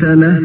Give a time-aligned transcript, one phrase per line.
[0.00, 0.39] عنه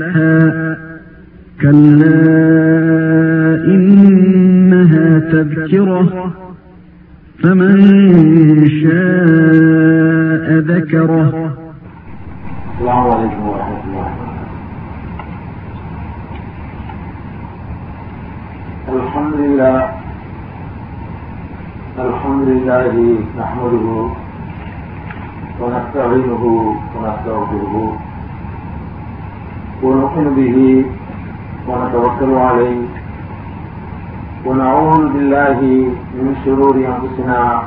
[36.96, 37.62] أنفسنا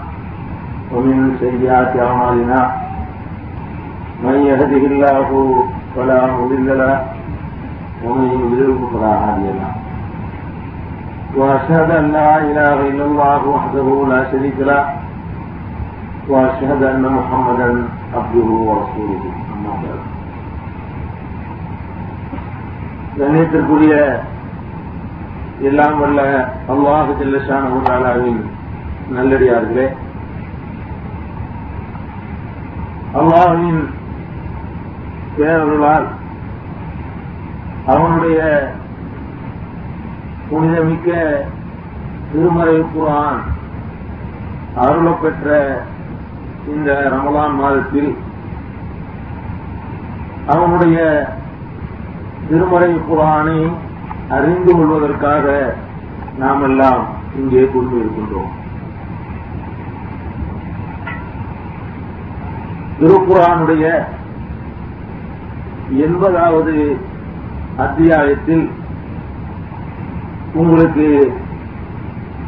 [0.92, 2.60] ومن سيئات أعمالنا
[4.24, 5.28] من يهده الله
[5.96, 6.96] فلا مضل له
[8.04, 9.72] ومن يضلله فلا هادي له
[11.36, 14.84] واشهد ان لا اله الا الله وحده لا شريك له
[16.28, 17.68] واشهد ان محمدا
[18.14, 19.22] عبده ورسوله
[19.54, 20.02] اما بعد
[23.18, 23.94] கண்ணியத்திற்குரிய
[25.68, 26.20] எல்லாம் வல்ல
[26.72, 28.40] அல்லாஹு ஜல்லஷானு தாலாவின்
[29.09, 29.85] நல்லடியார்களே.
[33.13, 33.81] அல்லாஹின்
[35.37, 36.07] பேரர்களால்
[37.85, 38.39] அவனுடைய
[40.49, 41.09] புனிதமிக்க
[42.31, 43.41] திருமறை குரான்
[44.75, 45.47] அருளப்பெற்ற
[46.67, 48.11] இந்த ரமலான் மாதத்தில்
[50.47, 50.97] அவனுடைய
[52.49, 53.59] திருமறை குரானை
[54.29, 55.45] அறிந்து கொள்வதற்காக
[56.37, 57.03] நாம் எல்லாம்
[57.35, 58.51] இங்கே கொண்டு இருக்கின்றோம்
[62.99, 63.85] திருக்குறானுடைய
[66.05, 66.73] எண்பதாவது
[67.77, 68.65] அத்தியாயத்தில்
[70.53, 71.07] உங்களுக்கு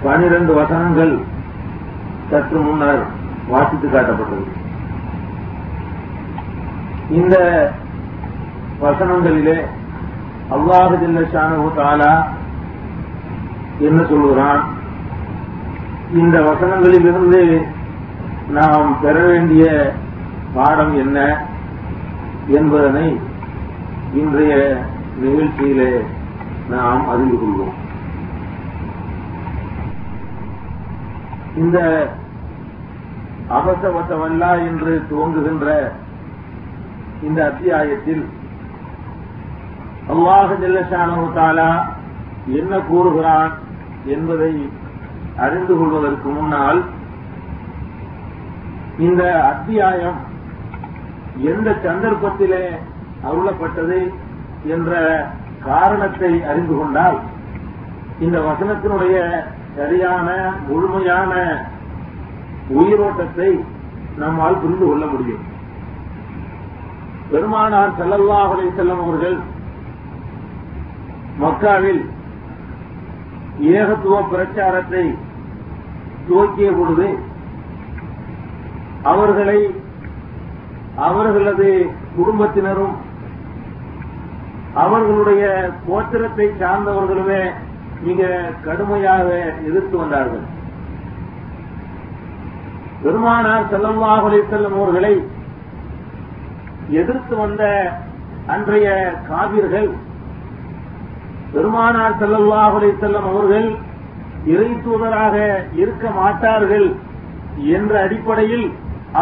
[0.04, 1.14] பனிரெண்டு வசனங்கள்
[2.32, 3.02] சற்று முன்னர்
[3.48, 4.46] வாசித்து காட்டப்பட்டது.
[7.10, 7.36] இந்த
[8.84, 9.58] வசனங்களிலே
[10.56, 12.14] அல்லாஹு ஜல்லஷானு தாலா
[13.80, 14.62] என்ன சொல்கிறான்
[16.14, 17.42] இந்த வசனங்களிலிருந்து
[18.58, 19.66] நாம் பெற வேண்டிய
[20.54, 21.18] பாடம் என்ன
[22.48, 23.08] என்பதனை
[24.14, 24.54] இன்றைய
[25.22, 25.92] நிகழ்ச்சியிலே
[26.70, 27.78] நாம் அறிந்து கொள்வோம்.
[31.56, 31.78] இந்த
[33.50, 35.68] அபசவசவல்லா என்று துவங்குகின்ற
[37.22, 38.24] இந்த அத்தியாயத்தில்
[40.10, 41.72] அல்லாஹ் ஜல்லஷானு தாலா
[42.60, 43.52] என்ன கூறுகிறான்
[44.06, 44.52] என்பதை
[45.36, 46.80] அறிந்து கொள்வதற்கு முன்னால்
[48.98, 50.20] இந்த அத்தியாயம்
[51.50, 52.64] எந்த சந்தர்ப்பத்திலே
[53.28, 54.00] அருளப்பட்டது
[54.66, 54.92] என்ற
[55.66, 57.18] காரணத்தை அறிந்து கொண்டால்
[58.20, 59.18] இந்த வசனத்தினுடைய
[59.78, 60.28] சரியான
[60.68, 61.34] முழுமையான
[62.80, 63.50] உயிரோட்டத்தை
[64.18, 65.46] நம்மால் புரிந்து கொள்ள முடியும்.
[67.32, 69.38] பெருமானார் செல்லல்லாஹலை செல்லும் அவர்கள்
[71.42, 72.02] மக்காவில்
[73.76, 75.04] ஏகத்துவ பிரச்சாரத்தை
[76.28, 77.08] துவக்கிய பொழுது
[79.04, 79.60] அவர்களை
[81.08, 81.70] அவர்களது
[82.16, 82.96] குடும்பத்தினரும்
[84.84, 85.44] அவர்களுடைய
[85.88, 87.42] கோத்திரத்தை சார்ந்தவர்களுமே
[88.08, 88.30] மிக
[88.66, 89.28] கடுமையாக
[89.68, 90.46] எதிர்த்து வந்தார்கள்.
[93.04, 95.14] பெருமானார் செல்லல்லாஹலை செல்லும் அவர்களை
[97.00, 97.64] எதிர்த்து வந்த
[98.54, 98.88] அன்றைய
[99.30, 99.90] காவிர்கள்
[101.54, 103.70] பெருமானார் செல்லல்லாஹலை செல்லும் அவர்கள்
[104.54, 105.36] இறை தூதராக
[105.82, 106.88] இருக்க மாட்டார்கள்
[107.76, 108.68] என்ற அடிப்படையில்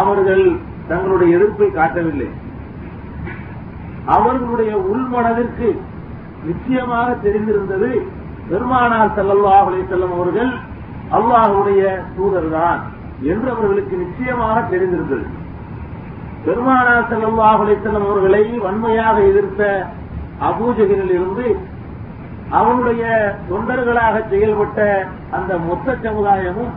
[0.01, 0.45] அவர்கள்
[0.89, 2.29] தங்களுடைய எதிர்ப்பை காட்டவில்லை.
[4.15, 5.69] அவர்களுடைய உள்மனதிற்கு
[6.49, 7.91] நிச்சயமாக தெரிந்திருந்தது
[8.49, 10.51] பெருமானார் செல்லல்லாஹ் செல்லும் அவர்கள்
[11.17, 11.81] அல்லாஹுடைய
[12.17, 12.79] தூதர்தான்
[13.31, 15.25] என்று அவர்களுக்கு நிச்சயமாக தெரிந்திருந்தது.
[16.45, 19.63] பெருமானார் செல்லல்லாஹ் செல்லும் அவர்களை வன்மையாக எதிர்த்த
[20.49, 21.47] அபூஜகிரில் இருந்து
[22.59, 23.03] அவனுடைய
[23.49, 24.79] தொண்டர்களாக செயல்பட்ட
[25.37, 26.71] அந்த மொத்த சமுதாயமும்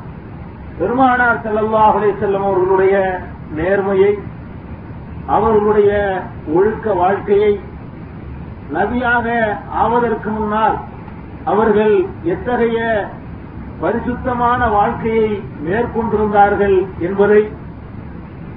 [0.79, 2.97] பெருமானார் செல்லல்லாஹ் செல்லும் அவர்களுடைய
[3.57, 4.13] நேர்மையை
[5.27, 5.91] அவர்களுடைய
[6.55, 7.53] ஒழுக்க வாழ்க்கையை
[8.73, 9.27] நபியாக
[9.75, 10.77] ஆவதற்கு முன்னால்
[11.45, 11.95] அவர்கள்
[12.25, 12.79] எத்தகைய
[13.81, 15.29] பரிசுத்தமான வாழ்க்கையை
[15.65, 17.43] மேற்கொண்டிருந்தார்கள் என்பதை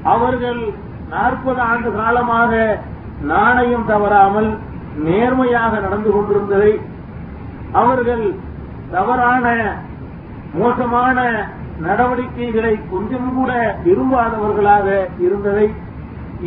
[0.04, 0.62] அவர்கள்
[1.10, 2.54] நாற்பது ஆண்டு காலமாக
[3.24, 4.50] நாணயம் தவறாமல்
[5.04, 6.72] நேர்மையாக நடந்து கொண்டிருந்ததை
[7.74, 8.26] அவர்கள்
[8.92, 9.46] தவறான
[10.54, 11.20] மோசமான
[11.84, 13.52] நடவடிக்கைகளை கொஞ்சம் கூட
[13.86, 14.88] விரும்பாதவர்களாக
[15.26, 15.68] இருந்ததை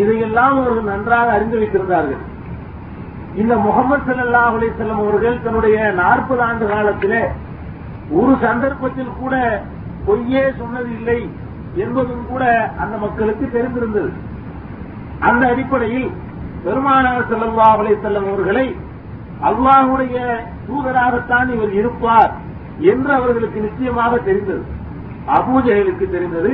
[0.01, 2.23] இதையெல்லாம் அவர்கள் நன்றாக அறிந்து வைத்திருந்தார்கள்.
[3.35, 7.23] இந்த முகமது சல்லாஹ் அலிசல்லம் அவர்கள் தன்னுடைய நாற்பது ஆண்டு காலத்திலே
[8.11, 9.35] ஒரு சந்தர்ப்பத்தில் கூட
[10.07, 11.19] பொய்யே சொன்னதில்லை
[11.75, 12.45] என்பதும் கூட
[12.83, 14.11] அந்த மக்களுக்கு தெரிந்திருந்தது.
[15.21, 16.09] அந்த அடிப்படையில்
[16.65, 18.67] பெருமானார் செல்லல்லா அலிசல்லம் அவர்களை
[19.51, 20.17] அல்லாஹுடைய
[20.69, 22.33] தூதராகத்தான் இவர் இருப்பார்
[22.79, 24.65] என்று அவர்களுக்கு நிச்சயமாக தெரிந்தது.
[25.37, 26.53] அபூஜகளுக்கு தெரிந்தது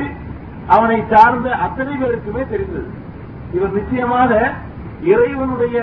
[0.75, 2.89] அவனை சார்ந்த அத்தனை பேருக்குமே தெரிந்தது.
[3.57, 4.33] இவர் நிச்சயமாக
[5.13, 5.79] இறைவனுடைய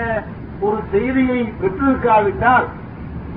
[0.66, 2.66] ஒரு செய்தியை பெற்றிருக்காவிட்டால்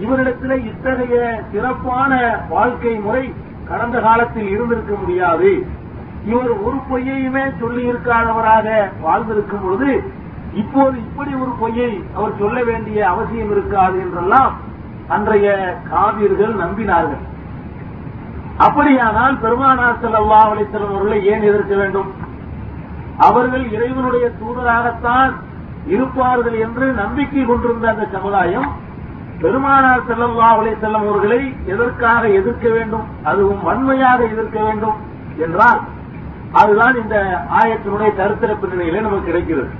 [0.03, 1.17] இவரிடத்தில் இத்தகைய
[1.51, 2.13] சிறப்பான
[2.53, 3.23] வாழ்க்கை முறை
[3.69, 5.51] கடந்த காலத்தில் இருந்திருக்க முடியாது.
[6.31, 8.67] இவர் ஒரு பொய்யையுமே சொல்லி இருக்காதவராக
[9.05, 9.91] வாழ்ந்திருக்கும் பொழுது
[10.61, 14.51] இப்போது இப்படி ஒரு பொய்யை அவர் சொல்ல வேண்டிய அவசியம் இருக்காது என்றெல்லாம்
[15.15, 15.47] அன்றைய
[15.89, 17.23] காவியர்கள் நம்பினார்கள்.
[18.57, 22.13] அப்படியானால் பெருமானார் செல்லல்லா அலிசல்லம் அவர்களை ஏன் எதிர்க்க வேண்டும்?
[23.17, 25.33] அவர்கள் இறைவனுடைய தூதராகத்தான்
[25.87, 28.69] இருப்பார்கள் என்று நம்பிக்கை கொண்டிருந்த அந்த சமுதாயம்
[29.41, 33.05] பெருமானார் செல்லல்லா அலிசல்லம் அவர்களை எதற்காக எதிர்க்க வேண்டும்?
[33.23, 34.95] அதுவும் வன்மையாக எதிர்க்க வேண்டும்
[35.37, 35.81] என்றால்
[36.51, 39.71] அதுதான் இந்த ஆயத்தினுடைய தருத்திர பின்னணியிலே நமக்கு கிடைக்கிறது.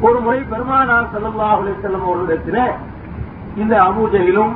[0.00, 2.66] ஒரு முறை பெருமானார் செல்லல்லா அலிசல்லம் அவர்களிடத்திலே
[3.56, 4.52] இந்த அபூஜையிலும்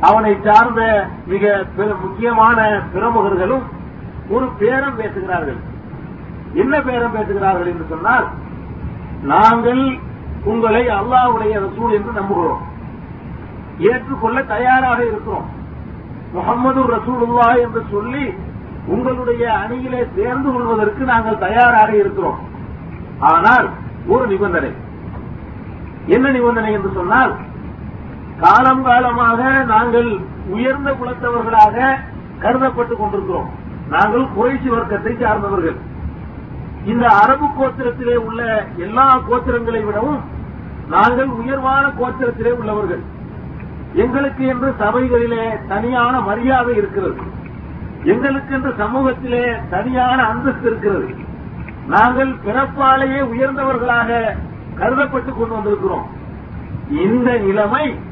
[0.00, 1.64] அவனை சார்ந்த மிக
[2.02, 3.62] முக்கியமான பிரமுகர்களும்
[4.28, 5.58] ஒரு பேரம் பேசுகிறார்கள்.
[6.54, 8.26] என்ன பேரம் பேசுகிறார்கள் என்று சொன்னால்
[9.22, 9.98] நாங்கள்
[10.44, 12.62] உங்களை அல்லாவுடைய ரசூல் என்று நம்புகிறோம்.
[13.78, 15.46] ஏற்றுக்கொள்ள தயாராக இருக்கிறோம்.
[16.32, 18.34] முகமது ரசூலுல்லா என்று சொல்லி
[18.86, 22.38] உங்களுடைய அணியிலே சேர்ந்து கொள்வதற்கு நாங்கள் தயாராக இருக்கிறோம்.
[23.18, 23.68] ஆனால்
[24.06, 24.72] ஒரு நிபந்தனை.
[26.06, 27.34] என்ன நிபந்தனை என்று சொன்னால்
[28.40, 31.96] காலம் காலமாக நாங்கள் உயர்ந்த குலத்தவர்களாக
[32.40, 33.50] கருதப்பட்டுக் கொண்டிருக்கிறோம்.
[33.88, 35.76] நாங்கள் குறைச்சி வர்க்கத்தை சார்ந்தவர்கள்.
[36.84, 40.20] இந்த அரபு கோத்திரத்திலே உள்ள எல்லா கோத்திரங்களை விடவும்
[40.88, 43.02] நாங்கள் உயர்வான கோத்திரத்திலே உள்ளவர்கள்.
[43.94, 47.16] எங்களுக்கு என்று சபைகளிலே தனியான மரியாதை இருக்கிறது.
[48.04, 51.14] எங்களுக்கு என்று சமூகத்திலே தனியான அந்தஸ்து இருக்கிறது.
[51.86, 54.36] நாங்கள் பிறப்பாலேயே உயர்ந்தவர்களாக
[54.74, 56.06] கருதப்பட்டுக் கொண்டு வந்திருக்கிறோம்.
[56.90, 58.05] இந்த நிலைமை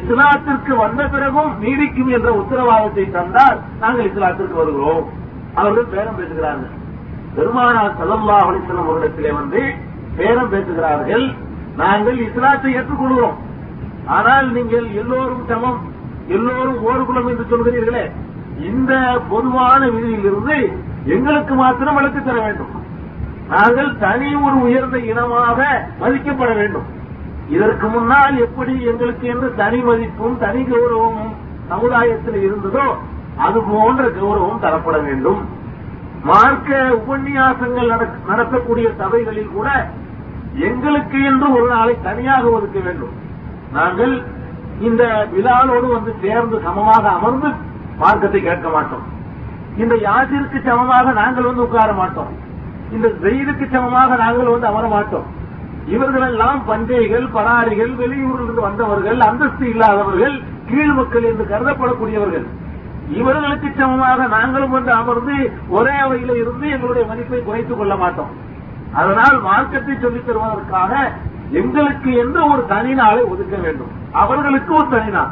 [0.00, 5.06] இஸ்லாத்திற்கு வந்த பிறகும் நீடிக்கும் என்ற உத்தரவாதத்தை தந்தால் நாங்கள் இஸ்லாத்திற்கு வருகிறோம்.
[5.60, 6.74] அவர்கள் பேரம் பேசுகிறார்கள்.
[7.36, 9.62] பெருமானார் சல்லல்லா அலிஸ்லம் அவரிடத்திலே வந்து
[10.18, 11.26] பேரம் பேசுகிறார்கள்.
[11.82, 13.36] நாங்கள் இஸ்லாத்தை ஏற்றுக்கொள்கிறோம்.
[14.16, 15.80] ஆனால் நீங்கள் எல்லோரும் சமம்
[16.36, 18.04] எல்லோரும் ஓர் குலம் என்று சொல்கிறீர்களே.
[18.70, 18.92] இந்த
[19.30, 20.56] பொதுவான விதியிலிருந்து
[21.14, 22.72] எங்களுக்கு மாத்திரம் விளக்கு தர வேண்டும்.
[23.52, 25.60] நாங்கள் தனி ஒரு உயர்ந்த இனமாக
[26.02, 26.88] மதிக்கப்பட வேண்டும்.
[27.48, 31.32] இதற்கு முன்னால் எப்படி எங்களுக்கு என்று தனி மதிப்பும் தனி கௌரவமும்
[31.70, 32.86] சமுதாயத்தில் இருந்ததோ
[33.46, 35.40] அது போன்ற கௌரவம் தரப்பட வேண்டும்.
[36.30, 37.90] மார்க்க உபன்யாசங்கள்
[38.30, 39.68] நடத்தக்கூடிய சபைகளில் கூட
[40.68, 43.14] எங்களுக்கு என்று ஒரு நாளை தனியாக ஒதுக்க வேண்டும்.
[43.76, 44.14] நாங்கள்
[44.88, 45.02] இந்த
[45.34, 47.50] விழாவோடு வந்து சேர்ந்து சமமாக அமர்ந்து
[48.02, 49.04] மார்க்கத்தை கேட்க மாட்டோம்.
[49.82, 52.32] இந்த யாசிற்கு சமமாக நாங்கள் வந்து உட்கார மாட்டோம்.
[52.96, 55.28] இந்த ஜெயிலுக்கு சமமாக நாங்கள் வந்து அமர மாட்டோம்.
[55.86, 62.46] இவர்களெல்லாம் பஞ்சைகள் பராரிகள் வெளியூரிலிருந்து வந்தவர்கள் அந்தஸ்து இல்லாதவர்கள் கீழ் மக்கள் என்று கருதப்படக்கூடியவர்கள்.
[63.10, 68.30] இவர்களுக்கு சமமாக நாங்களும் வந்து அமர்ந்து ஒரே அவையில இருந்து எங்களுடைய மதிப்பை குறைத்துக் கொள்ள மாட்டோம்.
[68.92, 71.12] அதனால் மார்க்கத்தை சொல்லித் தருவதற்காக
[71.50, 73.90] எங்களுக்கு எந்த ஒரு தனி நாளை ஒதுக்க வேண்டும்.
[74.12, 75.30] அவர்களுக்கு ஒரு தனிநாள்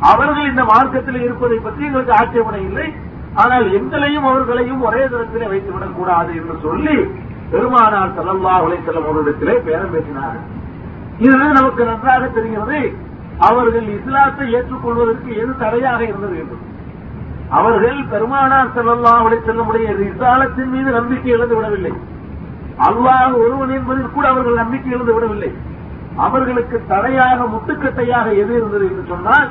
[0.00, 2.94] அவர்கள் இந்த மார்க்கத்தில் இருப்பதை பற்றி எங்களுக்கு ஆட்சேபனை இல்லை.
[3.34, 7.10] ஆனால் எங்களையும் அவர்களையும் ஒரே தரத்திலே வைத்துவிடக் கூடாது என்று சொல்லி
[7.52, 10.38] பெருமானார் சல்லல்லா உலைசல்லம் அவர்களிடத்திலே பேரம் பேசினார்.
[11.24, 12.78] இது நமக்கு நன்றாக தெரிகிறது.
[13.48, 16.56] அவர்கள் இஸ்லாத்தை ஏற்றுக்கொள்வதற்கு எது தடையாக இருந்தது என்று.
[17.58, 19.12] அவர்கள் பெருமானார் செல்லல்லா
[19.48, 21.92] செல்லமுடைய ரிசாலத்தின் மீது நம்பிக்கை இழந்து விடவில்லை.
[22.88, 25.50] அல்லாஹ் ஒருவன் என்பதில் கூட அவர்கள் நம்பிக்கை இழந்து விடவில்லை.
[26.26, 29.46] அவர்களுக்கு தடையாக முட்டுக்கட்டையாக எது இருந்தது என்று சொன்னால்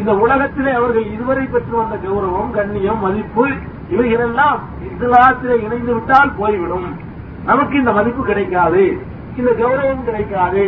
[0.00, 3.44] இந்த உலகத்திலே அவர்கள் இதுவரை பெற்று வந்த கௌரவம் கண்ணியம் மதிப்பு
[3.94, 6.88] இவைகளெல்லாம் இஸ்லாத்திலே இணைந்து விட்டால் போய்விடும்.
[7.46, 8.84] நமக்கு இந்த மதிப்பு கிடைக்காது
[9.36, 10.64] இந்த கௌரவம் கிடைக்காது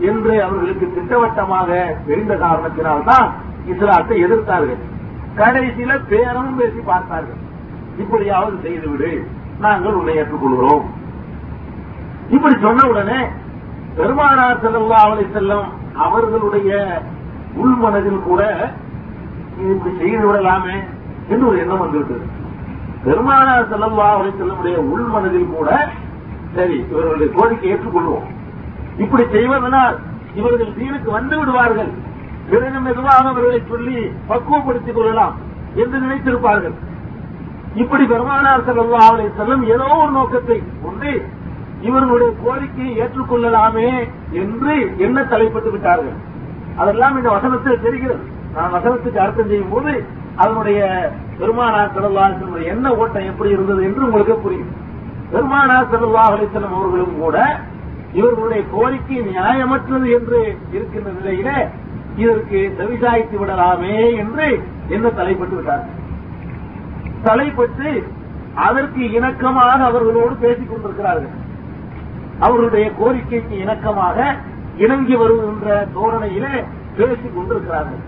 [0.00, 1.68] என்று அவர்களுக்கு திட்டவட்டமாக
[2.06, 3.28] தெரிந்த காரணத்தினால்தான்
[3.72, 4.80] இஸ்லாத்தை எதிர்த்தார்கள்.
[5.36, 7.40] கடைசியில பேரமும் பேசி பார்த்தார்கள்.
[7.98, 9.10] இப்படியாவது செய்துவிடு
[9.60, 10.84] நாங்கள் உன்னை ஏற்றுக்கொள்கிறோம்.
[12.30, 13.20] இப்படி சொன்ன உடனே
[13.96, 15.68] பெருமானார் செல்லா அவளை செல்லும்
[16.06, 16.72] அவர்களுடைய
[17.62, 18.42] உள்மனதில் கூட
[19.72, 20.76] இப்படி செய்து விடலாமே
[21.28, 22.26] என்று ஒரு எண்ணம் வந்துவிட்டது.
[23.04, 25.70] பெருமானார் செல்லா அவளை செல்லமுடைய உள்மனதில் கூட
[26.56, 28.28] சரி இவர்களுடைய கோரிக்கை ஏற்றுக்கொள்வோம்.
[29.04, 29.96] இப்படி செய்வதனால்
[30.38, 31.90] இவர்கள் தீனுக்கு வந்து விடுவார்கள்.
[32.50, 33.96] பிறகு மெதுவாக அவர்களை சொல்லி
[34.30, 35.34] பக்குவப்படுத்திக் கொள்ளலாம்
[35.82, 36.76] என்று நினைத்திருப்பார்கள்.
[37.82, 41.10] இப்படி பெருமானார் செல்லல்லா அவளை செல்லும் ஏதோ ஒரு நோக்கத்தை கொண்டு
[41.88, 43.90] இவர்களுடைய கோரிக்கையை ஏற்றுக்கொள்ளலாமே
[44.42, 44.74] என்று
[45.06, 46.16] என்ன தலைப்பட்டு விட்டார்கள்.
[46.82, 48.24] அதெல்லாம் இந்த வசனத்தில் தெரிகிறது.
[48.56, 49.92] நான் வசனத்துக்கு அர்த்தம் செய்யும் போது
[50.42, 50.80] அதனுடைய
[51.38, 52.26] பெருமானார் செல்லல்லா
[52.74, 54.72] என்ன ஓட்டம் எப்படி இருந்தது என்று உங்களுக்கு புரியும்.
[55.32, 57.60] பெருமானா செல்லல்லா அலிசல்லம் அவர்களும் கூட
[58.12, 61.58] இவர்களுடைய கோரிக்கை நியாயமற்றது என்று இருக்கின்ற நிலையிலே
[62.16, 64.46] இதற்கு செவிசாய்த்து விடலாமே என்று
[64.88, 65.96] என்ன தலைப்பட்டு விட்டார்கள்
[67.24, 67.90] தலைப்பட்டு
[68.54, 71.34] அதற்கு இணக்கமாக அவர்களோடு பேசிக் கொண்டிருக்கிறார்கள்.
[72.38, 74.34] அவருடைய கோரிக்கைக்கு இணக்கமாக
[74.76, 76.64] இணங்கி வருகின்ற தோரணையிலே
[76.96, 78.02] பேசிக் கொண்டிருக்கிறார்கள்.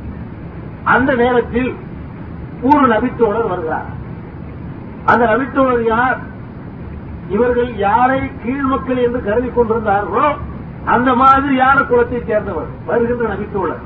[0.84, 1.70] அந்த நேரத்தில்
[2.62, 3.88] ஒரு நபித்தோழர் வருகிறார்.
[5.04, 6.18] அந்த நபித்தோழர் யார்?
[7.30, 10.36] இவர்கள் யாரை கீழ் மக்கள் என்று கருதி கொண்டிருந்தார்களோ
[10.84, 12.66] அந்த மாதிரி யார குலத்தைச் சேர்ந்தவர்?
[12.86, 13.82] வருகின்ற நபித்தோழர்.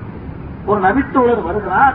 [0.67, 1.95] ஒரு நபித்தோழர் வருகிறார்.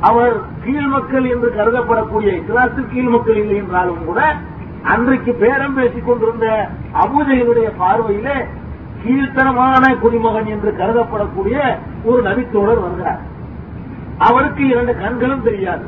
[0.00, 4.34] அவர் கீழ் மக்கள் என்று கருதப்படக்கூடிய இஸ்லாத்து கீழ்மக்கள் இல்லை என்றாலும் கூட
[4.82, 8.46] அன்றைக்கு பேரம் பேசிக் கொண்டிருந்த அபூஜைகளுடைய பார்வையிலே
[9.04, 13.20] கீழ்த்தனமான குடிமகன் என்று கருதப்படக்கூடிய ஒரு நபித்தோழர் வருகிறார்.
[14.18, 15.84] அவருக்கு இரண்டு கண்களும் தெரியாது.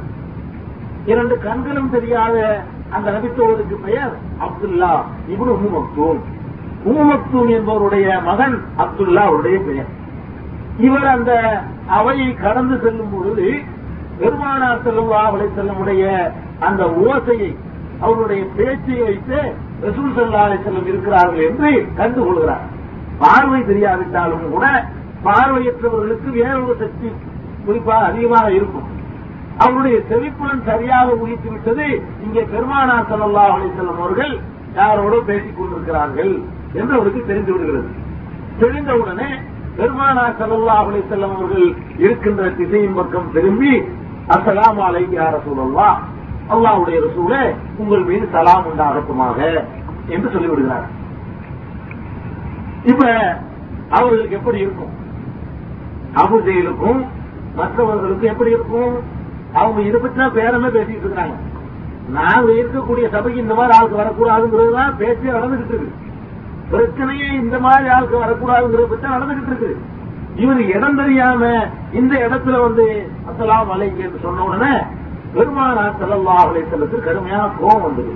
[1.06, 2.62] இரண்டு கண்களும் தெரியாத
[2.96, 4.14] அந்த நபித்தோழருக்கு பெயர்
[4.46, 4.92] அப்துல்லா
[5.32, 5.52] இவனு
[6.88, 9.90] உம்மு மக்தூம் என்பவருடைய மகன் அப்துல்லா அவருடைய பெயர்.
[10.86, 11.32] இவர் அந்த
[11.98, 13.46] அவையை கடந்து செல்லும் பொழுது
[14.18, 16.04] பெருமானார் செல்லுவா அவளை செல்லமுடைய
[16.60, 17.50] அந்த ஓசையை
[18.00, 19.38] அவருடைய பேச்சை வைத்து
[19.84, 20.58] ரசூல் சல்லா அலை
[20.92, 22.64] இருக்கிறார்கள் என்று கண்டுகொள்கிறார்.
[23.18, 24.66] பார்வை தெரியாவிட்டாலும் கூட
[25.26, 27.08] பார்வையற்றவர்களுக்கு வேறொரு சக்தி
[27.66, 28.88] குறிப்பாக அதிகமாக இருக்கும்.
[29.62, 31.88] அவருடைய செவிப்புடன் சரியாக உயித்து விட்டது.
[32.24, 34.32] இங்கே பெருமானா சல்லா அலிசல்லம் அவர்கள்
[34.78, 36.32] யாரோடு பேசிக் கொண்டிருக்கிறார்கள்
[36.78, 37.88] என்று அவருக்கு தெரிந்து விடுகிறது.
[38.62, 39.30] தெரிந்தவுடனே
[39.78, 41.68] பெருமானா சல்லா அலிசல்லம் அவர்கள்
[42.04, 43.72] இருக்கின்ற திசையின் பக்கம் திரும்பி
[44.34, 45.88] அசலாம் அலைக்கு யார சூழல்லா
[46.54, 47.42] அல்லாவுடைய ரசூலே
[47.80, 49.38] உங்கள் மீது சலாம் உண்டாகட்டுமாக
[50.14, 50.86] என்று சொல்லிவிடுகிறார்
[52.90, 53.04] இப்ப
[53.96, 54.92] அவர்களுக்கு எப்படி இருக்கும்?
[56.22, 57.00] அபுஜெயிலுக்கும்
[57.58, 58.94] மற்றவர்களுக்கும் எப்படி இருக்கும்?
[59.54, 61.34] அவங்க இதை பற்றினா பேரமே பேசிட்டு இருக்காங்க
[62.08, 66.02] நாங்க இருக்கக்கூடிய சபைக்கு இந்த மாதிரி ஆளுக்கு வரக்கூடாதுங்கிறதுதான் பேச்சே நடந்துகிட்டு இருக்கு.
[66.72, 69.70] பிரச்சனையே இந்த மாதிரி ஆளுக்கு வரக்கூடாதுங்கிறத பற்றி நடந்துகிட்டு இருக்கு.
[70.36, 71.42] இவர் இடம் தெரியாம
[71.92, 72.86] இந்த இடத்துல வந்து
[73.28, 74.74] அசலாம் அலைக்கு என்று சொன்ன உடனே
[75.34, 78.14] பெருமானா செல்லல்லா அலை கடுமையான கோபம் வந்தது.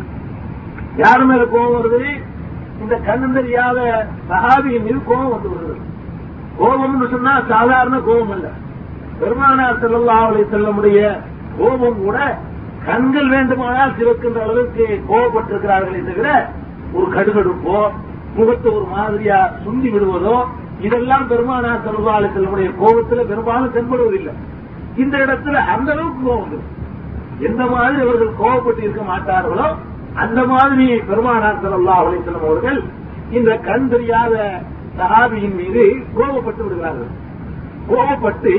[0.96, 2.02] யாரு மேல கோபம் வருது?
[2.82, 3.78] இந்த கண்ணு தெரியாத
[4.30, 5.76] சகாபியின் மீது கோபம் வந்து வருது
[6.60, 8.50] கோபம்னு சொன்னா சாதாரண கோபம் இல்லை
[9.20, 11.00] பெருமானார் செல்லல்லா அலை செல்லமுடைய
[11.58, 12.18] கோபம் கூட
[12.86, 16.28] கண்கள் வேண்டுமானால் சிவக்கின்ற அளவுக்கு கோபப்பட்டிருக்கிறார்களே தவிர
[16.96, 17.78] ஒரு கடுகடுப்போ
[18.36, 20.36] முகத்தை ஒரு மாதிரியா சுண்டி விடுவதோ
[20.86, 24.34] இதெல்லாம் பெருமானார் செல்லல்லா அலை செல்லமுடைய கோபத்துல பெரும்பாலும் தென்படுவதில்லை.
[24.96, 26.66] இந்த இடத்துல அந்த அளவுக்கு கோபம்
[27.48, 29.68] எந்த மாதிரி அவர்கள் கோபப்பட்டு இருக்க மாட்டார்களோ
[30.22, 32.78] அந்த மாதிரி பெருமானார் செல்லல்லா அலை செல்லும் அவர்கள்
[33.38, 34.34] இந்த கண் தெரியாத
[34.98, 35.82] சஹாபியின் மீது
[36.16, 37.10] கோபப்பட்டு விடுகிறார்கள்.
[37.90, 38.54] கோபப்பட்டு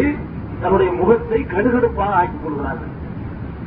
[0.62, 2.94] தன்னுடைய முகத்தை கடுகடுப்பாக ஆக்கிக் கொள்கிறார்கள்.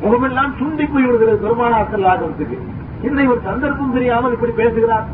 [0.03, 2.57] முகமெல்லாம் சுண்டி போய் விடுகிறது பெருமானார் செல்லாதவத்துக்கு
[3.07, 5.07] இந்த இவர் சந்தர்ப்பம் தெரியாமல் இப்படி பேசுகிறார்.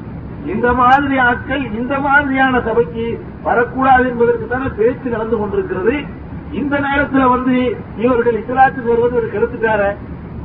[0.53, 3.05] இந்த மாதிரி ஆட்கள் இந்த மாதிரியான சபைக்கு
[3.47, 5.95] வரக்கூடாது என்பதற்கு தானே பேச்சு நடந்து கொண்டிருக்கிறது.
[6.61, 7.57] இந்த நேரத்துல வந்து
[8.05, 9.83] இவர்கள் இஸ்லாத்துக்கு வருவது ஒரு கருத்துக்கார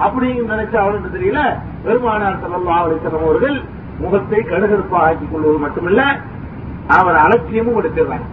[0.05, 1.41] அப்படின்னு நினைச்ச அவனுக்கு தெரியல.
[1.85, 3.57] பெருமானார் செல்லல்லா அலிசலம் அவர்கள்
[4.03, 6.03] முகத்தை கடுகடுப்பா ஆக்கிக் கொள்வது மட்டுமல்ல
[6.97, 8.29] அவர் அலட்சியமும் எடுத்துறாங்க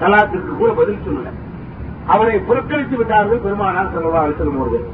[0.00, 1.30] சலாத்திற்கு கூட பதில் சொல்லல.
[2.12, 4.86] அவரை புறக்கணித்து விட்டார்கள் பெருமானார் செல்லல்லா அலிசலம் அவர்கள்.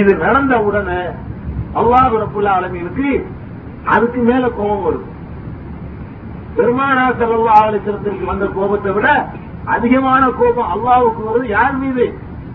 [0.00, 1.00] இது நடந்த உடனே
[1.80, 3.08] அல்லாஹ் ரப்புல்லா அலமீனுக்கு
[3.94, 5.08] அதுக்கு மேல கோபம் வரும்
[6.56, 9.08] பெருமானார் செல்லல்லா அலிசலத்திற்கு வந்த கோபத்தை விட
[9.74, 11.46] அதிகமான கோபம் அல்லாவுக்கு வருது.
[11.56, 12.06] யார் மீது?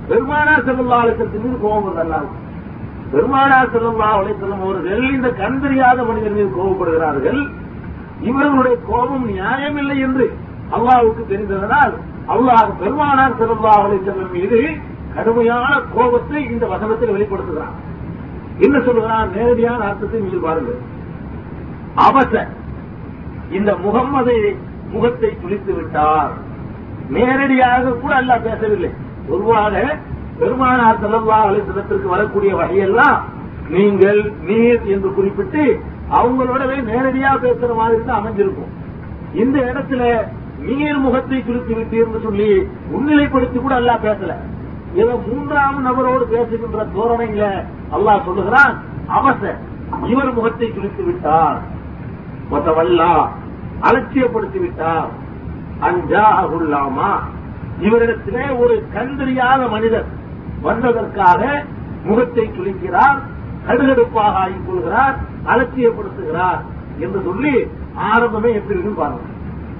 [0.10, 2.43] பெருமானார் செல்லல்லா அலிசலத்தின் மீது கோபம் வருது அல்லாவுக்கு
[3.13, 7.41] பெருமானார் செல்லல்லா அலிசல்லம் அவர்கள் இந்த கண் தெரியாத மனிதர் மீது கோபப்படுகிறார்கள்.
[8.29, 10.25] இவர்களுடைய கோபம் நியாயமில்லை என்று
[10.75, 11.95] அல்லாவுக்கு தெரிந்ததனால்
[12.34, 13.74] அல்லாஹ் பெருமானார் செல்லல்லா
[14.05, 14.60] செல்லும் மீது
[15.15, 17.75] கடுமையான கோபத்தை இந்த வசனத்தில் வெளிப்படுத்துகிறான்.
[18.65, 20.82] என்ன சொல்லுகிறான் நேரடியான அர்த்தத்தை நீங்கள் பாருங்கள்.
[22.08, 22.34] அவச
[23.58, 24.38] இந்த முகம்மதை
[24.94, 26.32] முகத்தை துளித்து விட்டார்.
[27.17, 28.91] நேரடியாக கூட அல்லாஹ் பேசவில்லை.
[29.29, 29.75] பொதுவாக
[30.39, 33.20] பெருமானார் செல்லல்லா அலிசலத்திற்கு வரக்கூடிய வகையெல்லாம்
[33.75, 35.63] நீங்கள் நீர் என்று குறிப்பிட்டு
[36.17, 38.74] அவங்களோடவே நேரடியா பேசுற மாதிரி தான் அமைஞ்சிருக்கும்.
[39.44, 40.01] இந்த இடத்துல
[40.67, 42.50] நீர் முகத்தை சுருக்கி விட்டீர்னு சொல்லி
[42.91, 44.34] முன்னிலைப்படுத்தி கூட அல்லாஹ் பேசல.
[45.01, 47.45] ஏதோ மூன்றாம் நபரோடு பேசுகின்ற தோரணையில
[47.95, 48.75] அல்லாஹ் சொல்லுகிறான்
[49.17, 49.60] அவசர்
[50.12, 51.60] இவர் முகத்தை சுருக்கி விட்டார்.
[52.51, 53.12] மொத்தவல்லா
[53.88, 55.10] அலட்சியப்படுத்தி விட்டார்.
[55.88, 57.12] அஞ்சா அகுல்லாமா.
[57.86, 60.07] இவரிடத்திலே ஒரு கண்டறியாத மனிதர்
[60.67, 61.41] வந்ததற்காக
[62.07, 63.19] முகத்தை சுழிக்கிறார்
[63.67, 65.15] கடுகடுப்பாக ஆகிக் கொள்கிறார்
[65.53, 66.60] அலட்சியப்படுத்துகிறார்
[67.05, 67.55] என்று சொல்லி
[68.12, 69.25] ஆரம்பமே எப்படி இருக்குன்னு பாருங்க.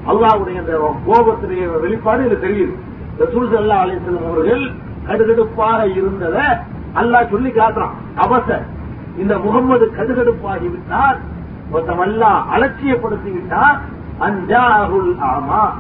[0.08, 2.74] அல்லாவுடைய அந்த கோபத்துடைய வெளிப்பாடு இது தெரியுது.
[3.22, 4.72] ரசூல் சல்லா அலிஸ்லம் அவர்கள்
[5.08, 6.58] கடுகடுப்பாக இருந்தத
[6.96, 7.96] அல்லாஹ் சொல்லி காட்டுறான்.
[8.18, 8.62] அவச.
[9.18, 11.18] இந்த முகம்மது கடுகடுப்பாகி விட்டார்.
[11.74, 13.80] அல்லா அலட்சியப்படுத்தி விட்டார்
[14.20, 15.72] அஞ்சாகுல் ஆமா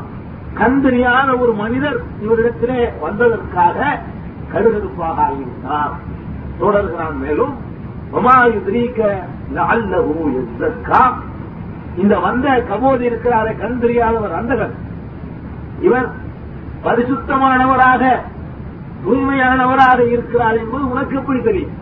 [0.60, 4.00] கந்திரியான ஒரு மனிதர் இவரிடத்திலே வந்ததற்காக
[4.54, 5.94] கடுகடுப்பாக ஆகிவிட்டார்.
[6.60, 7.54] தொடர்கிறான் மேலும்
[11.98, 14.74] இந்த வந்த கபோதி இருக்கிறார கண் தெரியாதவர் அந்தகர்.
[15.82, 16.10] இவர்
[16.84, 18.04] பரிசுத்தமானவராக
[19.06, 21.74] தூய்மையானவராக இருக்கிறார் என்பது உனக்கு எப்படி தெரியும்?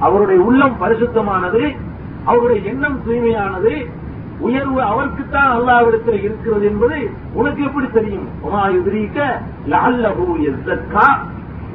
[0.00, 1.76] அவருடைய உள்ளம் பரிசுத்தமானது
[2.24, 3.90] அவருடைய எண்ணம் தூய்மையானது
[4.38, 8.28] உயர்வு அவருக்குத்தான் அல்லாவிடத்தில் இருக்கிறது என்பது உனக்கு எப்படி தெரியும்?
[8.40, 11.06] உமா எதிரிக்க லால்லஹூ எஸ்தக்கா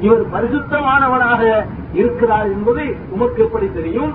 [0.00, 4.12] இவர் பரிசுத்தமானவனாக இருக்கிறார் என்பது உமக்கு எப்படி தெரியும்?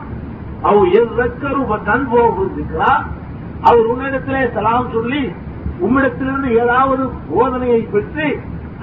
[0.62, 3.18] அவ் எவ்வக்கரு தன் போகிறார்
[3.68, 5.22] அவர் உன்னிடத்திலே சலாம் சொல்லி
[5.86, 8.28] உம்மிடத்திலிருந்து ஏதாவது போதனையை பெற்று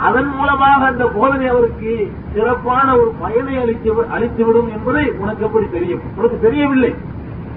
[0.06, 1.92] அதன் மூலமாக அந்த போதனை அவருக்கு
[2.35, 6.02] சிறப்பான ஒரு பயனை அளித்து அளித்துவிடும் என்பது உனக்கு எப்படி தெரியும்?
[6.18, 6.92] உனக்கு தெரியவில்லை.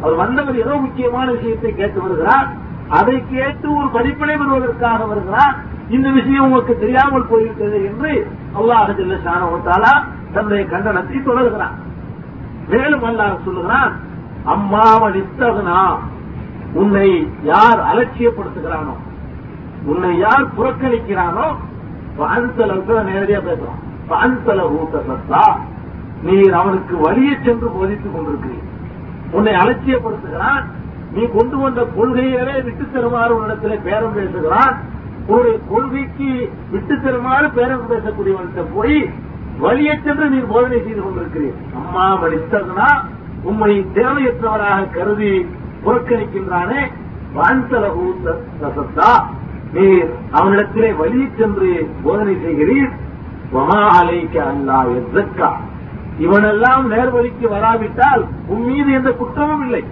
[0.01, 2.47] அவர் வந்தவர் ஏதோ முக்கியமான விஷயத்தை கேட்டு வருகிறார்.
[2.99, 5.55] அதை கேட்டு ஒரு படிப்பினை பெறுவதற்காக வருகிறார்.
[5.95, 8.11] இந்த விஷயம் உங்களுக்கு தெரியாமல் போயிருக்கிறது என்று
[8.59, 9.93] அல்லாஹ் ஜல்ல ஷானவத்தாலா
[10.33, 11.75] தன்னுடைய கண்டனத்தை தொடர்கிறார்
[12.69, 13.93] மேலும் அல்லாஹ் சொல்லுகிறான்
[14.55, 15.81] அம்மாவன் இத்தகுனா
[16.73, 18.95] உன்னை யார் அலட்சியப்படுத்துகிறானோ
[19.85, 21.47] உன்னை யார் புறக்கணிக்கிறானோ
[22.19, 23.81] அன்சலவுக்கு நேரடியா பேசுறான்.
[24.09, 25.57] அன்சல ஊத்த சத்தா
[26.23, 28.65] நீர் அவனுக்கு வழியை சென்று போதித்துக் கொண்டிருக்கிறீர்.
[29.31, 30.63] உன்னை அலட்சியப்படுத்துகிறான்.
[31.13, 34.75] நீ கொண்டு வந்த கொள்கையவே விட்டு தருமாறு உன்னிடத்திலே பேரம் பேசுகிறான்.
[35.27, 39.13] உன்னுடைய கொள்கைக்கு விட்டு தருமாறு பேரம் பேசக்கூடியவன்கிட்ட போய்
[39.59, 41.57] வழியை சென்று நீர் போதனை செய்து கொண்டிருக்கிறீர்.
[41.75, 43.01] அம்மா மனிதனா
[43.43, 45.47] உம்மை தேவையற்றவராக கருதி
[45.83, 46.81] புறக்கணிக்கின்றானே?
[47.35, 48.07] வான்தலகு
[48.77, 49.11] சத்தா
[49.73, 51.69] நீர் அவனிடத்திலே வழி சென்று
[52.03, 52.93] போதனை செய்கிறீர்.
[53.53, 55.49] வமா அல்லா எதற்கா
[56.25, 59.83] இவனெல்லாம் நேர்வழிக்கு வராவிட்டால் உன் மீது எந்த குற்றமும் இல்லை.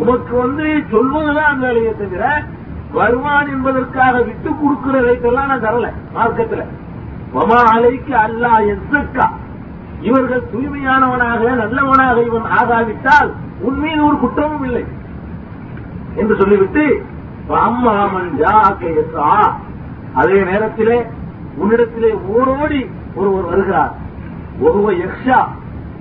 [0.00, 2.24] உமக்கு வந்து சொல்வதுதான் வேலையை தவிர
[2.96, 6.64] வருவான் என்பதற்காக விட்டு கொடுக்கிறதைக்கெல்லாம் நான் தரல மார்க்கத்தில்.
[7.34, 9.26] வமா அலைக்கு அல்லா எதற்கா
[10.08, 13.30] இவர்கள் தூய்மையானவனாக நல்லவனாக இவன் ஆகாவிட்டால்
[13.66, 14.84] உன் மீது ஒரு குற்றமும் இல்லை.
[16.14, 17.04] என்று சொல்லிவிட்டு
[17.48, 19.52] அம்மாமன் ஜாக்கா
[20.14, 21.06] அதே நேரத்திலே
[21.60, 23.94] உன்னிடத்திலே ஓடோடி ஒருவர் வருகிறார்.
[24.60, 25.44] ஒருவர் யக்ஷா.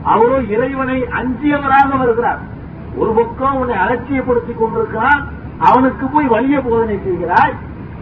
[0.04, 2.40] அவரோ இறைவனை அஞ்சியவராக வருகிறார்.
[2.96, 5.28] ஒரு பக்கம் உன்னை அலட்சியப்படுத்திக் கொண்டிருக்கிறான்.
[5.60, 7.54] அவனுக்கு போய் வலிய போதனை செய்கிறாய்.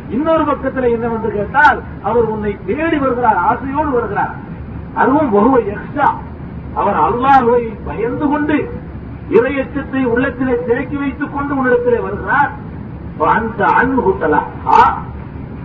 [0.10, 4.36] இன்னொரு பக்கத்தில் என்னவென்று கேட்டால் அவர் உன்னை தேடி வருகிறார் ஆசையோடு வருகிறார்.
[4.94, 6.16] அதுவும் ஒருவர் எக்ஸ்ட்ரா
[6.74, 8.70] அவர் அல்லாஹுவை பயந்து கொண்டு
[9.38, 12.52] இறையச்சத்தை உள்ளத்திலே தேக்கி வைத்துக் கொண்டு உன்னிடத்திலே வருகிறார்.
[13.36, 14.42] அந்த அன்புட்டலா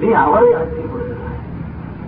[0.01, 1.21] நீ அவரை அலட்சியப்படுகிறார்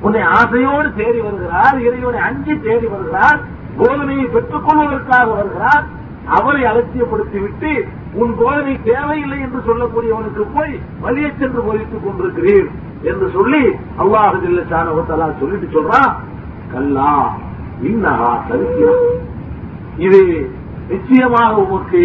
[0.06, 3.38] உன்னை ஆசையோடு தேடி வருகிறார் இறைவனை அஞ்சி தேடி வருகிறார்
[3.78, 5.84] போதனையை பெற்றுக் கொள்வதற்காக வருகிறார்.
[6.36, 7.72] அவரை அலட்சியப்படுத்திவிட்டு
[8.20, 12.68] உன் போதனை தேவையில்லை என்று சொல்லக்கூடியவனுக்கு போய் வழியை சென்று போதித்துக் கொண்டிருக்கிறீர்
[13.10, 13.62] என்று சொல்லி
[14.02, 16.12] அல்லாஹில்ல சாணவத்தலா சொல்லிட்டு சொல்றான்.
[16.72, 17.10] கல்லா
[17.90, 19.04] இன்னஹா தருக்கிறான்
[20.06, 20.22] இது
[20.90, 22.02] நிச்சயமாக உமக்கு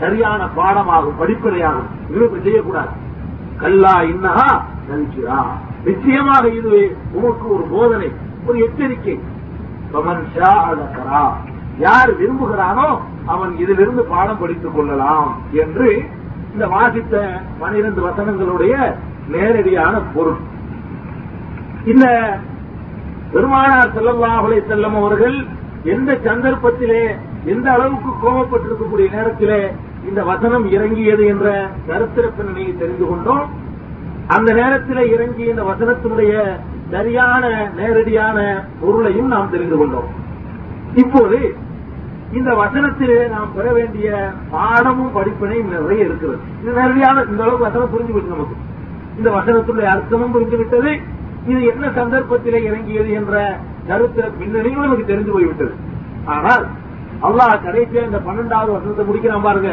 [0.00, 2.92] சரியான பாடமாகும் படிப்பினையாகும் இது செய்யக்கூடாது.
[3.62, 4.50] கல்லா இன்னஹா
[4.88, 5.38] தரிசியா
[5.88, 6.74] நிச்சயமாக இது
[7.18, 8.08] உமக்கு ஒரு போதனை
[8.46, 9.16] ஒரு எச்சரிக்கை.
[11.84, 12.88] யார் விரும்புகிறானோ
[13.32, 15.28] அவன் இதிலிருந்து பாடம் படித்துக் கொள்ளலாம்
[15.62, 15.88] என்று
[16.52, 17.14] இந்த வாசித்த
[17.60, 18.74] பனிரெண்டு வசனங்களுடைய
[19.34, 20.40] நேரடியான பொருள்.
[21.92, 22.06] இந்த
[23.34, 25.36] பெருமானார் செல்லல்லாஹுலை செல்லம் அவர்கள்
[25.94, 27.04] எந்த சந்தர்ப்பத்திலே
[27.46, 29.60] எந்த அளவுக்கு கோபப்பட்டிருக்கக்கூடிய நேரத்திலே
[30.08, 31.46] இந்த வசனம் இறங்கியது என்ற
[31.86, 33.44] சரித்திர பின்னணியை தெரிந்து கொண்டோம்.
[34.26, 36.32] அந்த நேரத்தில் இறங்கிய இந்த வசனத்தினுடைய
[36.90, 38.38] சரியான நேரடியான
[38.80, 40.08] பொருளையும் நாம் தெரிந்து கொண்டோம்.
[40.94, 41.38] இப்போது
[42.38, 46.38] இந்த வசனத்திலே நாம் பெற வேண்டிய பாடமும் படிப்பினையும் நிறைய இருக்கிறது.
[46.62, 48.56] இது நேரடியான இந்த அளவுக்கு வசனம் புரிஞ்சு விட்டு நமக்கு.
[49.18, 50.92] இந்த வசனத்துடைய அர்த்தமும் புரிந்து விட்டது
[51.46, 55.74] இது என்ன சந்தர்ப்பத்திலே இறங்கியது என்ற கருத்து பின்னணியும் நமக்கு தெரிந்து போய்விட்டது.
[56.24, 56.64] ஆனால்
[57.26, 59.70] அல்லாஹ் கடைசியா இந்த பன்னெண்டாவது வருஷத்தை முடிக்கிறான் பாருங்க.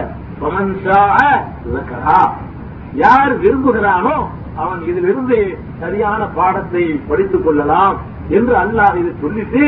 [2.93, 4.15] யார் விரும்புகிறானோ
[4.55, 7.97] அவன் இதிலிருந்து சரியான பாடத்தை படித்துக் கொள்ளலாம்
[8.29, 9.63] என்று அல்லாஹ் இதை சொல்லிட்டு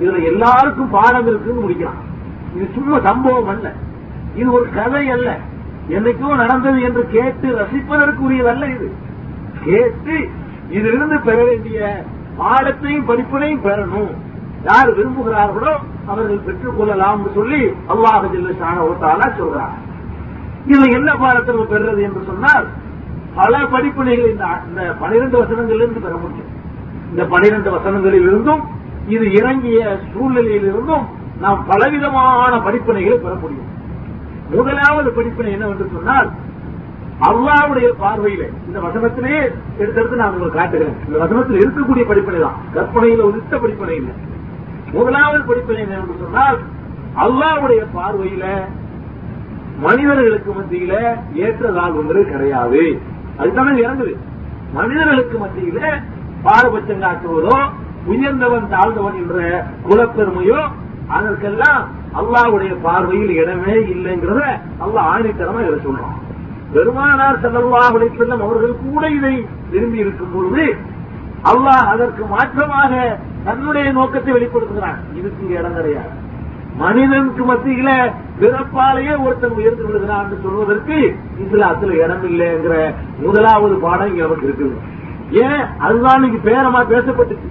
[0.00, 2.00] இதுல எல்லாருக்கும் பாடம் இருக்குன்னு முடிக்கிறான்.
[2.54, 3.72] இது சும்மா சம்பவம் அல்ல.
[4.34, 5.38] இது ஒரு கதை அல்ல.
[5.88, 8.88] என்னைக்கோ நடந்தது என்று கேட்டு ரசிப்பதற்குரியதல்ல இது.
[9.64, 10.16] கேட்டு
[10.70, 12.04] இதிலிருந்து பெற வேண்டிய
[12.38, 14.14] பாடத்தையும் படிப்பினையும் பெறணும்.
[14.68, 15.72] யார் விரும்புகிறார்களோ
[16.10, 19.74] அவர்கள் பெற்றுக் கொள்ளலாம் சொல்லி அல்லாஹ் ஜில்லஷான ஒருத்தாலா சொல்றார்
[20.70, 22.66] இதுல என்ன பாடத்தில் பெறுறது என்று சொன்னால்
[23.38, 26.50] பல படிப்பினைகள் இந்த பனிரெண்டு வசனங்களிலிருந்து பெற முடியும்.
[27.10, 28.62] இந்த பனிரெண்டு வசனங்களிலிருந்தும்
[29.14, 29.80] இது இறங்கிய
[30.12, 31.04] சூழ்நிலையிலிருந்தும்
[31.44, 33.70] நாம் பலவிதமான படிப்பினைகளை பெற முடியும்.
[34.54, 36.28] முதலாவது படிப்பினை என்னவென்று சொன்னால்
[37.28, 39.36] அல்லாவுடைய பார்வையில இந்த வசனத்திலே
[39.80, 40.96] எடுத்தெடுத்து நான் உங்களுக்கு காட்டுகிறேன்.
[41.06, 42.58] இந்த வசனத்தில் இருக்கக்கூடிய படிப்பினை தான்.
[42.74, 44.14] கற்பனையில உதித்த படிப்பனை இல்லை.
[44.94, 46.58] முதலாவது படிப்பினை என்று சொன்னால்
[47.24, 48.44] அல்லாவுடைய பார்வையில
[49.84, 50.92] மனிதர்களுக்கு மத்தியில
[51.44, 52.82] ஏற்றதால் ஒன்று கிடையாது.
[53.38, 54.14] அதுதானே இறங்குது.
[54.72, 55.80] மனிதர்களுக்கு மத்தியில
[56.42, 57.58] பாரபட்சம் காட்டுவதோ
[58.06, 59.38] உயர்ந்தவன் தாழ்ந்தவன் என்ற
[59.86, 60.60] குலப்பெருமையோ
[61.08, 61.82] அதற்கெல்லாம்
[62.20, 64.42] அல்லாவுடைய பார்வையில் இடமே இல்லைங்கிறத
[64.84, 66.16] அல்லாஹ் ஆணித்தரமா இதை சொல்றான்.
[66.74, 69.34] பெருமானார் செல்லல்லாஹ் செல்லும் அவர்கள் கூட இதை
[69.70, 70.64] விரும்பி இருக்கும் பொழுது
[71.50, 72.92] அல்லாஹ் அதற்கு மாற்றமாக
[73.44, 74.98] தன்னுடைய நோக்கத்தை வெளிப்படுத்துகிறான்.
[75.14, 76.24] இதுக்கு இங்க இடம் கிடையாது
[76.78, 84.48] மனிதனுக்கு மத்தியில பிறப்பாலேயே ஒருத்தன் உயர்ந்து விடுகிறான் என்று சொல்வதற்கு இஸ்லாத்துல இடம் இல்லைங்கிற முதலாவது பாடம் இங்க நமக்கு
[84.48, 84.76] இருக்குது.
[85.30, 85.62] ஏன்?
[85.78, 87.48] அதுதான் இன்னைக்கு பேரமா பேசப்பட்டுச்சு.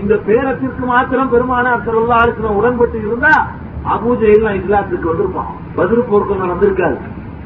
[0.00, 3.46] இந்த பேரத்திற்கு மாத்திரம் பெருமானார் செல்லல்லா ஆலோசனை உடன்பட்டு இருந்தா
[3.88, 5.50] அபூஜையில் இஸ்லாத்துக்கு வந்திருப்பான்.
[5.74, 6.98] பதில் போர்க்கம் நடந்திருக்காது.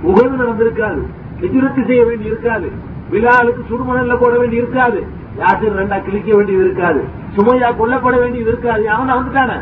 [0.02, 1.02] உகழ்வு நடந்திருக்காது.
[1.40, 2.72] எதிர்த்து செய்ய வேண்டி இருக்காது.
[3.10, 4.98] விழாவுக்கு சுடுமணல்ல போட வேண்டி இருக்காது.
[5.36, 7.00] யாத்திரை ரெண்டா கிழிக்க வேண்டியது இருக்காது.
[7.36, 8.90] சுமையா கொல்லப்பட வேண்டியது இருக்காது.
[8.90, 9.52] அவன் வந்துட்டான?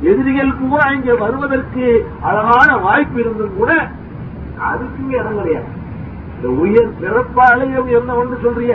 [0.00, 1.84] எதிரிகள் கூட இங்க வருவதற்கு
[2.20, 3.72] அழகான வாய்ப்பு இருந்தும் கூட
[4.68, 5.68] அதுக்குமே இடம் கிடையாது.
[6.36, 6.88] இந்த உயர்
[7.98, 8.72] என்ன ஒண்ணு சொல்றிய?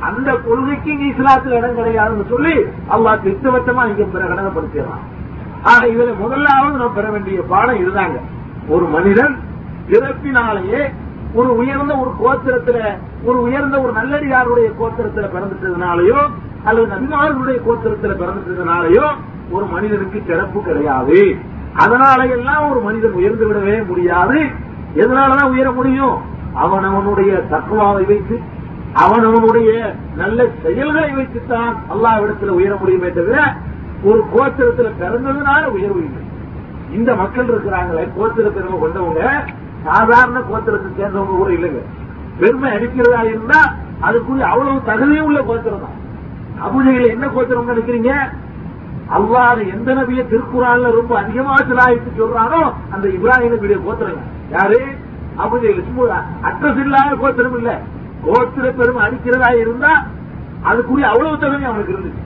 [0.00, 2.54] அந்த கொள்கைக்கு இங்க இஸ்லாத்தில் இடம் கிடையாதுன்னு சொல்லி
[2.94, 5.04] அல்லா திட்டவட்டமா இங்க பிரகடனப்படுத்திடலாம்
[5.62, 8.18] ஆக இதுல முதலாவது நாம் பெற வேண்டிய பாடம் இருந்தாங்க
[8.68, 9.34] ஒரு மனிதன்
[9.88, 10.80] பிறப்பினாலேயே
[11.34, 16.30] ஒரு உயர்ந்த ஒரு கோத்திரத்துல ஒரு உயர்ந்த ஒரு நல்லடியாருடைய கோத்திரத்துல பிறந்துட்டதுனாலயோ
[16.64, 19.06] அல்லது நபிமார்களுடைய கோத்திரத்துல பிறந்துட்டதுனாலயோ
[19.50, 21.36] ஒரு மனிதனுக்கு சிறப்பு கிடையாது.
[21.74, 24.46] அதனால எல்லாம் ஒரு மனிதன் உயர்ந்து விடவே முடியாது.
[24.94, 26.16] எதனாலதான் உயர முடியும்?
[26.54, 28.40] அவனவனுடைய தக்குவாவை வைத்து
[28.94, 33.56] அவனவனுடைய நல்ல செயல்களை வைத்துத்தான் அல்லாவிடத்துல உயர முடியுமே தவிர
[34.04, 36.22] ஒரு கோத்திரத்துல பிறந்ததுனால உயர்வு இல்லை.
[36.92, 39.44] இந்த மக்கள் இருக்கிறாங்களே கோத்திர கொண்டவங்க
[39.84, 41.80] சாதாரண கோத்திரத்தை சேர்ந்தவங்க கூட இல்லைங்க.
[42.38, 43.60] பெருமை அடிக்கிறதா இருந்தா
[44.02, 45.96] அதுக்குரிய அவ்வளவு தகுதியும் உள்ள கோத்திரம் தான்.
[46.66, 48.12] அபுஜையில் என்ன கோத்திரம் நினைக்கிறீங்க?
[49.10, 54.22] அல்லாத எந்த நபிய திருக்குறான்ல ரொம்ப அதிகமா சிலாயிட்டு சொல்றானோ அந்த இப்ராஹிம் நபியுடைய கோத்திரங்க.
[54.50, 54.80] யாரு?
[55.38, 57.82] அபுஜையில் சும்மா அட்ரஸ் இல்லாத கோத்திரம் இல்ல.
[58.26, 59.92] கோத்திர பெருமை அடிக்கிறதா இருந்தா
[60.64, 62.22] அதுக்குரிய அவ்வளவு தகுதி அவனுக்கு இருந்துச்சு.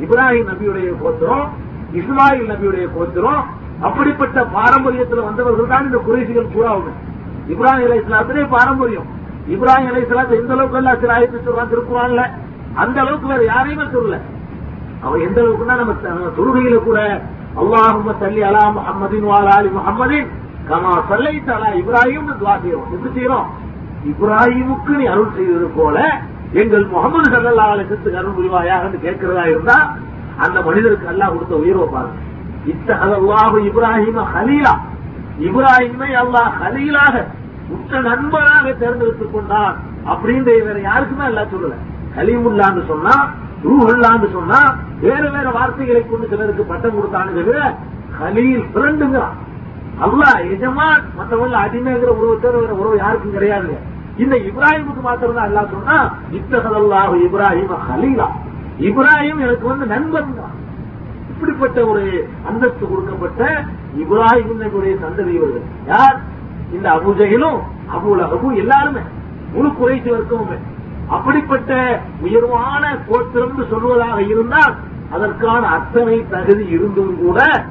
[0.00, 1.46] இப்ராஹிம் நபியுடைய கோத்திரம்
[1.92, 3.42] இஸ்மாயில் நபியுடைய கோத்திரம்
[3.86, 6.90] அப்படிப்பட்ட பாரம்பரியத்தில் வந்தவர்கள் தான் இந்த குறைசிகள் கூறாவுங்க
[7.52, 9.06] இப்ராஹிம் அலை இஸ்லாத்திலே பாரம்பரியம்.
[9.54, 12.24] இப்ராஹிம் அலை இஸ்லாத்தை எந்த அளவுக்கு எல்லாம் சில ஆயிரத்தி சொல்றான் திருக்குறான்ல?
[12.82, 14.18] அந்த அளவுக்கு வேற யாரையுமே சொல்லல.
[15.04, 15.94] அவன் எந்த அளவுக்குன்னா நம்ம
[16.38, 16.98] தொழுகையில கூட
[17.62, 20.28] அல்லாஹும்ம சல்லி அலா முஹம்மதின் வாலா அலி முஹம்மதின்
[20.68, 23.48] கமா சல்லை தலா இப்ராஹிம் துவா செய்யறோம் எப்படி செய்யறோம்
[24.12, 25.96] இப்ராஹிமுக்கு நீ அருள் செய்தது போல
[26.62, 29.78] எங்கள் முகமது சல்லா அலிசத்துக்கு அருள் புரிவாயாக கேட்கிறதா இருந்தா
[30.44, 32.18] அந்த மனிதருக்கு அல்லாஹ் கொடுத்த உயர்வை பாருங்க.
[32.66, 34.74] இத்தகல்லாஹு இப்ராஹிம ஹலீலா.
[35.48, 37.14] இப்ராஹிமை அல்லாஹ் ஹலீலாக
[37.70, 39.76] உற்ற நண்பராக தேர்ந்தெடுத்துக் கொண்டான்.
[40.10, 41.74] அப்படின்ற வேற யாருக்குமே அல்ல சொல்லல.
[42.16, 43.14] ஹலீமுல்லான்னு சொன்னா
[43.64, 44.60] ரூஹுல்லான்னு சொன்னா
[45.00, 47.58] வேற வேற வார்த்தைகளை கொண்டு சிலருக்கு பட்டம் கொடுத்தான்னு தவிர
[48.20, 49.36] ஹலீல் ஃப்ரெண்டுங்கிறான்
[50.04, 53.78] அல்லாஹ் எஜமான் மற்றவங்க அடிமைங்கிற உறவு வேற உறவு யாருக்கும் கிடையாதுங்க.
[54.16, 55.96] இந்த இப்ராஹிமுக்கு மாத்திரம் தான் அல்லாஹ் சொன்னா
[56.32, 58.28] இத்தகதல்லாஹு இப்ராஹிம ஹலீலா.
[58.78, 60.34] இப்ராஹிம் எனக்கு வந்து நண்பன்.
[60.40, 60.54] தான்
[61.40, 63.64] இப்படிப்பட்ட ஒரு அந்தஸ்து கொடுக்கப்பட்ட
[63.98, 65.66] இப்ராஹிம் நபியுடைய சந்ததி இவர்கள்.
[65.86, 66.20] யார்?
[66.72, 67.58] இந்த அபுஜகிலும்
[67.94, 69.00] அபுலகபும் எல்லாருமே.
[69.52, 70.58] முழு குறைத்து வர்க்கமுமே.
[71.08, 74.74] அப்படிப்பட்ட உயர்வான கோத்திரம் சொல்வதாக இருந்தால்
[75.10, 77.64] அதற்கான அத்தனை தகுதி இருந்தும் கூட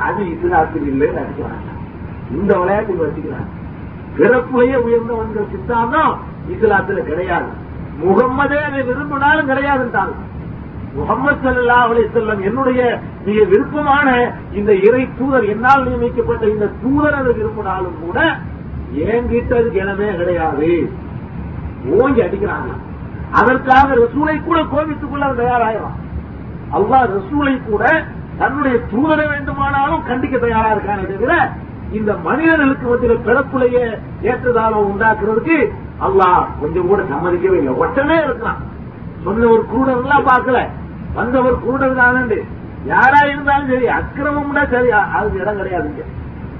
[0.00, 1.70] அது இஸ்லாத்தில் இல்லைன்னு அடிக்கிறாங்க.
[2.30, 3.50] இந்த விளையாட்டு வச்சுக்கிறாங்க
[4.16, 6.18] பிறப்புலேயே உயர்ந்தவன்கிற சித்தாந்தம்
[6.50, 7.50] இஸ்லாத்துல கிடையாது.
[8.04, 10.14] முகம்மதே அதை விரும்பினாலும் கிடையாதுன்றாங்க.
[10.96, 12.80] முகமது சல்லா அலி செல்லம் என்னுடைய
[13.26, 14.08] மிக விருப்பமான
[14.58, 18.18] இந்த இறை தூதர் என்னால் நியமிக்கப்பட்ட இந்த தூதர் அது விரும்பினாலும் கூட
[19.06, 20.70] என்கிட்ட அதுக்கு இடமே கிடையாது.
[22.00, 22.70] ஓங்கி அடிக்கிறாங்க.
[23.40, 25.98] அதற்காக ரசூலை கூட கோபித்துக் கொள்ள அவன் தயாராகிறான்
[26.78, 27.84] அல்லாஹ் ரசூலை கூட
[28.40, 31.32] தன்னுடைய தூதரை வேண்டுமானாலும் கண்டிக்க தயாரா இருக்கானே தவிர
[31.98, 33.78] இந்த மனிதர்களுக்கு மத்தியில் பிறப்புலைய
[34.30, 35.56] ஏற்றதால உண்டாக்குறதுக்கு
[36.06, 37.74] அல்லாஹ் கொஞ்சம் கூட சம்மதிக்கவே இல்லை.
[37.82, 38.60] ஒட்டனே இருக்கிறான்
[39.24, 40.60] சொன்ன ஒரு குருடன் எல்லாம் பார்க்கல.
[41.16, 42.40] வந்தவர் குருடன் தானே
[42.92, 46.04] யாரா இருந்தாலும் சரி அக்கிரமம்னா சரி அதுக்கு இடம் கிடையாதுங்க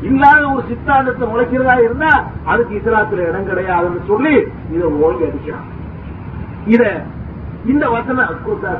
[0.08, 2.10] இல்லாத ஒரு சித்தாந்தத்தை முளைக்கிறதா இருந்தா
[2.52, 4.34] அதுக்கு இஸ்லாத்துல இடம் கிடையாதுன்னு சொல்லி
[4.74, 5.66] இதை ஓங்கி அடிக்கிறான்.
[6.74, 6.82] இத
[7.72, 8.24] இந்த வசன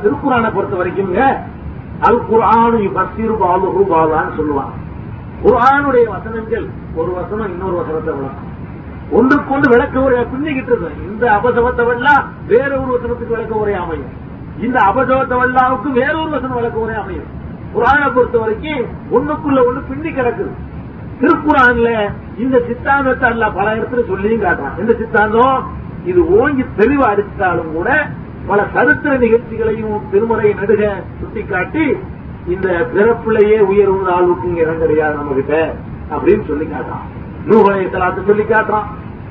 [0.03, 1.25] திருக்குறானை பொறுத்த வரைக்கும்ங்க
[2.09, 4.73] அல் குரானு பசிறு பாலு பாலான்னு சொல்லுவான்
[5.45, 6.67] குரானுடைய வசனங்கள்
[7.01, 8.49] ஒரு வசனம் இன்னொரு வசனத்தை விளக்கும்.
[9.19, 11.85] ஒன்றுக்கொண்டு விளக்க உரையா பின்னிக்கிட்டு இருக்கு இந்த அபசவத்தை
[12.53, 14.13] வேற ஒரு வசனத்துக்கு விளக்க உரை அமையும்.
[14.61, 17.31] இந்த அபசவத்தை வேறொரு வேற ஒரு வசனம் அமையும்.
[17.75, 20.53] குரானை பொறுத்த வரைக்கும் ஒண்ணுக்குள்ள ஒண்ணு பின்னி கிடக்குது.
[21.21, 24.79] திருக்குறான்ல இந்த சித்தாந்தத்தை அல்ல பல இடத்துல சொல்லியும் காட்டுறான்.
[24.79, 25.71] இந்த சித்தாந்தம்?
[26.05, 28.09] இது ஓங்கி தெளிவா அடிச்சிட்டாலும் கூட
[28.47, 31.97] பல சரித்திர நிகழ்ச்சிகளையும் திருமுறை நடுக சுட்டிக்காட்டி
[32.47, 35.75] இந்த பிறப்புலையே உயர்வு ஆளுக்கு இடம் கிடையாது நம்ம கிட்ட
[36.11, 37.05] அப்படின்னு சொல்லி காட்டுறான்.
[37.49, 38.85] நூஹ் அலைஹிஸ்ஸலாத்தை சொல்லி காட்டுறான்.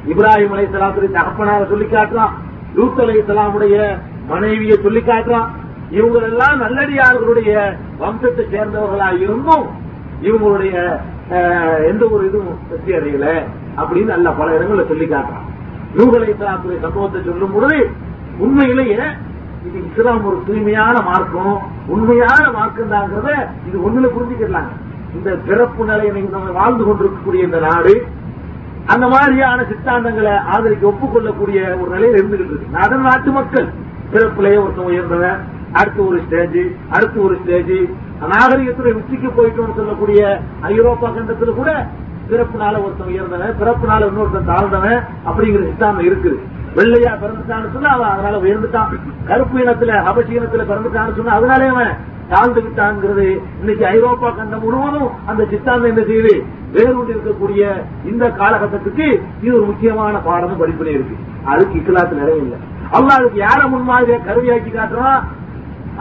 [0.07, 2.29] இப்ராஹிம் அலைஹிஸ்ஸலாத்துடைய தகப்பனார சொல்லி காட்டுறான்.
[2.75, 5.49] லூத் அலைஹிஸ்ஸலாமுடைய மனைவியை சொல்லி காட்டுறான்.
[5.91, 7.53] இவங்க எல்லாம் நல்லடியார்களுடைய
[7.99, 9.65] வம்சத்தை சேர்ந்தவர்களா இருந்தும்
[10.21, 10.75] இவங்களுடைய
[11.31, 13.25] அஹ், எந்த ஒரு இதுவும் வெற்றி அடையல
[13.77, 15.45] அப்படின்னு நல்ல பல இடங்கள்ல சொல்லி காட்டுறான்.
[15.95, 17.77] நூகலை இஸ்லாத்துடைய சம்பவத்தை சொல்லும் பொழுது
[18.39, 19.05] உண்மையிலேயே
[19.63, 21.55] இது இஸ்லாம் ஒரு தூய்மையான மார்க்கம்
[21.87, 23.31] உண்மையான மார்க்கம் தாங்கிறத
[23.67, 24.69] இது ஒண்ணுல புரிஞ்சுக்கலாம்
[25.13, 27.93] இந்த பிறப்பு நிலையை நம்ம வாழ்ந்து கொண்டிருக்கக்கூடிய இந்த நாடு
[28.87, 32.77] அந்த மாதிரியான சித்தாந்தங்களை ஆதரிக்க ஒப்புக்கொள்ளக்கூடிய ஒரு நிலையில் இருந்துகிட்டு இருக்கு.
[32.77, 33.67] அதன் நாட்டு மக்கள்.
[34.13, 35.39] பிறப்பிலேயே ஒருத்தன் உயர்ந்தவன்.
[35.79, 36.61] அடுத்து ஒரு ஸ்டேஜ்
[36.95, 37.75] அடுத்து ஒரு ஸ்டேஜ்
[38.31, 40.21] நாகரிகத்துல உச்சிக்கு போயிட்டோம்னு சொல்லக்கூடிய
[40.71, 41.71] ஐரோப்பா கண்டத்துல கூட
[42.31, 46.37] பிறப்புனால ஒருத்தன் உயர்ந்தவன் பிறப்புனால இன்னொருத்தன் தாழ்ந்தவன் அப்படிங்கிற சித்தாந்தம் இருக்குது.
[46.75, 48.91] வெள்ளையா பிறந்துட்டான்னு சொன்னா அவன் அதனால உயர்ந்துட்டான்.
[49.27, 51.93] கருப்பு இனத்துல அபசி இனத்துல பிறந்துட்டான்னு சொன்னா அதனாலே அவன்
[52.29, 56.43] தாழ்ந்து விட்டாங்கிறது இன்னைக்கு ஐரோப்பா கண்டம் முழுவதும் அந்த சித்தாந்தம் என்ன செய்யுது?
[56.71, 57.63] வேறுண்டு இருக்கக்கூடிய
[58.05, 61.15] இந்த காலகட்டத்துக்கு இது ஒரு முக்கியமான பாடமும் படிப்பினை இருக்கு.
[61.45, 62.57] அதுக்கு இஸ்லாத்து நிறைய இல்லை.
[62.91, 65.21] அல்லா அதுக்கு யார முன்மாதிரியா கருவியாக்கி காட்டுறான்?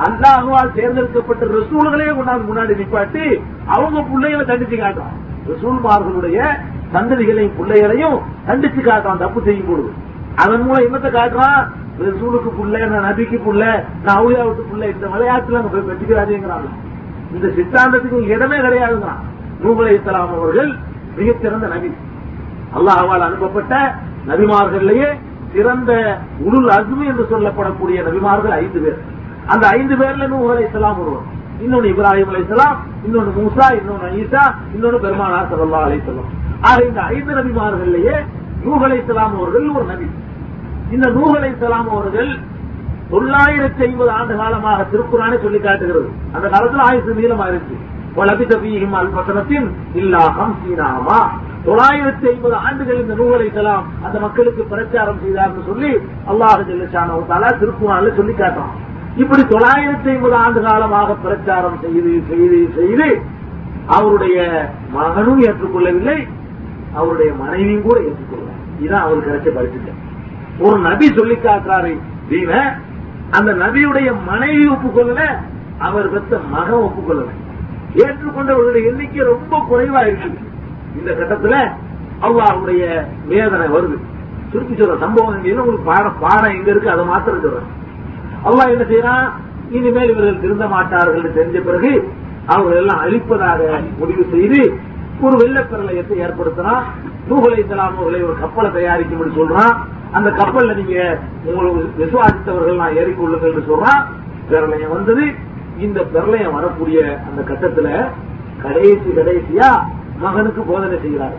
[0.06, 5.16] அல்லாஹுவால் தேர்ந்தெடுக்கப்பட்ட ரசூல்களையே கொண்டாந்து முன்னாடி நிப்பாட்டி அவங்க பிள்ளைகளை தண்டிச்சு காட்டுறான்.
[5.48, 6.38] ரசூல்மார்களுடைய
[6.92, 9.90] சந்ததிகளையும் பிள்ளைகளையும் தண்டிச்சு காட்டுறான் தப்பு செய்யும் பொழுது.
[10.36, 11.72] அதன் மூலம் என்னத்தை காட்டுறான்?
[11.98, 16.68] ரசூலுக்கு புள்ள நான் நபிக்கு புள்ள நான் அவுளியாவுக்கு புள்ள இந்த விளையாட்டுல அங்க போய் பெற்றுக்கிறாதேங்கிறாங்க.
[17.34, 19.20] இந்த சித்தாந்தத்துக்கு இடமே கிடையாதுங்கிறான்.
[19.64, 20.78] நூகலை இஸ்லாம் அவர்கள்
[21.16, 21.90] மிகச்சிறந்த நபி.
[22.76, 23.94] அல்லாஹால் அனுப்பப்பட்ட
[24.28, 25.18] நபிமார்கள்லயே
[25.52, 28.98] சிறந்த உருள் அஸ்மி என்று சொல்லப்படக்கூடிய நபிமார்கள் ஐந்து பேர்.
[29.46, 31.26] அந்த ஐந்து பேர்ல நூகலை இஸ்லாம் ஒருவர்.
[31.62, 36.30] இன்னொன்னு இப்ராஹிம் அலைஹிஸ்ஸலாம் இன்னொன்னு மூசா இன்னொன்னு ஈசா இன்னொன்னு பெருமானார் சல்லா அலைஹி வஸல்லம்.
[36.60, 38.24] ஆக இந்த ஐந்து நபிமார்கள்லயே
[38.64, 40.08] நூகலை அலைஹிஸ்ஸலாம் அவர்கள் ஒரு நபி.
[40.94, 42.30] இந்த நூகலை அலைஹிஸ்ஸலாம் அவர்கள்
[43.12, 46.08] தொள்ளாயிரத்தி ஐம்பது ஆண்டு காலமாக திருக்குறானே சொல்லி காட்டுகிறது.
[46.34, 47.76] அந்த காலத்துல ஆயுசு நீளமா இருக்கு
[48.18, 49.66] வலபித பீஹிம் அல்பசனத்தின்
[50.00, 50.24] இல்லா
[51.66, 55.90] தொள்ளாயிரத்தி ஐம்பது ஆண்டுகள் இந்த நூலை செலாம் அந்த மக்களுக்கு பிரச்சாரம் செய்தார்னு சொல்லி
[56.30, 58.74] அல்லாஹ் ஜெல்லஷானவத்தாலா திருக்குறானில் சொல்லி காட்டுறான்.
[59.22, 63.08] இப்படி தொள்ளாயிரத்தி ஐம்பது ஆண்டு காலமாக பிரச்சாரம் செய்து செய்து செய்து
[63.96, 64.38] அவருடைய
[64.96, 66.18] மகனும் ஏற்றுக்கொள்ளவில்லை
[66.98, 68.60] அவருடைய மனைவியும் கூட ஏற்றுக்கொள்வார்.
[68.80, 69.98] இதுதான் அவருக்கு கிடைச்ச பரிசுகள்
[70.66, 71.92] ஒரு நபி சொல்லி காட்டுறாரு
[72.30, 72.52] தீன
[73.38, 75.22] அந்த நபியுடைய மனைவி ஒப்புக்கொள்ளல
[75.86, 77.30] அவர் பெற்ற மகன் ஒப்புக்கொள்ளல.
[78.02, 80.48] ஏற்றுக்கொண்டவர்களுடைய எண்ணிக்கை ரொம்ப குறைவா இருக்கு
[80.98, 81.56] இந்த கட்டத்துல
[82.26, 82.84] அவருடைய
[83.32, 83.96] வேதனை வருது.
[84.52, 87.68] சுருக்கி சொல்ற சம்பவம் எங்க உங்களுக்கு பாடம் பாடம் எங்க இருக்கு அதை மாத்திரம் சொல்றேன்.
[88.48, 89.26] அவ்வா என்ன செய்யறான்
[89.76, 91.92] இனிமேல் இவர்கள் திருந்த மாட்டார்கள் தெரிஞ்ச பிறகு
[92.46, 93.60] அவர்கள் எல்லாம் அழிப்பதாக
[93.98, 94.60] முடிவு செய்து
[95.22, 96.74] ஒரு வெள்ளப்பிரளயத்தை ஏற்படுத்தினா
[97.28, 99.74] நூகலை இஸ்லாம் அவர்களை ஒரு கப்பலை தயாரிக்கும்படி சொல்றான்.
[100.12, 104.02] அந்த கப்பல்ல நீங்க உங்களுக்கு விசுவாசித்தவர்கள் நான் ஏறிக்கொள்ளுங்கள் என்று சொல்றான்.
[104.48, 105.34] பிரளயம் வந்தது.
[105.78, 108.10] இந்த பிரளயம் வரக்கூடிய அந்த கட்டத்துல
[108.62, 109.68] கடைசி கடைசியா
[110.18, 111.36] மகனுக்கு போதனை செய்கிறார்.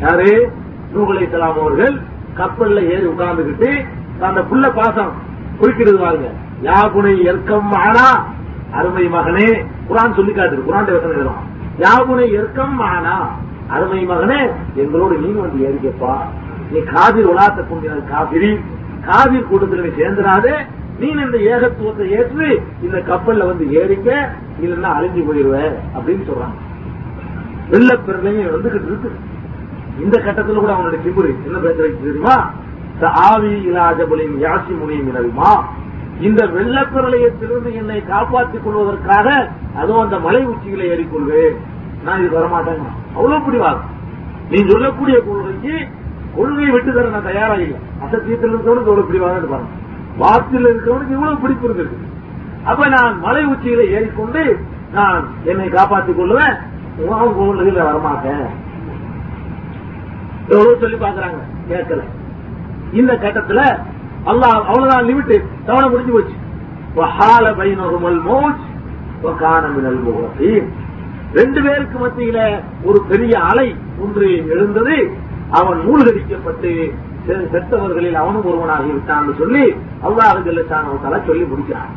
[0.00, 0.50] யாரு?
[0.94, 1.94] நூகலை இஸ்லாம் அவர்கள்
[2.36, 3.84] கப்பல்ல ஏறி உட்கார்ந்துகிட்டு
[4.20, 5.12] அந்த புள்ள பாசம்
[5.58, 6.28] குறிக்கிறது வாங்க
[6.62, 8.26] யாகுனை ஏற்கம் ஆனா
[8.72, 9.48] அருமை மகனே
[9.88, 10.64] குரான் சொல்லி காட்டுது.
[10.68, 13.14] குரான் வசனம் எழுதுவான் யாவுனை இருக்கம் ஆனா
[13.68, 14.40] அருமை மகனே
[14.74, 16.14] எங்களோடு நீ வந்து ஏறிக்கப்பா.
[16.72, 18.60] நீ காதிர் உலாத்த கொண்டிருந்த காவிரி
[19.06, 20.54] காவிர் கூட்டத்தில் நீ சேர்ந்துடாதே
[20.98, 22.48] நீ இந்த ஏகத்துவத்தை ஏற்று
[22.82, 24.08] இந்த கப்பல்ல வந்து ஏறிக்க
[24.62, 25.56] இல்லைன்னா அழிஞ்சு போயிருவ
[25.96, 26.58] அப்படின்னு சொல்றாங்க.
[27.70, 29.10] வெள்ளப்பெருளையும் வந்துகிட்டு இருக்கு.
[29.98, 32.36] இந்த கட்டத்துல கூட அவனுடைய கிபுரி என்ன பேசுறது தெரியுமா?
[33.02, 35.50] ஆவி இலாஜபலின் யாசி முனியும் இனவிமா
[36.20, 41.56] இந்த வெள்ளப்பிரளயத்திலிருந்து என்னை காப்பாற்றிக் கொள்வதற்காக அதுவும் அந்த மலை உச்சிகளை ஏறிக்கொள்வேன்.
[42.04, 43.90] நான் இது வரமாட்டேங்க அவ்வளவு பிடிவாதம்.
[44.50, 45.88] நீ சொல்லக்கூடிய கொள்கைக்கு
[46.36, 47.78] கொள்கையை விட்டு தர நான் தயாரா இல்லை.
[48.04, 49.82] அசத்தியத்தில் இருக்கிறவனுக்கு எவ்வளவு பிடிவாதம் பாருங்க.
[50.18, 51.98] வார்த்தையில் இருக்கிறவனுக்கு இவ்வளவு பிடிப்பு இருக்கு
[52.64, 54.58] அப்ப நான் மலை உச்சியில ஏறிக்கொண்டு
[54.92, 56.58] நான் என்னை காப்பாற்றிக் கொள்ளுவேன்.
[56.96, 58.46] உணவு கொள்கையில வரமாட்டேன்.
[60.48, 62.02] எவ்வளவு சொல்லி பாக்குறாங்க கேட்கல.
[62.92, 63.78] இந்த கட்டத்துல
[64.30, 65.34] அல்லாஹ் அவ்வளவுதான் லிமிட்
[65.66, 66.36] தவணை முடிஞ்சு போச்சு.
[66.98, 68.62] வஹால பைனஹுமல் மௌஜ்
[69.24, 70.68] வகான மினல் முகத்தீன்
[71.38, 72.38] ரெண்டு பேருக்கு மத்தியில
[72.88, 73.68] ஒரு பெரிய அலை
[74.04, 74.96] ஒன்று எழுந்தது.
[75.58, 76.70] அவன் மூழ்கடிக்கப்பட்டு
[77.52, 79.64] செத்தவர்களில் அவனும் ஒருவனாகி விட்டான்னு சொல்லி
[80.06, 80.32] அல்லாஹ்
[81.04, 81.92] தலை சொல்லி முடிக்கிறான்.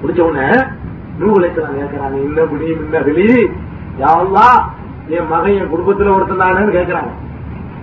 [0.00, 0.48] முடிச்ச உடனே
[1.20, 3.28] நூகுலைக்கலாம் கேட்கிறாங்க இல்ல முடியும் இல்ல வெளி.
[4.02, 4.48] யாவல்லா
[5.16, 7.12] என் மகன் என் குடும்பத்துல ஒருத்தன் தானேன்னு கேட்கிறாங்க.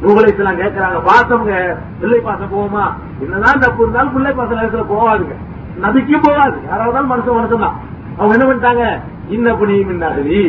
[0.01, 1.53] நூகுலைக்கலாம் கேட்கிறாங்க பார்த்தவங்க
[2.01, 2.85] பிள்ளை பாசம் போவோமா
[3.23, 5.35] என்னதான் தப்பு இருந்தாலும் பிள்ளை பாசம் நேரத்துல போவாதுங்க
[5.83, 6.57] நதிக்கும் போகாது.
[6.69, 7.77] யாராவது மனுஷன் மனுஷன் தான்
[8.17, 8.85] அவங்க என்ன பண்ணிட்டாங்க?
[9.29, 10.41] இன்ன புனியும் இன்னாகலி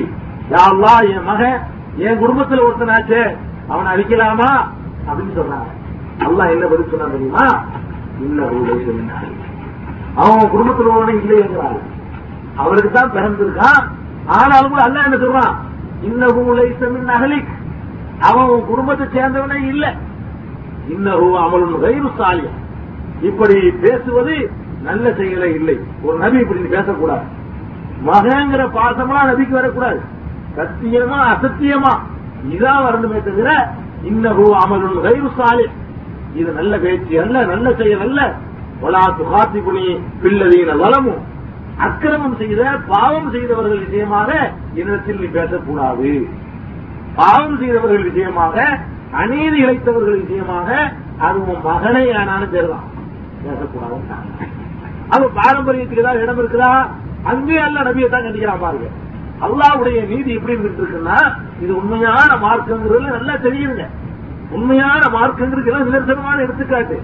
[0.52, 1.58] யாவல்லா என் மகன்
[1.98, 3.22] என் குடும்பத்துல ஒருத்தனாச்சே
[3.68, 4.50] அவனை அழிக்கலாமா?
[5.08, 5.70] அப்படின்னு சொன்னாங்க
[6.26, 7.44] அல்லா என்ன பதில் சொன்னா தெரியுமா?
[8.20, 8.48] இன்ன
[8.88, 9.30] சொன்னாங்க
[10.16, 11.80] அவன் குடும்பத்தில் உள்ளவன இல்லைங்கிறாங்க
[12.56, 13.82] அவருக்கு தான் பிறந்திருக்கான்.
[14.34, 15.54] ஆனாலும் கூட அல்ல என்ன சொல்றான்?
[16.02, 16.26] இன்ன
[16.58, 17.50] லைஸ மின் அஹலிக்
[18.28, 19.84] அவன் உன் குடும்பத்தை சேர்ந்தவனே இல்ல.
[20.94, 22.58] இன்னஹு அமலுன் கைரு சாலியம்
[23.28, 24.36] இப்படி பேசுவது
[24.82, 25.76] நல்ல செயலே இல்லை.
[26.02, 27.26] ஒரு நபி இப்படி பேசக்கூடாது.
[28.08, 30.00] மகங்கிற பாசமா நபிக்கு வரக்கூடாது.
[30.56, 31.92] சத்தியமா அசத்தியமா?
[32.54, 33.50] இதான் வரணுமே தவிர
[34.10, 35.78] இன்னஹு அமலுன் கைரு சாலியம்
[36.40, 38.20] இது நல்ல பேச்சு அல்ல நல்ல செயல் அல்ல.
[38.82, 39.86] வலா துகாத்திபுனி
[40.22, 41.20] பில்லதீன வளமும்
[41.86, 44.30] அக்கிரமம் செய்த பாவம் செய்தவர்கள் விஷயமாக
[44.74, 46.10] என்னிடத்தில் நீ பேசக்கூடாது.
[47.18, 48.56] பாவம் செய்தவர்கள் விஷயமாக
[49.20, 50.68] அநீதி இழைத்தவர்கள் விஷயமாக
[51.26, 52.86] அது உன் மகனை ஆனாலும் பேர்தான்.
[53.44, 53.96] பேசக்கூடாது
[55.14, 56.72] அது பாரம்பரியத்துக்கு ஏதாவது இடம் இருக்குதா?
[57.30, 58.88] அங்கே அல்ல நபியை தான் கண்டிக்கிறான் பாருங்க.
[59.46, 61.18] அல்லாவுடைய நீதி எப்படி இருந்துட்டு இருக்குன்னா
[61.64, 63.84] இது உண்மையான மார்க்கங்கிறது நல்லா தெரியுங்க
[64.56, 66.96] உண்மையான மார்க்கங்கிறது எல்லாம் நிதர்சனமான எடுத்துக்காட்டு.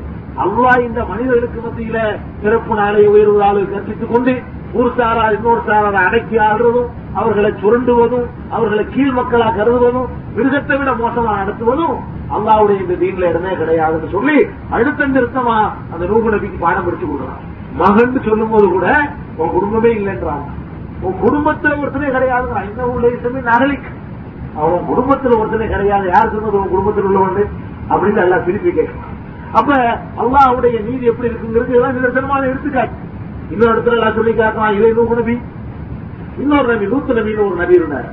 [0.43, 1.99] அல்லா இந்த மனிதர்களுக்கு மத்தியில
[2.43, 4.33] பிறப்பு நாளை உயர்வு நாளை கற்பித்துக் கொண்டு
[4.73, 11.33] ஒரு சாரார் இன்னொரு சாராரை அடக்கி ஆடுறதும் அவர்களை சுரண்டுவதும் அவர்களை கீழ் மக்களா கருதுவதும் மிருகத்தை விட மோசமா
[11.41, 11.97] நடத்துவதும்
[12.35, 14.37] அல்லாவுடைய இந்த தீன்ல இடமே கிடையாதுன்னு சொல்லி
[14.71, 15.57] அடுத்த நிறுத்தமா
[15.93, 17.45] அந்த நூகு நபிக்கு பாடம் படிச்சு கொடுக்குறான்.
[17.77, 18.87] மகன் சொல்லும் போது கூட
[19.37, 20.47] உன் குடும்பமே இல்லைன்றாங்க
[21.03, 23.91] உன் குடும்பத்துல ஒருத்தனே கிடையாதுங்கிறான் இன்னும் உள்ள இசமே நகலிக்கு
[24.57, 26.07] அவன் குடும்பத்துல ஒருத்தனே கிடையாது.
[26.09, 26.61] யார் சொன்னது?
[26.61, 27.53] உன் குடும்பத்தில் உள்ளவன்.
[27.91, 29.15] அப்படின்னு எல்லாம் திருப்பி கேட்கலாம்
[29.53, 29.75] அப்ப
[30.23, 32.97] அல்லாவுடைய நீதி எப்படி இருக்குங்கிறது எல்லாம் நிதர்சனமான எடுத்துக்காட்டு.
[33.51, 35.39] இன்னொரு இடத்துல எல்லாம் சொல்லி காட்டலாம் இதை நூறு நபி.
[36.39, 38.09] இன்னொரு நபி நூத்து நபின்னு ஒரு நபி இருந்தார்.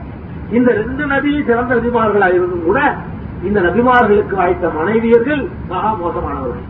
[0.51, 2.79] இந்த ரெண்டு நபியும் சிறந்த நபிமார்களா இருந்தும் கூட
[3.43, 6.65] இந்த நபிமார்களுக்கு வாய்த்த மனைவியர்கள் மகா மோசமானவர்கள்.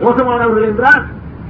[0.00, 1.04] மோசமானவர்கள் என்றால்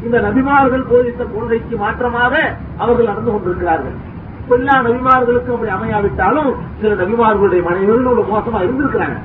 [0.04, 2.34] இந்த நபிமார்கள் போதித்த கொள்கைக்கு மாற்றமாக
[2.78, 3.96] அவர்கள் நடந்து கொண்டிருக்கிறார்கள்.
[4.40, 6.50] இப்ப எல்லா நபிமார்களுக்கும் அப்படி அமையாவிட்டாலும்
[6.80, 9.16] சில நபிமார்களுடைய மனைவிகள் ஒரு மோசமா இருந்திருக்கிறாங்க.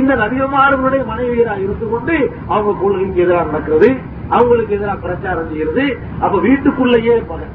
[0.00, 2.16] இந்த அதிகமானவருடைய மனைவியராக இருந்து கொண்டு
[2.54, 3.88] அவங்க கொள்கைக்கு எதிராக நடக்கிறது
[4.36, 5.84] அவங்களுக்கு எதிராக பிரச்சாரம் செய்யறது.
[6.24, 7.46] அப்ப வீட்டுக்குள்ளேயே பகை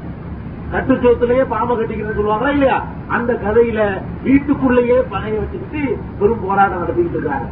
[0.74, 2.76] கட்டுச்சோத்திலேயே பாம்பை கட்டிக்கிறது சொல்லுவாங்களா இல்லையா?
[3.16, 3.80] அந்த கதையில
[4.26, 5.82] வீட்டுக்குள்ளேயே பகையை வச்சுக்கிட்டு
[6.20, 7.48] பெரும் போராட்டம் நடத்திக்கிட்டு இருக்காங்க.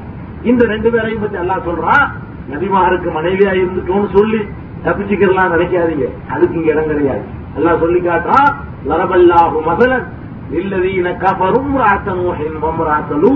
[0.51, 2.07] இந்த ரெண்டு பேரையும் பத்தி எல்லாம் சொல்றான்
[2.53, 4.41] நபிமாருக்கு மனைவியா இருந்துட்டோம்னு சொல்லி
[4.85, 6.07] தப்பிச்சுக்கலாம் நினைக்காதீங்க.
[6.35, 7.25] அதுக்கு இங்க இடம் கிடையாது.
[7.59, 8.39] எல்லாம் சொல்லி காட்டா
[8.91, 10.07] லரபல்லாஹு மகளன்
[10.61, 13.33] இல்லதீன கபரும் ராத்தனூஹின் வம்ராத்தலூ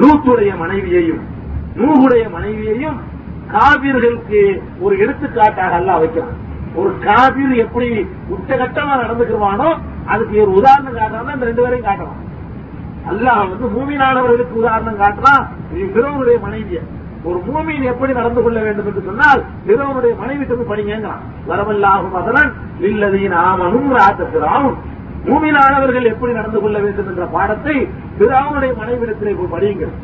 [0.00, 1.22] லூத்துடைய மனைவியையும்
[1.80, 2.98] நூகுடைய மனைவியையும்
[3.52, 4.40] காவிர்களுக்கு
[4.84, 6.36] ஒரு எடுத்துக்காட்டாக அல்லாஹ் வைக்கிறான்.
[6.80, 7.88] ஒரு காவிர் எப்படி
[8.34, 9.68] உச்சகட்டமா நடந்துக்குவானோ
[10.12, 12.20] அதுக்கு ஒரு உதாரணம் காட்டணும் இந்த ரெண்டு பேரையும் காட்டலாம்.
[13.10, 15.44] அல்லாஹ் வந்து மூமினானவர்களுக்கு உதாரணம் காட்டுறான்
[15.94, 16.82] பிறவனுடைய மனைவியை.
[17.28, 22.52] ஒரு மூமின் எப்படி நடந்து கொள்ள வேண்டும் என்று சொன்னால் பிறவனுடைய மனைவி போய் படிங்கிறான் வரவல்லாகும் அதனன்
[22.88, 24.78] இல்லதீன் ஆமனும் ராத்தராவும்
[25.26, 27.76] மூமினானவர்கள் எப்படி நடந்து கொள்ள வேண்டும் என்ற பாடத்தை
[28.18, 29.94] திராவுடைய மனைவிடத்திலே போய் படியுங்கள்.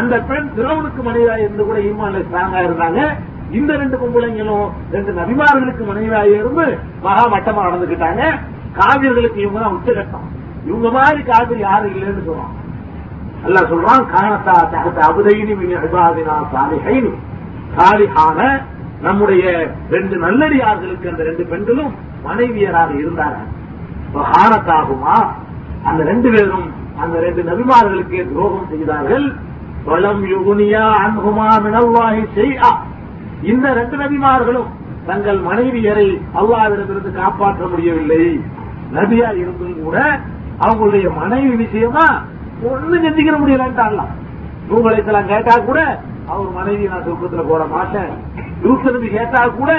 [0.00, 3.00] அந்த பெண் திராவுனுக்கு மனைவியாக இருந்து கூட ஈமான்ல ஸ்ட்ராங்கா இருந்தாங்க.
[3.58, 6.66] இந்த ரெண்டு பொம்பளைங்களும் ரெண்டு நபிமார்களுக்கு மனைவியாக இருந்து
[7.06, 8.22] மகா மட்டமா நடந்துகிட்டாங்க
[8.78, 10.26] காவிர்களுக்கு இவங்க தான் உச்சகட்டம்.
[10.68, 12.52] இவங்க மாதிரி காவிரி யாரும் இல்லைன்னு சொல்றான்.
[13.46, 17.12] அல்ல சொல்றான் காணத்தா தகத்த அபுதைனி மின் இபாதினா சாலிஹைனி.
[17.76, 18.40] சாலிஹான
[19.06, 19.44] நம்முடைய
[19.94, 21.92] ரெண்டு நல்லடியார்களுக்கு அந்த ரெண்டு பெண்களும்
[22.26, 23.50] மனைவியராக இருந்தார்கள்.
[24.16, 25.16] ஆகுமா
[25.88, 26.66] அந்த ரெண்டு பேரும்
[27.02, 29.26] அந்த ரெண்டு நபிமார்களுக்கு துரோகம் செய்தார்கள்.
[29.86, 32.70] வளம் யுகுனியா அன்புமா மினல்லாஹி செய்யா
[33.52, 34.68] இந்த ரெண்டு நபிமார்களும்
[35.06, 36.08] தங்கள் மனைவியரை
[36.38, 38.24] அல்லாவிடத்திலிருந்து காப்பாற்ற முடியவில்லை?
[38.96, 39.96] நபியா இருந்தும் கூட
[40.64, 42.06] அவங்களுடைய மனைவி விஷயமா
[42.70, 44.12] ஒண்ணு செஞ்சுக்கிற முடியலன்ட்டாங்களாம்
[44.68, 45.78] நூகலைத்தெல்லாம் கேட்டா கூட
[46.32, 48.12] அவர் மனைவியை நான் சொர்க்கத்துல போட மாட்டேன்.
[48.66, 49.70] யூசனுக்கு கேட்டா கூட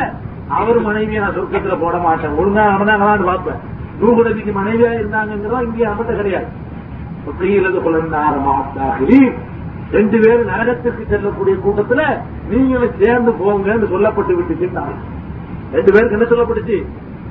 [0.57, 2.35] அவர் மனைவியை நான் சொர்க்கத்துல போட மாட்டேன்.
[2.39, 3.61] ஒழுங்கா நடந்தாங்களான்னு பார்ப்பேன்.
[4.03, 6.49] நூகுநபிக்கு மனைவியா இருந்தாங்கிறதா இங்கே நம்மகிட்ட கிடையாது.
[7.85, 9.17] குழந்தார மாத்தாடி
[9.91, 12.01] ரெண்டு பேரும் நரகத்திற்கு செல்லக்கூடிய கூட்டத்துல
[12.51, 14.93] நீங்களும் சேர்ந்து போங்கன்னு சொல்லப்பட்டு விட்டுச்சுட்டாங்க
[15.75, 16.77] ரெண்டு பேருக்கு என்ன சொல்லப்பட்டுச்சு?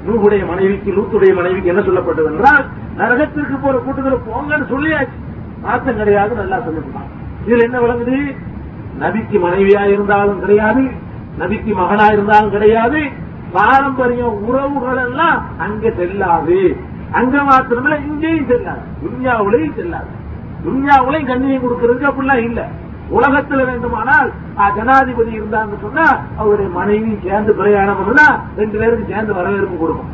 [0.07, 2.65] நூகுடைய மனைவிக்கு லூத்துடைய மனைவிக்கு என்ன சொல்லப்பட்டது என்றால்
[2.97, 5.19] நரகத்திற்கு போற கூட்டத்துல போங்கன்னு சொல்லியாச்சு.
[5.63, 7.11] மாற்றம் கிடையாது நல்லா சொல்லிருக்கான்
[7.47, 8.17] இதுல என்ன விளங்குது?
[9.03, 10.83] நபிக்கு மனைவியா இருந்தாலும் கிடையாது
[11.39, 13.01] நபிக்கு மகனா இருந்தாலும் கிடையாது
[13.53, 16.77] பாரம்பரியம் உறவுகள் எல்லாம் அங்க செல்லாது.
[17.13, 18.81] அங்க மாத்திரமில்ல இங்கேயும் செல்லாது.
[19.03, 20.21] துன்யாவுலையும் செல்லாது.
[20.67, 22.69] துன்யாவுலையும் கண்ணியம் கொடுக்கறதுக்கு அப்படிலாம் இல்ல.
[23.11, 24.33] உலகத்துல வேண்டுமானால்
[24.75, 30.11] ஜனாதிபதி இருந்தாங்கன்னு சொன்னா அவருடைய மனைவி சேர்ந்து பிரயாணம் பண்ணா ரெண்டு பேருக்கு சேர்ந்து வரவேற்பு கொடுக்கும்.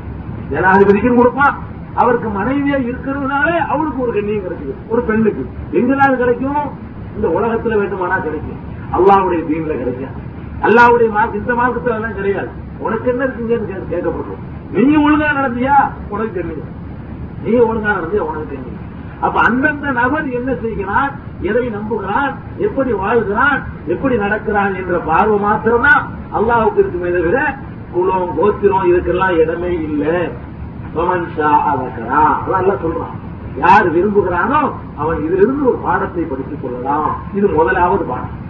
[0.51, 1.59] ஜனாதிபதிக்கும் கொடுப்பான்.
[1.95, 4.75] அவருக்கு மனைவியா இருக்கிறதுனாலே அவருக்கு ஒரு கண்ணியம் கிடைக்குது.
[4.89, 5.51] ஒரு பெண்ணுக்கு.
[5.73, 6.71] எங்கெல்லாம் கிடைக்கும்?
[7.15, 8.61] இந்த உலகத்துல வேண்டுமானா கிடைக்கும்.
[8.93, 10.27] அல்லாவுடைய தீன்ல கிடைக்கும்
[10.63, 12.67] அல்லாவுடைய மார்க் இந்த மார்க்கத்துல எல்லாம் கிடையாது.
[12.79, 15.91] உனக்கு என்ன இருக்குங்கன்னு கே- கேட்கப்படும் நீ ஒழுங்கா நடந்தியா?
[16.09, 16.69] உனக்கு தெரியும்
[17.45, 18.19] நீ ஒழுங்கா நடந்தியா?
[18.19, 18.87] உனக்கு தெரியும்
[19.21, 21.11] அப்ப அந்தந்த நபர் என்ன செய்கிறான்
[21.41, 27.57] எதை நம்புகிறான் எப்படி வாழ்கிறான் எப்படி நடக்கிறான் என்ற பார்வை மாத்திரம்தான் அல்லாவுக்கு இருக்குமே தவிர
[27.93, 30.29] குலம் கோத்திரம் இதுக்கெல்லாம் இடமே இல்லை.
[30.95, 33.17] அதெல்லாம் சொல்றான்.
[33.57, 37.17] யார் விரும்புகிறானோ அவன் இதிலிருந்து ஒரு பாடத்தை படித்துக் கொள்ளலாம்.
[37.35, 38.47] இது முதலாவது பாடம்.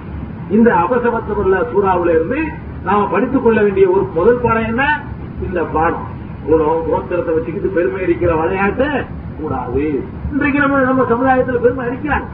[0.50, 2.48] இந்த அபசமத்தமுள்ள சூறாவில இருந்து
[2.84, 5.02] நாம படித்துக் கொள்ள வேண்டிய ஒரு முதல் பாடம் என்ன?
[5.42, 6.16] இந்த பாடம்.
[6.48, 9.04] கோத்திரத்தை வச்சுக்கிட்டு பெருமை அடிக்கிற விளையாட்டு
[9.40, 10.04] கூடாது.
[10.32, 12.24] இன்றைக்கு நம்ம நம்ம சமுதாயத்துல பெருமை அடிக்கிறாங்க.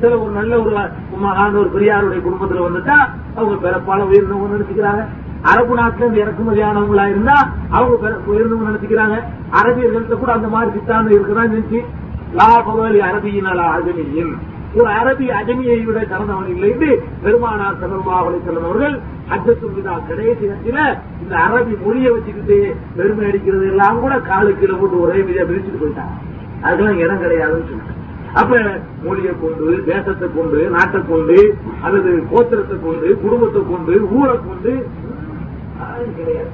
[0.00, 0.76] சில ஒரு நல்ல ஒரு
[1.24, 2.94] மகான் ஒரு பெரியாருடைய குடும்பத்துல வந்துட்டா
[3.36, 5.06] அவங்க பிறப்பால உயர்ந்தவங்க நினைச்சுக்கிறாங்க.
[5.42, 9.22] அரபு நாட்டுல இருந்து இறக்குமதியானவங்களா இருந்தா அவங்க உயர்ந்தவங்க நினைச்சுக்கிறாங்க.
[9.62, 11.84] அரபியர்கள்ட்ட கூட அந்த மாதிரி சித்தாந்தம் இருக்குதான் இருந்துச்சு
[12.36, 14.36] லாபவலி அரபியினால ஆகமியின்
[14.78, 16.90] ஒரு அரபி அஜமியை விட சிறந்தவன் இல்லை என்று
[17.24, 18.96] பெருமானார் செல்வமாவளை செல்வர்கள்
[19.34, 20.78] அஜத்து விதா கடைசி இடத்துல
[21.22, 22.58] இந்த அரபி மொழியை வச்சுக்கிட்டு
[22.96, 26.16] பெருமை அடிக்கிறது எல்லாம் கூட காலு கீழே போட்டு ஒரே மீதியா பிரிச்சுட்டு போயிட்டாங்க.
[26.64, 27.94] அதுக்கெல்லாம் இடம் கிடையாதுன்னு சொன்னாங்க.
[28.40, 28.54] அப்ப
[29.04, 31.38] மொழியை கொண்டு தேசத்தை கொண்டு நாட்டை கொண்டு
[31.86, 34.72] அல்லது கோத்திரத்தை கொண்டு குடும்பத்தை கொண்டு ஊரை கொண்டு
[36.18, 36.50] கிடையாது.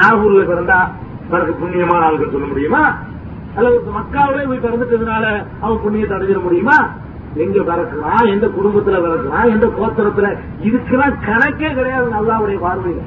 [0.00, 0.80] நாகூர்ல பிறந்தா
[1.30, 2.82] பிறகு புண்ணியமான ஆளுகள் சொல்ல முடியுமா?
[3.56, 5.24] அல்லது மக்காவிலே போய் பிறந்துட்டதுனால
[5.62, 6.78] அவன் புண்ணியத்தை அடைஞ்சிட முடியுமா?
[7.34, 10.36] எங்க பிறக்கலாம் எந்த குடும்பத்துல பிறக்கலாம் எந்த கோத்திரத்துல?
[10.62, 13.00] இதுக்கெல்லாம் கணக்கே கிடையாது நல்லாவுடைய பார்வையில.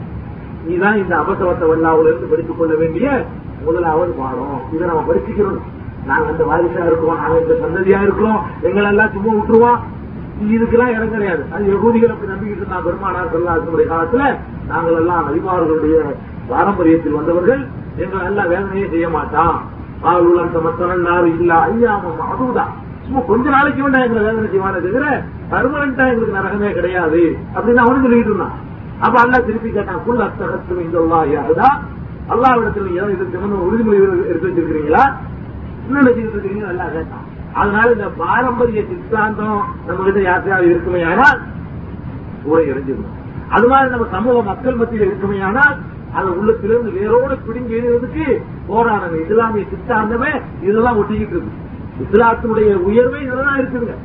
[0.66, 3.26] நீதான் இந்த அபசவத்தை வல்லாவில இருந்து படித்துக் கொள்ள வேண்டிய
[3.66, 4.62] முதலாவது பாடம்.
[4.74, 5.60] இதை நம்ம படிச்சுக்கிறோம்.
[6.06, 9.80] நாங்க அந்த வாரிசா இருக்கிறோம் நாங்க இந்த சந்ததியா இருக்கிறோம் எங்களெல்லாம் சும்மா விட்டுருவோம்.
[10.44, 11.44] இதுக்கெல்லாம் இடம் கிடையாது.
[11.52, 16.16] அது யகூதிகள் அப்படி நம்பிக்கிட்டு இருந்தா பெருமானார் சொல்லாசனுடைய காலத்துல நாங்கள் எல்லாம் நபிமார்களுடைய
[16.50, 17.68] பாரம்பரியத்தில் வந்தவர்கள்.
[17.98, 19.62] எங்கள் எல்லாம் வேதனையே செய்ய மாட்டான்.
[20.02, 22.02] பால் அந்த மத்தனல் நாறு இல்ல ஐயா
[22.32, 25.08] அதுதான் சும்மா கொஞ்ச நாளைக்கு வேண்டாம் எங்களுக்கு வேதனை செய்வானே தவிர
[25.52, 27.22] பர்மனண்டா எங்களுக்கு நரகமே கிடையாது.
[27.56, 28.56] அப்படின்னு அவனு சொல்லிட்டு இருந்தான்.
[29.06, 31.00] அப்ப அல்லா திருப்பி கேட்டான் குல் அத்தகத்தும் இந்த
[31.36, 31.70] யாருதா
[32.34, 33.98] அல்லாவிடத்தில் ஏதோ இதுக்கு உறுதிமொழி
[34.30, 35.04] எடுத்து வச்சிருக்கிறீங்களா?
[35.86, 37.26] இன்னும் வச்சுக்கிட்டு இருக்கீங்க நல்லா கேட்டான்.
[37.62, 41.40] அதனால இந்த பாரம்பரிய சித்தாந்தம் நம்ம கிட்ட யாத்திராவில் இருக்குமே ஆனால்
[42.52, 43.20] ஊரை இறைஞ்சிருந்தோம்
[43.56, 45.76] அது மாதிரி நம்ம சமூக மக்கள் மத்தியில் இருக்குமே ஆனால்
[46.18, 48.26] அது உள்ளத்திலிருந்து வேரோடு பிடுங்கி எழுதுறதுக்கு
[48.70, 49.22] போராடணும்.
[49.26, 50.32] இஸ்லாமிய சித்தாந்தமே
[50.68, 51.62] இதெல்லாம் ஒட்டிக்கிட்டு இருக்கு.
[52.04, 53.96] இஸ்லாத்தினுடைய உயர்வே இதெல்லாம் இருக்குதுங்க.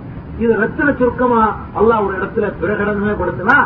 [0.42, 1.40] இது ரத்தன சுருக்கமா
[1.78, 3.56] அல்லாஹ் ஒரு இடத்துல பிரகடனமே படுத்தினா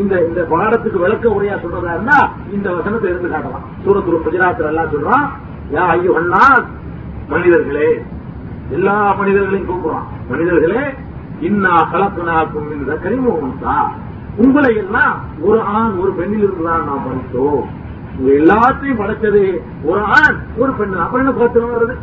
[0.00, 2.18] இந்த இந்த பாடத்துக்கு விளக்க உரையா சொல்றதா இருந்தா
[2.56, 3.66] இந்த வசனத்தை எடுத்து காட்டலாம்.
[3.84, 5.26] சூரத்துரு குஜராத்தில் எல்லாம் சொல்றான்
[5.74, 6.44] யா ஐயோ அண்ணா
[7.32, 7.88] மனிதர்களே.
[8.76, 10.06] எல்லா மனிதர்களையும் கூப்பிடுறான்.
[10.30, 10.82] மனிதர்களே
[11.48, 13.74] இன்னா கலப்பனாக்கும் இந்த கரிமுகம்தா
[14.44, 17.62] உங்களை எல்லாம் ஒரு ஆண் ஒரு பெண்ணில் இருந்துதான் நாம் படித்தோம்.
[18.38, 19.42] எல்லாத்தையும் படைச்சது
[19.90, 21.96] ஒரு ஆண் ஒரு பெண் அப்புறம் என்ன கோத்திரம் வருது?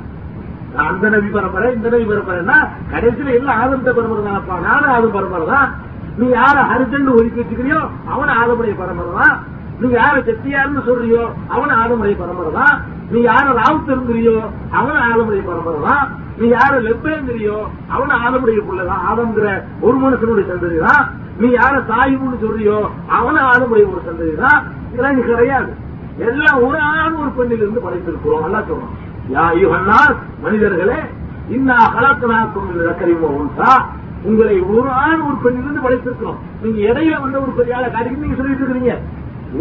[0.84, 2.58] அந்த நபி பரம்பரை இந்த நபி பரம்பரைன்னா
[2.94, 5.70] கடைசியில எல்லாம் ஆதமத்த பரம்பரை தானப்பா நானும் ஆதம் பரம்பரை தான்.
[6.20, 7.80] நீ யார ஹரிஜன் ஒதுக்கி வச்சுக்கிறியோ
[8.14, 9.36] அவன் ஆதமுடைய பரம்பரை தான்.
[9.82, 11.24] நீ யார செட்டியார்னு சொல்றியோ
[11.56, 12.76] அவன் ஆதமுடைய பரம்பரை தான்.
[13.14, 14.38] நீ யார ராவுத்தருங்கிறியோ
[14.80, 16.06] அவன் ஆதமுடைய பரம்பரை தான்.
[16.40, 17.58] நீ யார லெப்பேங்கிறியோ
[17.96, 19.48] அவன ஆதமுடைய பிள்ளைதான் ஆதம்ங்கிற
[19.88, 21.04] ஒரு மனுஷனுடைய சந்ததி தான்.
[21.42, 22.78] நீ யார சாயிபுன்னு சொல்றியோ
[23.20, 24.62] அவன ஆதமுடைய ஒரு சந்ததி தான்.
[24.94, 25.72] இதெல்லாம் கிடையாது.
[26.30, 28.44] எல்லாம் ஒரு ஆண் ஒரு பெண்ணில் இருந்து படைத்திருக்கிறோம்.
[28.46, 28.94] நல்லா சொல்றோம்
[29.34, 31.00] யா யுகன்னாஸ் மனிதர்களே
[31.50, 32.70] இன்னா கலக்கனாக்கும்
[33.00, 33.90] கரிமோ உண்டா
[34.24, 36.38] உங்களை ஒரு ஆண் ஒரு பெண்ணிலிருந்து படைத்திருக்கிறோம்.
[36.62, 38.98] நீங்க இடையில வந்த ஒரு பெரிய ஆளை காட்டிக்கு நீங்க சொல்லிட்டு இருக்கிறீங்க.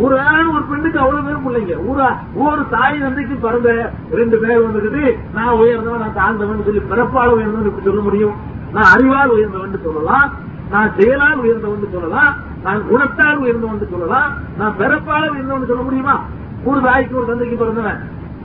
[0.01, 1.89] ஒரு ஆண் ஒரு பெண்ணுக்கு அவ்வளவு பேரும் பிள்ளைங்க.
[1.89, 2.05] ஒரு
[2.35, 7.85] ஒரு தாய் தந்தைக்கு பிறந்த ரெண்டு பேர் வந்துக்கிட்டு நான் உயர்ந்தவன் நான் தாழ்ந்தவன் சொல்லி பிறப்பால் உயர்ந்தவன் இப்படி
[7.85, 8.35] சொல்ல முடியும்.
[8.73, 10.33] நான் அறிவால் உயர்ந்தவன் சொல்லலாம்.
[10.71, 12.35] நான் செயலால் உயர்ந்தவன் சொல்லலாம்.
[12.63, 14.33] நான் குணத்தால் உயர்ந்தவன் சொல்லலாம்.
[14.59, 16.23] நான் பிறப்பால் உயர்ந்தவன் சொல்ல முடியுமா?
[16.65, 18.01] ஒரு தாய்க்கு ஒரு தந்தைக்கு பிறந்தவன்.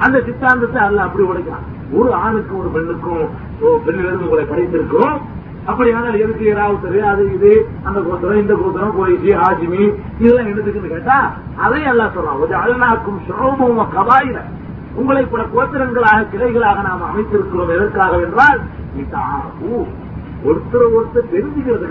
[0.05, 1.65] அந்த சித்தாந்தத்தை அல்ல அப்படி உடைக்கிறான்.
[1.97, 3.25] ஒரு ஆணுக்கும் ஒரு பெண்ணுக்கும்
[3.85, 5.17] பெண்ணிலிருந்து உங்களை படைத்திருக்கிறோம்.
[5.69, 7.51] அப்படியானால் எதுக்கு ஏராவுத்தரு அது இது
[7.87, 9.81] அந்த கோத்திரம் இந்த கோத்திரம் கோயிச்சி ஆஜிமி
[10.19, 11.17] இதெல்லாம் எடுத்துக்குன்னு கேட்டா
[11.63, 12.39] அதையும் எல்லாம் சொல்றான்.
[12.43, 13.19] ஒரு அல்நாக்கும்
[13.97, 14.39] கபாயில
[14.99, 17.73] உங்களை பல கோத்திரங்களாக கிளைகளாக நாம் அமைத்திருக்கிறோம்.
[17.75, 18.59] எதற்காக என்றால்
[20.49, 21.89] ஒருத்தர் ஒருத்தர் தெரிஞ்சுக்கிறது.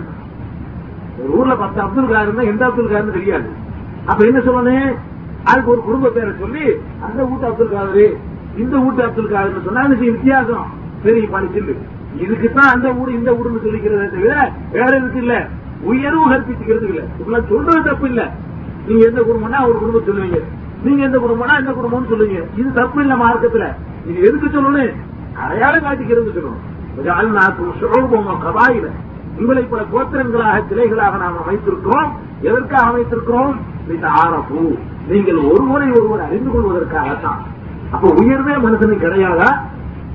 [1.21, 3.49] ஒரு ஊர்ல பத்து அப்துல் கார் இருந்தா எந்த அப்துல் கார்னு தெரியாது.
[4.11, 4.91] அப்ப என்ன சொல்லணும்
[5.45, 8.17] அதுக்கு ஒரு குடும்ப பேரை சொல்லி அந்த வீட்டு அப்துல் காதரு
[8.57, 10.67] இந்த வீட்டு அப்துல் காதர்னு சொன்னா வித்தியாசம்.
[11.03, 11.75] பெரிய படிச்சிருந்து
[12.19, 15.49] இதுக்குத்தான் அந்த ஊடு இந்த ஊடுன்னு சொல்லிக்கிறத தவிர வேற எதுக்கு இல்ல.
[15.83, 17.03] உயர்வு கற்பிச்சுக்கிறது இல்ல.
[17.19, 18.33] இப்பெல்லாம் சொல்றது தப்பு இல்ல.
[18.87, 20.43] நீங்க எந்த குடும்பம்னா ஒரு குடும்பம் சொல்லுவீங்க.
[20.83, 22.45] நீங்க எந்த குடும்பம்னா எந்த குடும்பம்னு சொல்லுவீங்க.
[22.57, 23.73] இது தப்பு இல்ல மார்க்கத்துல.
[24.07, 24.95] இது எதுக்கு சொல்லணும்?
[25.35, 26.63] அடையாளம் காட்டிக்கிறது சொல்லணும்.
[27.05, 28.87] ஜஅல்நாக்கும் ஷுஊபம் வ கபாயில.
[29.43, 32.09] இவளை பல கோத்திரங்களாக சிலைகளாக நாம் அமைத்திருக்கிறோம்.
[32.49, 33.53] எதற்காக அமைத்திருக்கிறோம்?
[34.23, 34.63] ஆரப்பு
[35.11, 37.43] நீங்கள் ஒருவரை ஒருவர் அறிந்து கொள்வதற்காகத்தான்.
[37.93, 39.51] அப்ப உயர்வே மனுஷனுக்கு கிடையாதா?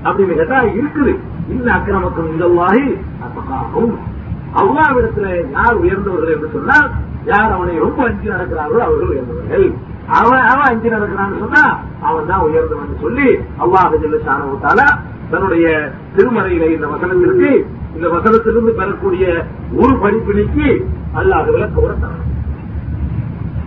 [0.07, 1.13] அப்படின்னு கேட்டா இருக்குது.
[1.53, 2.87] இந்த அக்கிரமக்கம் இந்தவாகி
[3.25, 3.93] அப்பகாகும்
[4.61, 6.87] அவ்வாவிடத்துல யார் உயர்ந்தவர்கள் என்று சொன்னால்
[7.25, 9.65] யார் அவனை ரொம்ப அஞ்சு நடக்கிறார்களோ அவர்கள் உயர்ந்தவர்கள்.
[10.17, 11.63] அவன் அவன் அஞ்சு நடக்கிறான்னு சொன்னா
[12.07, 13.29] அவன் தான் உயர்ந்தவன் சொல்லி
[13.63, 14.79] அல்லாஹ் ஜெல்லஷானவத்தால
[15.31, 15.67] தன்னுடைய
[16.15, 17.51] திருமறையில இந்த வசனம் இருக்கு
[17.95, 19.25] இந்த வசனத்திலிருந்து பெறக்கூடிய
[19.81, 20.67] ஒரு படிப்பினைக்கு
[21.13, 22.19] அல்லாத விளக்க உரத்தான்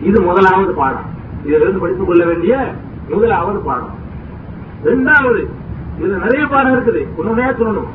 [0.01, 1.07] இது முதலாவது பாடம்.
[1.45, 2.55] இதிலிருந்து படித்துக் கொள்ள வேண்டிய
[3.09, 3.95] முதலாவது பாடம்.
[4.85, 5.41] இரண்டாவது
[5.99, 7.03] இதுல நிறைய பாடம் இருக்குது.
[7.19, 7.91] ஒண்ணுனே சொல்லணும்.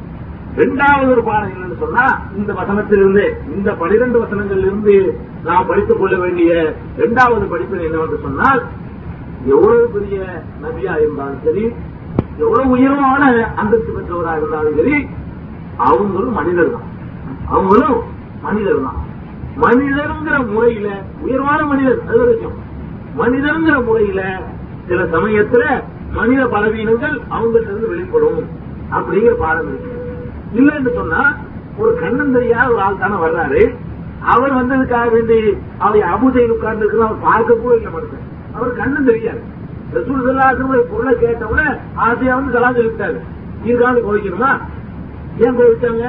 [0.55, 2.05] இரண்டாவது ஒரு பாடம் என்னன்னு சொன்னா
[2.37, 3.25] இந்த வசனத்திலிருந்து
[3.55, 4.95] இந்த பனிரெண்டு வசனங்கள்ல இருந்து
[5.43, 6.51] நாம் படித்துக் கொள்ள வேண்டிய
[6.97, 8.61] இரண்டாவது படிப்பு என்னவென்று சொன்னால்
[9.53, 10.17] எவ்வளவு பெரிய
[10.63, 11.63] நபியா இருந்தாலும் சரி
[12.37, 13.23] எவ்வளவு உயர்வான
[13.61, 14.97] அந்தஸ்து பெற்றவராக இருந்தாலும் சரி
[15.79, 16.87] அவங்களும் மனிதர் தான்
[17.47, 17.99] அவங்களும்
[18.41, 18.99] மனிதர் தான்
[19.57, 20.87] மனிதருங்கிற முறையில
[21.21, 22.57] உயர்வான மனிதர் அது வரைக்கும்
[23.15, 24.21] மனிதருங்கிற முறையில
[24.87, 25.63] சில சமயத்துல
[26.11, 28.39] மனித பலவீனங்கள் அவங்கள்ட்ட இருந்து வெளிப்படும்
[28.91, 29.91] அப்படிங்கிற பாடம் இருக்கு.
[30.53, 31.21] இல்லைன்னு சொன்னா
[31.77, 33.61] ஒரு கண்ணன் தெரியாத ஒரு ஆள் தானே வர்றாரு.
[34.25, 35.37] அவர் வந்ததுக்காக வேண்டி
[35.79, 38.25] அவரை அபுதையில் உட்கார்ந்து இருக்கிற அவர் பார்க்க கூட இல்லை மனுஷன்.
[38.55, 39.41] அவர் கண்ணன் தெரியாது.
[39.93, 43.19] ரசூல் செல்லாசனுடைய பொருளை கேட்டவுடனே ஆசையா வந்து கலாம் சொல்லிவிட்டாரு
[43.63, 44.51] இதுக்காக கோவிக்கணுமா
[45.39, 46.05] ஏன் போயிட்டாங்க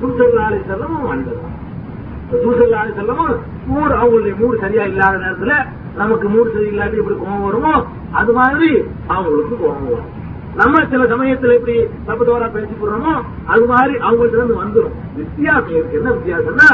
[0.00, 1.42] சுசல்லாலை செல்லமும் மனிதர்
[2.44, 3.34] சுசல்லாலை செல்லமும்
[3.66, 5.54] மூடு அவங்களுடைய மூடு சரியா இல்லாத நேரத்துல
[5.96, 7.74] நமக்கு மூடு சரியில்லாட்டி எப்படி கோபம் வருமோ
[8.12, 8.68] அது மாதிரி
[9.08, 10.10] அவங்களுக்கு கோபம் வரும்.
[10.56, 13.14] நம்ம சில சமயத்துல எப்படி தப்பு தவறா பேசி போடுறோமோ
[13.46, 15.98] அது மாதிரி அவங்கள்ட்ட இருந்து வந்துடும் வித்தியாசம் இருக்கு.
[15.98, 16.68] என்ன வித்தியாசம்னா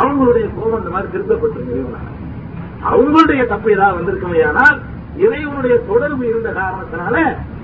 [0.00, 2.00] அவங்களுடைய கோபம் அந்த மாதிரி திருத்தப்பட்டிருக்கு
[2.90, 4.76] அவங்களுடைய தப்பு ஏதாவது வந்திருக்குமையானால்
[5.16, 7.16] இறைவனுடைய தொடர்பு இருந்த காரணத்தினால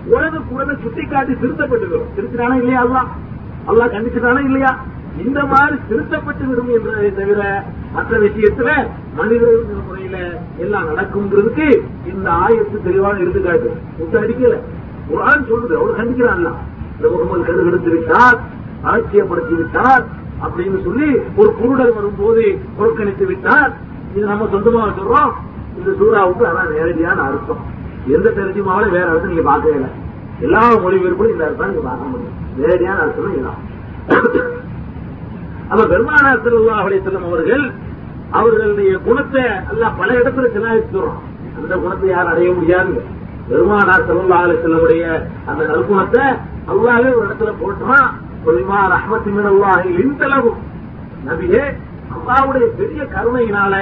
[0.09, 3.03] உலக குழந்தை சுட்டிக்காட்டி திருத்தப்பட்டுகிறோம் திருத்தினானா இல்லையா அல்லா?
[3.69, 4.79] அல்லா கண்டிச்சுட்டானா இல்லையா?
[5.27, 10.17] இந்த மாதிரி திருத்தப்பட்டு விடும் என்பதை தவிர மற்ற விஷயத்துல மனிதர்கள் முறையில
[10.59, 11.83] எல்லாம் நடக்கும்ன்றதுக்கு
[12.13, 13.77] இந்த ஆயத்து தெளிவான எடுத்துக்காட்டு.
[13.99, 14.59] முத்த அடிக்கல.
[15.11, 15.75] குரான் சொல்லுது.
[15.77, 16.55] அவர் கண்டிக்கிறான்
[16.97, 18.39] இந்த முகமது கருகெடுத்து விட்டார்
[18.85, 20.05] அலட்சியப்படுத்தி விட்டார்
[20.43, 23.73] அப்படின்னு சொல்லி ஒரு குருடர் வரும்போது புறக்கணித்து விட்டார்
[24.17, 25.33] இது நம்ம சொந்தமாக சொல்றோம்.
[25.79, 27.75] இந்த சூறாவுக்கு அதான் நேரடியான அர்த்தம்.
[28.15, 29.91] எந்த தெரிஞ்சுமாவோட வேற அர்த்தம் நீங்க பார்க்கவே இல்லை.
[30.47, 32.35] எல்லா மொழிபெயர்ப்பும் இந்த அர்த்தம் நீங்க பார்க்க முடியும்.
[32.59, 33.63] நேரடியான அர்த்தம் இதுதான்.
[35.71, 37.65] அப்ப பெருமானா திருவிழா செல்லும் அவர்கள்
[38.39, 39.43] அவர்களுடைய குணத்தை
[39.73, 41.19] எல்லாம் பல இடத்துல சிலாயிச்சுறோம்
[41.57, 42.95] அந்த குணத்தை யாரும் அடைய முடியாது
[43.49, 45.05] பெருமானார் செல்லா செல்லமுடைய
[45.51, 46.25] அந்த நற்குணத்தை
[46.73, 48.07] அல்லாவே ஒரு இடத்துல போட்டோம்
[48.47, 50.61] சொல்லிமா ரஹமத்தி மினல்லாஹி இன்தளவும்
[51.29, 51.63] நபியே
[52.17, 53.75] அல்லாவுடைய பெரிய கருணையினால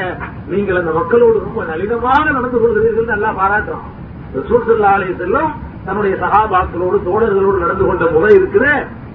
[0.53, 3.89] நீங்கள் அந்த மக்களோடு ரொம்ப நளினமாக நடந்து கொள்கிறீர்கள் நல்லா பாராட்டுறோம்
[4.37, 4.67] ரசூல்
[5.21, 5.53] செல்லும்
[5.87, 8.73] தன்னுடைய சகாபாக்களோடு தோழர்களோடு நடந்து கொண்ட முறை இருக்குது.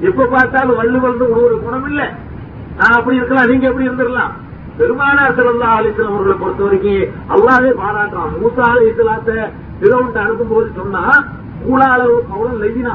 [0.07, 2.01] எப்ப பார்த்தாலும் வள்ளு வந்து ஒரு குணம் இல்ல.
[2.80, 4.34] நான் அப்படி இருக்கலாம் நீங்க எப்படி இருந்துடலாம்
[4.80, 8.36] பெருமானார் சிறந்தா அலிஸ்லாம் அவர்களை பொறுத்த வரைக்கும் அல்லாவே பாராட்டுறான்.
[8.41, 9.32] மூசா அலிஸ்லாத்த
[9.82, 11.03] பிறவுன்ட்டு அனுப்பும் போது சொன்னா
[11.65, 12.93] கூடாளவு கவுளம் லெய்தினா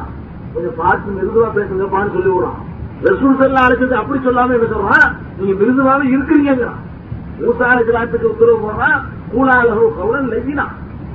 [0.55, 2.61] கொஞ்சம் பார்த்து மெதுவா பேசுங்கப்பான்னு சொல்லி விடுறான்.
[3.09, 5.09] ரசூல் செல்லா அழைச்சது அப்படி சொல்லாம என்ன சொல்றான்
[5.39, 6.81] நீங்க மிருதுவாவே இருக்கிறீங்கிறான்
[7.43, 8.99] மூசா அலிஸ்லாத்துக்கு உத்தரவு போடுறான்
[9.35, 10.66] கூடாளவு கவுளம் லெவினா.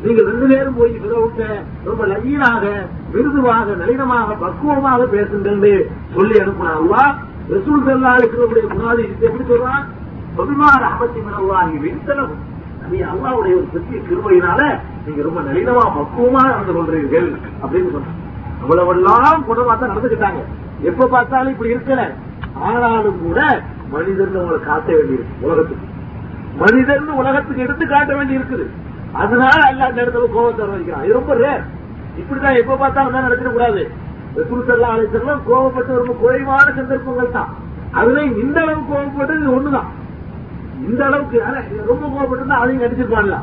[0.04, 1.44] நீங்க ரெண்டு பேரும் போய் பிறவுட்ட
[1.88, 2.66] ரொம்ப லயீனாக
[3.14, 5.64] மிருதுவாக நளினமாக பக்குவமாக பேசுங்கள்
[6.14, 7.02] சொல்லி அனுப்பினா அல்லா
[7.52, 9.84] ரசூல் செல்லா இருக்கிறவருடைய குணாதி எப்படி சொல்றான்?
[10.36, 12.34] சொபிமார் அகமத்தி மனவாகி விரித்தனம்
[12.92, 14.62] நீ அல்லாவுடைய ஒரு பெரிய கிருமையினால
[15.06, 17.30] நீங்க ரொம்ப நளினமா பக்குவமா நடந்து கொள்றீர்கள்
[17.64, 18.18] அப்படின்னு சொன்னாங்க
[18.62, 20.42] அவ்வளவெல்லாம் குணமா தான் நடந்துக்கிட்டாங்க
[20.84, 22.02] எப்ப பார்த்தாலும் இப்படி இருக்கல.
[22.68, 23.40] ஆனாலும் கூட
[23.94, 25.86] மனிதர்னு உங்களை காட்ட வேண்டியிருக்கு உலகத்துக்கு.
[26.62, 28.66] மனிதர்னு உலகத்துக்கு எடுத்து காட்ட வேண்டி இருக்குது
[29.14, 31.64] அதனால அல்லா இந்த இடத்துல கோபத்தை வைக்கிறான் இது ரொம்ப ரேர்
[32.22, 33.82] இப்படிதான் எப்ப பார்த்தாலும் தான் நடத்திட கூடாது.
[34.38, 37.50] ரசூலுல்லா அலிசல்லாம் கோபப்பட்டு ரொம்ப குறைவான சந்தர்ப்பங்கள் தான்.
[38.00, 39.90] அதுலயும் இந்த அளவுக்கு கோபப்பட்டது இது ஒண்ணுதான்.
[40.88, 41.38] இந்த அளவுக்கு
[41.92, 43.38] ரொம்ப கோபப்பட்டிருந்தா அதையும் கண்டிச்சிருப்பான்ல.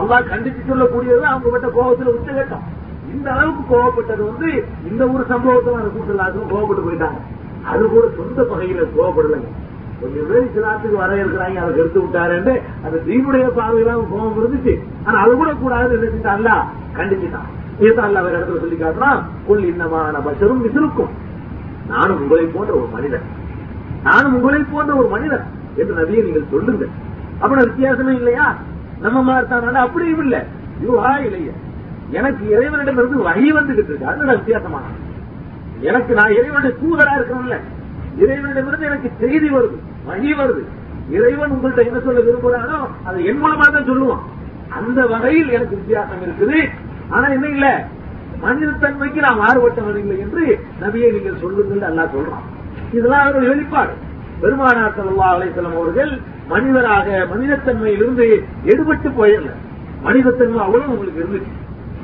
[0.00, 2.66] அல்லா கண்டிச்சு சொல்லக்கூடியது அவங்க பட்ட கோபத்துல உச்சகட்டம்
[3.14, 4.48] இந்த அளவுக்கு கோபப்பட்டது வந்து
[4.90, 7.20] இந்த ஒரு சம்பவத்தை ரசூலுல்லாஹும் கோபப்பட்டு போயிட்டாங்க.
[7.70, 9.50] அது கூட சொந்த பகையில கோபப்படலைங்க.
[10.00, 14.80] கொஞ்சம் பேர் இஸ்லாத்துக்கு வர இருக்கிறாங்க அதை கருத்து விட்டாருன்னு அந்த தீவுடைய பார்வையெல்லாம் கோபம் இருந்துச்சு.
[15.04, 16.52] ஆனா அது கூட கூடாது என்ன செஞ்சான்ல
[16.96, 17.48] கண்டிச்சுட்டான்.
[17.78, 21.12] இதுதான் அல்ல வேற இடத்துல சொல்லி காட்டுறான் கொள் இன்னமான பஷரும் விசிருக்கும்
[21.88, 23.22] நானும் உங்களை போன்ற ஒரு மனிதன்.
[24.02, 25.44] நானும் உங்களை போன்ற ஒரு மனிதன்
[25.76, 26.86] என்று நபியை நீங்கள் சொல்லுங்க
[27.40, 28.56] அப்படி வித்தியாசமே இல்லையா?
[29.00, 29.74] நம்ம மாதிரி தான்.
[29.74, 30.46] அப்படியும் இல்ல.
[30.86, 31.52] யூஹா இல்லையா.
[32.10, 34.06] எனக்கு இறைவனிடமிருந்து வகை வந்துகிட்டு இருக்கு.
[34.06, 34.84] அது வித்தியாசமான
[35.80, 37.58] எனக்கு நான் இறைவனுடைய தூதரா இருக்கணும்ல
[38.18, 39.78] இறைவனிடமிருந்து எனக்கு செய்தி வருது.
[40.08, 40.62] வழி வருது.
[41.16, 44.24] இறைவன் உங்கள்ட்ட என்ன சொல்ல விரும்புறானோ அதை என் மூலமா தான் சொல்லுவான்.
[44.78, 46.58] அந்த வகையில் எனக்கு வித்தியாசம் இருக்குது.
[47.14, 47.68] ஆனா என்ன இல்ல?
[48.44, 50.44] மனிதத்தன்மைக்கு நான் மாறுபட்டவன் இல்லை என்று
[50.82, 52.44] நபியை நீங்கள் சொல்லுங்கள் அல்லா சொல்றான்.
[52.96, 53.94] இதெல்லாம் அவர்கள் வெளிப்பாடு.
[54.42, 56.12] பெருமானார் ஸல்லல்லாஹு அலைசலம் அவர்கள்
[56.52, 58.26] மனிதராக மனிதத்தன்மையிலிருந்து
[58.72, 59.50] எடுபட்டு போயிடல.
[60.06, 61.52] மனிதத்தன்மை அவ்வளவு உங்களுக்கு இருந்துச்சு.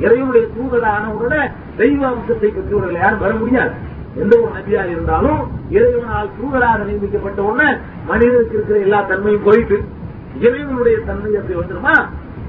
[0.04, 1.36] இறைவனுடைய தூதரானவரோட
[1.76, 3.74] தெய்வ அம்சத்தை பெற்றவர்கள் யாரும் வர முடியாது.
[4.16, 5.40] எந்த ஒரு நபியா இருந்தாலும்
[5.70, 9.84] இறைவனால் தூதராக நியமிக்கப்பட்ட உடனே மனிதனுக்கு இருக்கிற எல்லா தன்மையும் போயிட்டு
[10.40, 11.94] இறைவனுடைய தன்மை அப்படி வந்துருமா?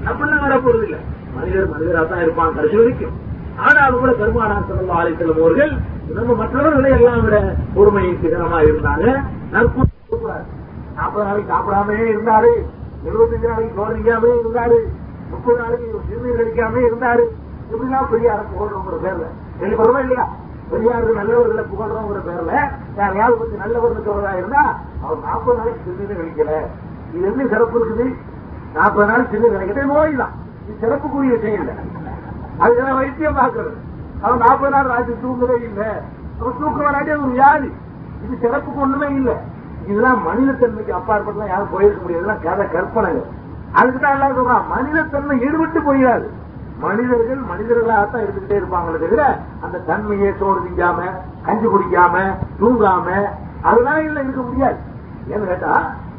[0.06, 0.98] அப்படிலாம் நடப்போறது இல்ல.
[1.34, 3.16] மனிதர் மனிதராக தான் இருப்பான் கடைசி வரைக்கும்
[3.56, 5.72] ஆனாலும் கூட பெருமானார் செல்லும் ஆலை செல்லும் அவர்கள்
[6.14, 9.06] நம்ம மற்றவர்களை எல்லாம் விட பொறுமை சிகரமா இருந்தாங்க.
[9.52, 10.44] நற்கூடாது
[10.96, 12.52] நாற்பது நாளைக்கு சாப்பிடாமே இருந்தாரு.
[13.04, 14.78] எழுபத்தஞ்சு நாளைக்கு சோதிக்காமே இருந்தாரு.
[15.30, 17.24] முப்பது நாளைக்கு சிறுநீர் கழிக்காம இருந்தாரு.
[17.72, 19.26] இப்படிலாம் அரசு புகழ்றோங்கிற பேர்ல.
[19.60, 20.26] வெளிப்படுறோமா இல்லையா?
[20.70, 22.52] பெரியாருக்கு நல்லவர்களை புகழ்றோங்கிற பேர்ல
[22.98, 24.62] யாரையாவது கொஞ்சம் நல்லவர்னு சொல்றதா இருந்தா
[25.04, 26.52] அவர் நாற்பது நாளைக்கு சிறுநீர் நினைக்கல
[27.14, 28.06] இது என்ன சிறப்பு இருக்குது?
[28.76, 31.74] நாற்பது நாள் சிறுநீர் நினைக்கிறது நோய் தான் இது சிறப்புக்குரிய விஷயம் இல்லை.
[32.62, 33.76] அதுக்கெல்லாம் வைத்தியம் பார்க்கறது.
[34.24, 35.88] அவன் நாற்பது நாள் ராஜ்யம் தூங்கவே இல்லை.
[36.40, 37.70] அவன் தூக்க வராட்டி அது ஒரு வியாதி.
[38.24, 39.36] இது சிறப்புக்கு ஒண்ணுமே இல்லை.
[39.90, 42.22] இதெல்லாம் மனிதத்தன்மைக்கு அப்பாற்பட்டுலாம் யாரும் போயிருக்க முடியாது.
[42.22, 43.12] இதெல்லாம் கதை கற்பனை
[43.78, 46.26] அதுக்கு தான் எல்லாரும் சொல்றான் மனிதத்தன்மை ஈடுபட்டு போயிடாது
[46.82, 49.22] மனிதர்கள் மனிதர்களாகத்தான் இருந்துகிட்டே இருப்பாங்களே தவிர
[49.64, 50.98] அந்த தன்மையை சோறு திங்காம
[51.46, 52.14] கஞ்சி குடிக்காம
[52.60, 53.06] தூங்காம
[53.62, 54.78] அதெல்லாம் இல்லை இருக்க முடியாது.
[55.30, 55.72] ஏன்னு கேட்டா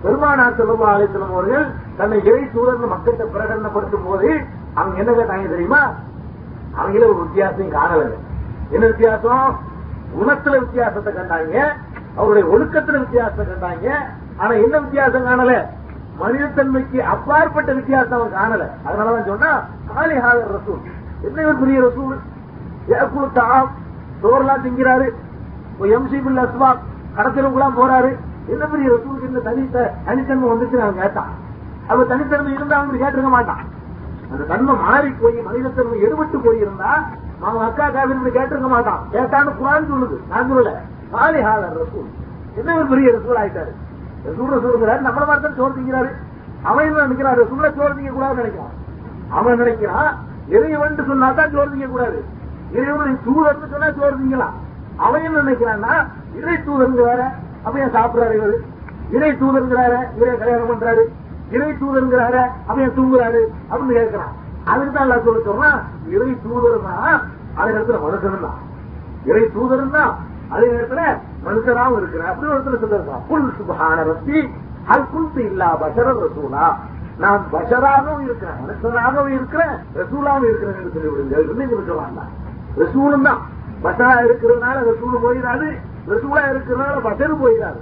[0.03, 1.65] பெருமானார் செல்வா ஆலயத்திலும் அவர்கள்
[1.97, 4.29] தன்னை இறை சூழல் மக்கள்கிட்ட பிரகடனப்படுத்தும் போது
[4.75, 5.81] அவங்க என்ன கேட்டாங்க தெரியுமா?
[6.77, 8.01] அவங்கள ஒரு வித்தியாசம் காணல
[8.71, 9.47] என்ன வித்தியாசம்?
[10.13, 11.55] குணத்துல வித்தியாசத்தை கண்டாங்க
[12.17, 13.87] அவருடைய ஒழுக்கத்துல வித்தியாசத்தை கண்டாங்க
[14.37, 15.53] ஆனா என்ன வித்தியாசம் காணல?
[16.21, 18.63] மனிதத்தன்மைக்கு அப்பாற்பட்ட வித்தியாசம் அவன் காணல.
[18.87, 19.63] அதனாலதான் சொன்னா
[19.97, 20.81] ஆலிஹாதர் ரசூல்.
[21.21, 22.17] என்ன ஒரு பெரிய ரசூல்?
[22.87, 23.71] ஏக்குழு தாம்
[24.23, 25.09] சோர்லாம் திங்கிறாரு.
[25.81, 26.75] எம்சிபில் அஸ்வா
[27.17, 28.15] கடத்திலும் போறாரு.
[28.45, 29.69] என்ன பெரிய ரசூலுக்கு இந்த தனி
[30.05, 31.29] தனித்தன்மை வந்துச்சு அவன் கேட்டான்.
[31.87, 33.63] அவர் தனித்தன்மை இருந்தா அவங்க கேட்டிருக்க மாட்டான்.
[34.31, 37.03] அந்த தன்மை மாறி போய் மனிதத்தன்மை எடுபட்டு போயிருந்தா
[37.39, 39.05] அவன் அக்கா காவிரி கேட்டிருக்க மாட்டான்.
[39.11, 40.17] கேட்டான்னு குரான் சொல்லுது.
[40.29, 40.73] நான் சொல்லல.
[41.13, 42.09] ஆலிஹாதர் ரசூல்.
[42.55, 43.73] என்ன ஒரு பெரிய ரசூல் ஆயிட்டாரு?
[44.37, 46.09] சூட ரசூலுங்கிறாரு நம்மள மாதிரி தான் சோறு திங்கிறாரு.
[46.63, 47.41] அவன் நினைக்கிறாரு?
[47.47, 48.73] சூட சோறு திங்க கூடாதுன்னு நினைக்கிறான்.
[49.29, 50.11] அவன் நினைக்கிறான்
[50.47, 52.19] இறைவன் சொன்னா தான் சோறு திங்க கூடாது
[52.71, 54.55] இறைவன் தூதர்னு சொன்னா சோறு திங்கலாம்.
[54.97, 55.93] அவன் என்ன நினைக்கிறான்னா
[56.35, 57.21] இறை தூதருங்கிறார.
[57.63, 58.57] அப்ப ஏன் சாப்பிடுறாரு இவரு?
[59.11, 59.93] இறை தூதருங்கிறார.
[60.19, 61.03] இறை கல்யாணம் பண்றாரு.
[61.51, 62.35] இறை தூதருங்கிறார.
[62.67, 63.41] அவன் ஏன் தூங்குறாரு?
[63.71, 64.33] அப்படின்னு கேட்கிறான்.
[64.65, 66.95] அதுக்கு தான் எல்லாம் சொல்ல சொல்றான் இறை தூதர்னா
[67.55, 68.59] அதே நேரத்துல மனுஷன் தான்.
[69.25, 70.03] இறை தூதர்னா
[70.49, 71.01] அதே நேரத்துல
[71.45, 74.39] மனுஷராவும் இருக்கிறேன் அப்படி ஒருத்தர் சொல்லிருக்கான் புல் சுபஹான ரத்தி
[74.93, 76.65] அல் குல்து இல்லா பஷர ரசூலா.
[77.23, 82.29] நான் பஷராகவும் இருக்கிறேன் மனுஷனாகவும் இருக்கிறேன் ரசூலாவும் இருக்கிறேன் என்று சொல்லிவிடுங்க என்ன சொல்லலாம்
[82.81, 83.41] ரசூலும் தான்.
[83.85, 85.67] பஷரா இருக்கிறதுனால ரசூல் போயிடாது.
[86.11, 87.79] ரசூலா இருக்கிறதுனால பஷரு போயிடாது.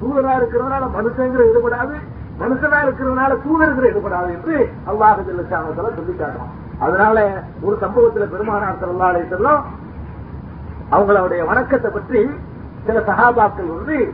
[0.00, 1.96] தூதரா இருக்கிறதுனால மனுஷங்கிற ஈடுபடாது
[2.42, 4.54] மனுஷனா இருக்கிறதுனால தூதருங்கிற ஈடுபடாது என்று
[4.90, 6.52] அல்லாஹ் ஜல்லஷானத்துல சொல்லி காட்டுறான்.
[6.84, 7.18] அதனால
[7.66, 9.54] ஒரு சம்பவத்துல பெருமானார் சல்லா
[10.94, 12.22] அவங்களுடைய வணக்கத்தை பற்றி
[12.86, 14.12] சில சகாபாக்கள் வந்து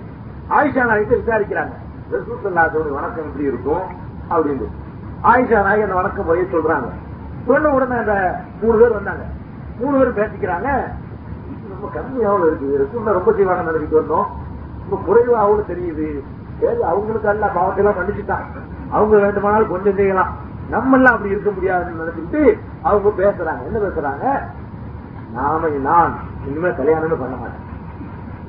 [0.50, 1.72] ஆயிஷா நாயகத்தை விசாரிக்கிறாங்க.
[2.12, 3.80] ரசூசல்லாத்தோட வணக்கம் எப்படி இருக்கும்?
[4.30, 4.66] அப்படின்னு.
[5.22, 6.88] ஆயிஷா நாயகி அந்த வணக்கம் போய் சொல்றாங்க.
[7.46, 9.22] சொன்ன உடனே அந்த மூணு பேர் வந்தாங்க.
[9.80, 10.68] மூணு பேர் பேசிக்கிறாங்க.
[11.70, 14.26] ரொம்ப கம்மியாவும் இருக்குது ரசூல்ல ரொம்ப செய்வாங்க நடந்துட்டு வந்தோம்
[14.90, 16.20] ரொம்ப குறைவாகவும் தெரியுது.
[16.60, 18.44] சரி அவங்களுக்கு அல்ல பாவத்தை எல்லாம் கண்டிச்சுட்டான்.
[18.90, 20.36] அவங்க வேண்டுமானாலும் கொஞ்சம் செய்யலாம்.
[20.70, 23.64] நம்ம எல்லாம் அப்படி இருக்க முடியாதுன்னு நினைச்சுட்டு அவங்க பேசுறாங்க.
[23.64, 24.42] என்ன பேசுறாங்க?
[25.32, 26.14] நாம நான்
[26.46, 27.68] இனிமே கல்யாணமே பண்ண மாட்டேன்.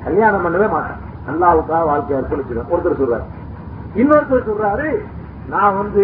[0.05, 0.99] கல்யாணம் பண்ணவே மாட்டேன்.
[1.29, 3.27] அல்லாவுக்காக வாழ்க்கை அர்ப்பணிச்சிடும் ஒருத்தர் சொல்றாரு.
[4.01, 4.87] இன்னொருத்தர் சொல்றாரு
[5.53, 6.03] நான் வந்து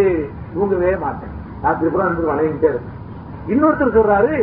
[0.53, 1.33] தூங்கவே மாட்டேன்.
[1.63, 2.95] ராத்திரி பூரா வந்து வளையிட்டே இருக்கேன்
[3.53, 4.33] இன்னொருத்தர் சொல்றாரு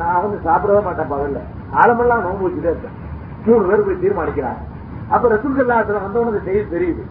[0.00, 1.40] நான் வந்து சாப்பிடவே மாட்டேன் பகல்ல.
[1.80, 2.96] ஆழமெல்லாம் நோம்பு வச்சுட்டே இருப்பேன்.
[3.46, 4.62] மூணு பேர் போய் தீர்மானிக்கிறாங்க.
[5.14, 7.02] அப்ப ரசூல் சல்லாத்துல வந்தவனுக்கு செய்தி தெரியுது.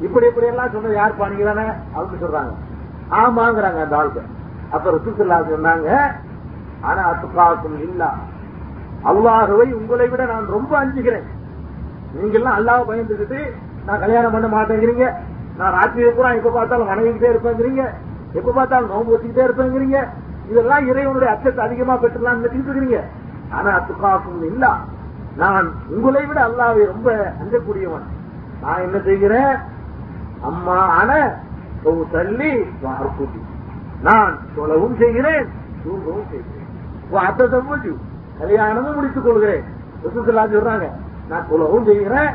[0.00, 1.66] இப்படி இப்படி எல்லாம் சொன்னது யார் பானீங்க தானே?
[1.94, 2.52] அவங்க சொல்றாங்க.
[3.20, 4.22] ஆமாங்கிறாங்க அந்த ஆளுக்கு
[4.74, 5.88] அப்ப ரசூல் சல்லா சொன்னாங்க
[6.88, 8.08] ஆனா அத்துக்காக்கும் இல்லா.
[9.04, 11.26] அல்லாகவே உங்களை விட நான் ரொம்ப அஞ்சுகிறேன்.
[12.14, 13.40] நீங்க எல்லாம் அல்லாஹ் பயந்துக்கிட்டு
[13.86, 15.06] நான் கல்யாணம் பண்ண மாட்டேங்கிறீங்க.
[15.58, 17.84] நான் ராத்திரி பூரா எப்ப பார்த்தாலும் வணங்கிக்கிட்டே இருப்பேங்கிறீங்க.
[18.32, 19.98] எப்ப பார்த்தாலும் நோம்பு வச்சுக்கிட்டே இருப்பேங்கிறீங்க.
[20.50, 22.98] இதெல்லாம் இறைவனுடைய அச்சத்தை அதிகமா பெற்றுலாம் நினைச்சிருக்கிறீங்க இருக்கிறீங்க
[23.50, 24.72] ஆனா துக்காக்கும் இல்லா.
[25.36, 28.06] நான் உங்களை விட அல்லாவை ரொம்ப அஞ்சக்கூடியவன்.
[28.62, 29.54] நான் என்ன செய்கிறேன்?
[30.40, 31.12] அம்மா ஆன
[32.10, 32.66] தள்ளி
[34.02, 35.46] நான் தொழவும் செய்கிறேன்
[35.82, 36.68] தூங்கவும் செய்கிறேன்.
[37.26, 37.52] அத்தம்
[38.40, 39.64] கல்யாணமும் முடித்துக் கொள்கிறேன்.
[40.54, 40.86] சொல்றாங்க
[41.28, 42.30] நான் தொழவும் செய்கிறேன்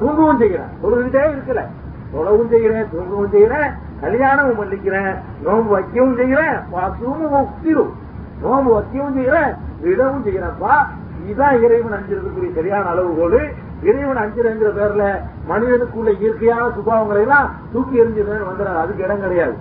[0.00, 0.70] தூங்கவும் செய்கிறேன்.
[0.82, 1.60] தொழுகிட்டே இருக்கல.
[2.14, 3.70] தொழவும் செய்கிறேன் தூங்கவும் செய்கிறேன்
[4.00, 5.12] கல்யாணமும் பண்ணிக்கிறேன்
[5.44, 6.56] நோம்பு வைக்கவும் செய்கிறேன்
[7.40, 7.92] ஒத்திரும்
[8.42, 10.74] நோம்பு வைக்கவும் செய்கிறேன் விடவும் செய்கிறேன்ப்பா
[11.24, 13.40] இதுதான் இறைவன் அஞ்சிருக்கக்கூடிய சரியான அளவுகோடு
[13.82, 15.04] இறைவன் அஞ்சிருங்கிற பேர்ல
[15.50, 19.54] மனிதனுக்குள்ள இயற்கையான சுபாவங்களை எல்லாம் தூக்கி எறிஞ்சிருந்தேன்னு வந்துடாது அதுக்கு இடம் கிடையாது.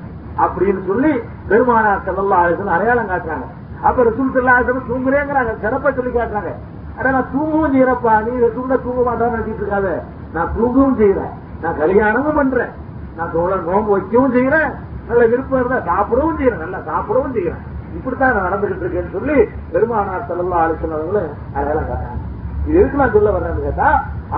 [0.44, 1.14] அப்படின்னு சொல்லி
[1.48, 2.40] பெருமானார் செல்லல்லா
[2.76, 3.48] அடையாளம் காட்டுறாங்க.
[3.88, 5.54] அப்ப ரசூல் சொல்லாசம் தூங்குறேங்கிறாங்க.
[5.64, 6.52] சிறப்பா சொல்லி காட்டுறாங்க.
[6.98, 8.14] ஆனா நான் தூங்கவும் செய்யறப்பா.
[8.26, 9.90] நீ ரசூல தூங்க மாட்டான்னு நினைச்சிட்டு இருக்காத.
[10.36, 11.34] நான் தூங்கவும் செய்யறேன்.
[11.64, 12.74] நான் கல்யாணமும் பண்றேன்.
[13.18, 14.72] நான் தோழ நோம்பு வைக்கவும் செய்யறேன்.
[15.08, 16.64] நல்ல விருப்பம் இருந்தா சாப்பிடவும் செய்யறேன்.
[16.66, 17.64] நல்லா சாப்பிடவும் செய்யறேன்.
[17.98, 19.36] இப்படித்தான் நான் நடந்துகிட்டு இருக்கேன்னு சொல்லி
[19.74, 22.22] பெருமானார் செல்லல்லா அலிசன் அதெல்லாம் அடையாளம்
[22.68, 23.90] இது எதுக்கு நான் சொல்ல வர்றேன்னு கேட்டா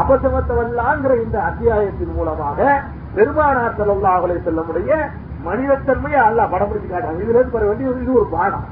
[0.01, 2.59] அபசமத்தவல்லாங்கிற இந்த அத்தியாயத்தின் மூலமாக
[3.17, 4.91] பெருமானார் செல்லல்லா அலை செல்லமுடைய
[5.47, 8.65] மனிதத்தன்மையை அல்ல படம் பிடிச்சு காட்டாங்க இதுல இருந்து பெற வேண்டிய இது ஒரு பாடம்.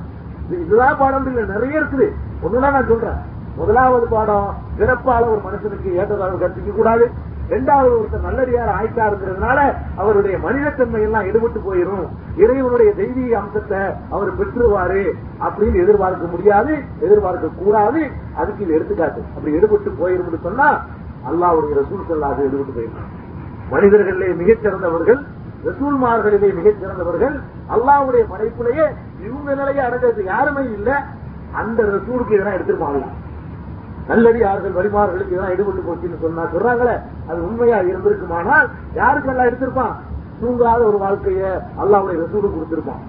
[0.49, 2.07] இதுதான் பாடம் இல்ல நிறைய இருக்குது.
[2.43, 3.31] ஒண்ணுதான் நான் சொல்றேன்.
[3.55, 7.11] முதலாவது பாடம் பிறப்பால ஒரு மனுஷனுக்கு ஏற்றதாக கற்பிக்க கூடாது.
[7.47, 12.05] இரண்டாவது ஒருத்தர் நல்லடியார் ஆயிட்டா இருக்கிறதுனால அவருடைய மனிதத்தன்மை எல்லாம் எடுபட்டு போயிடும்
[12.37, 13.79] இறைவனுடைய தெய்வீக அம்சத்தை
[14.09, 18.09] அவர் பெற்றுவாரு அப்படின்னு எதிர்பார்க்க முடியாது எதிர்பார்க்க கூடாது.
[18.35, 19.21] அதுக்கு இது எடுத்துக்காட்டு.
[19.35, 20.85] அப்படி எடுபட்டு போயிரும் சொன்னா
[21.29, 23.09] அல்லாவுடைய ரசூல் சொல்லாது எடுபட்டு போயிடும்
[23.71, 25.25] மனிதர்களிலே மிகச்சிறந்தவர்கள்
[25.65, 27.39] ரசூல்மார்களிலே மிகச்சிறந்தவர்கள்
[27.69, 28.85] அல்லாவுடைய படைப்பிலேயே
[29.25, 31.03] இவங்க நிலையை அடைஞ்சது யாருமே இல்ல.
[31.53, 33.03] அந்த சூடுக்கு இதெல்லாம் எடுத்திருப்பாங்க
[34.07, 39.93] நல்லடியார்கள் வழிமார்களுக்கு இதெல்லாம் ஈடுபட்டு போச்சுன்னு சொன்னா சொல்றாங்களே அது உண்மையா இருந்திருக்குமானால் யாருக்கு நல்லா எடுத்திருப்பான்?
[40.41, 43.01] தூங்காத ஒரு வாழ்க்கைய அல்லாவுடைய ரசூடு கொடுத்திருப்பான்.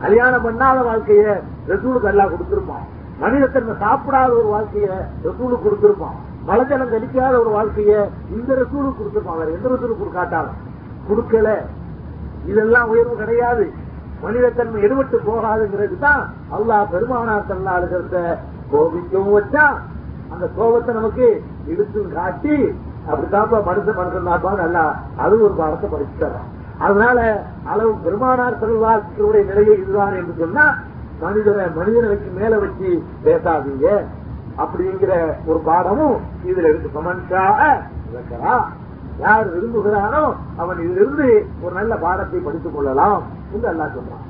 [0.00, 2.84] கல்யாணம் பண்ணாத வாழ்க்கைய ரசூலுக்கு அல்லா கொடுத்திருப்பான்.
[3.18, 4.88] மனிதத்தன்மை சாப்பிடாத ஒரு வாழ்க்கைய
[5.22, 6.16] ரசூலுக்கு கொடுத்திருப்பான்.
[6.48, 9.38] மலஜலம் தெளிக்காத ஒரு வாழ்க்கைய இந்த ரசூலுக்கு கொடுத்திருப்பான்.
[9.38, 10.58] வேற எந்த ரசூலுக்கு கொடுக்காட்டாலும்.
[11.08, 11.56] கொடுக்கல.
[12.46, 13.72] இதெல்லாம் உயர்வு கிடையாது.
[14.24, 16.22] மனிதத்தன்மை எடுபட்டு போகாதுங்கிறது தான்
[16.56, 18.16] அல்லாஹ் பெருமானார் தல்லாளுகிறத
[18.72, 19.64] கோபிக்கவும் வச்சா.
[20.32, 21.26] அந்த கோபத்தை நமக்கு
[21.72, 22.56] இழுத்தும் காட்டி
[23.08, 24.84] அப்படித்தான் மனுஷன் மனுஷன் தான் நல்லா
[25.24, 26.50] அது ஒரு பாடத்தை படிச்சு தர்றான்
[26.86, 27.18] அதனால
[27.72, 30.64] அளவு பெருமானார் செல்வாக்களுடைய நிலையை இதுதான் என்று சொன்னா
[31.22, 32.90] மனிதரை மனிதனுக்கு மேல வச்சு
[33.24, 33.86] பேசாதீங்க.
[34.62, 35.12] அப்படிங்கிற
[35.50, 36.16] ஒரு பாடமும்
[36.48, 36.88] இதுல இருக்கு.
[36.96, 37.60] சமன்ஷாக
[38.12, 38.64] இருக்கிறான்
[39.18, 40.22] யார் விரும்புகிறானோ
[40.62, 41.28] அவன் இதிலிருந்து
[41.64, 43.20] ஒரு நல்ல பாடத்தை படித்துக் கொள்ளலாம்.
[43.52, 44.26] என்று அல்லா சொல்றான்.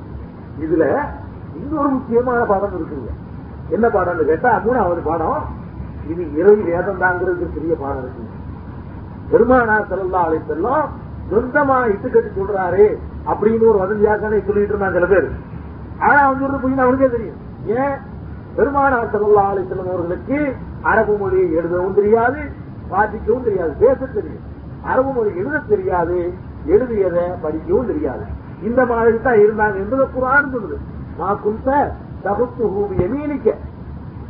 [0.61, 0.85] இதுல
[1.63, 3.11] இன்னொரு முக்கியமான பாடம் இருக்குங்க.
[3.69, 5.61] என்ன பாடம்னு கேட்டா மூணாவது பாடம்
[6.09, 8.41] இது இரவு வேதம் தாங்கிறது பெரிய பாடம் இருக்கு
[9.31, 10.87] பெருமானார் செல்லா அழைத்தெல்லாம்
[11.31, 12.87] சொந்தமா இட்டுக்கட்டி சொல்றாரு
[13.27, 15.29] அப்படின்னு ஒரு வதந்தியாக்கானே சொல்லிட்டு இருந்தாங்க சில பேர்.
[15.99, 17.39] ஆனா அவங்க சொல்றது புரியுது அவனுக்கே தெரியும்.
[17.67, 17.97] ஏன்?
[18.57, 22.41] பெருமானார் செல்லா அழைத்தலம் அவர்களுக்கு அரபு மொழி எழுதவும் தெரியாது
[22.91, 24.43] வாசிக்கவும் தெரியாது பேச தெரியும்.
[24.83, 26.33] அரபு மொழி எழுத தெரியாது
[26.67, 28.25] எழுதியதை படிக்கவும் தெரியாது.
[28.69, 30.79] இந்த மாதிரி தான் இருந்தாங்க என்பது குரான் சொல்லுது.
[31.21, 31.71] நான் குந்த
[32.25, 33.49] தகுத்து ஹூமியை எமீனிக்க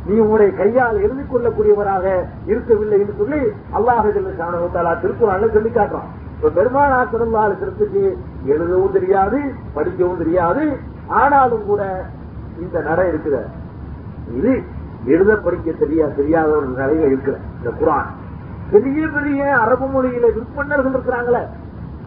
[0.07, 2.05] நீ உங்களுடைய கையால் எழுதி கொள்ளக்கூடியவராக
[2.51, 3.41] இருக்கவில்லை என்று சொல்லி
[3.77, 4.07] அல்லாஹ்
[4.39, 6.09] சாணவத்தாலா திருக்குறான்ல சொல்லி காட்டுறான்.
[6.35, 8.01] இப்ப பெருமாள் ஆசிரந்தால் திருத்துக்கு
[8.53, 9.39] எழுதவும் தெரியாது
[9.75, 10.63] படிக்கவும் தெரியாது.
[11.19, 11.81] ஆனாலும் கூட
[12.63, 13.35] இந்த நடை இருக்கிற
[14.39, 14.53] இது
[15.13, 18.09] எழுத படிக்க தெரியா தெரியாத ஒரு நிலையில இருக்கிற இந்த குரான்.
[18.73, 21.43] பெரிய பெரிய அரபு மொழியில விற்பனர்கள் இருக்கிறாங்களே.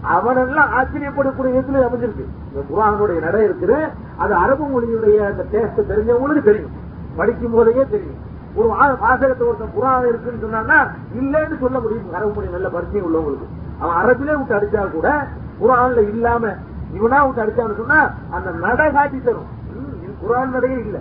[0.02, 2.24] அவனெல்லாம் ஆச்சரியப்படக்கூடிய விதத்துல அமைஞ்சிருக்கு.
[2.52, 3.88] இந்த குரானுடைய நடை இருக்குது.
[4.16, 6.70] அது அரபு மொழியுடைய அந்த டேஸ்ட் தெரிஞ்சவங்களுக்கு தெரியும்.
[7.16, 8.34] படிக்கும் போதையே தெரியும்.
[8.54, 10.86] ஒரு வாசகத்தை ஒருத்தன் குரான் இருக்குன்னு சொன்னான்னா
[11.20, 12.12] இல்லைன்னு சொல்ல முடியும்.
[12.12, 13.46] அரபு மொழி நல்ல பரிச்சயம் உள்ளவங்களுக்கு
[13.80, 15.26] அவன் அரபிலே விட்டு அடிச்சா கூட
[15.60, 16.46] குரான்ல இல்லாம
[16.94, 19.46] இவனா விட்டு அடிச்சான்னு சொன்னா அந்த நடை காட்டி தரும்.
[19.74, 20.98] ம், குரான் நடையே இல்ல.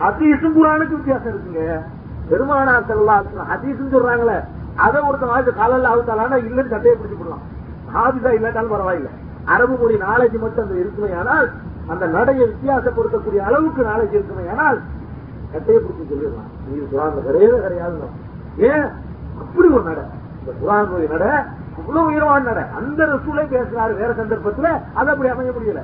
[0.00, 1.80] ஹதீஸும் குரானுக்கு வித்தியாசம் இருக்குங்க.
[2.30, 4.44] பெருமானா செல்லா ஹதீஸ்னு சொல்றாங்களே.
[4.76, 7.53] அதை ஒருத்தன் வாழ்த்து காலையில் ஆகுத்தாலானா இல்லைன்னு சட்டையை பிடிச்சு
[7.94, 9.10] போடலாம் இல்லாட்டாலும் பரவாயில்ல.
[9.54, 11.48] அரபு மொழி நாலேஜ் மட்டும் அந்த இருக்குமே ஆனால்
[11.92, 14.78] அந்த நடையை வித்தியாசப்படுத்தக்கூடிய அளவுக்கு நாலேஜ் இருக்குமே ஆனால்
[15.54, 16.52] கட்டையை பிடிச்சி சொல்லிடலாம்.
[16.68, 17.96] நீ குரான் கிடையவே கிடையாது.
[18.70, 18.88] ஏன்?
[19.42, 20.04] அப்படி ஒரு நடை.
[20.40, 21.30] இந்த குரானுடைய நடை
[21.80, 22.64] இவ்வளவு உயரமான நடை.
[22.78, 24.68] அந்த ரசூலே பேசினாரு வேற சந்தர்ப்பத்துல
[24.98, 25.82] அது அப்படி அமைய முடியல.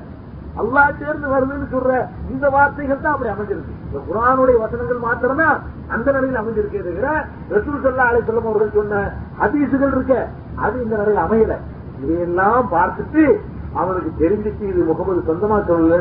[0.61, 1.91] அல்லா சேர்ந்து வருதுன்னு சொல்ற
[2.33, 3.75] இந்த வார்த்தைகள் தான் அப்படி அமைஞ்சிருக்கு.
[3.87, 5.47] இந்த குரானுடைய வசனங்கள் மாத்திரமே
[5.95, 7.09] அந்த நிலையில் அமைஞ்சிருக்கே தவிர
[7.55, 9.03] ரசூல் சல்லா அலை சொல்லம் அவர்கள் சொன்ன
[9.43, 10.15] ஹதீசுகள் இருக்க
[10.65, 11.57] அது இந்த நிலையில் அமையல.
[12.03, 13.23] இதையெல்லாம் பார்த்துட்டு
[13.81, 15.99] அவனுக்கு தெரிஞ்சிச்சு இது முகமது சொந்தமா சொல்லு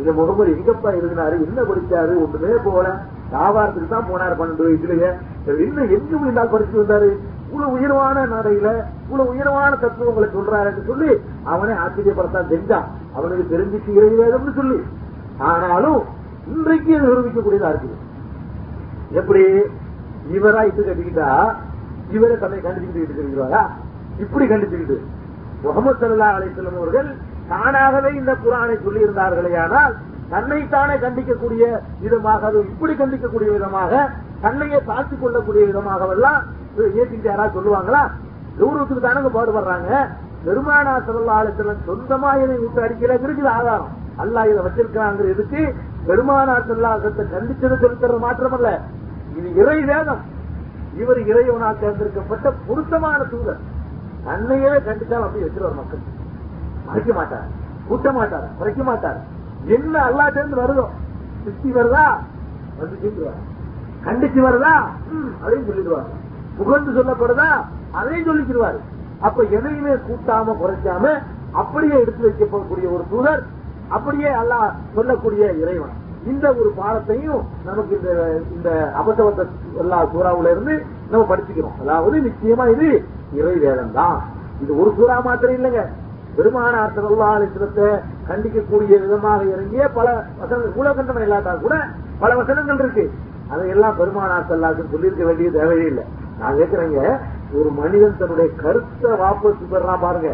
[0.00, 2.14] இது முகமது எங்கப்பா இருந்தாரு என்ன படிச்சாரு?
[2.24, 2.86] ஒண்ணுமே போல
[3.30, 5.10] வியாபாரத்துக்கு தான் போனாரு பன்னெண்டு வயசுலயே.
[5.66, 7.08] இன்னும் எங்கும் இருந்தால் படிச்சு வந்தாரு?
[7.48, 8.68] இவ்வளவு உயர்வான நடையில
[9.04, 11.10] இவ்வளவு உயர்வான தத்துவங்களை சொல்றாருன்னு சொல்லி
[11.52, 12.86] அவனே ஆச்சரியப்படத்தான் செஞ்சான்.
[13.16, 14.78] அவனுக்கு தெரிஞ்சிச்சு இறைவேதம்னு சொல்லி.
[15.50, 16.00] ஆனாலும்
[16.54, 17.96] இன்றைக்கு அது நிரூபிக்கக்கூடியதா இருக்குது.
[19.20, 19.44] எப்படி?
[20.36, 21.30] இவரா இது கட்டிக்கிட்டா
[22.16, 23.62] இவரை தன்னை கண்டிச்சுக்கிட்டு இருக்கிறாரா?
[24.24, 24.98] இப்படி கண்டிச்சுக்கிட்டு.
[25.64, 27.08] முகமது சல்லா அலிசல்லம் அவர்கள்
[27.50, 29.94] தானாகவே இந்த குரானை சொல்லி இருந்தார்களே ஆனால்
[30.30, 31.64] தன்னைத்தானே கண்டிக்கக்கூடிய
[32.04, 33.92] விதமாக அது இப்படி கண்டிக்கக்கூடிய விதமாக
[34.44, 36.40] தன்னையே தாழ்த்திக் கொள்ளக்கூடிய விதமாகவெல்லாம்
[37.00, 38.02] ஏற்றிட்டு யாராவது சொல்லுவாங்களா?
[38.58, 39.90] கௌரவத்துக்கு தானே பாடுபடுறாங்க.
[40.46, 43.92] பெருமானா சல்லா அலிஸ்லம் சொந்தமா இதை விட்டு அடிக்கிறதுக்கு ஆதாரம்.
[44.22, 45.72] அல்லாஹ் இதை வச்சிருக்கிறாங்க பெருமானா
[46.08, 48.68] பெருமானார் செல்லாசத்தை கண்டிச்சது செலுத்துறது மாத்திரமல்ல.
[49.38, 50.22] இது இறை வேதம்.
[51.00, 53.62] இவர் இறைவனால் தேர்ந்தெடுக்கப்பட்ட பொருத்தமான தூதர்.
[54.26, 56.02] தன்னையவே கண்டித்தால் அப்படி வச்சிருவார் மக்கள்.
[56.86, 57.48] மறைக்க மாட்டார்
[57.88, 59.18] கூட்ட மாட்டார் குறைக்க மாட்டார்.
[59.76, 60.24] என்ன அல்லா
[60.62, 60.84] வருதோ
[61.44, 62.06] சித்தி வருதா?
[62.78, 63.40] வந்து சொல்லுவார்
[64.06, 64.74] கண்டிச்சு வருதா?
[65.44, 66.08] அதையும் சொல்லிடுவார்.
[66.58, 67.50] புகழ்ந்து சொல்லப்படுதா?
[67.98, 68.78] அதையும் சொல்லிக்கிடுவார்
[69.26, 71.04] அப்ப எதையுமே கூட்டாம குறைக்காம
[71.60, 73.42] அப்படியே எடுத்து வைக்கப்படக்கூடிய ஒரு தூதர்
[73.96, 75.94] அப்படியே அல்லாஹ் சொல்லக்கூடிய இறைவன்.
[76.32, 78.10] இந்த ஒரு பாடத்தையும் நமக்கு இந்த
[78.54, 78.70] இந்த
[79.00, 79.46] அபசவத்த
[79.82, 80.74] எல்லா சூறாவுல இருந்து
[81.10, 81.76] நம்ம படிச்சுக்கிறோம்.
[81.82, 82.88] அதாவது நிச்சயமா இது
[83.38, 84.18] இறை வேதம் தான்
[84.62, 85.84] இது ஒரு சூறா மாத்திரம் இல்லைங்க.
[86.38, 87.28] பெருமானார் சல்லா
[88.28, 90.08] கண்டிக்கக்கூடிய விதமாக இறங்கிய பல
[90.40, 91.76] வசனங்கள் மூலகண்டனம் இல்லாட்டா கூட
[92.22, 93.04] பல வசனங்கள் இருக்கு.
[93.52, 96.04] அதையெல்லாம் பெருமானார் சல்லாக்கு சொல்லியிருக்க வேண்டிய தேவையே இல்லை.
[96.40, 97.00] நான் கேட்கிறேங்க
[97.58, 100.30] ஒரு மனிதன் தன்னுடைய கருத்தை வாபஸ் பெறான் பாருங்க.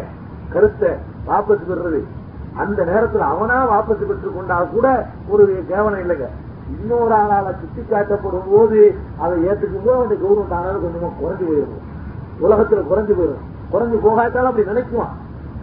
[0.53, 0.91] கருத்தை
[1.29, 2.01] வாபஸ் பெறுறது.
[2.61, 4.87] அந்த நேரத்தில் அவனா வாபஸ் பெற்றுக் கொண்டா கூட
[5.29, 6.27] ஒரு கேவலம் இல்லைங்க.
[6.73, 8.79] இன்னொரு ஆளால சுட்டி காட்டப்படும் போது
[9.23, 11.81] அதை ஏத்துக்கும் போது அவனுடைய கௌரவம் தானாக கொஞ்சமா குறைஞ்சு போயிடும்.
[12.45, 13.43] உலகத்துல குறைஞ்சு போயிடும்.
[13.71, 15.13] குறைஞ்சு போகாட்டாலும் அப்படி நினைக்குவான்.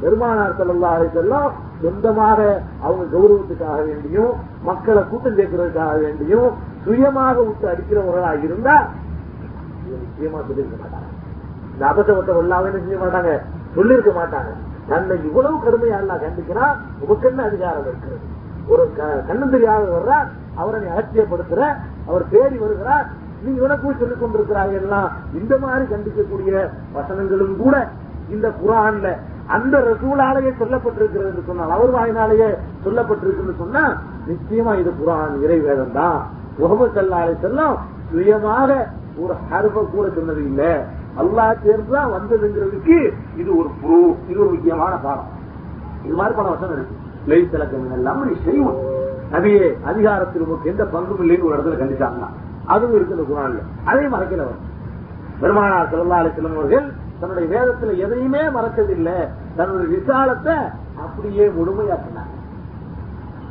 [0.03, 1.51] பெருமானார் செல்லா செல்லம்
[1.83, 2.41] சொந்தமாக
[2.83, 4.33] அவங்க கௌரவத்துக்காக வேண்டியும்
[4.69, 6.51] மக்களை கூட்டம் சேர்க்கிறதுக்காக வேண்டியும்
[6.85, 8.77] சுயமாக விட்டு அடிக்கிறவர்களா இருந்தா
[10.03, 11.09] நிச்சயமா சொல்லியிருக்க மாட்டாங்க
[11.75, 13.31] இந்த அபசவத்தை எல்லாமே செய்ய மாட்டாங்க?
[13.75, 14.51] சொல்லியிருக்க மாட்டாங்க.
[14.91, 18.27] தன்னை இவ்வளவு கடுமையா அல்லா கண்டிக்கிறான் உனக்கு என்ன அதிகாரம் இருக்கிறது
[18.69, 21.61] ஒரு க- கண்ணும் தெரியாத வர்றார் அவரை நீ அலட்சியப்படுத்துற
[22.07, 23.07] அவர் தேடி வருகிறார்.
[23.43, 25.09] நீ இவனுக்கும் சொல்லிக் கொண்டிருக்கிறாய் எல்லாம்.
[25.35, 26.55] இந்த மாதிரி கண்டிக்கக்கூடிய
[26.93, 27.77] வசனங்களும் கூட
[28.29, 29.09] இந்த குரான்ல
[29.47, 32.49] அந்த ரசூலாலேயே சொல்லப்பட்டிருக்கிறது என்று சொன்னால் அவர் வாயினாலேயே
[32.85, 33.85] சொல்லப்பட்டிருக்குன்னு சொன்னா
[34.29, 36.19] நிச்சயமா இது குரான் இறைவேதம் தான்.
[36.59, 37.77] முகமது சல்லாலை செல்லம்
[38.11, 38.71] சுயமாக
[39.19, 40.71] ஒரு ஹர்ப கூட சொன்னது இல்லை.
[41.19, 45.29] அல்லா சேர்ந்தா வந்ததுங்கிறதுக்கு இது ஒரு ப்ரூஃப் இது ஒரு முக்கியமான பாடம்.
[46.05, 46.97] இது மாதிரி பல வசனம் இருக்கு.
[47.27, 48.81] லை தலக்கம் எல்லாம் நீ செய்வோம்
[49.33, 52.29] நபியே அதிகாரத்தில் உங்களுக்கு எந்த பங்கும் இல்லைன்னு ஒரு இடத்துல கண்டிச்சாங்கன்னா
[52.67, 53.61] அதுவும் இருக்கு இந்த குரான்ல.
[53.85, 54.61] அதையும் மறைக்கிறவர்.
[55.41, 60.55] பெருமானார் செல்லா அலிசலம் அவர்கள் தன்னுடைய வேதத்துல எதையுமே மறைச்சதில்லை தன்னுடைய விசாலத்தை
[61.05, 62.31] அப்படியே முழுமையாக்கினார்.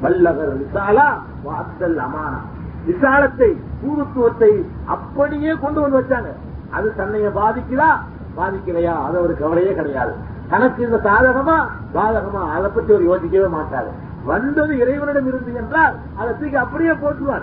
[0.01, 2.39] வல்லவர் விசாலா வாத்தல் அமானா.
[2.85, 6.29] விசாலத்தை பூர்வத்துவத்தை அப்படியே கொண்டு வந்து வச்சாங்க.
[6.71, 7.89] அது தன்னைய பாதிக்குதா?
[8.37, 9.05] பாதிக்கலையா?
[9.05, 10.13] அது ஒரு கவலையே கிடையாது.
[10.49, 11.57] தனக்கு இந்த சாதகமா?
[11.93, 13.89] பாதகமா அதை பத்தி ஒரு யோசிக்கவே மாட்டாரு.
[14.25, 17.41] வந்தது இறைவனிடம் இருந்து என்றால் அதை தூக்கி அப்படியே போட்டுவார்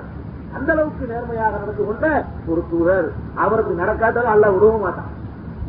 [0.57, 3.13] அந்த அளவுக்கு நேர்மையாக நடந்து கொண்ட ஒரு தூதர்.
[3.35, 5.11] அவருக்கு நடக்காட்டாலும் அல்ல விடவும் மாட்டான்.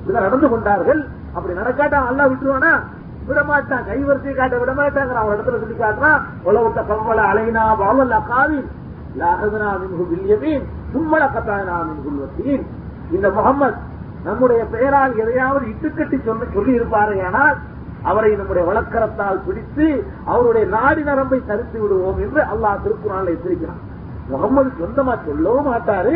[0.07, 1.07] இதை நடந்து கொண்டார்கள்.
[1.33, 2.79] அப்படி நடக்காட்டா அல்ல விட்டுருவானா?
[3.27, 3.85] விடமாட்டான்.
[3.89, 8.69] கைவரிசை காட்ட விடமாட்டாங்க அவர் அவன் இடத்துல சொல்லி காட்டுறான் உலகத்த பம்பல அலைனா பாவல்ல காவின்
[9.19, 10.63] லாகதனா மின்கு பில்யமீன்.
[10.93, 12.65] சும்மல கத்தாயனா மின்குல்வத்தீன்.
[13.15, 13.77] இந்த முகம்மது
[14.23, 17.17] நம்முடைய பெயரால் எதையாவது இட்டுக்கட்டி சொன்ன சொல்லி இருப்பாரே
[18.09, 19.85] அவரை நம்முடைய வழக்கரத்தால் பிடித்து
[20.31, 23.81] அவருடைய நாடி நரம்பை தரித்து விடுவோம் என்று அல்லாஹ் திருக்குறான் எச்சரிக்கிறான்.
[24.31, 26.15] முகம்மது சொந்தமா சொல்லவும் மாட்டாரு.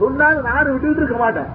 [0.00, 1.50] சொன்னாலும் நான் விட்டுட்டு இருக்க மாட்டேன்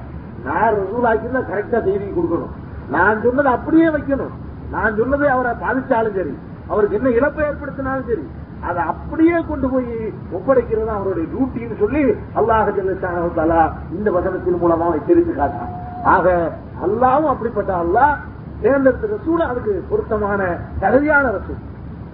[0.47, 2.53] நான் ரசூலாக்கினா கரெக்டா செய்தி கொடுக்கணும்.
[2.95, 4.33] நான் சொன்னதை அப்படியே வைக்கணும்.
[4.71, 6.33] நான் சொன்னதை அவரை பாதிச்சாலும் சரி
[6.71, 8.25] அவருக்கு என்ன இழப்பை ஏற்படுத்தினாலும் சரி
[8.62, 9.91] அதை அப்படியே கொண்டு போய்
[10.34, 12.03] ஒப்படைக்கிறது அவருடைய டியூட்டின்னு சொல்லி
[12.39, 16.53] அல்லாஹ் ஜல்லா இந்த வசனத்தின் மூலமா தெரிந்து காட்டான் ஆக
[16.86, 18.16] அல்லாவும் அப்படிப்பட்ட அல்லாஹ்
[18.62, 20.41] தேர்ந்தெடுத்த ரசூல அதுக்கு பொருத்தமான
[20.80, 21.60] தகுதியான ரசூல்.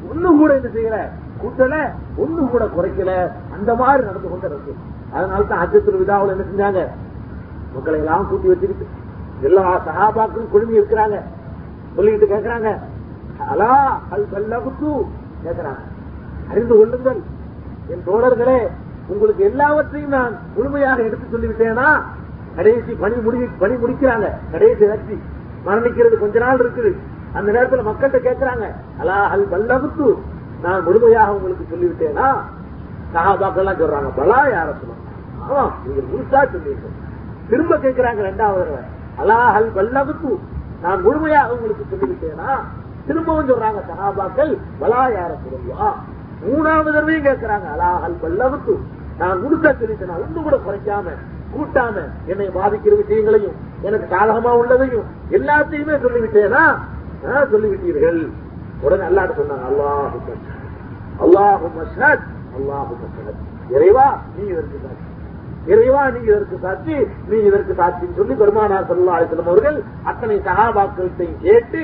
[0.10, 0.98] ஒண்ணு கூட என்ன செய்யல
[1.42, 1.76] கூட்டல
[2.18, 3.12] ஒண்ணு கூட குறைக்கல
[3.56, 4.80] அந்த மாதிரி நடந்து கொண்ட ரசூல்.
[5.14, 6.82] அதனால தான் அஜத்தில் விதாவில் என்ன செஞ்சாங்க?
[7.76, 8.86] மக்களை எல்லாம் கூட்டி வச்சுக்கிட்டு
[9.42, 11.18] எல்லா சகாபாக்களும் குழுமி இருக்கிறாங்க.
[11.96, 12.70] சொல்லிட்டு கேட்கறாங்க
[13.52, 13.72] அலா
[14.10, 14.92] அல் கல்லகுத்து
[15.44, 15.82] கேட்கிறாங்க
[16.54, 17.22] அறிந்து கொள்ளுங்கள்.
[17.92, 18.60] என் தோழர்களே
[19.12, 21.88] உங்களுக்கு எல்லாவற்றையும் நான் முழுமையாக எடுத்து சொல்லிவிட்டேனா?
[22.58, 24.28] கடைசி பணி முடி பணி முடிக்கிறாங்க.
[24.54, 25.18] கடைசி வெற்றி.
[25.66, 26.92] மரணிக்கிறது கொஞ்ச நாள் இருக்குது.
[27.38, 28.66] அந்த நேரத்தில் மக்கள்கிட்ட கேட்கறாங்க
[29.02, 30.08] அலா அல் பல்லகுத்து?
[30.64, 32.28] நான் முழுமையாக உங்களுக்கு சொல்லிவிட்டேனா?
[33.14, 35.02] சகாபாக்கெல்லாம் சொல்றாங்க பலா யார சொல்லுவாங்க
[35.44, 36.92] ஆமா நீங்க முழுசா சொல்லிருக்க
[37.50, 38.78] திரும்ப கேட்கிறாங்க ரெண்டாவது
[39.22, 40.32] அலா அல் பல்லகுத்து?
[40.84, 42.52] நான் முழுமையாக உங்களுக்கு சொல்லிவிட்டேனா?
[43.08, 44.52] திரும்பவும் சொல்றாங்க சகாபாக்கள்
[44.82, 45.88] பலா யார சொல்லுவா
[46.46, 48.18] மூணாவது தடவையும் கேட்கிறாங்க அலா அல்
[49.20, 51.12] நான் முழுசா சொல்லிட்டேன் ஒன்று கூட குறைக்காம
[51.54, 51.96] கூட்டாம
[52.32, 55.06] என்னை பாதிக்கிற விஷயங்களையும் எனக்கு சாதகமா உள்ளதையும்
[55.38, 56.64] எல்லாத்தையுமே சொல்லிவிட்டேனா?
[57.52, 58.22] சொல்லிவிட்டீர்கள்.
[58.82, 60.18] உடனே அல்லாட்ட சொன்னாங்க அல்லாஹு
[61.26, 62.26] அல்லாஹு மஷத்
[62.58, 63.42] அல்லாஹு மஷத்
[63.76, 65.06] இறைவா நீ இதற்கு சாட்சி.
[65.66, 66.96] இறைவா நீ இதற்கு சாட்சி.
[67.30, 71.84] நீ இதற்கு சாட்சின்னு சொல்லி பெருமானார் சல்லா அலிஸ்லம் அவர்கள் அத்தனை சகாபாக்கள்கிட்டையும் கேட்டு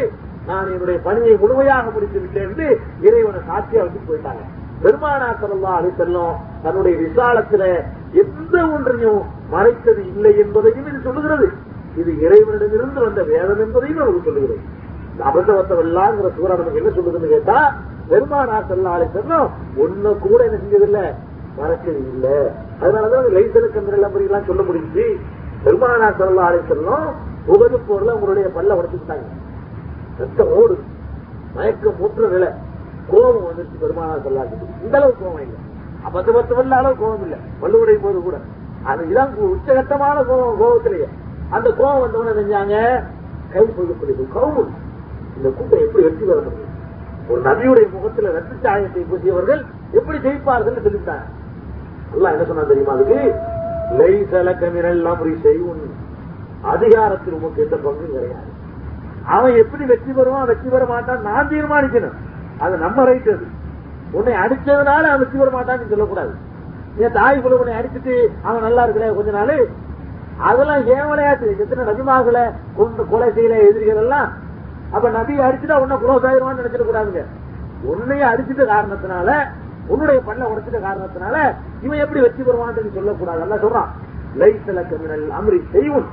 [0.50, 2.68] நான் என்னுடைய பணியை முழுமையாக முடித்து விட்டேன் என்று
[3.08, 4.44] இறைவனை சாட்சியா வச்சு போயிட்டாங்க
[4.84, 7.64] பெருமானார் சல்லா செல்லும் தன்னுடைய விசாலத்துல
[8.14, 11.48] எந்த ஒன்றையும் மறைத்தது இல்லை என்பதையும் இது சொல்லுகிறது.
[11.96, 14.62] இது இறைவனிடமிருந்து வந்த வேதம் என்பதையும் நமக்கு சொல்லுகிறது.
[15.12, 17.58] இந்த அபந்தவத்தவல்லாங்கிற சூறா நமக்கு என்ன சொல்லுதுன்னு கேட்டா
[18.08, 21.06] பெருமானார் சல்லா செல்லும் ஒன்னு கூட என்ன செஞ்சதில்லை.
[21.58, 22.28] மறைச்சது இல்ல.
[22.82, 25.06] அதனாலதான் லைசனுக்கு எல்லாம் சொல்ல முடிஞ்சு
[25.66, 27.08] பெருமானா சொல்லா செல்லும்
[27.46, 29.28] புகழ் போர்ல உங்களுடைய பல்ல உடைச்சுட்டாங்க
[30.20, 30.76] ரத்தம் ஓடு.
[31.56, 32.48] மயக்கம் மூற்ற நிலை.
[33.10, 34.54] கோபம் வந்துருச்சு பெருமானா சொல்லாது
[34.84, 35.60] இந்த அளவு கோபம் இல்லை.
[36.12, 37.40] பத்து பத்து வல்ல அளவு கோபம் இல்லை.
[37.62, 38.38] வள்ளுவரை போது கூட.
[38.84, 41.08] அது இதான் உச்சகட்டமான கோபம் கோபத்திலேயே.
[41.50, 43.04] அந்த கோபம் வந்தவன செஞ்சாங்க?
[43.52, 44.70] கை பொழுது கவுமுல்
[45.38, 46.68] இந்த கூட்டம் எப்படி வெற்றி பெற முடியும்?
[47.30, 51.28] ஒரு நபியுடைய முகத்துல ரத்த சாயத்தை பூசியவர்கள் எப்படி ஜெயிப்பார்கள் சொல்லிட்டாங்க
[52.14, 53.34] எல்லாம் என்ன சொன்னா தெரியுமா அதுக்கு?
[53.98, 55.98] லைசலக்க மினல்லாம் செய்யும்
[56.62, 58.58] அதிகாரத்தில் உமக்கு எந்த பங்கும் கிடையாது.
[59.26, 62.16] அவன் எப்படி வெற்றி பெறுவான் வெற்றி பெற மாட்டான் நான் தீர்மானிக்கணும்.
[62.60, 63.46] அது நம்ம ரைட் அது.
[64.12, 66.34] உன்னை அடிச்சதுனால அவன் வெற்றி பெற மாட்டான்னு சொல்லக்கூடாது.
[66.98, 69.68] என் தாய் கூட உன்னை அடிச்சுட்டு அவன் நல்லா இருக்கல கொஞ்ச நாள்
[70.38, 71.58] அதெல்லாம் ஏன் விளையாட்டு?
[71.60, 74.30] எத்தனை நபிமார்களை கொண்டு கொலை செய்யல எதிரிகள் எல்லாம்?
[74.92, 77.24] அப்ப நபியை அடிச்சுட்டா உன்னை குலோஸ் ஆயிருவான்னு நினைச்சிட கூடாதுங்க
[77.90, 79.48] உன்னைய அடிச்சுட்ட காரணத்தினால
[79.88, 81.36] உன்னுடைய பண்ண உடைச்சிட்ட காரணத்தினால
[81.82, 83.40] இவன் எப்படி வெற்றி பெறுவான்னு சொல்லக்கூடாது.
[83.40, 83.90] நல்லா சொல்றான்
[84.40, 85.60] லைசல கமினல் அமரி.
[85.72, 86.08] செய்வும்.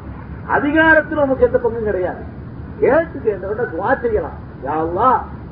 [0.47, 2.23] அதிகாரத்தில் உனக்கு எந்த பங்கும் கிடையாது.
[2.81, 4.37] கேட்டுக்கு என்ன விட துவா செய்யலாம்.
[4.67, 5.09] யாவா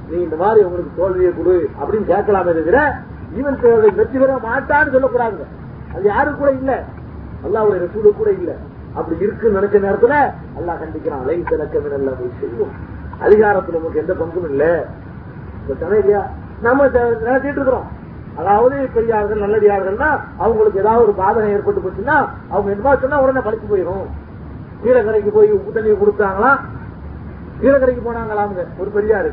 [0.08, 2.78] நீ இந்த மாதிரி உங்களுக்கு தோல்வியை கொடு அப்படின்னு கேட்கலாமே தவிர
[3.38, 3.58] இவன்
[3.98, 5.46] வெற்றி பெற மாட்டான்னு சொல்லக்கூடாதுங்க
[5.94, 6.72] அது யாரும் கூட இல்ல.
[7.46, 8.50] அல்லாவுடைய ரசூலு கூட இல்ல.
[8.96, 10.14] அப்படி இருக்குன்னு நினைச்ச நேரத்துல
[10.58, 11.22] அல்லாஹ் கண்டிக்கிறான்.
[11.24, 12.10] அலை திலக்கம் அல்ல
[12.40, 12.72] செய்யும்
[13.24, 14.64] அதிகாரத்துல நமக்கு எந்த பங்கும் இல்ல.
[15.68, 16.22] இல்லையா?
[16.62, 16.86] நம்ம
[17.24, 17.88] நினைச்சிட்டு இருக்கிறோம்.
[18.40, 20.08] அதாவது பெரியார்கள் நல்லடியார்கள்னா
[20.38, 22.16] அவங்களுக்கு ஏதாவது ஒரு பாதனை ஏற்பட்டு போச்சுன்னா
[22.52, 24.06] அவங்க என்ன சொன்னா உடனே பழிச்சு போயிடும்
[24.82, 26.50] கீழக்கரைக்கு போய் உப்பு தண்ணியை கொடுத்தாங்களா
[27.60, 29.30] கீழக்கரைக்கு போனாங்களாம் ஒரு பெரியாரு.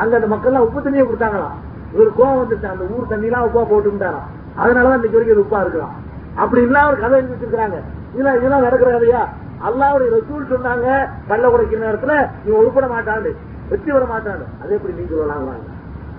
[0.00, 1.56] அங்க அந்த மக்கள் உப்பு தண்ணியை கொடுத்தாங்களாம்.
[1.94, 2.66] இவர் கோவம் வந்துச்சு.
[2.74, 4.26] அந்த ஊர் தண்ணிலாம் எல்லாம் உப்பா போட்டுட்டாராம்
[4.62, 5.94] அதனாலதான் இன்னைக்கு வரைக்கும் இது உப்பா இருக்கலாம்.
[6.42, 7.78] அப்படி இல்லாம ஒரு கதை எழுதி வச்சிருக்காங்க
[8.12, 9.22] இதெல்லாம் இதெல்லாம் நடக்கிற கதையா?
[9.68, 10.86] அல்லாவுடைய ரசூல் சொன்னாங்க
[11.30, 13.30] கள்ள குடைக்கிற நேரத்துல நீ உருப்பட மாட்டாண்டு.
[13.70, 14.44] வெற்றி பெற மாட்டாண்டு.
[14.62, 15.48] அதே எப்படி நீங்க சொல்லலாம்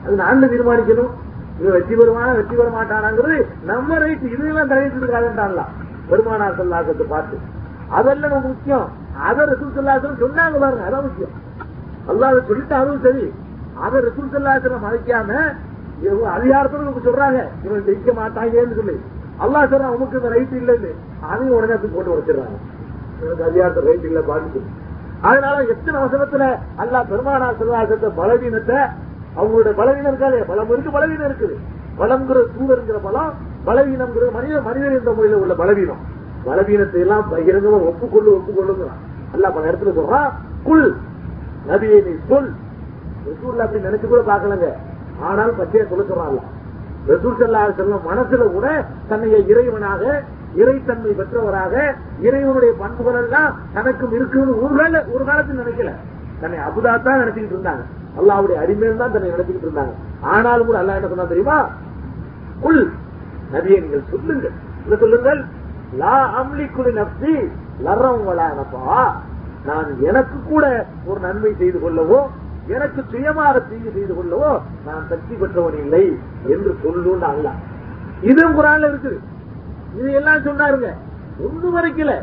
[0.03, 1.11] அது நான் தீர்மானிக்கணும்.
[1.59, 3.37] இவன் வெற்றி பெறுவானா வெற்றி பெற மாட்டானாங்கிறது
[3.69, 5.63] நம்ம ரைட் இதுலாம் தலையிட்டு இருக்காதுன்றான்ல
[6.09, 7.37] பெருமானார் சொல்லாக்கத்தை பார்த்து.
[7.97, 8.87] அதெல்லாம் நம்ம முக்கியம்.
[9.27, 11.35] அதை ரசூல் சொல்லாசனம் சொன்னாங்க பாருங்க அதான் முக்கியம்
[12.11, 13.25] அல்லாத சொல்லிட்டாலும் சரி
[13.85, 15.31] அதை ரசூல் சொல்லாசனம் மறைக்காம
[16.35, 17.39] அதிகாரத்தோட நமக்கு சொல்றாங்க.
[17.65, 18.95] இவன் ஜெயிக்க மாட்டாங்கன்னு சொல்லி.
[19.43, 20.91] அல்லா சொல்றான் அவனுக்கு இந்த ரைட் இல்லைன்னு.
[21.31, 22.57] அதையும் உடனே போட்டு உடைச்சிடுறாங்க.
[23.23, 24.61] எனக்கு அதிகாரத்தை ரைட் இல்ல பாதிச்சு
[25.29, 26.43] அதனால எத்தனை அவசரத்துல
[26.83, 28.79] அல்லா பெருமானா சிவாசத்தை பலவீனத்தை
[29.39, 30.39] அவங்களுடைய பலவீனம் இருக்காது.
[30.51, 31.57] பலம் இருக்கு பலவீனம் இருக்குது.
[31.99, 33.31] பலம்ங்கிற தூதருங்கிற பலம்
[33.67, 36.01] பலவீனம்ங்கிற மனித மனிதன் என்ற முறையில் உள்ள பலவீனம்.
[36.45, 39.01] பலவீனத்தை எல்லாம் பகிரங்கமா ஒப்புக்கொள்ளு ஒப்புக்கொள்ளுங்கிறான்
[39.33, 40.29] அல்ல பல இடத்துல சொல்றான்
[40.63, 40.87] குல்.
[41.69, 42.49] நபியை நீ சொல்.
[43.27, 44.67] ரசூல்ல அப்படி நினைச்சு கூட பாக்கலங்க
[45.29, 46.39] ஆனால் பச்சையா சொல்ல சொல்றாங்க
[47.09, 48.67] ரசூல் சல்லா செல்லும் மனசுல கூட
[49.09, 50.01] தன்னைய இறைவனாக
[50.61, 51.73] இறைத்தன்மை பெற்றவராக
[52.27, 55.91] இறைவனுடைய பண்புகள் எல்லாம் தனக்கும் இருக்குன்னு ஒரு கால ஒரு காலத்தில் நினைக்கல.
[56.41, 57.83] தன்னை அபுதா தான் நினைச்சுக்கிட்டு இருந்தாங்க.
[58.19, 59.93] அல்லாவுடைய அடிமையில் தான் தன்னை நினைச்சுக்கிட்டு இருந்தாங்க.
[60.21, 61.57] ஆனாலும் கூட அல்லா என்ன சொன்னா தெரியுமா?
[62.61, 62.83] குல்.
[63.53, 64.55] நபியை நீங்கள் சொல்லுங்கள்.
[64.85, 65.41] என்ன சொல்லுங்கள்?
[65.99, 67.33] லா அம்லி குலி நப்சி
[67.85, 68.99] லரம் வளானப்பா
[69.65, 70.65] நான் எனக்கு கூட
[71.09, 72.19] ஒரு நன்மை செய்து கொள்ளவோ
[72.67, 74.51] எனக்கு சுயமாக தீங்கு செய்து கொள்ளவோ
[74.87, 76.05] நான் சக்தி பெற்றவன் இல்லை
[76.53, 77.47] என்று சொல்லுன்னு அல்ல.
[78.29, 79.17] இதுவும் குரான்ல இருக்குது.
[79.99, 80.89] இது எல்லாம் சொன்னாருங்க.
[81.45, 82.13] ஒண்ணு வரைக்கல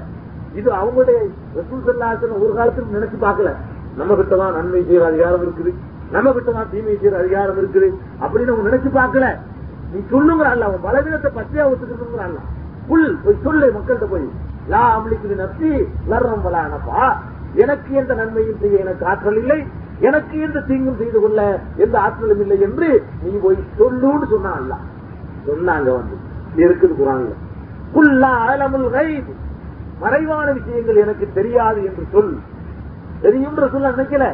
[0.59, 1.19] இது அவங்களுடைய
[1.57, 3.51] ரசூல் சல்லாசன் ஒரு காலத்தில் நினைச்சு பார்க்கல.
[3.97, 5.73] நம்ம கிட்ட தான் நன்மை செய்யற அதிகாரம் இருக்குது.
[6.11, 7.89] நம்ம கிட்ட தான் தீமை செய்யற அதிகாரம் இருக்குது.
[8.23, 9.27] அப்படின்னு அவங்க நினைச்சு பார்க்கல.
[9.93, 12.41] நீ சொல்லுங்கிறான்ல அவன் பலவீனத்தை பச்சையா ஒத்துக்கிறதுங்கிறான்ல
[12.89, 14.29] புல் போய் சொல்லு மக்கள்கிட்ட போய்
[14.69, 15.71] லா அமளிக்கு நப்பி
[16.11, 17.17] லர்றம் வலானப்பா
[17.55, 19.65] எனக்கு எந்த நன்மையும் செய்ய எனக்கு ஆற்றல் இல்லை.
[20.01, 24.73] எனக்கு எந்த தீங்கும் செய்து கொள்ள எந்த ஆற்றலும் இல்லை என்று நீ போய் சொல்லுன்னு சொன்னான்
[25.47, 26.17] சொன்னாங்க வந்து.
[26.57, 27.33] இருக்குது குரான்ல.
[27.95, 29.35] புல்லா அலமுல் கைது
[30.01, 32.39] மறைவான விஷயங்கள் எனக்கு தெரியாது என்று சொல்.
[33.21, 34.27] தெரியும் சொல்ல நினைக்கல.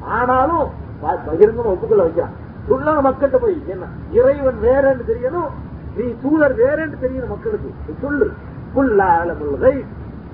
[0.00, 0.66] ஆனாலும்
[1.02, 2.36] பகிரங்கமா ஒப்புக்கொள்ள வைக்கிறான்.
[2.68, 3.84] சொல்ல மக்கள்கிட்ட போய் என்ன?
[4.10, 5.50] இறைவன் வேறன்னு தெரியணும்?
[5.96, 7.70] நீ தூதர் வேறென்று தெரியும் மக்களுக்கு
[8.00, 8.32] சொல்லு.
[8.74, 9.10] புல்லா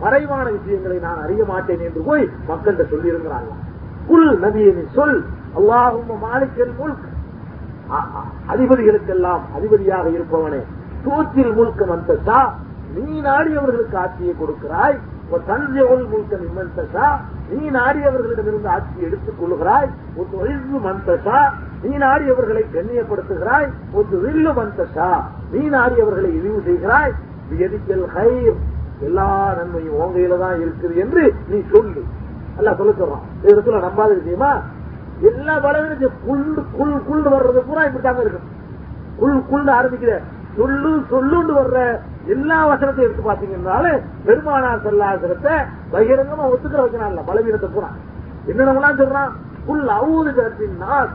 [0.01, 3.53] மறைவான விஷயங்களை நான் அறிய மாட்டேன் என்று போய் மக்கள்கிட்ட சொல்லியிருக்கிறாங்க.
[4.07, 5.25] குல் நபியை சொல்.
[5.59, 7.07] அல்லாஹும் மாலிக்கல் முல்க்.
[8.49, 10.63] அதிபதிகளுக்கெல்லாம் அதிபதியாக இருப்பவனே.
[11.05, 12.41] தூத்தில் முழுக்க மந்தசா
[12.95, 14.99] நீ நாடியவர்களுக்கு ஆட்சியை கொடுக்கிறாய்.
[15.47, 17.07] தஞ்சவுள் முழுக்க நிம்மந்தசா
[17.51, 21.39] நீ நாடியவர்களிடமிருந்து ஆட்சியை எடுத்துக் கொள்கிறாய் ஒரு ஒழிவு மந்தசா
[21.83, 25.09] நீ நாடியவர்களை கண்ணியப்படுத்துகிறாய் ஒரு வில்லு மந்தசா
[25.53, 27.13] நீ நாடியவர்களை இழிவு செய்கிறாய்
[27.51, 28.57] வியதிக்கல் ஹைர்
[29.01, 32.03] எல்லா நன்மையும் உங்கையில தான் இருக்குது என்று நீ சொல்லு.
[32.59, 34.53] அல்ல சொல்ல சொல்றான் இடத்துல நம்பாத விஷயமா?
[35.21, 38.41] எல்லா பலவீனம் குண்டு குள் குண்டு வர்றது பூரா இப்படித்தாங்க இருக்கு.
[39.17, 40.15] குள் குண்டு ஆரம்பிக்கிற.
[40.57, 41.79] சொல்லு சொல்லுண்டு வர்ற
[42.27, 45.55] எல்லா வசனத்தையும் எடுத்து பாத்தீங்கன்னாலும் பெருமானார் செல்லாசனத்தை
[45.93, 47.91] பகிரங்கமா ஒத்துக்கிற வைக்கிறான்ல பலவீனத்தை பூரா.
[48.47, 49.33] என்னென்னலாம் சொல்றான்?
[49.67, 51.09] புல் அவுது கருத்தினால்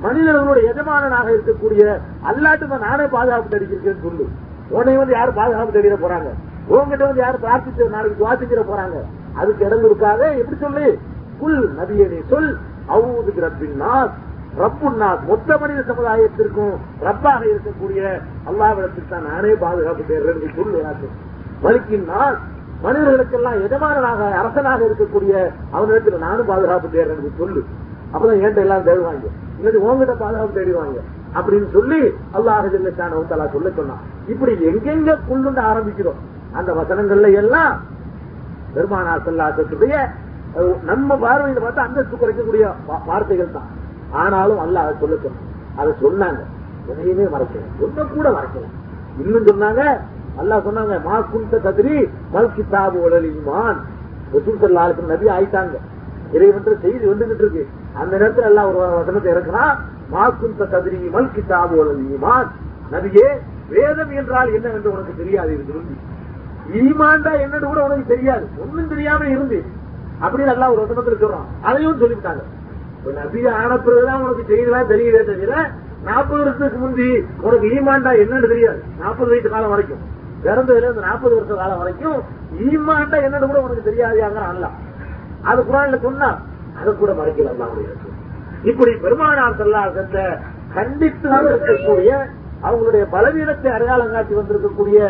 [0.00, 4.28] மனிதர்களுடைய எஜமானனாக இருக்கக்கூடிய அல்லாட்டு நானே பாதுகாப்பு தடிச்சிருக்கேன்னு சொல்லு.
[4.68, 6.28] உன்னை வந்து யாரும் பாதுகாப்பு தேடிட போறாங்க?
[6.66, 8.96] உங்ககிட்ட வந்து யாரும் பிரார்த்திச்சு நாளைக்கு துவாசிக்கிற போறாங்க?
[9.34, 10.98] அதுக்கு இடம் இருக்காத எப்படி சொல்லு?
[11.38, 12.58] குல் நபியனே சொல்.
[12.88, 15.24] அவுது ரப்பின் நாஸ்.
[15.26, 21.08] மொத்த மனித சமுதாயத்திற்கும் ரப்பாக இருக்கக்கூடிய அல்லாவிடத்தில் தான் நானே பாதுகாப்பு தேர்றேன் சொல்லு எனக்கு.
[21.62, 22.40] மலிக்கின் நாஸ்.
[22.82, 27.64] மனிதர்களுக்கெல்லாம் எஜமானனாக அரசனாக இருக்கக்கூடிய அவனிடத்தில் நானும் பாதுகாப்பு தேர்றேன் சொல்லு.
[28.12, 29.28] அப்பதான் ஏன்ட்ட எல்லாம் தேடுவாங்க?
[29.58, 30.98] இல்லாட்டி உங்ககிட்ட பாதுகாப்பு தேடிவாங்க
[31.38, 32.00] அப்படின்னு சொல்லி
[32.38, 34.02] அல்லாஹ் ஜல்லஷானஹு சொல்ல சொன்னான்.
[34.32, 36.20] இப்படி எங்கெங்க குள்ளுண்டு ஆரம்பிக்கிறோம்?
[36.58, 37.74] அந்த வசனங்கள்ல எல்லாம்
[38.74, 39.94] பெருமானா செல்லாசத்துடைய
[40.90, 42.64] நம்ம பார்வையில பார்த்தா அந்தஸ்து குறைக்கக்கூடிய
[43.08, 43.68] வார்த்தைகள் தான்.
[44.20, 45.44] ஆனாலும் அல்லாஹ் அதை சொல்ல சொன்னான்.
[45.80, 46.40] அதை சொன்னாங்க.
[46.92, 47.64] எதையுமே மறைக்கல.
[47.84, 48.66] ஒன்ன கூட மறைக்கல.
[49.22, 49.82] இன்னும் சொன்னாங்க
[50.40, 51.96] அல்லாஹ் சொன்னாங்க மா குந்த கதிரி
[52.34, 53.78] மல் கிதாபு உடல் ஈமான்.
[54.34, 55.76] ரசூல் ஸல்லல்லாஹு நபி ஆயிட்டாங்க.
[56.32, 57.68] இறைவன்ற செய்தி வந்துகிட்டு இருக்கு.
[57.94, 59.74] அந்த நேரத்தில் எல்லாம் ஒரு வசனத்தை இறக்குறான்
[60.12, 61.76] மாசுந்த கதிரி மல் கிட்டாபு
[62.14, 62.48] ஈமான்.
[62.92, 63.28] நபியே
[63.68, 66.16] வேதம் என்றால் என்னவென்று உனக்கு தெரியாது இருந்து
[66.72, 68.46] ஈமான்டா என்னன்னு கூட உனக்கு தெரியாது.
[68.58, 69.64] ஒண்ணும் தெரியாம இருந்து.
[70.22, 71.48] அப்படின்னு எல்லாம் ஒரு வசனத்தில் சொல்றான்.
[71.62, 72.42] அதையும் சொல்லிவிட்டாங்க.
[73.14, 75.70] நபி ஆன பிறகுதான் உனக்கு செய்திலாம் தெரியவே தவிர
[76.04, 78.82] நாற்பது வருஷத்துக்கு முந்தி உனக்கு ஈமாண்டா என்னன்னு தெரியாது.
[79.00, 80.16] நாற்பது வயசு காலம் வரைக்கும்.
[80.44, 82.20] பிறந்ததுல இருந்து நாற்பது வருஷ காலம் வரைக்கும்
[82.58, 84.68] ஈமாண்டா என்னன்னு கூட உனக்கு தெரியாதுயாங்க அல்ல
[85.44, 86.28] அது குரான்ல சொன்னா
[86.80, 87.88] அதை கூட மறைக்கல அல்லாஹ்வுடைய
[88.64, 90.22] இப்படி பெருமானார் செல்லாத
[90.74, 92.12] கண்டித்து இருக்கக்கூடிய
[92.62, 95.00] அவங்களுடைய பலவீனத்தை அடையாளம் காட்டி வந்திருக்கக்கூடிய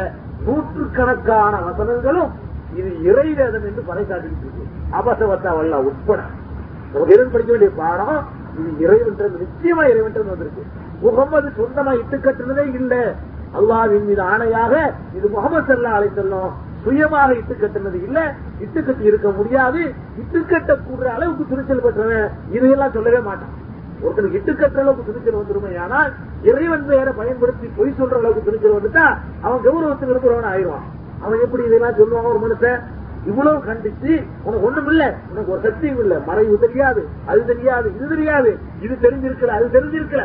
[0.47, 2.33] நூற்றுக்கணக்கான வசனங்களும்
[2.73, 4.67] இது இறைவேதம் என்று பறைசாட்டிட்டு
[4.99, 6.21] அபசவத்தா வல்ல உட்பட.
[6.93, 8.19] நமக்கு இறைவன் படிக்க வேண்டிய பாடம்
[8.59, 10.63] இது இறைவன்றது நிச்சயமா இறைவன்றது வந்திருக்கு.
[11.03, 13.03] முகமது சொந்தமா இட்டுக்கட்டுனதே இல்லை.
[13.59, 14.73] அல்லாவின் மீது ஆணையாக
[15.19, 16.51] இது முகமது சல்லா அலை செல்லும்
[16.83, 18.19] சுயமாக இட்டு கட்டுனது இல்ல
[18.65, 19.81] இட்டு கட்டி இருக்க முடியாது
[20.23, 23.55] இட்டு கட்டக்கூடிய அளவுக்கு துணிச்சல் பெற்றவன் இதையெல்லாம் சொல்லவே மாட்டான்.
[24.03, 26.11] ஒருத்தனுக்கு இட்டு கட்டுற அளவுக்கு துணிச்சல் வந்துருமே ஆனால்
[26.51, 29.07] இறைவன் பெயரை பயன்படுத்தி பொய் சொல்ற அளவுக்கு துணிச்சல் வந்துட்டா
[29.47, 30.87] அவன் கௌரவத்துக்கு இருக்கிறவன் ஆயிடுவான்.
[31.25, 32.81] அவன் எப்படி இதெல்லாம் சொல்லுவான் ஒரு மனுஷன்?
[33.31, 34.13] இவ்வளவு கண்டிச்சு
[34.47, 37.01] உனக்கு ஒண்ணும் இல்ல உனக்கு ஒரு சக்தியும் இல்ல மறைவு தெரியாது
[37.31, 38.51] அது தெரியாது இது தெரியாது
[38.85, 40.25] இது தெரிஞ்சிருக்கல அது தெரிஞ்சிருக்கல.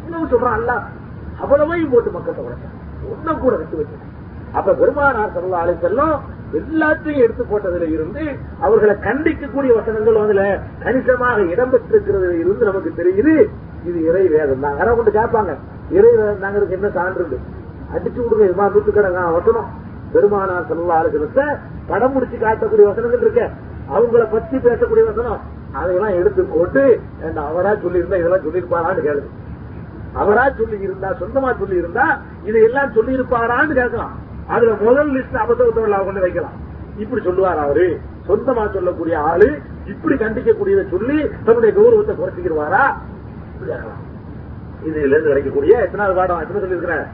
[0.00, 0.72] இவ்வளவு சொல்றான் அல்ல
[1.42, 2.80] அவ்வளவையும் போட்டு மக்கள் உடைச்சான்
[3.12, 4.03] ஒன்னும் கூட விட்டு வச்சு
[4.58, 6.16] அப்ப பெருமானார் சல்லா அலை செல்லம்
[6.58, 8.24] எல்லாத்தையும் எடுத்து போட்டதுல இருந்து
[8.66, 10.42] அவர்களை கண்டிக்கக்கூடிய வசனங்கள் அதுல
[10.84, 13.34] கணிசமாக இடம்பெற்றிருக்கிறதுல இருந்து நமக்கு தெரியுது.
[13.88, 14.76] இது இறை வேதம் தான்.
[14.80, 15.54] யாராவது கொண்டு கேட்பாங்க.
[15.96, 17.38] இறை வேதம் தாங்கிறதுக்கு என்ன சான்று
[17.94, 19.68] அடிச்சு விடுங்க இதுமா நூத்துக்கடங்க வசனம்
[20.14, 21.46] பெருமானார் சல்லா அலுவலத்தை
[21.90, 23.42] படம் முடிச்சு காட்டக்கூடிய வசனங்கள் இருக்க.
[23.94, 25.40] அவங்கள பத்தி பேசக்கூடிய வசனம்.
[25.78, 26.82] அதையெல்லாம் எடுத்து போட்டு
[27.48, 29.30] அவரா சொல்லியிருந்தா இதெல்லாம் சொல்லியிருப்பாரான்னு கேளுங்க.
[30.22, 32.04] அவரா சொல்லி இருந்தா சொந்தமா சொல்லி இருந்தா
[32.48, 34.14] இதையெல்லாம் சொல்லி இருப்பாரான்னு கேட்கலாம்.
[34.52, 36.56] அதுல முதல் லிஸ்ட் அபசவத்தோட கொண்டு வைக்கலாம்.
[37.02, 37.86] இப்படி சொல்லுவார் அவரு.
[38.28, 39.48] சொந்தமா சொல்லக்கூடிய ஆளு
[39.92, 42.84] இப்படி கண்டிக்கக்கூடியதை சொல்லி தன்னுடைய கௌரவத்தை குறைச்சிக்கிடுவாரா?
[44.86, 46.40] இதுல இருந்து கிடைக்கக்கூடிய எத்தனாவது பாடம்?
[46.42, 47.06] எத்தனை சொல்லியிருக்கிறேன்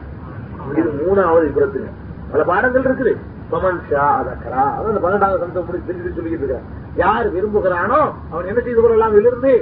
[0.80, 1.90] இது மூணாவது இப்புறத்துங்க
[2.32, 3.12] பல பாடங்கள் இருக்குது.
[3.52, 6.58] பமன் ஷா அதக்கரா அதான் பன்னெண்டாவது சந்தம் முடிச்சு தெரிஞ்சு சொல்லிட்டு இருக்க
[7.02, 8.00] யார் விரும்புகிறானோ
[8.32, 9.14] அவன் என்ன செய்து கொள்ளலாம்?
[9.14, 9.52] இதிலிருந்து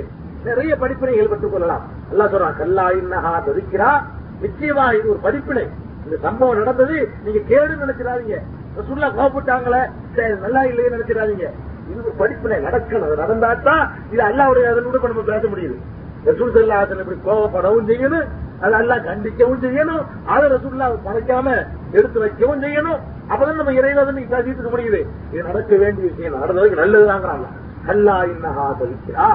[0.44, 1.84] நிறைய படிப்பினைகள் பெற்றுக் கொள்ளலாம்.
[2.12, 3.90] எல்லாம் சொல்றான் கல்லா இன்னஹா தவிக்கிறா.
[4.42, 5.64] நிச்சயமா இது ஒரு படிப்பினை.
[6.08, 8.36] இந்த சம்பவம் நடந்தது நீங்க கேடு நினைச்சிடாதீங்க.
[8.78, 9.82] ரசூல்லா கோபப்பட்டாங்களே
[10.44, 11.46] நல்லா இல்லையே நினைச்சிடாதீங்க.
[11.90, 13.06] இது படிப்புல படிப்பினை நடக்கணும்.
[13.08, 15.76] அது நடந்தாத்தான் இது அல்லாவுடைய அதனோட நம்ம பேச முடியுது.
[16.28, 18.26] ரசூல் சல்லாஹன் இப்படி கோவப்படவும் செய்யணும்
[18.64, 20.02] அது அல்லாஹ் கண்டிக்கவும் செய்யணும்
[20.34, 21.46] அதை ரசூல்லா மறைக்காம
[21.98, 23.00] எடுத்து வைக்கவும் செய்யணும்.
[23.32, 25.00] அப்பதான் நம்ம இறைவன் நீங்க பேசிட்டு இருக்க முடியுது.
[25.32, 27.48] இது நடக்க வேண்டிய விஷயம் நடந்ததுக்கு நல்லதுதாங்கிறாங்க.
[27.92, 29.28] அல்லா இன்னஹா தவிக்கிறா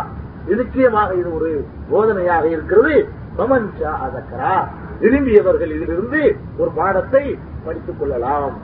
[0.59, 1.49] நிச்சயமாக இது ஒரு
[1.91, 2.95] போதனையாக இருக்கிறது.
[3.37, 4.55] பமன்ஷா அதக்கரா
[5.03, 8.57] விரும்பியவர்கள் இதிலிருந்து ஒரு பாடத்தை படித்துக் கொள்ளலாம்.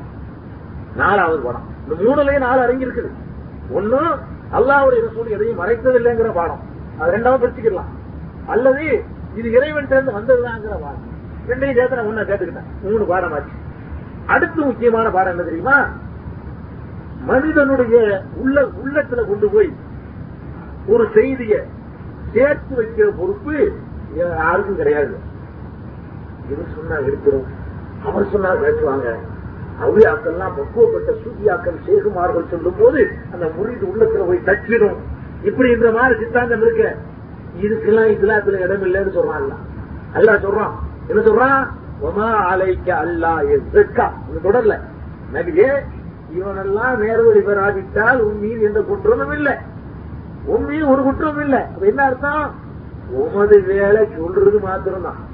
[0.96, 1.66] நாலாவது பாடம்.
[1.90, 3.10] இந்த மூணுலயே நாலு அடங்கி இருக்குது
[3.76, 4.02] ஒண்ணு
[4.52, 6.62] அல்லாவுடைய ரசூல் எதையும் மறைத்ததில்லைங்கிற பாடம்.
[7.00, 7.90] அது ரெண்டாவது படிச்சுக்கலாம்.
[8.48, 9.04] அல்லது
[9.36, 11.08] இது இறைவன் சேர்ந்து வந்ததுதாங்கிற பாடம்.
[11.48, 13.54] ரெண்டையும் சேர்த்து நான் ஒன்னா கேட்டுக்கிட்டேன் மூணு பாடம் ஆச்சு
[14.26, 15.88] அடுத்து முக்கியமான பாடம் என்ன தெரியுமா?
[17.26, 19.74] மனிதனுடைய உள்ள உள்ளத்துல கொண்டு போய்
[20.88, 21.64] ஒரு செய்திய
[22.34, 23.72] சேர்த்து வைக்கிற பொறுப்பு
[24.16, 25.29] யாருக்கும் கிடையாது.
[26.52, 27.48] இவர் சொன்னா எடுக்கிறோம்?
[28.06, 29.16] அவர் சொன்னா பேசுவாங்க
[29.84, 34.96] அவ்வியாக்கள்லாம் பக்குவப்பட்ட சூதியாக்கள் சேகுமார்கள் சொல்லும் போது அந்த முறிது உள்ளத்துல போய் தச்சிடும்
[35.44, 36.96] இப்படி இந்த மாதிரி சித்தாந்தம் இருக்க.
[37.62, 39.48] இதுக்கெல்லாம் இஸ்லாத்துல இடம் இல்லைன்னு சொல்றான்
[40.14, 40.72] அல்ல சொல்றான்.
[41.08, 41.68] என்ன சொல்றான்?
[42.02, 44.80] ஒமா அலைக்க அல்லா எதுக்கா இந்த தொடர்ல.
[45.34, 45.70] நபியே
[46.38, 49.54] இவனெல்லாம் நேர்வழி பெறாவிட்டால் உன் மீது எந்த குற்றமும் இல்லை.
[50.46, 51.62] உன் மீது ஒரு குற்றமும் இல்லை.
[51.62, 52.56] அப்ப என்ன அர்த்தம்?
[53.10, 55.29] உமது வேலை சொல்றது மாத்திரம்தான்.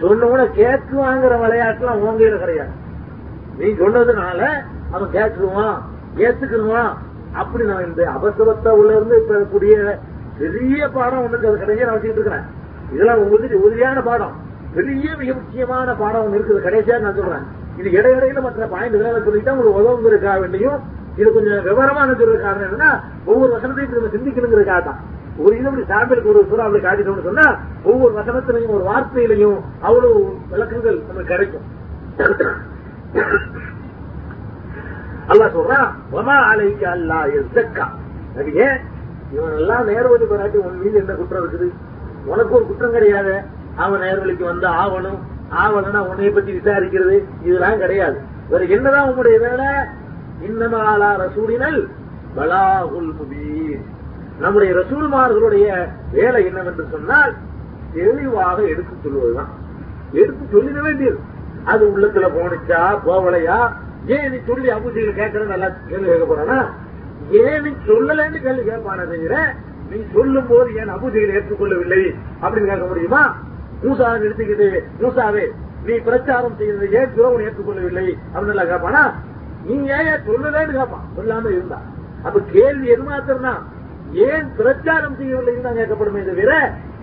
[0.00, 2.72] சொன்ன உடனே கேட்குவாங்கிற விளையாட்டுலாம் உன் கையில கிடையாது.
[3.58, 4.40] நீ சொன்னதுனால
[4.94, 5.76] அவன் கேட்டுருவான்
[6.24, 6.92] ஏத்துக்கிடுவான்
[7.40, 9.74] அப்படி நான் இந்த அபசரத்தை உள்ள இருந்து பெறக்கூடிய
[10.38, 12.46] பெரிய பாடம் ஒண்ணுக்கு அது கடைசியா நான் வச்சுக்கிட்டு இருக்கிறேன்.
[12.94, 14.34] இதெல்லாம் உங்களுக்கு உறுதியான பாடம்.
[14.76, 16.66] பெரிய மிக முக்கியமான பாடம் ஒன்று இருக்குது.
[16.68, 17.44] கடைசியா நான் சொல்றேன்.
[17.78, 20.80] இது இடையிடையில மற்ற பாயிண்ட்களை சொல்லிட்டு உங்களுக்கு உதவுங்கிறதுக்காக வேண்டியும்
[21.20, 22.90] இது கொஞ்சம் விவரமான சொல்ற காரணம் என்னன்னா
[23.30, 25.00] ஒவ்வொரு வசனத்தையும் நம்ம சிந்திக்கணுங்கிறதுக்காக தான்
[25.42, 27.46] ஒரு இது அப்படி சாம்பிளுக்கு ஒரு சூறாவளி காட்டிட்டோம்னு சொன்னா
[27.90, 30.20] ஒவ்வொரு வசனத்திலையும் ஒரு வார்த்தையிலையும் அவ்வளவு
[30.50, 31.66] விளக்கங்கள் நமக்கு கிடைக்கும்.
[35.32, 37.86] அல்லாஹ் சொல்றான் வமா அலைக்கு அல்லா எஸ்தக்கா
[39.34, 41.68] இவன் எல்லாம் நேர்வழி பெறாட்டி உன் மீது என்ன குற்றம் இருக்குது?
[42.32, 43.34] உனக்கு ஒரு குற்றம் கிடையாது?
[43.84, 45.20] அவன் நேர்வழிக்கு வந்து ஆவணும்.
[45.62, 47.16] ஆவணும்னா உன்னை பத்தி விசாரிக்கிறது
[47.46, 48.18] இதெல்லாம் கிடையாது.
[48.50, 49.68] வேற என்னதான் உங்களுடைய வேலை?
[50.48, 51.80] இன்னமாலா ரசூலினல்
[52.36, 53.84] பலாகுல் முபீன்.
[54.40, 57.34] நம்முடைய ரசூல்மார்களுடைய வேலை என்னவென்று சொன்னால்
[57.94, 59.48] தெளிவாக எடுத்து சொல்வதுதான்.
[60.12, 61.18] எடுத்து சொல்லிட வேண்டியது.
[61.64, 63.72] அது உள்ளத்துல போனிச்சா போவலையா
[64.06, 66.66] ஏன் நீ சொல்லி அபுஜியில கேட்கறது நல்லா கேள்வி கேட்க போறானா?
[67.30, 69.54] ஏன் நீ சொல்லலன்னு கேள்வி கேட்பான தவிர
[69.90, 73.36] நீ சொல்லும் போது ஏன் அபுஜியில் ஏற்றுக்கொள்ளவில்லை அப்படின்னு கேட்க முடியுமா?
[73.82, 75.50] மூசாவை நிறுத்திக்கிட்டு மூசாவே
[75.86, 79.12] நீ பிரச்சாரம் செய்யறது ஏன் துரோகம் ஏற்றுக்கொள்ளவில்லை அப்படின்னு எல்லாம் கேட்பானா?
[79.64, 81.08] நீ ஏன் சொல்லலன்னு கேட்பான்.
[81.18, 81.80] சொல்லாம இருந்தா.
[82.22, 83.52] அப்ப கேள்வி எது மாத்திரம்னா
[84.26, 86.52] ஏன் பிரச்சாரம் செய்யவில்லைன்னு தான் கேட்கப்படுமே தவிர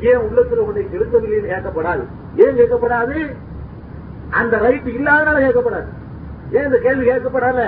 [0.10, 2.04] ஏன் உள்ளத்துல உன்னை செலுத்தவில்லைன்னு கேட்கப்படாது.
[2.44, 3.18] ஏன் கேட்கப்படாது?
[4.40, 5.90] அந்த ரைட் இல்லாதனால கேட்கப்படாது.
[6.52, 7.60] ஏன் இந்த கேள்வி கேட்கப்படாத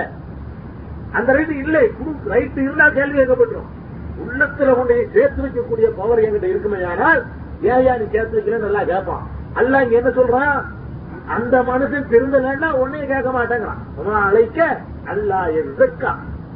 [1.18, 1.84] அந்த ரைட் இல்லை.
[2.34, 3.70] ரைட்டு இருந்தால் கேள்வி கேட்கப்படும்
[4.22, 7.20] உள்ளத்துல உன்னை சேர்த்து வைக்கக்கூடிய பவர் என்கிட்ட இருக்குமே ஆனால்
[7.62, 9.24] ஏன் நீ சேர்த்து வைக்கல நல்லா கேட்பான்.
[9.60, 10.56] அல்ல இங்க என்ன சொல்றான்?
[11.36, 13.82] அந்த மனுஷன் திருந்தலன்னா உன்னையும் கேட்க மாட்டேங்கிறான்.
[14.28, 14.58] அழைக்க
[15.12, 16.12] அல்லா எதுக்கா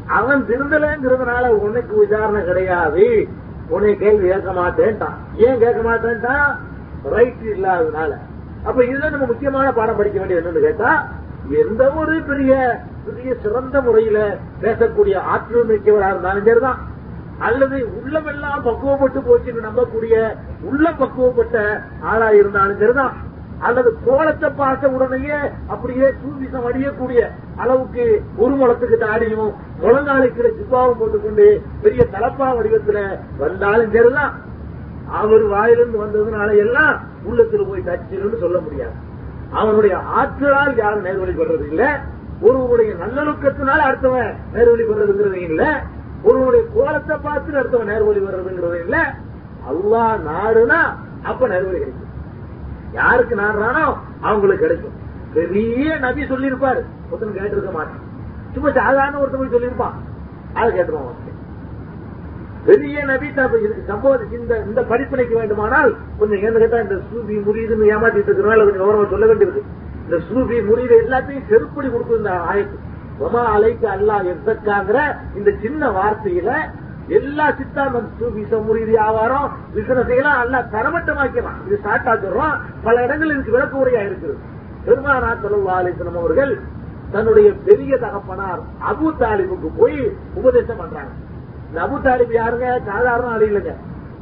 [0.08, 3.28] அவன் திருந்தலங்கிறதுனால உனக்கு விசாரணை கிடையாது.
[3.68, 5.16] உன்னை கேள்வி கேட்க மாட்டேன்ட்டான்.
[5.36, 6.58] ஏன் கேட்க மாட்டேன்ட்டான்
[7.02, 8.10] ரைட் இல்லாததுனால.
[8.64, 11.08] அப்ப இதுல நம்ம முக்கியமான பாடம் படிக்க வேண்டியது என்னன்னு கேட்டா
[11.50, 16.78] எந்த ஒரு பெரிய பெரிய சிறந்த முறையில பேசக்கூடிய ஆற்றல் மிக்கவராக இருந்தாலும் சரிதான்.
[17.38, 23.14] அல்லது உள்ளமெல்லாம் பக்குவப்பட்டு போச்சுன்னு நம்பக்கூடிய உள்ள பக்குவப்பட்ட ஆளா இருந்தாலும் சரிதான்.
[23.60, 27.20] அல்லது கோலத்தை பார்த்த உடனேயே அப்படியே சூவிசம் அடியக்கூடிய
[27.56, 28.04] அளவுக்கு
[28.36, 29.50] ஒரு முளத்துக்கு தாடியும்
[29.82, 31.46] முழங்காலுக்கு சிப்பாவும் போட்டுக்கொண்டு
[31.82, 33.00] பெரிய தலப்பா வடிவத்துல
[33.38, 34.34] வந்தாலும் சரிதான்.
[35.10, 36.94] அவர் வாயிலிருந்து வந்ததுனால எல்லாம்
[37.28, 38.96] உள்ளத்துல போய் தச்சுன்னு சொல்ல முடியாது.
[39.52, 41.84] அவனுடைய ஆற்றலால் யாரும் நேர்வழி பெறது இல்ல.
[42.40, 45.62] ஒருவருடைய நல்லொழுக்கத்தினால் அடுத்தவன் நேர்வழி பெறதுங்கிறது இல்ல.
[46.22, 48.96] ஒருவருடைய கோலத்தை பார்த்து அடுத்தவன் நேர்வழி வர்றதுங்கிறது இல்ல.
[49.68, 50.80] அல்லா நாடுனா
[51.22, 52.07] அப்ப நேர்வழி கிடைக்கும்
[52.92, 54.96] யாருக்கு நாடுறானோ அவங்களுக்கு கிடைக்கும்.
[55.34, 56.82] பெரிய நபி சொல்லியிருப்பாரு.
[57.10, 58.04] ஒருத்தன் கேட்டிருக்க மாட்டான்.
[58.52, 59.96] சும்மா சாதாரண ஒருத்தன் போய் சொல்லியிருப்பான்.
[60.54, 61.36] அதை கேட்டுருவான்
[62.64, 63.28] பெரிய நபி
[63.86, 69.10] சம்பவம் இந்த இந்த படிப்பினைக்கு வேண்டுமானால் கொஞ்சம் என்ன கேட்டா இந்த சூபி முறியுதுன்னு ஏமாத்திட்டு இருக்கிறோம் கொஞ்சம் கௌரவம்
[69.10, 69.62] சொல்ல வேண்டியிருக்கு
[70.04, 72.76] இந்த சூபி முறியுது எல்லாத்தையும் செருப்படி கொடுக்கும் இந்த ஆயத்து.
[73.20, 74.98] ஒமா அலைக்கு அல்லா எத்தக்காங்கிற
[75.36, 76.50] இந்த சின்ன வார்த்தையில
[77.08, 83.52] எல்லா சித்தாந்தம் சூபிசம் முறியுது வியாபாரம் பிசினஸ் எல்லாம் அல்லா தரமட்டமாக்கிறான் இது ஸ்டார்ட் ஆக்குறோம் பல இடங்கள் இதுக்கு
[83.52, 84.36] விளக்க உரையா இருக்குது
[84.86, 86.58] பெருமானா செலவு அவர்கள்
[87.12, 88.60] தன்னுடைய பெரிய தகப்பனார்
[88.90, 91.12] அபு தாலிபுக்கு போய் உபதேசம் பண்றாங்க.
[91.68, 92.80] இந்த அபு தாலிப் யாருங்க?
[92.84, 93.74] சாதாரண ஆள் இல்லைங்க.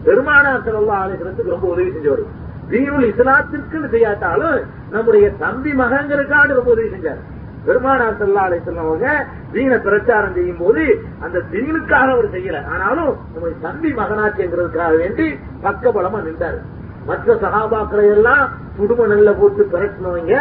[0.05, 2.23] பெருமானார் செலவு ஆலேசனத்துக்கு ரொம்ப உதவி செஞ்சவர்.
[2.71, 4.61] தீனுள் இஸ்லாத்திற்குன்னு செய்யாட்டாலும்
[4.91, 7.21] நம்முடைய தம்பி மகங்களுக்காக ரொம்ப உதவி செஞ்சார்.
[7.67, 9.07] பெருமானார் செல்லா அலை அவங்க
[9.55, 10.83] தீன பிரச்சாரம் செய்யும் போது
[11.25, 12.59] அந்த தீனுக்காக அவர் செய்யல.
[12.73, 15.27] ஆனாலும் நம்முடைய தம்பி மகனாட்சிங்கிறதுக்காக வேண்டி
[15.65, 16.61] பக்கபலமா நின்றாரு.
[17.09, 18.45] மற்ற சகாபாக்களை எல்லாம்
[18.79, 20.37] குடும்ப நெல்ல போட்டு பிரட்டினவங்க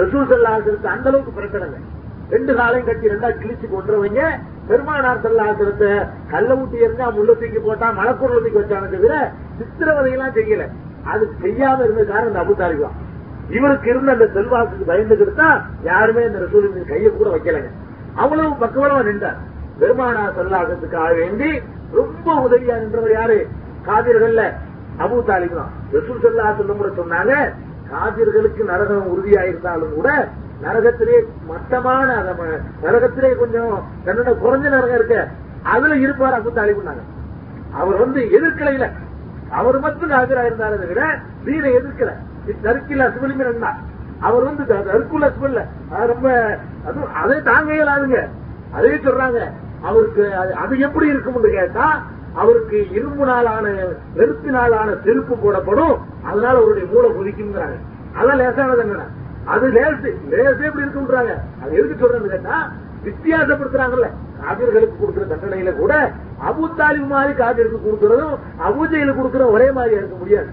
[0.00, 1.78] ரசூல் செல்லாசிரத்தை அந்த அளவுக்கு பிறக்கணுங்க
[2.34, 4.20] ரெண்டு காலையும் கட்டி ரெண்டா கிழிச்சு கொண்டுறவங்க
[4.68, 5.90] பெருமானார் செல்லாசிரத்தை
[6.32, 9.14] கல்ல ஊட்டி இருந்தா முள்ள தூக்கி போட்டா மலப்பொருள் தூக்கி வச்சான தவிர
[9.58, 10.64] சித்திரவதையெல்லாம் செய்யல.
[11.12, 12.76] அது செய்யாம இருந்த காரணம் இந்த அபுதாரி
[13.48, 17.70] இவருக்கு இருந்த அந்த செல்வாக்குக்கு பயந்துகிட்டு தான் யாருமே இந்த ரசூலின் கையை கூட வைக்கலங்க.
[18.14, 19.36] அவ்வளவு பக்குவலமா நின்றார்.
[19.80, 21.62] பெருமானா செல்லாசத்துக்காக வேண்டி
[21.92, 23.46] ரொம்ப உதவியா நின்றவர் யாரு?
[23.86, 24.52] காதிர்கள்ல.
[24.98, 25.70] அபு தாலிப் தான்.
[25.92, 27.52] ரசூல் செல்லா சொல்லும் கூட சொன்னாங்க
[27.90, 30.28] காதிர்களுக்கு நரகம் உறுதியா இருந்தாலும் கூட
[30.62, 32.36] நரகத்திலே மட்டமான
[32.82, 35.28] நரகத்திலே கொஞ்சம் தன்னோட குறைஞ்ச நரகம் இருக்க.
[35.62, 37.02] அதுல இருப்பார் அபு தாலிப்னாங்க
[37.72, 38.90] அவர் வந்து எதிர்க்கலையில.
[39.50, 40.42] அவர் மட்டும் காதிரா
[40.88, 42.12] விட வீர எதிர்க்கல.
[42.62, 43.66] தற்கில் அசுபலிமின்
[44.20, 45.60] அவர் வந்து தருக்குள்ள அசுவல்ல.
[46.06, 48.28] ரொம்ப அதுவும் அதை தாங்க இயலாதுங்க.
[48.72, 49.50] அதே சொல்றாங்க.
[49.82, 52.02] அவருக்கு அது எப்படி இருக்கும்னு கேட்டா
[52.34, 53.72] அவருக்கு இரும்பு நாளான
[54.14, 55.96] வெறுப்பு நாளான செருப்பு போடப்படும்.
[56.24, 57.76] அதனால அவருடைய மூளை குதிக்குங்கிறாங்க
[58.18, 58.96] அதான் லேசானது
[59.44, 62.70] அது லேசு லேசே இப்படி இருக்குன்றாங்க அது எதுக்கு சொல்றேன்னு கேட்டா
[63.04, 64.08] வித்தியாசப்படுத்துறாங்கல்ல.
[64.40, 66.10] காவிர்களுக்கு கொடுக்கிற தண்டனையில கூட
[66.48, 68.36] அபு தாலிப் மாதிரி காவிற்கு கொடுக்கறதும்
[68.68, 70.48] அபுஜையில கொடுக்கற ஒரே மாதிரி இருக்க முடியாது.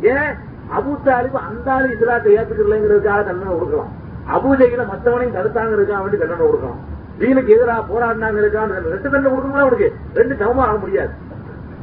[0.00, 0.54] ஏன்?
[0.74, 3.92] அபு தாலிபு அந்த ஆளு இஸ்லாத்தை ஏத்துக்கலங்கிறதுக்காக தண்டனை கொடுக்கலாம்.
[4.34, 6.80] அபுஜையில மற்றவனையும் தடுத்தாங்கிறதுக்காக வேண்டி தண்டனை கொடுக்கலாம்.
[7.18, 11.12] தீனுக்கு எதிராக போராடினாங்க இருக்கான்னு ரெண்டு தண்டனை கொடுக்கணும் அவனுக்கு ரெண்டு சமமா ஆக முடியாது.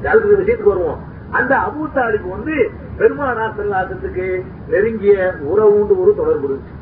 [0.09, 0.99] அதுக்கு விஷயத்துக்கு வருவோம்?
[1.31, 2.55] அந்த அபு தாலிபு வந்து
[2.97, 6.75] பெருமானார் செல்லாசத்துக்கு நெருங்கிய உறவுண்டு ஒரு தொடர்பு இருந்துச்சு.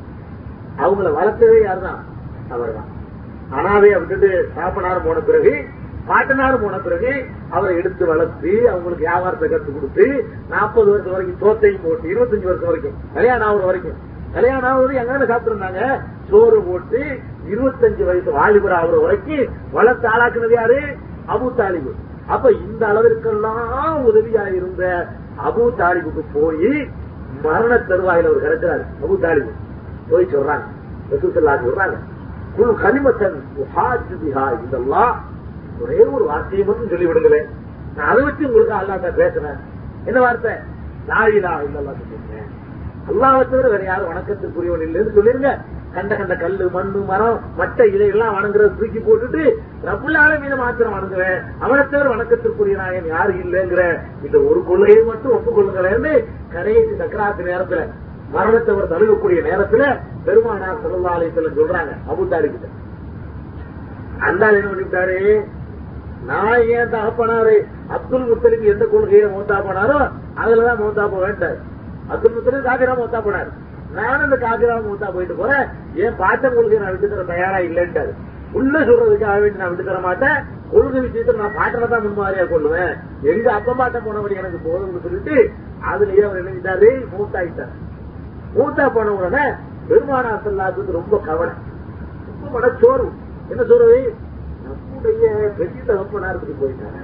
[0.78, 2.02] அவங்கள வளர்த்ததே யாருதான்
[2.50, 2.90] அவர்தான்.
[3.58, 5.54] அனாதையை விட்டுட்டு சாப்பனார் போன பிறகு
[6.06, 12.10] பாட்டனார் போன பிறகு அவரை எடுத்து வளர்த்து அவங்களுக்கு வியாபாரத்தை கற்றுக் கொடுத்து நாற்பது வருஷம் வரைக்கும் தோத்தையும் போட்டு
[12.10, 16.02] இருபத்தஞ்சு வருஷம் வரைக்கும் கல்யாணம் ஆகுற வரைக்கும் கல்யாணம் ஆகுறது எங்க சாப்பிட்டுருந்தாங்க.
[16.30, 17.20] சோறு போட்டு
[17.50, 20.80] இருபத்தஞ்சு வயசு வாலிபர் ஆகுற வரைக்கும் வளர்த்து ஆளாக்குனது யாரு?
[21.28, 21.92] அபு தாலிபு.
[22.28, 25.08] அப்ப இந்த அளவிற்கெல்லாம் உதவியா இருந்த
[25.48, 26.90] அபு தாலிபுக்கு போய்
[27.44, 29.52] மரண தருவாயில் அவர் கிடைக்கிறாரு அபு தாலிபு.
[30.10, 30.64] போய் சொல்றாங்க.
[31.12, 31.98] சொல்றாங்க.
[32.56, 35.31] குழு கனிமத்தன் இதெல்லாம்
[35.84, 37.50] ஒரே ஒரு வார்த்தையை மட்டும் சொல்லிவிடுங்களேன்.
[37.98, 39.60] நான் அதை வச்சு உங்களுக்கு அல்லாட்ட பேசுறேன்.
[40.10, 40.54] என்ன வார்த்தை?
[41.10, 42.50] லாயிலா இல்லல்லா சொல்லிருக்கேன்
[43.12, 45.52] அல்லாவை தவிர வேற யாரும் வணக்கத்துக்குரியவன் இல்லைன்னு சொல்லிருங்க.
[45.96, 49.42] கண்ட கண்ட கல்லு மண்ணு மரம் மட்டை இதையெல்லாம் வணங்குறத தூக்கி போட்டுட்டு
[49.88, 51.40] ரப்புல்லால மீது மாத்திரம் வணங்குவேன்.
[51.64, 53.84] அவனை தவிர வணக்கத்திற்குரிய நாயன் யாரு இல்லைங்கிற
[54.26, 56.14] இந்த ஒரு கொள்கையை மட்டும் ஒப்புக்கொள்ளுங்களேன்னு
[56.54, 57.82] கடைசி சக்கராத்து நேரத்துல
[58.36, 59.84] மரணத்தை அவர் தழுவக்கூடிய நேரத்துல
[60.28, 61.16] பெருமானார் சல்லா
[61.60, 61.94] சொல்றாங்க.
[62.12, 62.68] அபுதாரி கிட்ட
[64.28, 65.18] அந்த என்ன பண்ணிவிட்டாரு?
[66.26, 67.56] நான் ஏன் தகப்பனாரு?
[67.88, 69.98] அப்துல் முத்தலிக்கு எந்த கொள்கையில மௌத்தா போனாரோ
[70.42, 71.58] அதுலதான் மௌத்தா போக வேண்டாரு.
[72.08, 73.50] அப்துல் முத்தலிக் காக்கிரா மௌத்தா போனார்.
[73.94, 75.66] நானும் இந்த காகிரா மௌத்தா போயிட்டு போறேன்.
[75.96, 78.12] ஏன் பாட்ட கொள்கை நான் விட்டு தர தயாரா இல்லைன்ட்டாரு.
[78.54, 80.38] உள்ள சொல்றதுக்காக வேண்டி நான் விட்டு தர மாட்டேன்.
[80.72, 82.94] கொள்கை விஷயத்துல நான் பாட்டனை தான் முன்மாதிரியா கொள்ளுவேன்.
[83.22, 85.52] எங்க அப்பா பாட்ட போனபடி எனக்கு போதும்னு சொல்லிட்டு
[85.92, 87.74] அதுலயே அவர் நினைச்சிட்டாரு மூத்தாயிட்டார்
[88.56, 89.44] மூத்தா போன உடனே
[89.90, 91.54] பெருமானா செல்லாத்துக்கு ரொம்ப கவலை.
[92.32, 93.10] ரொம்ப மனச்சோர்வு.
[93.50, 94.16] என்ன சொல்றது?
[95.04, 97.00] நம்முடைய பெரிய தகப்பனாருக்கு போயிட்டாங்க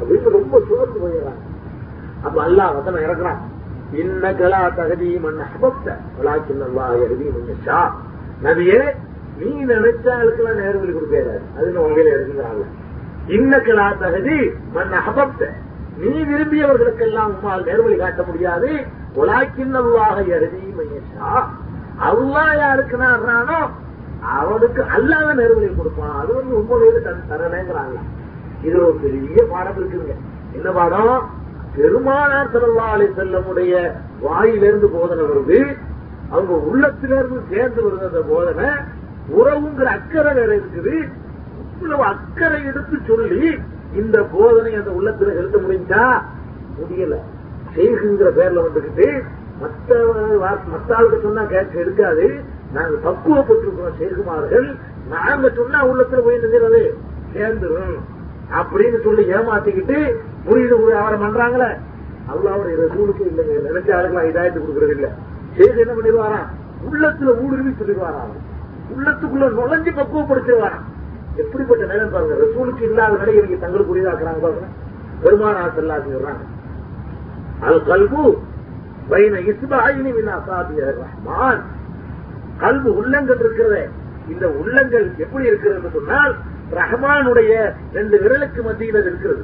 [0.00, 1.42] அப்படின்னு ரொம்ப சோர்ந்து போயிடுறாங்க
[2.22, 3.40] அப்ப அல்லா வசனம் இறக்குறான்.
[3.92, 5.86] இன்ன இன்னகலா தகுதி மண் அபப்த
[6.18, 7.78] வளாக்கில்லா எழுதி முன்னா
[8.40, 8.80] நதியே
[9.38, 12.64] நீ நினைச்சாளுக்கெல்லாம் நேர்வழி கொடுக்காது அதுன்னு உங்களை எழுதுகிறாங்க
[13.28, 14.38] இன்ன கலா தகுதி
[14.74, 15.40] மண் அபப்த
[15.96, 18.70] நீ விரும்பியவர்களுக்கெல்லாம் உம்மால் நேர்வழி காட்ட முடியாது.
[19.16, 21.30] உலாக்கின்னவாக எழுதி மையஷா
[22.08, 23.60] அல்லா யாருக்கு நாடுறானோ
[24.22, 27.98] அவனுக்கு அல்லாத நேர்வழி கொடுப்பான் அது வந்து உண்மையில தன் தரலைங்கிறாங்க
[28.62, 30.14] இது ஒரு பெரிய பாடம் இருக்குங்க.
[30.52, 31.30] என்ன பாடம்?
[31.76, 35.76] பெருமானார் சல்லா செல்லமுடைய வாயிலிருந்து போதனை வருது
[36.30, 38.68] அவங்க உள்ளத்திலிருந்து சேர்ந்து வருது அந்த போதனை
[39.38, 40.94] உறவுங்கிற அக்கறை வேற இருக்குது.
[41.74, 43.58] இவ்வளவு அக்கறை எடுத்து சொல்லி
[43.94, 46.22] இந்த போதனை அந்த உள்ளத்துல செலுத்த முடிஞ்சா
[46.78, 47.16] முடியல.
[47.74, 49.22] செய்கின்ற பேர்ல வந்துகிட்டு
[49.62, 49.90] மத்த
[50.72, 52.40] மத்த ஆளுக்கு சொன்னா கேட்க எடுக்காது.
[52.72, 54.76] நாங்க பக்குவப்பட்டிருக்கிறோம் செய்குமார்கள்
[55.08, 56.94] நாங்க சொன்னா உள்ளத்துல போய் நினைக்கிறது
[57.34, 57.96] சேர்ந்துரும்.
[58.58, 60.16] அப்படின்னு சொல்லி ஏமாத்திக்கிட்டு
[60.46, 61.70] புரியுது வியாபாரம் பண்றாங்களே
[62.32, 63.56] அல்லாவுடைய ரசூலுக்கு இல்லைங்க.
[63.68, 65.08] நினைச்ச ஆளுங்களா இதாயத்து கொடுக்கறது இல்ல.
[65.56, 66.48] செய்து என்ன பண்ணிடுவாராம்
[66.88, 68.32] உள்ளத்துல ஊடுருவி சொல்லிடுவாராம்
[68.94, 70.86] உள்ளத்துக்குள்ள நுழைஞ்சு பக்குவப்படுத்திடுவாராம்
[71.36, 72.34] எப்படிப்பட்ட நிலை பாருங்க.
[72.34, 74.66] ரசூலுக்கு இல்லாத நிலை இவங்க தங்களுக்கு புரியுதாக்குறாங்க பாருங்க.
[75.22, 76.42] பெருமான செல்லா சொல்றாங்க.
[77.60, 78.38] அது கல்பு
[79.10, 81.62] பைன இஸ்பாயினி வினா சாதி ரஹ்மான்.
[82.62, 83.82] கல்பு உள்ளங்கள் இருக்கிறது.
[84.32, 86.34] இந்த உள்ளங்கள் எப்படி இருக்கிறது சொன்னால்
[86.80, 87.52] ரஹ்மானுடைய
[87.96, 89.42] ரெண்டு விரலுக்கு மத்தியில் அது இருக்கிறது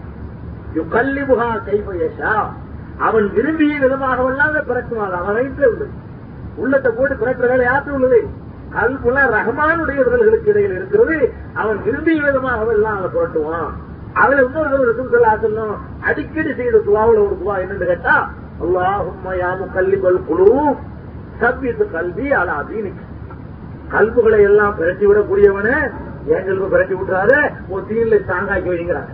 [0.94, 2.32] கல்லிபுகா கைபயஷா
[3.06, 5.92] அவன் விரும்பிய விதமாகவெல்லாம் பிறக்குவான் அவன் வயிற்றுல உள்ளது.
[6.62, 8.20] உள்ளத்தை போட்டு பிறக்கிற வேலை யாற்று உள்ளது?
[8.74, 11.16] கல்புல ரஹ்மானுடைய விரல்களுக்கு இடையில் இருக்கிறது.
[11.60, 13.70] அவன் விரும்பிய விதமாகவெல்லாம் அதை புரட்டுவான்.
[14.20, 15.74] அதுல இன்னொரு இருக்கும் சொல்ல சொல்லும்
[16.08, 18.16] அடிக்கடி செய்த துவாவில் ஒரு துவா என்னன்னு கேட்டா
[18.64, 20.48] அல்லாஹும் யாமு கல்லிபல் குழு
[21.40, 23.04] சப்பித்து கல்வி அலா தீனிக்கு
[23.94, 25.76] கல்புகளை எல்லாம் பிரட்டி விடக்கூடியவனே
[26.34, 27.32] என் கல்வி பிரட்டி விட்டுறாத?
[27.72, 29.12] ஒரு தீன்ல ஸ்ட்ராங்காக்கி வைங்கிறாங்க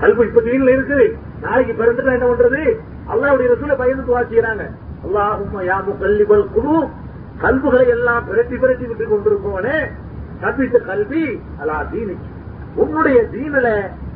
[0.00, 1.06] கல்பு இப்ப தீன்ல இருக்குது
[1.44, 2.62] நாளைக்கு பிறந்துட்டா என்ன பண்றது?
[3.12, 4.64] அல்லாவுடைய ரசூல பயந்து துவாச்சிக்கிறாங்க
[5.06, 6.76] அல்லாஹும் யாபு கல்லிபல் குழு
[7.42, 9.78] கல்புகளை எல்லாம் பிரட்டி பிரட்டி விட்டு கொண்டிருப்பவனே
[10.42, 11.24] கற்பித்த கல்வி
[11.60, 12.28] அல்லா தீனிக்கு.
[12.82, 13.68] உன்னுடைய தீனில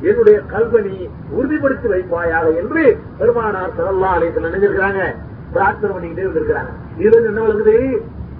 [0.09, 0.95] என்னுடைய கல்வனி
[1.37, 2.83] உறுதிப்படுத்தி வைப்பாயாக என்று
[3.19, 5.01] பெருமானார் சரல்லா அலையத்தில் நினைஞ்சிருக்கிறாங்க.
[5.53, 6.71] பிரார்த்தனை பண்ணிக்கிட்டே இருந்திருக்கிறாங்க.
[7.03, 7.75] இதுல என்ன விளங்குது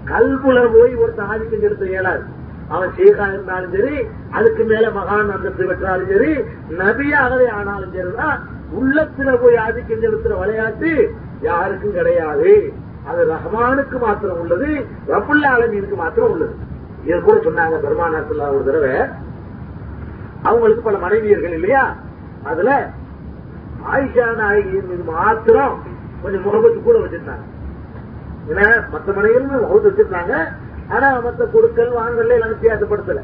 [0.06, 2.24] கல்புல போய் ஒருத்தன் ஆதிக்கம் செலுத்த இயலாது.
[2.70, 6.32] அவன் சீகா இருந்தாலும் சரி அதுக்கு மேல மகான் அந்தஸ்து பெற்றாலும் சரி
[6.82, 8.40] நபியாகவே ஆனாலும் சரிதான்
[8.80, 12.74] உள்ளத்துல போய் ஆதிக்கம் செலுத்துற விளையாட்டு யாருக்கும் கிடையாது.
[13.08, 14.70] அது ரஹ்மானுக்கு மாத்திரம் உள்ளது
[15.08, 16.56] ரபுல்லா அலமீனுக்கு மாத்திரம் உள்ளது.
[17.04, 18.94] இது கூட சொன்னாங்க பெருமானார் ஒரு தடவை.
[20.44, 21.96] அவங்களுக்கு பல மனைவியர்கள் இல்லையா?
[22.44, 22.92] அதுல
[23.92, 25.76] ஆயிஷா நாயகியின் மீது மாத்திரம்
[26.22, 27.46] கொஞ்சம் முகபத்து கூட வச்சிருந்தாங்க.
[28.52, 30.36] ஏன்னா மற்ற மனைகளும் வகுத்து வச்சிருந்தாங்க
[30.96, 33.24] ஆனா மத்த கொடுக்கல் வாங்கல எல்லாம் வித்தியாசப்படுத்தல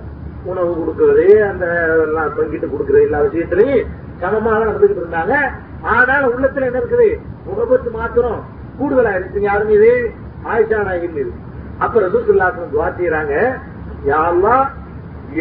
[0.49, 1.65] உணவு கொடுக்கறது அந்த
[2.07, 3.87] எல்லாம் பங்கிட்டு கொடுக்கறது எல்லா விஷயத்திலையும்
[4.21, 5.35] சமமாக நடந்துகிட்டு இருந்தாங்க.
[5.93, 7.07] ஆனால் உள்ளத்துல என்ன இருக்குது?
[7.47, 8.37] முகபத்து மாத்திரம்
[8.77, 9.89] கூடுதலா இருக்கு யாரும் இது
[10.51, 11.31] ஆயிஷா நாயகின் மீது.
[11.83, 13.33] அப்ப ரசூசுல்லாசன் துவா செய்யறாங்க
[14.11, 14.67] யாரெல்லாம்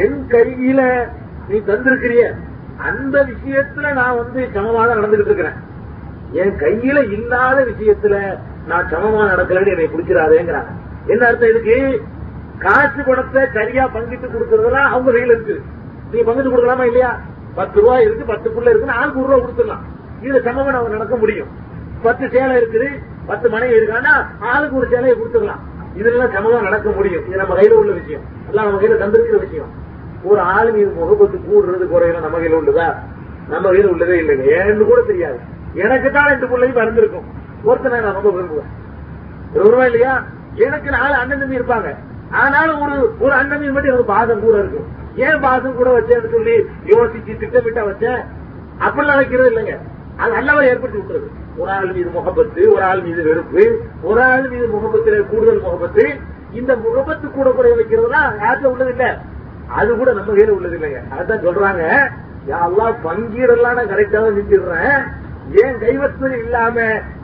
[0.04, 0.80] என் கையில
[1.48, 2.24] நீ தந்திருக்கிறிய
[2.88, 5.60] அந்த விஷயத்துல நான் வந்து சமமாக நடந்துகிட்டு இருக்கிறேன்.
[6.42, 8.16] என் கையில இல்லாத விஷயத்துல
[8.66, 10.72] நான் சமமா நடக்கலன்னு என்னை பிடிச்சிடாதேங்கிறாங்க.
[11.06, 12.02] என்ன அர்த்தம் இதுக்கு?
[12.58, 15.62] காசு பணத்தை சரியா பங்கிட்டு கொடுக்கறதுலாம் அவங்க கையில் இருக்கு.
[16.10, 17.20] நீங்க பங்கிட்டு கொடுக்கலாமா இல்லையா?
[17.54, 19.84] பத்து ரூபாய் இருக்கு பத்து புள்ள இருக்குன்னு ஆளுக்கு ஒரு ரூபா கொடுத்துடலாம்.
[20.22, 21.48] இதுல சமமா நம்ம நடக்க முடியும்.
[22.02, 22.88] பத்து சேலை இருக்குது
[23.26, 25.62] பத்து மனைவி இருக்கான்னா ஆளுக்கு ஒரு சேலையை கொடுத்துடலாம்.
[25.94, 27.26] இதெல்லாம் சமமா நடக்க முடியும்.
[27.26, 28.20] இது நம்ம கையில உள்ள விஷயம்.
[28.48, 29.70] எல்லாம் நம்ம கையில தந்திருக்கிற விஷயம்.
[30.22, 32.94] ஒரு ஆளு மீது முகப்பத்து கூடுறது குறையில நம்ம கையில உள்ளதா?
[33.48, 34.46] நம்ம கையில உள்ளதே இல்லைங்க.
[34.58, 35.38] ஏன்னு கூட தெரியாது.
[35.74, 37.42] எனக்கு தான் ரெண்டு பிள்ளையும் பிறந்திருக்கும்.
[37.64, 38.70] ஒருத்தனை நான் ரொம்ப விரும்புவேன்.
[39.54, 40.24] விரும்புவா இல்லையா?
[40.54, 41.94] எனக்கு நாலு அண்ணன் தம்பி இருப்பாங்க.
[42.30, 44.86] ஆனாலும் ஒரு ஒரு அண்ணன் மட்டும் எனக்கு பாதம் கூட இருக்கும்
[45.16, 46.54] ஏன் பாதம் கூட வச்சேன்னு சொல்லி
[46.86, 48.20] யோசிச்சு திட்டமிட்டா வச்சேன்?
[48.80, 49.78] அப்படிலாம் வைக்கிறது இல்லைங்க.
[50.16, 51.28] அது நல்லவரை ஏற்படுத்தி விட்டுறது.
[51.56, 56.18] ஒரு ஆள் மீது முகப்பத்து ஒரு ஆள் மீது வெறுப்பு ஒரு ஆள் மீது முகப்பத்துல கூடுதல் முகப்பத்து.
[56.52, 59.18] இந்த முகப்பத்து கூட குறைய வைக்கிறதுனா யார்கிட்ட உள்ளது இல்ல
[59.68, 62.10] அது கூட நம்ம கையில உள்ளது இல்லைங்க அதான் சொல்றாங்க
[62.46, 65.02] எல்லாம் பங்கீடெல்லாம் நான் கரெக்டாக செஞ்சிடுறேன்.
[65.62, 66.76] ஏன் தெய்வத்தில் இல்லாம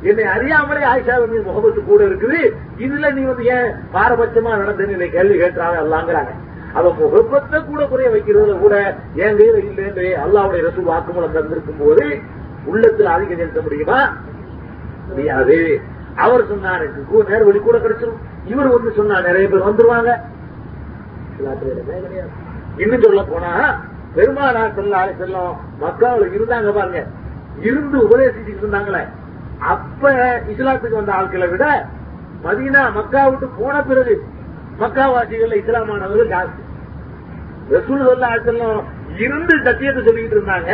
[0.02, 2.40] என்னை அறியாமலே ஆயிஷா மீது முகப்பத்து கூட இருக்குது?
[2.78, 6.32] இதுல நீ வந்து ஏன் பாரபட்சமா நடந்தேன்னு என்னை கேள்வி கேட்டாங்க எல்லாங்கிறாங்க
[6.74, 8.74] அவ முகப்பத்தை கூட குறைய வைக்கிறதுல கூட
[9.14, 12.05] என் கையில இல்லைன்னு அல்லாவுடைய ரசூ வாக்குமூலம் தந்திருக்கும் போது
[12.66, 14.01] உள்ளத்துல அதிகம் செலுத்த முடியுமா?
[15.09, 15.56] முடியாது.
[16.16, 20.10] அவர் சொன்னார் எனக்கு நேர் வழி கூட கிடைச்சிடும் இவர் வந்து சொன்னா நிறைய பேர் வந்துருவாங்க.
[22.76, 23.52] இன்னும் சொல்ல போனா
[24.14, 27.01] பெருமானார் செல்லாலே செல்லும் மக்கள் இருந்தாங்க பாருங்க.
[27.60, 29.02] இருந்து உபதேசிச்சுட்டு இருந்தாங்களே.
[29.58, 30.12] அப்ப
[30.52, 31.86] இஸ்லாத்துக்கு வந்த ஆட்களை விட
[32.44, 34.24] மதீனா மக்கா விட்டு போன பிறகு
[34.80, 36.62] மக்காவாசிகள் இஸ்லாமானவர்கள் ஜாஸ்தி.
[37.70, 38.82] ரசூல் சொல்ல ஆட்களும்
[39.16, 40.70] இருந்து சத்தியத்தை சொல்லிட்டு இருந்தாங்க.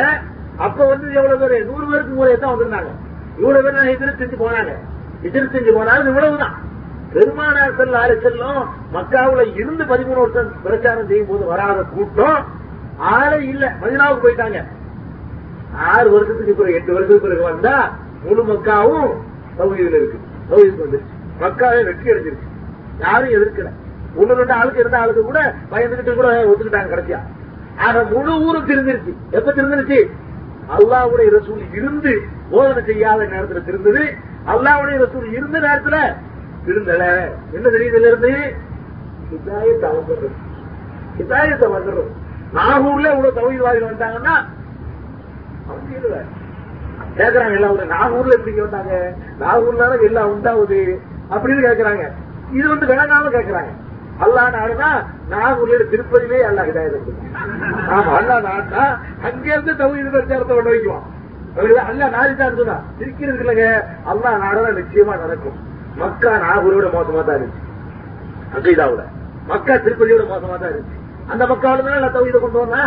[0.56, 1.64] அப்ப வந்து எவ்வளவு பேர்?
[1.64, 2.92] நூறு பேருக்கு முறையை தான் வந்திருந்தாங்க.
[3.38, 4.72] இவ்வளவு பேர் எதிர்த்து செஞ்சு போனாங்க.
[5.22, 6.54] எதிர்த்து செஞ்சு போனாலும் இவ்வளவுதான்.
[7.12, 12.46] பெருமானார் செல்ல ஆறு செல்லும் மக்காவுல இருந்து பதிமூணு வருஷம் பிரச்சாரம் செய்யும் போது வராத கூட்டம்
[12.98, 13.74] ஆளே இல்ல.
[13.82, 14.60] மதினாவுக்கு போயிட்டாங்க.
[15.92, 17.76] ஆறு வருஷத்துக்கு பிறகு எட்டு வருஷத்துக்கு பிறகு வந்தா
[18.24, 19.10] முழு மக்காவும்
[19.58, 20.18] சௌகரியத்தில் இருக்கு.
[20.48, 21.14] சௌகரியத்துக்கு வந்துருச்சு.
[21.42, 22.54] மக்காவே வெற்றி அடைஞ்சிருக்கு
[23.04, 23.70] யாரும் எதிர்க்கல.
[24.20, 25.40] ஒண்ணு ரெண்டு ஆளுக்கு இருந்த ஆளுக்கு கூட
[25.72, 27.18] பயந்துகிட்டு கூட ஒத்துக்கிட்டாங்க கடைசியா.
[27.84, 29.12] ஆனா முழு ஊரும் திருந்திருச்சு.
[29.30, 29.98] எப்ப திருந்திருச்சு?
[30.76, 32.12] அல்லாவுடைய ரசூல் இருந்து
[32.50, 34.04] போதனை செய்யாத நேரத்துல திருந்தது.
[34.52, 35.98] அல்லாவுடைய ரசூல் இருந்த நேரத்துல
[36.66, 37.04] திருந்தல.
[37.56, 38.32] என்ன தெரியுதுல இருந்து
[39.36, 40.36] இதாயத்தை வந்துடுறது
[41.22, 42.12] இதாயத்தை வந்துடுறது
[42.56, 44.34] நாகூர்ல இவ்வளவு தவிர்வாதிகள் வந்தாங்கன்னா
[47.18, 48.94] கேக்குறாங்க எல்லாம் ஒரு நாகூர்ல எப்படி வந்தாங்க?
[49.38, 50.78] நாகூர்ல எல்லாம் உண்டாவது?
[51.30, 52.04] அப்படின்னு கேக்குறாங்க.
[52.52, 53.70] இது வந்து விளங்காம கேக்குறாங்க.
[54.24, 54.90] அல்லா நாடுனா
[55.28, 57.14] நாகூர்ல திருப்பதியிலே அல்லா ஹிதாயத்தை
[57.96, 58.84] ஆமா அல்லா நாடுனா
[59.22, 61.06] அங்க இருந்து தவிர பிரச்சாரத்தை கொண்டு வைக்குவான்.
[61.88, 62.76] அல்ல நாடிதான் சொன்னா.
[63.00, 63.66] இருக்கிறது இல்லைங்க.
[64.06, 65.58] அல்லா நாடுனா நிச்சயமா நடக்கும்.
[65.96, 67.62] மக்கா நாகூரோட மோசமா தான் இருந்துச்சு.
[68.56, 69.02] அகைதாவோட.
[69.46, 70.96] மக்கா திருப்பதியோட மோசமா தான் இருந்துச்சு.
[71.32, 72.82] அந்த மக்காவோட தான் தவிர கொண்டு வந்தா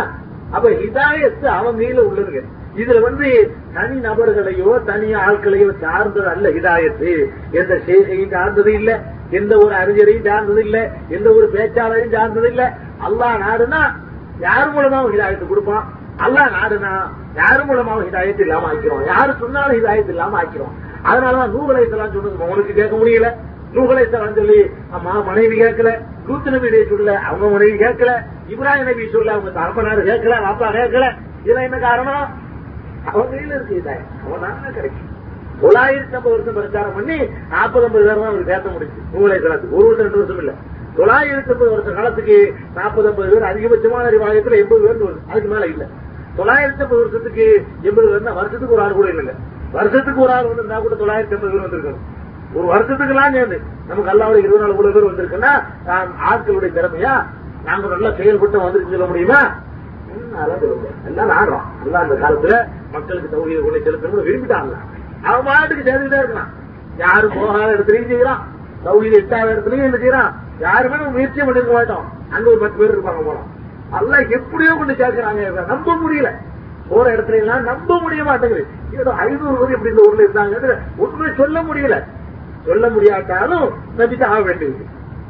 [0.52, 2.42] அப்ப ஹிதாயத்து அவன் கையில உள்ளதுங்க.
[2.74, 3.28] இதுல வந்து
[3.74, 7.12] தனி நபர்களையோ தனி ஆட்களையோ சார்ந்தது அல்ல இதாயத்து
[7.52, 8.90] எந்த செய்கையும் சார்ந்தது இல்ல
[9.30, 10.78] எந்த ஒரு அறிஞரையும் சார்ந்தது இல்ல
[11.08, 12.62] எந்த ஒரு பேச்சாளரையும் சார்ந்தது இல்ல.
[13.00, 13.80] அல்லாஹ் நாடுனா
[14.40, 15.84] யார் மூலமாவும் ஹிதாயத்து கொடுப்பான்?
[16.18, 16.92] அல்லாஹ் நாடுனா
[17.34, 20.74] யார் மூலமாவும் ஹிதாயத்து இல்லாம ஆக்கிறோம் யாரு சொன்னாலும் ஹிதாயத்து இல்லாம ஆக்கிறோம்
[21.04, 23.28] அதனாலதான் நூகலை எல்லாம் சொன்னது உனக்கு கேட்க முடியல.
[23.72, 24.04] நூகலை
[24.36, 24.58] சொல்லி
[24.92, 25.90] அம்மா மனைவி கேட்கல
[26.28, 28.12] லூத்து நபி சொல்ல அவங்க மனைவி கேட்கல
[28.48, 31.06] இப்ராஹிம் நபி சொல்ல அவங்க தரப்பனாரு கேட்கல அப்பா கேட்கல.
[31.42, 32.24] இதெல்லாம் என்ன காரணம்?
[33.06, 35.06] அவன் கையில இருக்கு இதாய் அவன் தான் கிடைக்கும்.
[35.62, 37.16] தொள்ளாயிரத்தி ஐம்பது வருஷம் பிரச்சாரம் பண்ணி
[37.52, 40.52] நாற்பது ஐம்பது பேர் தான் அவருக்கு பேச முடிச்சு நூலை காலத்துக்கு ஒரு வருஷம் ரெண்டு வருஷம் இல்ல.
[40.96, 42.36] தொள்ளாயிரத்தி ஐம்பது வருஷம் காலத்துக்கு
[42.78, 45.84] நாற்பது ஐம்பது பேர் அதிகபட்சமான அறிவாயத்துல எண்பது பேர் அதுக்கு மேல இல்ல.
[46.38, 47.46] தொள்ளாயிரத்தி ஐம்பது வருஷத்துக்கு
[47.88, 49.34] எண்பது பேர் வருஷத்துக்கு ஒரு ஆள் கூட இல்லைங்க
[49.72, 52.06] வருஷத்துக்கு ஒரு ஆள் வந்திருந்தா கூட தொள்ளாயிரத்தி ஐம்பது பேர் வந்திருக்கணும்
[52.54, 53.58] ஒரு வருஷத்துக்கு எல்லாம் சேர்ந்து.
[53.88, 55.52] நமக்கு அல்லாவுடைய இருபது நாலு கூட பேர் வந்திருக்குன்னா
[56.30, 57.12] ஆட்களுடைய திறமையா
[57.64, 59.40] நாங்க நல்லா செயல்பட்டு வந்துருக்கு சொல்ல முடியுமா?
[61.08, 62.54] எல்லாம் ஆடுறோம் எல்லாம் அந்த காலத்துல
[62.94, 64.74] மக்களுக்கு தகுதியை கொண்டு செலுத்தணும்னு விரும்பிட்டாங்க.
[65.28, 66.50] அவன் பாட்டுக்கு சேர்ந்துட்டே இருக்கலாம்.
[67.04, 68.42] யாரு போகாத இடத்துலயும் செய்யறான்
[68.84, 70.30] தகுதி எட்டாத இடத்துலயும் என்ன செய்யறான்
[70.66, 72.06] யாருமே நம்ம முயற்சியும் பண்ணிருக்க மாட்டோம்.
[72.34, 73.48] அங்க ஒரு பத்து பேர் இருப்பாங்க போலாம்
[73.98, 75.64] எல்லாம் எப்படியோ கொண்டு சேர்க்கிறாங்க.
[75.72, 76.30] நம்ப முடியல.
[76.90, 78.64] போற இடத்துல எல்லாம் நம்ப முடிய மாட்டேங்குது.
[79.00, 81.96] ஏதோ ஐநூறு பேர் இப்படி இந்த ஊர்ல இருந்தாங்க உண்மை சொல்ல முடியல.
[82.68, 83.66] சொல்ல முடியாட்டாலும்
[83.98, 84.86] நம்பிட்டு ஆக வேண்டியது.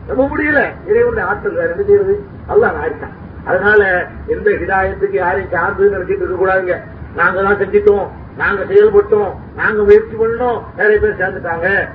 [0.08, 0.60] நம்ப முடியல.
[0.90, 2.14] இறைவனுடைய ஆற்றல் வேற என்ன செய்யறது?
[2.52, 6.76] அல்லாஹ் ஆயிட்டான் அதனால எந்த ஹிதாயத்துக்கு யாரையும் சார்ந்து நினைச்சிட்டு இருக்க கூடாதுங்க.
[7.14, 8.06] நாங்க தான் செஞ்சிட்டோம்.
[8.36, 9.30] நாங்க செயல்பட்டோம்.
[9.56, 10.62] நாங்க முயற்சி பண்ணோம்.
[10.76, 11.88] நிறைய பேர் சேர்ந்துட்டாங்க.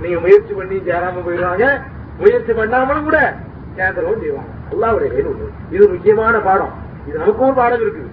[0.00, 1.80] நீங்க முயற்சி பண்ணி சேராம போயிடுவாங்க.
[2.18, 3.34] முயற்சி பண்ணாமலும் கூட
[3.76, 4.52] சேர்ந்துடவும் செய்வாங்க.
[4.70, 6.72] எல்லாவுடைய கையில் இது முக்கியமான பாடம்.
[7.06, 8.10] இது நமக்கும் பாடம் இருக்குது.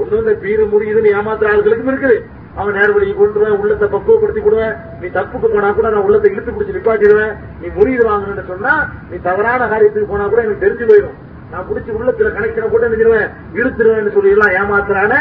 [0.00, 2.16] ஒண்ணு இந்த பீரு முடியுதுன்னு ஏமாத்துற ஆளுகளுக்கும் இருக்குது.
[2.60, 7.34] அவன் நேர்வழியை கொண்டுருவேன் உள்ளத்தை பக்குவப்படுத்தி கொடுவேன் நீ தப்புக்கு போனா கூட நான் உள்ளத்தை இழுத்து பிடிச்சி நிப்பாட்டிடுவேன்.
[7.60, 8.74] நீ முறியது வாங்கணும்னு சொன்னா
[9.10, 11.16] நீ தவறான காரியத்துக்கு போனா கூட எனக்கு தெரிஞ்சு போயிடும்.
[11.50, 13.28] நான் பிடிச்சி உள்ளத்துல கனெக்ஷனை போட்டு நினைச்சிருவேன்
[13.58, 15.14] இழுத்துருவேன் சொல்லி எல்லாம் ஏமாத்துறான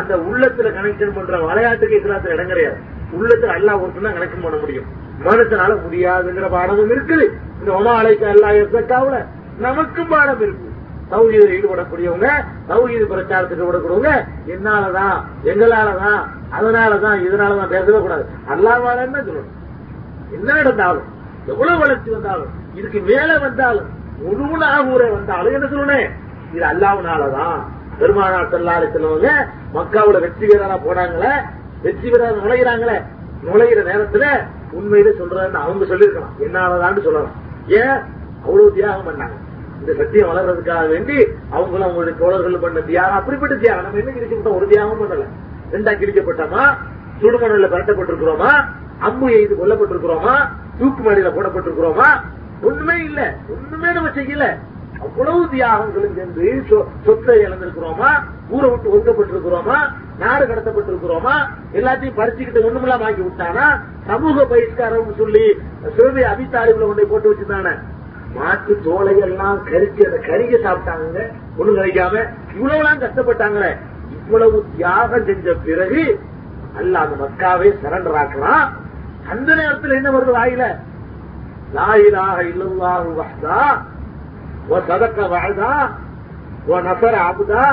[0.00, 2.78] அந்த உள்ளத்துல கனெக்ஷன் பண்ற விளையாட்டுக்கு இஸ்லாத்துல இடம் கிடையாது.
[3.16, 4.86] உள்ளத்துல அல்லா ஒருத்தான் கனெக்ஷன் பண்ண முடியும்.
[5.26, 7.26] மனசனால முடியாதுங்கிற பாடமும் இருக்குது.
[7.60, 9.18] இந்த ஒமா அழைக்க அல்லா எத்தக்காவுல
[9.66, 10.70] நமக்கும் பாடம் இருக்கு.
[11.10, 12.28] தௌஹீதில் ஈடுபடக்கூடியவங்க
[12.68, 14.12] தௌஹீது பிரச்சாரத்துக்கு ஈடுபடக்கூடியவங்க
[14.54, 15.16] என்னாலதான்
[15.52, 16.20] எங்களாலதான்
[16.56, 18.24] அதனாலதான் இதனாலதான் பேசவே கூடாது.
[18.52, 19.52] அல்லாஹ்வால என்ன சொல்லணும்?
[20.36, 21.08] என்ன நடந்தாலும்
[21.46, 23.88] எவ்வளவு வளர்ச்சி வந்தாலும் இதுக்கு மேல வந்தாலும்
[24.22, 26.10] முழுவதும் ஊரே வந்தாலும் என்ன சொல்லணும்?
[26.54, 27.56] இது அல்லாஹ்னாலதான்
[27.98, 29.28] பெருமானார் செல்லாறு செல்வங்க
[29.74, 31.34] மக்காவோட வெற்றி வீரரா போனாங்களே
[31.82, 32.96] வெற்றி வீரர் நுழைகிறாங்களே
[33.46, 34.26] நுழைகிற நேரத்துல
[34.72, 36.36] உண்மையிலே சொல்றேன்னு அவங்க சொல்லியிருக்கலாம்.
[36.46, 37.34] என்னாலதான்னு சொல்லலாம்.
[37.80, 37.98] ஏன்?
[38.44, 39.36] அவ்வளவு தியாகம் பண்ணாங்க.
[39.86, 43.14] இந்த சத்தியம் வளர்றதுக்காக வேண்டி அவங்களும் அவங்களுடைய தோழர்கள் பண்ண தியாகம்.
[43.14, 43.84] அப்படிப்பட்ட தியாகம்.
[43.84, 45.24] நம்ம என்ன கிழிக்கப்பட்ட ஒரு தியாகம் பண்ணல.
[45.72, 46.76] ரெண்டா கிழிக்கப்பட்டோமா
[47.20, 48.64] சுடுமணல பரட்டப்பட்டிருக்கிறோமா?
[48.98, 50.48] அம்பு எய்து கொல்லப்பட்டிருக்கிறோமா?
[50.78, 52.06] தூக்கு மாடியில போடப்பட்டிருக்கிறோமா?
[52.62, 53.34] ஒண்ணுமே இல்ல.
[53.48, 54.58] ஒண்ணுமே நம்ம செய்யல.
[55.00, 58.08] அவ்வளவு தியாகங்களும் சென்று சொ- சொத்தை இழந்திருக்கிறோமா?
[58.48, 59.76] ஊரை விட்டு ஒதுக்கப்பட்டிருக்கிறோமா?
[60.18, 61.48] நாடு கடத்தப்பட்டிருக்கிறோமா?
[61.72, 63.80] எல்லாத்தையும் பறிச்சுக்கிட்டு ஒண்ணுமில்லாம ஆக்கி விட்டானா?
[64.06, 65.58] சமூக பயிர்காரம் சொல்லி
[65.96, 67.78] சிறுவை அபித்தாரிகளை கொண்டு போட்டு வச்சிருந்தானே.
[68.34, 71.18] மாட்டு தோலையெல்லாம் கரிச்சு அந்த கறிய சாப்பிட்டாங்க
[71.58, 72.14] ஒண்ணு கிடைக்காம
[72.54, 73.72] இவ்வளவுலாம் கஷ்டப்பட்டாங்களே.
[74.16, 76.02] இவ்வளவு தியாகம் செஞ்ச பிறகு
[76.76, 78.64] அல்ல அந்த மக்காவை சரண்டர் ஆக்கலாம்
[79.30, 80.64] அந்த நேரத்தில் என்ன வருது வாயில?
[81.72, 83.60] லாயிலாக இல்லல்லாஹு வஹ்தா.
[84.68, 85.70] வ சதக்க வஹ்தா.
[86.68, 87.64] வ நசர அப்தா.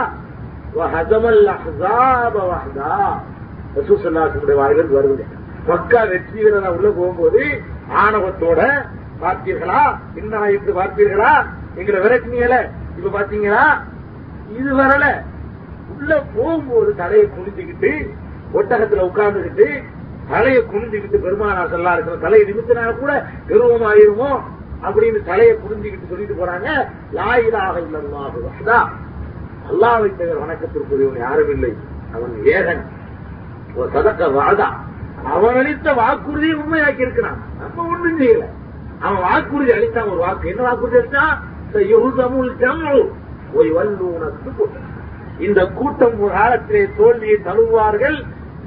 [0.75, 2.91] வ ஹஜமல் அஹ்ஸாப வஹ்தா.
[3.75, 5.23] ரசூல் ஸல்லல்லாஹு அலைஹி வருது.
[5.67, 7.41] மக்கா வெற்றி வீரனா உள்ள போகும்போது
[7.95, 8.59] ஆணவத்தோட
[9.21, 9.99] பார்த்தீர்களா?
[10.15, 11.45] என்ன என்று பார்த்தீர்களா?
[11.75, 12.69] எங்களை விரட்டினீங்கள.
[12.97, 13.81] இப்ப பாத்தீங்கன்னா
[14.57, 15.23] இது வரல
[15.97, 18.09] உள்ள போகும்போது தலையை குனிஞ்சுக்கிட்டு
[18.53, 19.83] ஒட்டகத்துல உட்கார்ந்துகிட்டு
[20.29, 24.41] தலையை குனிஞ்சுக்கிட்டு பெருமானா செல்லா இருக்கிற தலையை நிமித்தினா கூட கருவமாயிருமோ?
[24.83, 26.87] அப்படின்னு தலையை குனிஞ்சுக்கிட்டு சொல்லிட்டு போறாங்க.
[27.13, 28.87] லாயிலாக இல்லல்லாஹு
[29.71, 31.75] அல்லாவை தவிர வணக்கத்திற்குரியவன் யாரும் இல்லை.
[32.13, 32.81] அவன் ஏகன்.
[33.75, 34.67] ஒரு சதக்க வாதா.
[35.25, 38.43] அவன் அளித்த வாக்குறுதியை உண்மையாக்கி இருக்கிறான் நம்ம ஒண்ணும் செய்யல.
[39.01, 40.49] அவன் வாக்குறுதி அளித்தான் ஒரு வாக்கு.
[40.49, 41.33] என்ன வாக்குறுதி அளித்தான்
[41.73, 43.09] யுதமுல் ஜம்உ
[43.57, 44.65] ஒய் வல்லூனத்து
[45.37, 48.17] இந்த கூட்டம் ஒரு காலத்திலே தோல்வியை தழுவார்கள்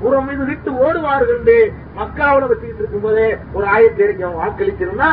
[0.01, 5.11] புறம் மீது விட்டு ஓடுவார்கள் என்று மக்காவோட வச்சுக்கிட்டு இருக்கும் போதே ஒரு ஆயிரத்தி அவன் வாக்களிச்சிருந்தா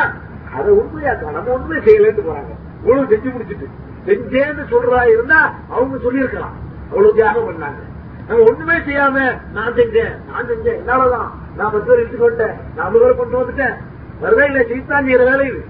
[0.56, 2.52] அதை உண்மையாக்க நம்ம ஒன்றுமே செய்யலன்னு போறாங்க.
[2.82, 3.66] இவ்வளவு செஞ்சு முடிச்சிட்டு.
[4.06, 6.56] செஞ்சேன்னு சொல்றா இருந்தா அவங்க சொல்லியிருக்கலாம்.
[6.88, 7.80] அவ்வளவு தியாகம் பண்ணாங்க.
[8.28, 12.46] நம்ம ஒண்ணுமே செய்யாம நான் செஞ்சேன் நான் செஞ்சேன் என்னாலதான் நான் பத்து பேர் இழுத்து
[12.76, 13.74] நான் ஐம்பது கொண்டு வந்துட்டேன்.
[14.22, 15.64] வருதா இல்ல செய்தான் செய்யற வேலை இது.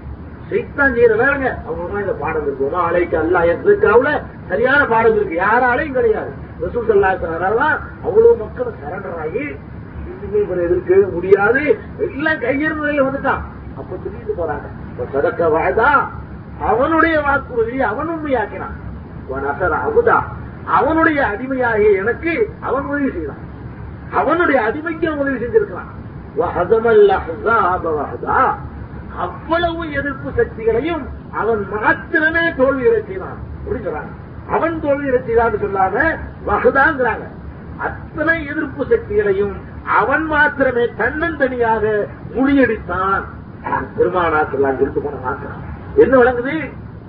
[0.49, 1.65] செய்தான் செய்யற வேலைங்க.
[1.65, 2.65] அவங்க இந்த பாடம் இருக்கு.
[2.65, 5.41] ஒரு அலைக்கு அல்ல எதுக்காவுல சரியான பாடம் இருக்கு.
[5.41, 6.31] யாராலையும் கிடையாது.
[6.61, 11.77] ரசூல் சல்லாதான் அவ்வளவு மக்கள் சரண்டர் ஆகி இதுவுமே இவரை எதிர்க்க முடியாது.
[11.97, 13.41] எல்லாம் கையெழுமையில வந்துட்டான்.
[13.77, 14.67] அப்ப சொல்லிட்டு போறாங்க.
[14.99, 16.07] இப்ப சதக்க வாய்தா
[16.61, 18.75] அவனுடைய வாக்குறுதி அவன் உண்மையாக்கினான்.
[19.27, 20.21] உன் அகுதா
[20.65, 23.51] அவனுடைய அடிமையாகிய எனக்கு அவன் உதவி செய்தான்.
[24.11, 25.92] அவனுடைய அடிமைக்கு அவன் உதவி செஞ்சிருக்கிறான்.
[29.17, 31.03] அவ்வளவு எதிர்ப்பு சக்திகளையும்
[31.33, 34.11] அவன் மாத்திரமே தோல்வி இறக்கினான் அப்படிங்கிறாங்க
[34.49, 37.25] அவன் தோல்வி இறைச்சிதான் சொல்லாம வகுதாங்கிறாங்க
[37.77, 39.53] அத்தனை எதிர்ப்பு சக்திகளையும்
[39.85, 43.23] அவன் மாத்திரமே தன்னந்தனியாக முறியடித்தான்.
[43.99, 45.61] பெருமானாக்கெல்லாம் சொல்லிட்டு போன மாத்திரம்.
[45.95, 46.55] என்ன வழங்குது?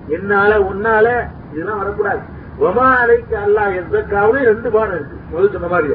[0.06, 2.20] என்னால உன்னால இதெல்லாம் வரக்கூடாது.
[2.60, 5.16] ஒமா அலைக்கு அல்லா எதற்காவது ரெண்டு பானம் இருக்கு.
[5.30, 5.94] முதல் சொன்ன மாதிரி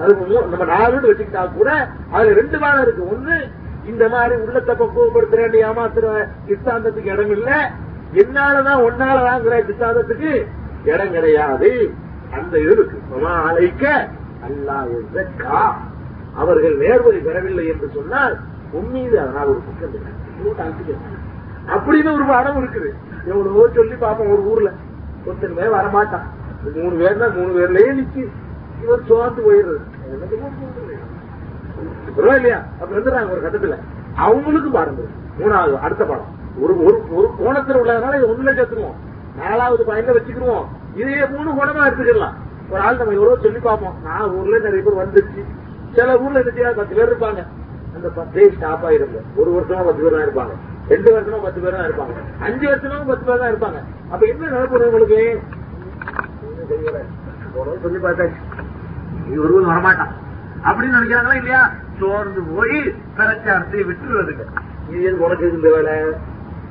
[0.00, 1.70] அதுக்கு நம்ம நாலுன்னு வச்சுக்கிட்டா கூட
[2.12, 3.04] அதுல ரெண்டு பானம் இருக்கு.
[3.14, 3.36] ஒண்ணு
[3.90, 6.06] இந்த மாதிரி உள்ளத்தை பக்குவப்படுத்துறேன் ஏமாத்துற
[6.48, 7.50] சித்தாந்தத்துக்கு இடம் இல்ல.
[8.22, 10.30] என்னாலதான் ஒன்னால வாங்குற சித்தாந்தத்துக்கு
[10.92, 11.70] இடம் கிடையாது.
[12.36, 12.96] அந்த இது இருக்கு
[13.26, 13.84] அழைக்க அலைக்க
[14.46, 14.78] அல்லா
[16.42, 18.34] அவர்கள் நேர்வழி பெறவில்லை என்று சொன்னால்
[18.78, 21.06] உம்மீது அதனால் ஒரு பக்கம்
[21.74, 22.90] அப்படின்னு ஒரு படம் இருக்குது.
[23.30, 24.70] எவ்வளவோ சொல்லி பார்ப்போம் ஒரு ஊர்ல.
[25.26, 26.26] ஒருத்தருமே வரமாட்டான்.
[26.76, 28.22] மூணு பேர் தான் மூணு பேர்லயே நிக்கு.
[28.88, 29.84] இவர் சோர்ந்து போயிடுறது
[32.36, 32.58] இல்லையா?
[32.80, 32.92] அப்ப
[33.32, 33.76] ஒரு கட்டத்துல.
[34.16, 34.98] அவங்களுக்கும் பாடம்
[35.40, 36.30] மூணாவது அடுத்த பாடம்.
[36.60, 38.96] ஒரு ஒரு ஒரு கோணத்துல உள்ளதுனால இது ஒண்ணுல சேர்த்துருவோம்
[39.36, 42.36] நாலாவது பாயிண்ட்ல வச்சுக்கிடுவோம் இதே மூணு கோணமா எடுத்துக்கலாம்.
[42.70, 43.94] ஒரு ஆள் நம்ம எவ்வளவு சொல்லி பார்ப்போம்.
[44.04, 45.42] நான் ஊர்ல நிறைய பேர் வந்துருச்சு.
[45.92, 47.40] சில ஊர்ல என்ன பத்து பேர் இருப்பாங்க.
[47.94, 50.54] அந்த பத்தே ஸ்டாப் ஆயிருங்க ஒரு வருஷமா பத்து பேர் தான் இருப்பாங்க.
[50.88, 52.16] ரெண்டு வருஷமா பத்து பேர் தான் இருப்பாங்க.
[52.40, 53.78] அஞ்சு வருஷமா பத்து பேர் தான் இருப்பாங்க.
[54.10, 55.40] அப்ப என்ன நடக்கும் உங்களுக்கு?
[56.70, 56.98] தெரியல.
[57.82, 58.40] சொல்லி பார்த்தாச்சு.
[59.36, 60.10] ஒருவன் வரமாட்டான்.
[60.64, 61.72] அப்படின்னு நினைக்கிறாங்களா இல்லையா?
[62.00, 64.44] சோர்ந்து போய் பிரச்சாரத்தை விட்டுருவதுங்க.
[64.88, 65.92] இது ஏன் உனக்கு இந்த வேலை?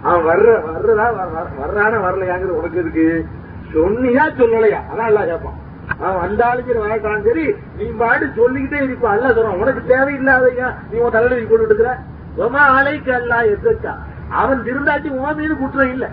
[0.02, 3.26] அவன் வர்ற வர்றதா வ- வர்றான வரலையாங்கிறது உனக்கு இருக்கு
[3.74, 4.78] சொன்னியா சொல்லலையா?
[4.94, 5.66] அதான் எல்லாம் கேட்பான்.
[6.00, 9.60] அவன் வந்தாலும் சரி வரட்டாலும் சரி நீ பாட்டு சொல்லிக்கிட்டே இருப்பான் அல்ல சொல்றான்.
[9.60, 11.98] உனக்கு தேவையில்லாதையா நீ உன் தலைவலி கொண்டு இருக்கிற?
[12.38, 13.96] ரொம்ப ஆலைக்கு அல்ல எதிர்த்தா
[14.30, 16.10] அவன் திருந்தாட்டி உன் மீது குற்றம் இல்ல.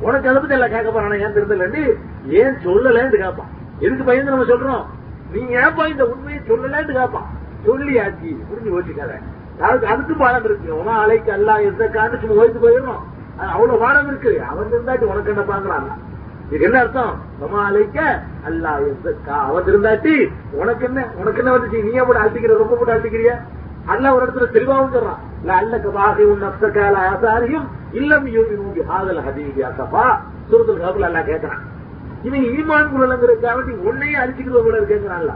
[0.00, 1.18] உனக்கு அதை பத்தி எல்லாம் கேட்க போறான?
[1.18, 1.94] ஏன் திருந்தலன்னு?
[2.26, 3.48] ஏன் சொல்லலன்னு கேட்பான்.
[3.78, 4.97] எதுக்கு பயந்து நம்ம சொல்றோம்?
[5.32, 7.28] நீ ஏப்பா இந்த உண்மையை சொல்லலன்னு கேட்பான்
[7.66, 8.30] சொல்லியாச்சு.
[8.48, 9.14] புரிஞ்சு வச்சுக்காத
[9.66, 10.68] அதுக்கு அதுக்கு பாடம் இருக்கு.
[10.80, 13.02] உமா அலைக்கு அல்லா எந்த காண்டு சும்மா ஓய்த்து போயிடணும்
[13.54, 14.32] அவ்வளவு பாடம் இருக்கு.
[14.50, 15.88] அவன் இருந்தாட்டி உனக்கு என்ன பாக்குறான்
[16.46, 17.14] இதுக்கு என்ன அர்த்தம்?
[17.44, 17.98] உமா அழைக்க
[18.48, 19.14] அல்லா எந்த
[19.48, 20.14] அவன் இருந்தாட்டி
[20.60, 21.00] உனக்கு என்ன?
[21.20, 21.82] உனக்கு என்ன வந்துச்சு?
[21.86, 23.32] நீயே போட்டு அழுத்திக்கிற ரொம்ப போட்டு அழுத்திக்கிறிய?
[23.92, 25.20] அல்ல ஒரு இடத்துல தெளிவாகவும் சொல்றான்.
[25.40, 30.04] இல்ல அல்லக்கு பாகை உன் நப்சக்கால ஆசாரியும் இல்லம் யூமி ஆதல் ஹதீபி அசப்பா
[30.50, 31.62] சுருத்தல் கபுல் அல்லா கேட்கறான்
[32.26, 35.34] இவன் ஈமான் குழந்தைங்கிறதுக்காக வேண்டி உன்னையே அழிச்சுக்கிறது கூட கேட்கிறான்ல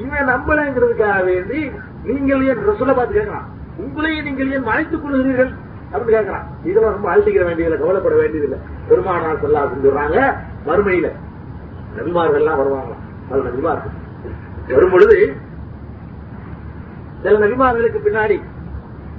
[0.00, 1.60] இவன் நம்பலங்கிறதுக்காக வேண்டி
[2.04, 3.46] நீங்கள் ஏன் ரசுல பார்த்து கேட்கலாம்?
[3.84, 5.50] உங்களையும் நீங்கள் ஏன் மறைத்துக் கொள்கிறீர்கள்
[5.92, 6.46] அப்படின்னு கேட்கலாம்.
[6.68, 8.58] இதெல்லாம் ரொம்ப அழுத்திக்கிற வேண்டியதில்லை கவலைப்பட வேண்டியதில்லை.
[8.88, 10.18] பெருமானார் சொல்லா சொல்றாங்க.
[10.68, 11.08] மறுமையில
[11.96, 12.94] நபிமார்கள் எல்லாம் வருவாங்க.
[13.28, 13.94] பல நபிமார்கள்.
[14.74, 15.18] வரும் பொழுது
[17.22, 18.36] சில நபிமார்களுக்கு பின்னாடி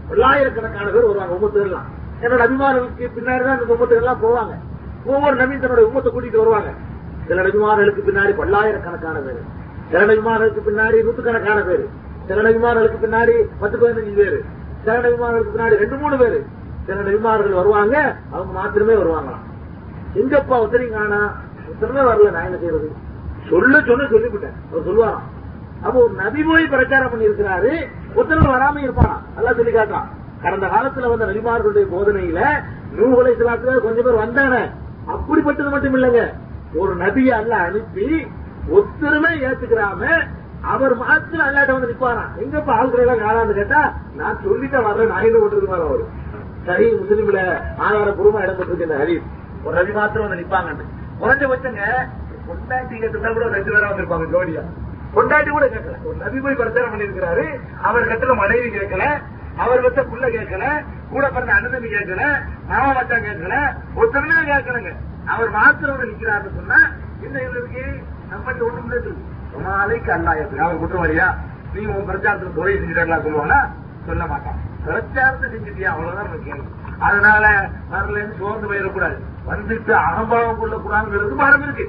[0.09, 1.87] பல்லாயிரக்கணக்கான பேர் வருவாங்க உமத்துகள் எல்லாம்
[2.21, 4.53] என்னோட நபிமார்களுக்கு பின்னாடி தான் இந்த உமத்துகள் எல்லாம் போவாங்க.
[5.07, 6.71] ஒவ்வொரு நபி தன்னோட உமத்தை கூட்டிட்டு வருவாங்க.
[7.27, 9.41] சில நபிமார்களுக்கு பின்னாடி பல்லாயிரக்கணக்கான பேர்.
[9.91, 11.85] சில நபிமார்களுக்கு பின்னாடி நூற்றுக்கணக்கான பேர்.
[12.27, 14.37] சில நபிமார்களுக்கு பின்னாடி பத்து பதினஞ்சு பேர்.
[14.83, 16.37] சில நபிமார்களுக்கு பின்னாடி ரெண்டு மூணு பேர்.
[16.87, 19.45] சில நபிமார்கள் வருவாங்க அவங்க மாத்திரமே வருவாங்களாம்.
[20.15, 21.21] எங்கப்பா ஒருத்தரையும் காணா
[21.81, 22.89] வரல நான் என்ன செய்யறது
[23.49, 24.55] சொல்ல சொன்ன சொல்லிவிட்டேன்.
[24.71, 25.25] அவர் சொல்லுவாராம்.
[25.81, 27.71] அப்போ ஒரு நபி போய் பிரச்சாரம் பண்ணி இருக்கிறாரு
[28.15, 29.17] ஒருத்தர் வராம இருப்பானா?
[29.35, 30.07] நல்லா சொல்லி காட்டான்
[30.41, 32.39] கடந்த காலத்துல வந்த நபிமார்களுடைய போதனையில
[32.97, 34.61] நூலை சிலாத்துல கொஞ்சம் பேர் வந்தானே
[35.07, 36.33] அப்படிப்பட்டது மட்டும் இல்லைங்க
[36.75, 38.27] ஒரு நபியை அல்ல அனுப்பி
[38.71, 40.27] ஒத்தருமே ஏத்துக்கிறாம
[40.61, 45.65] அவர் மாத்திரம் அல்லாட்ட வந்து நிப்பாராம் எங்கப்ப ஆள்களை எல்லாம் காணான்னு கேட்டா நான் சொல்லிட்டு வர்றேன் நான் ஓட்டுறது
[45.65, 46.05] கொண்டு அவரு.
[46.65, 47.41] சரி முஸ்லீம்ல
[47.85, 49.27] ஆதாரபூர்வமா இடம்பெற்றிருக்கு இந்த ஹரீஸ்
[49.63, 50.85] ஒரு ரவி மாத்திரம் வந்து நிப்பாங்கன்னு.
[51.21, 51.83] குறைஞ்சபட்சங்க
[52.47, 54.63] கொண்டாட்டி கேட்டுதான் கூட ரெண்டு பேரா வந்திருப்பாங்க ஜோடியா.
[55.13, 55.97] கொண்டாட்டி கூட கேட்கல.
[56.05, 57.45] ஒரு நபி போய் பிரச்சாரம் பண்ணிருக்கிறாரு
[57.81, 59.05] அவர் கட்டுல மனைவி கேட்கல.
[59.57, 60.65] அவர் வச்ச புள்ள கேட்கல.
[61.11, 62.23] கூட பிறந்த அண்ணன் கேட்கல
[62.69, 63.55] மாமா மச்சான் கேட்கல
[63.99, 64.91] ஒருத்தருமே கேட்கலங்க.
[65.33, 66.79] அவர் மாத்திரம் வந்து நிக்கிறாருன்னு சொன்னா
[67.25, 67.83] என்ன இருக்கு
[68.31, 69.13] நம்மகிட்ட ஒண்ணும் இல்லை
[69.67, 71.27] நாளைக்கு அல்லாயத்துக்கு அவர் குற்றவாளியா
[71.73, 73.59] நீ உன் பிரச்சாரத்துக்கு துறை செஞ்சுட்டா சொல்லுவானா?
[74.07, 74.59] சொல்ல மாட்டான்.
[74.85, 75.89] பிரச்சாரத்தை செஞ்சுட்டியா?
[75.93, 76.67] அவ்வளவுதான் நம்ம கேள்வி.
[77.07, 77.45] அதனால
[77.93, 79.17] வரலன்னு சோர்ந்து போயிடக்கூடாது.
[79.49, 81.85] வந்துட்டு அகம்பாவம் கொள்ளக்கூடாதுங்கிறது பாடம் இருக்கு.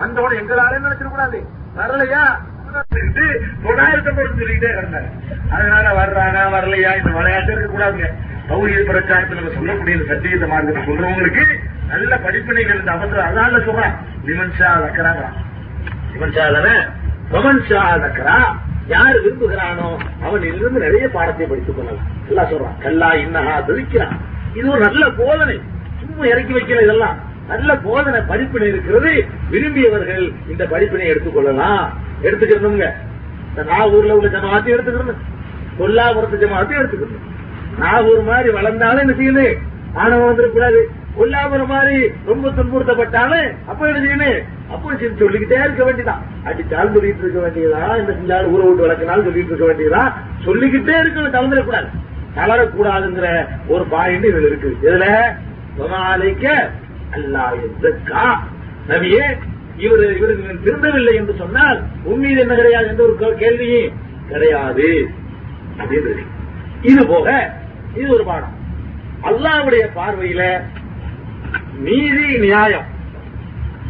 [0.00, 1.40] வந்தவன எங்களாலே நினைச்சிடக்கூடாது
[1.80, 2.22] வரலையா?
[3.64, 5.10] தொள்ளாயிரத்தை பொறுத்து சொல்லிக்கிட்டே இருந்தாங்க
[5.56, 6.90] அதனால வர்றானா வரலையா?
[7.00, 8.08] இந்த விளையாட்டு இருக்க கூடாதுங்க.
[8.48, 11.44] பௌரிய பிரச்சாரத்தில் நம்ம சொல்லக்கூடிய சத்தியத்தை மார்க்கத்தை சொல்றவங்களுக்கு
[11.88, 13.94] நல்ல படிப்பினைகள் இந்த அவசரம் அதான் சொல்றான்
[14.26, 15.24] நிமன்ஷா தக்கறாங்க
[16.12, 16.74] நிமன்ஷா தானே?
[17.32, 18.36] பவன்ஷா தக்கரா?
[18.86, 19.88] யார் விரும்புகிறானோ
[20.22, 22.06] அவன் இருந்து நிறைய பாடத்தை படித்துக் கொள்ளலாம்.
[22.28, 22.76] எல்லாம் சொல்றான்.
[22.82, 24.14] கல்லா இன்னஹா துதிக்கிறான்
[24.54, 25.56] இது ஒரு நல்ல போதனை.
[26.00, 27.16] சும்மா இறக்கி வைக்கிற இதெல்லாம்.
[27.48, 29.12] நல்ல போதனை படிப்பினை இருக்கிறது.
[29.50, 31.84] விரும்பியவர்கள் இந்த படிப்பினை எடுத்துக்கொள்ளலாம்
[32.22, 32.88] எடுத்துக்கிறதுங்க.
[33.50, 35.22] இந்த நாகூர்ல உள்ள ஜமாத்தையும் எடுத்துக்கணும்
[35.78, 37.24] கொல்லாபுரத்து ஜமாத்தையும் எடுத்துக்கணும்
[37.78, 39.46] நாகூர் மாதிரி வளர்ந்தாலும் என்ன செய்யுது?
[39.94, 40.80] ஆணவம் வந்துடக்கூடாது
[41.16, 44.38] கொல்லாபுரம் மாதிரி ரொம்ப துன்புறுத்தப்பட்டாலும் அப்ப என்ன செய்யணும்
[44.72, 44.88] அப்போ
[45.20, 50.10] சொல்லிக்கிட்டே இருக்க வேண்டியதான் அடிச்சாலும் சொல்லிட்டு இருக்க வேண்டியதான் இந்த செஞ்சாலும் ஊரை விட்டு வளர்க்கினாலும் சொல்லிட்டு இருக்க வேண்டியதான்
[50.46, 51.88] சொல்லிக்கிட்டே இருக்கணும் கலந்துடக்கூடாது
[52.36, 53.28] தளரக்கூடாதுங்கிற
[53.68, 54.70] ஒரு பாயிண்ட் இதுல இருக்கு.
[54.82, 55.06] இதுல
[55.78, 56.46] சொனாலைக்க
[57.16, 58.24] அல்லா எதற்கா?
[58.88, 59.24] நவியே
[59.76, 63.96] இவர் இவருக்கு திருந்தவில்லை என்று சொன்னால் உண்மையில் என்ன கிடையாது எந்த ஒரு கேள்வியும்
[64.28, 64.88] கிடையாது.
[65.78, 66.24] அப்படின்னு
[66.82, 67.28] இது போக
[67.98, 68.54] இது ஒரு பாடம்.
[69.22, 70.42] அல்லாவுடைய பார்வையில
[71.78, 72.86] நீதி நியாயம்.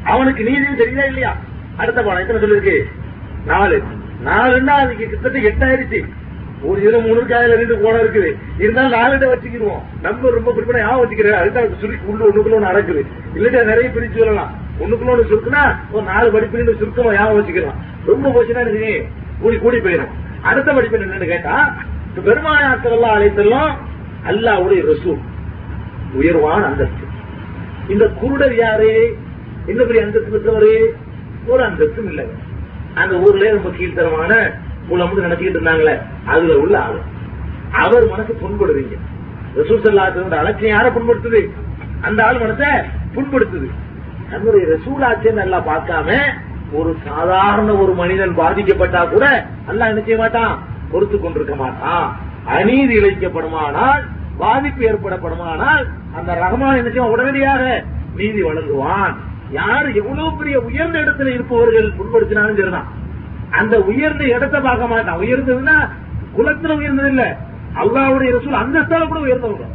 [0.05, 1.37] அவனுக்கு நீதி தெரியுதா இல்லையா?
[1.77, 2.77] அடுத்த பாடம் எத்தனை சொல்லிருக்கு?
[3.47, 3.83] நாலு.
[4.25, 6.01] நாலுன்னா அதுக்கு கிட்டத்தட்ட எட்டாயிருச்சு
[6.63, 8.31] ஒரு இரு மூணு காயில ரெண்டு போன இருக்குது.
[8.59, 9.83] இருந்தாலும் நாலு வச்சுக்கிடுவோம்.
[10.03, 11.39] நம்ம ரொம்ப குறிப்பிட ஞாபகம் வச்சுக்கிறேன்.
[11.41, 13.07] அதுதான் சுருக்கி உள்ள ஒண்ணுக்குள்ள ஒண்ணு நடக்குது.
[13.35, 14.55] இல்லட்டா நிறைய பிரிச்சு சொல்லலாம்.
[14.81, 17.79] ஒண்ணுக்குள்ள ஒண்ணு சுருக்குனா ஒரு நாலு படிப்பு சுருக்கமா யாவும் வச்சுக்கலாம்.
[18.07, 19.07] ரொம்ப போச்சுன்னா
[19.41, 20.13] கூடி கூடி போயிடும்.
[20.43, 21.75] அடுத்த படிப்பு என்னன்னு கேட்டா
[22.25, 23.73] பெருமானாக்கள் எல்லாம் அழைத்தெல்லாம்
[24.29, 25.19] அல்லாவுடைய ரசூல்.
[26.13, 27.05] உயர்வான அந்தஸ்து.
[27.89, 29.17] இந்த குருடர் யாரு?
[29.67, 30.87] என்ன பெரிய அந்தஸ்து பெற்றவரு?
[31.47, 32.27] ஒரு அந்தஸ்தும் இல்லை.
[32.95, 34.53] அந்த ஊர்ல ரொம்ப கீழ்த்தரமான
[34.89, 36.99] மூலம் நினைச்சுக்கிட்டு இருந்தாங்களே அதுல உள்ள ஆளு.
[37.73, 38.97] அவர் மனசு புண்படுவீங்க
[39.57, 41.51] ரசூல் சல்லாத்தோட அலட்சியம் யாரை புண்படுத்துது?
[42.01, 42.85] அந்த ஆள் மனசை
[43.15, 43.69] புண்படுத்துது.
[44.31, 46.17] நம்முடைய ரசூலாச்சேன்னு நல்லா பார்க்காம
[46.73, 50.63] ஒரு சாதாரண ஒரு மனிதன் பாதிக்கப்பட்டா கூட நல்லா நினைச்ச மாட்டான்?
[50.91, 52.17] பொறுத்து கொண்டிருக்க மாட்டான்.
[52.45, 54.05] அநீதி இழைக்கப்படுமானால்
[54.39, 55.85] பாதிப்பு ஏற்படப்படுமானால்
[56.16, 57.62] அந்த ரஹமான் என்ன உடனடியாக
[58.16, 59.15] நீதி வழங்குவான்.
[59.51, 62.89] யாரு எவ்வளவு பெரிய உயர்ந்த இடத்துல இருப்பவர்கள் புண்படுத்தினாலும் சரிதான்.
[63.51, 65.20] அந்த உயர்ந்த இடத்தை பார்க்க மாட்டான்.
[65.20, 65.77] உயர்ந்ததுன்னா
[66.36, 67.24] குலத்துல உயர்ந்தது இல்ல
[67.82, 69.66] அல்லாவுடைய ரசூல் அந்த ஸ்தால கூட உயர்ந்தவங்க.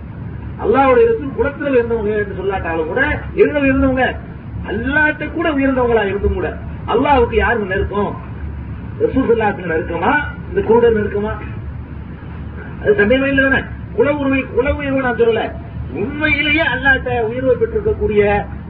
[0.64, 3.02] அல்லாவுடைய ரசூல் குலத்துல உயர்ந்தவங்க என்று சொல்லாட்டாலும் கூட
[3.34, 4.06] எங்க உயர்ந்தவங்க?
[4.70, 6.50] அல்லாட்ட கூட உயர்ந்தவங்களா இருந்தும் கூட.
[6.88, 8.12] அல்லாவுக்கு யாருக்கு நெருக்கம்
[9.00, 10.12] ரசூல் சொல்லாத்துக்கு நெருக்கமா
[10.50, 11.34] இந்த கூட நெருக்கமா?
[12.82, 13.62] அது சந்தேகமே இல்லை தானே
[13.96, 15.44] குல உரிமை குல உயர்வு நான் சொல்லல
[16.00, 18.22] உண்மையிலேயே அல்லாட்ட உயர்வை பெற்றிருக்கக்கூடிய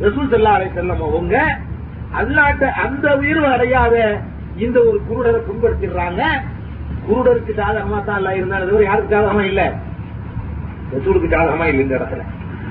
[0.01, 1.35] ரசூல் சல்லா அலை செல்லம் அவங்க
[2.19, 3.95] அல்லாட்ட அந்த உயர்வு அடையாத
[4.57, 6.23] இந்த ஒரு குருடரை புண்படுத்திடுறாங்க.
[7.07, 9.61] குருடருக்கு சாதகமா தான் அல்ல இருந்தாலும் தவிர யாருக்கு சாதகமா இல்ல?
[10.93, 12.23] ரசூலுக்கு சாதகமா இல்லை இந்த இடத்துல.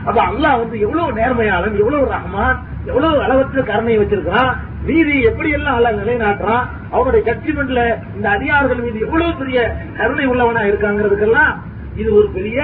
[0.06, 2.56] அப்ப அல்லாஹ் வந்து எவ்வளவு நேர்மையாளன் எவ்வளவு ரஹமான்
[2.88, 4.52] எவ்வளவு அளவற்ற கருணையை வச்சிருக்கான்
[4.86, 7.82] நீதி எப்படி எல்லாம் அல்ல நிலைநாட்டுறான் அவனுடைய ஜட்ஜ்மெண்ட்ல
[8.16, 9.58] இந்த அதிகாரிகள் மீது எவ்வளவு பெரிய
[9.98, 11.52] கருணை உள்ளவனா இருக்காங்கிறதுக்கெல்லாம்
[12.00, 12.58] இது ஒரு பெரிய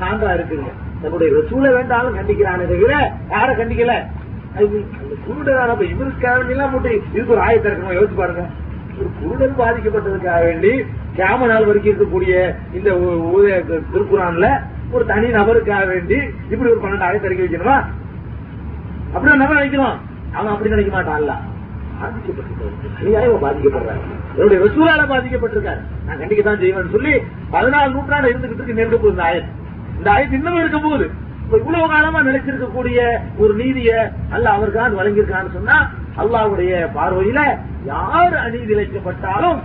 [0.00, 0.70] சான்றா இருக்குங்க
[1.02, 2.92] தன்னுடைய ரசூலை வேண்டாலும் கண்டிக்கிறானே தவிர
[3.32, 3.94] யார கண்டிக்கல?
[4.56, 4.76] அது
[5.72, 8.44] அப்ப இவருக்காக வேண்டியெல்லாம் போட்டு இதுக்கு ஒரு ஆயத்தை இருக்கணும் யோசிச்சு பாருங்க.
[8.98, 10.72] ஒரு குருடன் பாதிக்கப்பட்டதுக்காக வேண்டி
[11.16, 12.34] கியாம நாள் வரைக்கும் இருக்கக்கூடிய
[12.76, 12.88] இந்த
[13.92, 14.48] திருக்குறான்ல
[14.92, 16.18] ஒரு தனி நபருக்காக வேண்டி
[16.52, 17.76] இப்படி ஒரு பன்னெண்டு ஆயத்தை இறக்கி வைக்கணுமா?
[19.14, 19.96] அப்படி நம்ம நினைக்கணும்
[20.36, 21.34] அவன் அப்படி நினைக்க மாட்டான்ல.
[21.98, 24.06] பாதிக்கப்பட்டிருக்காரு பாதிக்கப்படுறாங்க
[24.36, 25.82] என்னுடைய ரசூலால பாதிக்கப்பட்டிருக்காரு.
[26.06, 27.12] நான் கண்டிக்க தான் செய்வேன் சொல்லி
[27.54, 29.52] பதினாலு நூற்றாண்டு இருந்துகிட்டு இருக்கு நெருங்க போகுது இந்த ஆயத்து.
[29.98, 31.06] இந்த ஆயத்து இன்னமும் இருக்க போகுது
[31.44, 32.98] இப்ப இவ்வளவு காலமா நினைச்சிருக்கக்கூடிய
[33.42, 33.90] ஒரு நீதிய
[34.34, 35.76] அல்ல அவருக்கான் வழங்கியிருக்கான்னு சொன்னா
[36.22, 37.40] அல்லாஹ்வுடைய பார்வையில
[37.92, 39.58] யார் அநீதி இழைக்கப்பட்டாலும்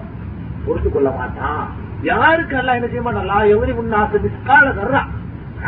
[0.65, 1.61] பொறுத்து கொள்ள மாட்டான்.
[2.09, 3.29] யாருக்கு அல்ல என்ன செய்ய மாட்டான்?
[3.31, 5.09] லா எவரி முன்னாசு மிஸ்கால தர்றான்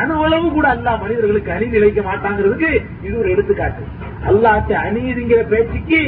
[0.01, 2.69] அணுவளவு கூட அல்லா மனிதர்களுக்கு அநீதி இழைக்க மாட்டாங்கிறதுக்கு
[3.05, 3.83] இது ஒரு எடுத்துக்காட்டு.
[4.29, 6.01] அல்லாட்ட அநீதிங்கிற பேச்சுக்கு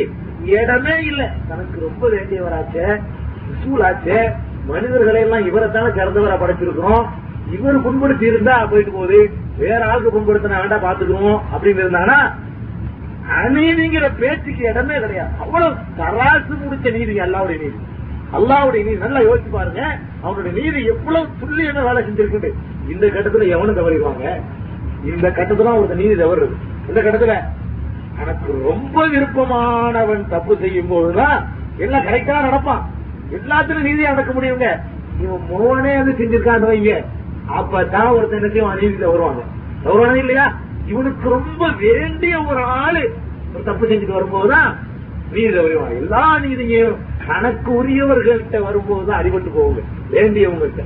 [0.46, 1.26] இடமே இல்லை.
[1.48, 3.02] தனக்கு ரொம்ப வேண்டியவராச்சே
[3.50, 4.32] ரசூலாச்சே
[4.66, 7.06] மனிதர்களை எல்லாம் இவரைத்தானே சிறந்தவரா படைச்சிருக்கிறோம்.
[7.54, 9.32] இவர் புண்படுத்தி இருந்தா போயிட்டு போகுது.
[9.58, 12.34] வேற ஆளுக்கு புண்படுத்தின ஆண்டா பாத்துக்குவோம் அப்படின்னு இருந்தானா?
[13.44, 15.30] அநீதிங்கிற பேச்சுக்கு இடமே கிடையாது.
[15.40, 17.76] அவ்வளவு தராசு முடிச்ச நீதி அல்லாவுடைய நீதி.
[18.34, 19.98] அல்லாவுடைய நீதி நல்லா யோசிச்சு பாருங்க.
[20.22, 22.54] அவனுடைய நீதி எவ்வளவு துல்லியமா வேலை செஞ்சிருக்கு
[22.90, 24.42] இந்த கட்டத்துல எவனும் தவறிடுவாங்க?
[25.06, 26.54] இந்த கட்டத்துல அவனுக்கு நீதி தவறுது.
[26.88, 27.34] இந்த கட்டத்துல
[28.24, 31.38] எனக்கு ரொம்ப விருப்பமானவன் தப்பு செய்யும் போதுதான்
[31.78, 32.84] எல்லாம் கரெக்டா நடப்பான்.
[33.38, 34.68] எல்லாத்திலும் நீதியா நடக்க முடியுங்க.
[35.24, 36.94] இவன் மோனே வந்து செஞ்சிருக்கான் வைங்க.
[37.58, 38.82] அப்பதான் ஒருத்தனுக்கு என்ன செய்வான்?
[38.82, 39.42] நீதியில வருவாங்க.
[39.86, 40.46] வருவானே இல்லையா?
[40.92, 43.04] இவனுக்கு ரொம்ப வேண்டிய ஒரு ஆளு
[43.54, 44.70] ஒரு தப்பு செஞ்சுட்டு வரும்போதுதான்
[45.34, 46.96] நீதி வருவாங்க எல்லா நீதியும்
[47.28, 49.82] கணக்கு உரியவர்கள்ட்ட வரும்போதுதான் அடிபட்டு போகுங்க
[50.12, 50.84] வேண்டியவங்கள்ட்ட.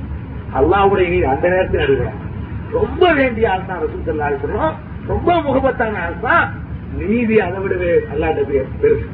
[0.58, 2.24] அல்லாவுடைய நீதி அந்த நேரத்தில் அடிபடும்
[2.70, 4.74] ரொம்ப வேண்டிய ஆள் தான் ரசூத்தல்லா சொல்றோம்
[5.06, 6.46] ரொம்ப முகபத்தான ஆள் தான்
[6.96, 9.06] நீதி அதை விடவே அல்லாட்ட பெருசு.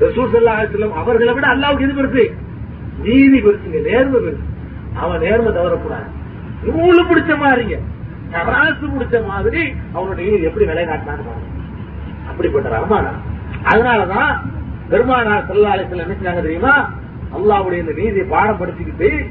[0.00, 2.32] ரசூல் சல்லா அவர்களை விட அல்லாவுக்கு இது பெருசு?
[3.02, 4.42] நீதி பெருசுங்க நேர்மை பெருசு.
[4.94, 6.08] அவன் நேர்மை தவறக்கூடாது.
[6.64, 7.78] நூலு பிடிச்ச மாதிரிங்க.
[8.32, 11.32] தராசு பிடிச்ச மாதிரி அவனுடைய நீதி எப்படி நிலைநாட்டினான்னு
[12.28, 13.12] அப்படிப்பட்ட ரஹ்மானா.
[13.64, 14.40] அதனாலதான்
[14.88, 16.90] பெருமானார் செல்லாலயத்தில் என்ன செஞ்சாங்க தெரியுமா?
[17.36, 19.26] அல்லாவுடைய இந்த நீதியை பாடம் படிச்சுக்கிட்டு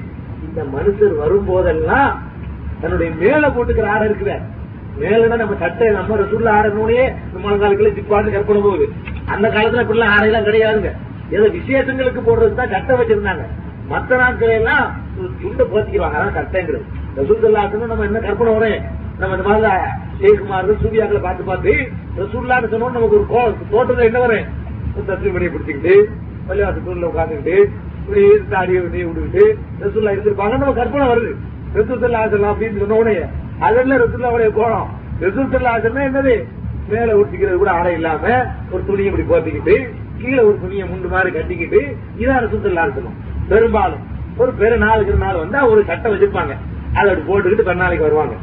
[0.48, 2.14] இந்த மனுஷர் வரும்போதெல்லாம்
[2.82, 4.53] தன்னுடைய மேல போட்டுக்கிற ஆடை இருக்கிறார்
[5.00, 8.90] மேலன்னா நம்ம சட்டை நம்ம ரசூல்ல ஆடணும்னே நம்ம காலத்துல ஜிப்பாட்டு கற்பனை போகுது.
[9.26, 10.92] அந்த காலத்துல இப்படிலாம் ஆடையெல்லாம் கிடையாதுங்க.
[11.30, 13.42] ஏதோ விசேஷங்களுக்கு போடுறது தான் சட்டை வச்சிருந்தாங்க.
[13.90, 15.06] மத்த நாட்கள் எல்லாம்
[15.44, 16.14] சுண்டை போத்திக்குவாங்க.
[16.14, 16.84] அதான் சட்டைங்கிறது
[17.18, 19.72] ரசூல்லாத்துன்னு நம்ம என்ன கற்பனை வரும் நம்ம இந்த மாதிரி
[20.22, 21.72] ஷேகுமார் சூர்யாக்களை பார்த்து பார்த்து
[22.18, 24.46] ரசூல்லான்னு சொன்னோம் நமக்கு ஒரு கோ- தோட்டத்துல என்ன வரும்?
[24.96, 26.06] ஒரு பிடிச்சிக்கிட்டு
[26.50, 27.66] பள்ளிவாசத்தூர்ல உட்காந்துக்கிட்டு
[28.00, 31.36] இப்படி தாடியை விட்டு விட்டுக்கிட்டு ரசூல்லா இருந்திருப்பாங்க நம்ம கற்பனை வருது.
[31.76, 33.20] ரசூல்லா ஆசலாம் அப்படின்னு சொன்ன உடனே
[33.60, 34.88] அதெல்லாம் ரசூல்லாவுடைய கோணம்
[35.20, 36.44] ரசூல்லா ஆசனா என்னது?
[36.90, 39.90] மேல ஊற்றிக்கிறது கூட ஆடை இல்லாம ஒரு துணியை இப்படி போத்திக்கிட்டு
[40.22, 43.18] கீழே ஒரு துணியை முண்டு மாதிரி கட்டிக்கிட்டு இதான் ரசூல்லா இருக்கணும்
[43.50, 46.58] பெரும்பாலும் ஒரு பெரு நாளுக்கு நாள் வந்தா ஒரு சட்டை வச்சிருப்பாங்க.
[46.94, 48.34] அதை போட்டுக்கிட்டு பெருநாளைக்கு வருவாங்க.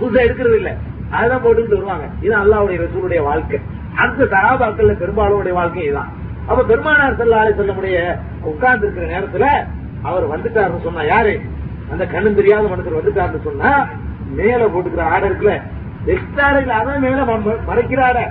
[0.00, 0.76] புதுசா எடுக்கிறது இல்ல.
[1.10, 2.04] அதெல்லாம் போட்டுக்கிட்டு வருவாங்க.
[2.20, 3.60] இது அல்லாவுடைய ரசூலுடைய வாழ்க்கை.
[3.96, 6.12] அந்த சகாபாக்கள்ல பெரும்பாலுடைய வாழ்க்கை இதுதான்.
[6.46, 9.66] அப்ப பெருமானார் செல்லாலே சொல்லக்கூடிய உட்கார்ந்து இருக்கிற நேரத்துல
[10.02, 11.40] அவர் வந்துட்டாருன்னு சொன்னா யாரு?
[11.90, 13.70] அந்த கண்ணு தெரியாத மனுஷர் வந்துட்டாருன்னு சொன்னா
[14.30, 15.54] மேல போட்டுக்கிற ஆடை இருக்குல்ல
[16.06, 18.24] எக்ஸ்ட்ரா ஆடைகள் அதான் மேல ம- மறைக்கிற ஆடை.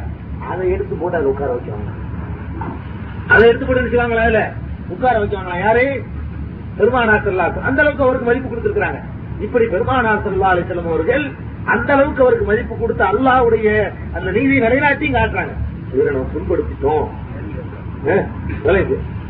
[0.50, 1.90] அதை எடுத்து போட்டு அதை உட்கார வச்சாங்க
[3.28, 4.42] அதை எடுத்து போட்டு வச்சுவாங்களா இல்ல?
[4.88, 5.86] உட்கார வச்சாங்களா யாரு?
[6.78, 9.00] பெருமானார் செல்லா அந்த அளவுக்கு அவருக்கு மதிப்பு கொடுத்திருக்கிறாங்க.
[9.40, 11.26] இப்படி பெருமானார் செல்லா அலிசல்லம் அவர்கள்
[11.66, 13.70] அந்த அளவுக்கு அவருக்கு மதிப்பு கொடுத்து அல்லாஹ்வுடைய
[14.14, 15.54] அந்த நீதி நிலைநாட்டியும் காட்டுறாங்க.
[15.94, 17.08] இவரை நம்ம புண்படுத்திட்டோம்.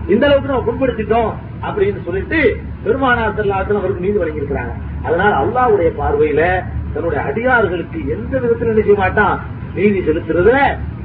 [0.07, 1.31] இந்த அளவுக்கு நம்ம புண்படுத்திட்டோம்
[1.61, 2.39] அப்படின்னு சொல்லிட்டு
[2.84, 4.73] பெருமானார் செல்லாசலம் அவருக்கு நீதி வழங்கியிருக்கிறாங்க.
[5.03, 9.39] அதனால அல்லாஹ்வுடைய பார்வையில தன்னுடைய அடியார்களுக்கு எந்த விதத்தில் நினைக்க மாட்டான்.
[9.76, 10.57] நீதி செலுத்துறதுல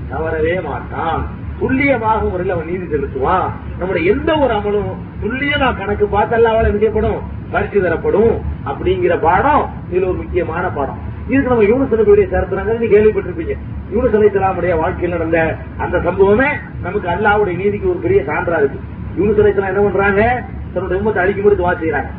[0.08, 1.26] தவறவே மாட்டான்.
[1.58, 3.50] துல்லியமாக முறையில் அவன் நீதி செலுத்துவான்.
[3.78, 4.92] நம்முடைய எந்த ஒரு அமலும்
[5.22, 7.20] துல்லியமா கணக்கு பார்த்து அல்லாவால் என்ன செய்யப்படும்?
[7.50, 8.40] பரிசு தரப்படும்.
[8.66, 10.98] அப்படிங்கிற பாடம் இதுல ஒரு முக்கியமான பாடம்.
[11.28, 13.56] இதுக்கு நம்ம யூனுஸ் நபியுடைய சரித்திரங்கள் நீ கேள்விப்பட்டிருப்பீங்க.
[13.94, 16.48] யூனுஸ் வாழ்க்கையில் நடந்த அந்த சம்பவமே
[16.82, 18.80] நமக்கு அல்லாவுடைய நீதிக்கு ஒரு பெரிய சான்றா இருக்கு.
[19.18, 20.42] யூனுஸ் என்ன பண்றாங்க?
[20.74, 22.10] தன்னுடைய அழிக்க அடிக்கும்போது துவா செய்யறாங்க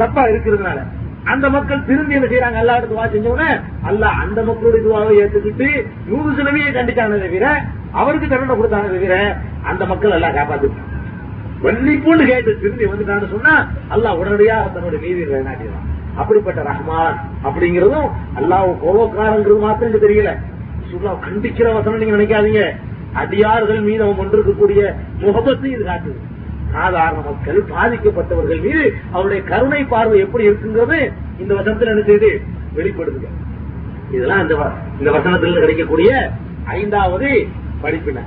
[0.00, 0.80] தப்பா இருக்கிறதுனால.
[1.32, 3.50] அந்த மக்கள் திரும்பி என்ன செய்யறாங்க அல்லா எடுத்து துவா செஞ்சோடனே
[3.90, 5.68] அல்லா அந்த மக்களுடைய துவாவை ஏத்துக்கிட்டு
[6.08, 7.46] நூறு நபியை கண்டிச்சாங்க தவிர
[8.00, 9.14] அவருக்கு தண்டனை கொடுத்தாங்க தவிர
[9.70, 10.90] அந்த மக்கள் எல்லாம் காப்பாத்திட்டாங்க.
[11.64, 13.54] வன்னிப்புன்னு கேட்டு திரும்பி வந்துட்டான்னு சொன்னா
[13.94, 15.86] அல்லாஹ் உடனடியா தன்னுடைய நீதி நிலைநாட்டினான்
[16.20, 17.16] அப்படிப்பட்ட ரஹ்மான்
[17.46, 18.08] அப்படிங்கறதும்
[18.40, 20.32] அல்லாஹ் கோபக்காரங்கிறது மாத்திரம் எனக்கு தெரியல.
[20.90, 22.62] சுல்லா கண்டிக்கிற வசனம் நீங்க நினைக்காதீங்க.
[23.22, 24.80] அடியார்கள் மீது அவன் கொண்டிருக்கக்கூடிய
[25.24, 26.18] முகபத்து இது காட்டுது.
[26.74, 32.40] சாதாரண மக்கள் பாதிக்கப்பட்டவர்கள் மீது அவருடைய கருணை பார்வை எப்படி இருக்குங்கிறது இந்த வசனத்தில் என்ன செய்து
[32.76, 33.28] வெளிப்படுத்துங்க
[34.10, 36.30] இதெல்லாம் இந்த வ- இந்த வசனத்தில் கிடைக்கக்கூடிய
[36.64, 37.46] ஐந்தாவது
[37.82, 38.18] படிப்பின.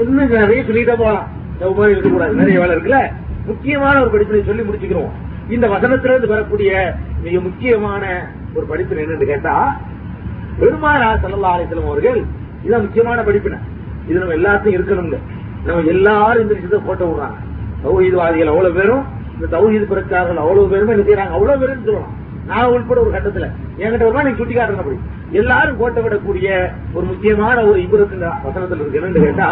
[0.00, 1.28] இன்னும் நிறைய சொல்லிட்டே போகலாம்
[1.60, 2.34] இந்த இருக்கக்கூடாது.
[2.34, 3.12] நிறைய வேலை இருக்குல்ல?
[3.46, 5.10] முக்கியமான ஒரு படிப்பினை சொல்லி முடிச்சுக்கிறோம்.
[5.48, 9.80] இந்த வசனத்திலிருந்து வரக்கூடிய மிக முக்கியமான ஒரு படிப்பினை என்னன்னு கேட்டா
[10.60, 12.24] பெருமானா சல்லா அலிஸ்லாம் அவர்கள்
[12.62, 13.58] இதுதான் முக்கியமான படிப்பினை.
[14.08, 15.18] இது நம்ம எல்லாத்தையும் இருக்கணுங்க.
[15.64, 17.45] நம்ம எல்லாரும் இந்த விஷயத்தை போட்டு விடுறாங்க
[17.84, 19.04] தௌஹீத்வாதிகள் அவ்வளவு பேரும்
[19.34, 21.34] இந்த தௌஹீத் பிரச்சாரங்கள் அவ்வளவு பேரும் என்ன செய்யறாங்க?
[21.38, 22.14] அவ்வளவு பேரும் சொல்லலாம்
[22.50, 23.46] நான் உட்பட ஒரு கட்டத்துல.
[23.82, 24.98] என்கிட்ட ஒரு நீங்க சுட்டி காட்டுறேன் அப்படி.
[25.40, 26.48] எல்லாரும் கோட்டை விடக்கூடிய
[26.96, 29.00] ஒரு முக்கியமான ஒரு இபுரத்து வசனத்தில் இருக்கு.
[29.00, 29.48] என்னன்னு கேட்டா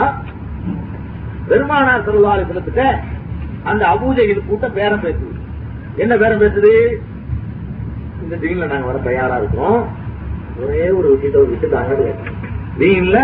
[1.49, 2.85] பெருமானார் சல்லா அலிஸ்லத்துட்ட
[3.71, 5.33] அந்த அபூஜைகள் கூட்டம் பேரம் பேசுது.
[6.03, 6.73] என்ன பேரம் பேசுது?
[8.23, 9.81] இந்த தீன்ல நாங்க வர தயாரா இருக்கோம்.
[10.63, 12.15] ஒரே ஒரு விஷயத்த ஒரு விஷயத்த அங்கே
[12.81, 13.19] தீன்ல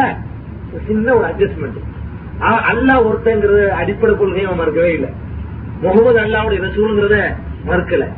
[0.89, 1.79] சின்ன ஒரு அட்ஜஸ்ட்மெண்ட்
[2.41, 5.11] அல்லாஹ் ஒருத்தங்கிறது அடிப்படை கொள்கையை அவன் மறுக்கவே இல்லை.
[5.81, 7.35] முகமது அல்லாவுடைய ரசூலுங்கிறத
[7.67, 8.09] மறுக்கல.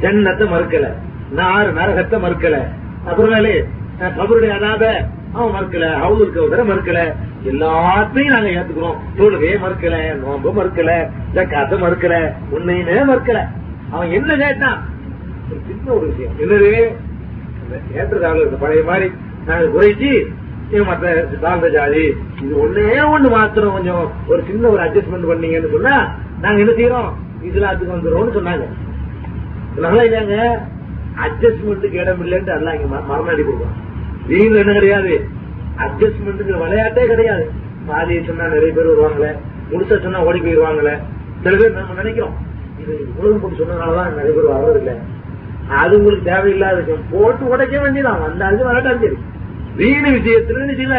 [0.00, 0.92] ஜன்னத்தை மறுக்கல.
[1.30, 2.66] நார் நரகத்தை மறுக்கல.
[3.06, 3.64] அப்புறமேலே
[4.00, 5.84] கபருடைய அதாப அவன் மறுக்கல.
[5.98, 7.14] ஹவுதுல் கவுதரை மறுக்கல.
[7.44, 8.96] எல்லாத்தையும் நாங்க ஏத்துக்கிறோம்.
[9.16, 13.38] தொழுகையே மறுக்கல நோம்பு மறுக்கல ஜக்காத்த மறுக்கல உன்னையுமே மறுக்கல.
[13.90, 14.86] அவன் என்ன கேட்டான்?
[15.66, 16.32] சின்ன ஒரு விஷயம்.
[16.38, 16.94] என்னது?
[17.92, 19.12] இந்த இந்த பழைய மாதிரி.
[19.46, 20.26] நாங்க குறைச்சி
[20.80, 26.60] மற்ற சித்தாந்த ஜாதி இது ஒன்னே ஒண்ணு மாத்திரம் கொஞ்சம் ஒரு சின்ன ஒரு அட்ஜஸ்ட்மெண்ட் பண்ணீங்கன்னு சொன்னா நாங்க
[26.60, 27.10] என்ன செய்யறோம்?
[27.42, 28.66] இஸ்லாத்துக்கு வந்துடுறோம்னு சொன்னாங்க.
[29.76, 30.60] நல்லா இல்லையாங்க?
[31.24, 33.78] அட்ஜஸ்ட்மெண்ட்டுக்கு இடம் இல்லைன்ட்டு எல்லாம் இங்க மரணாடி கொடுக்குறோம்
[34.26, 35.24] வீண் என்ன கிடையாது.
[35.78, 37.50] அட்ஜஸ்ட்மெண்ட்டுக்கு விளையாட்டே கிடையாது.
[37.86, 39.32] பாதியை சொன்னா நிறைய பேர் வருவாங்களே.
[39.72, 40.94] முடிச்ச சொன்னா ஓடி போயிருவாங்களே
[41.42, 42.36] சில பேர் நம்ம நினைக்கிறோம்.
[42.78, 44.94] இது உலகம் போட்டு சொன்னதுனாலதான் நிறைய பேர் வர்றதில்லை.
[45.68, 49.18] அது உங்களுக்கு தேவையில்லாத போட்டு உடைக்க வேண்டியதான் வந்தாலும் வரட்டாலும் சரி.
[49.78, 50.94] வீணு விஷயத்துல சில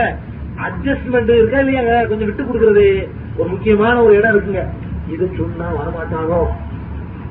[0.65, 2.85] அட்ஜஸ்ட்மெண்ட் இருக்கா இல்லையாங்க கொஞ்சம் விட்டு கொடுக்கறது
[3.37, 4.63] ஒரு முக்கியமான ஒரு இடம் இருக்குங்க.
[5.13, 6.39] இது சொன்னா வரமாட்டானோ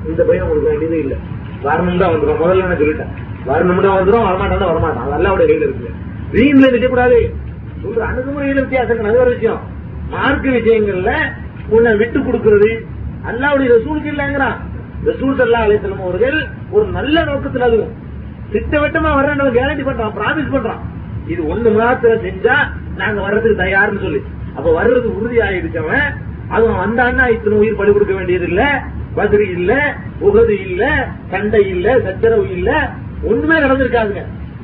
[0.09, 1.15] இந்த பையன் உங்களுக்கு வேண்டியது இல்ல.
[1.63, 3.11] வரணும் தான் வந்துடும் முதல்ல நான் சொல்லிட்டேன்.
[3.45, 5.05] வரணும் தான் வந்துடும் வரமாட்டான் வரமாட்டான்.
[5.07, 5.89] அதெல்லாம் அவருடைய கையில இருக்கு
[6.35, 7.17] வீண்ல நிற்கக்கூடாது
[7.83, 9.61] சொல்ற அணுகுமுறையில வித்தியாசம் நல்ல ஒரு விஷயம்.
[10.09, 11.11] மார்க்க விஷயங்கள்ல
[11.69, 12.71] உன்னை விட்டு கொடுக்கறது
[13.29, 14.57] அல்லாவுடைய ரசூலுக்கு இல்லங்கிறான்.
[15.05, 16.37] ரசூல் சல்லா அலிஸ்லாம் அவர்கள்
[16.71, 17.93] ஒரு நல்ல நோக்கத்தில் அதுவும்.
[18.53, 20.81] திட்டவட்டமா வர்றேன் கேரண்டி பண்றான் ப்ராமிஸ் பண்றான்.
[21.27, 22.55] இது ஒண்ணு மாத்திரம் செஞ்சா
[22.95, 24.21] நாங்க வர்றதுக்கு தயார்னு சொல்லி.
[24.55, 26.13] அப்ப வர்றது உறுதி ஆயிடுச்சவன்
[26.49, 28.83] அவன் வந்தான்னா இத்தனை உயிர் பலி கொடுக்க வேண்டியது இல்ல.
[29.15, 32.89] பதிரி இல்ல உகது இல்ல சண்டை இல்ல சச்சரவு இல்ல.
[33.23, 34.23] ஒண்ணுமே நடந்திருக்காதுங்க.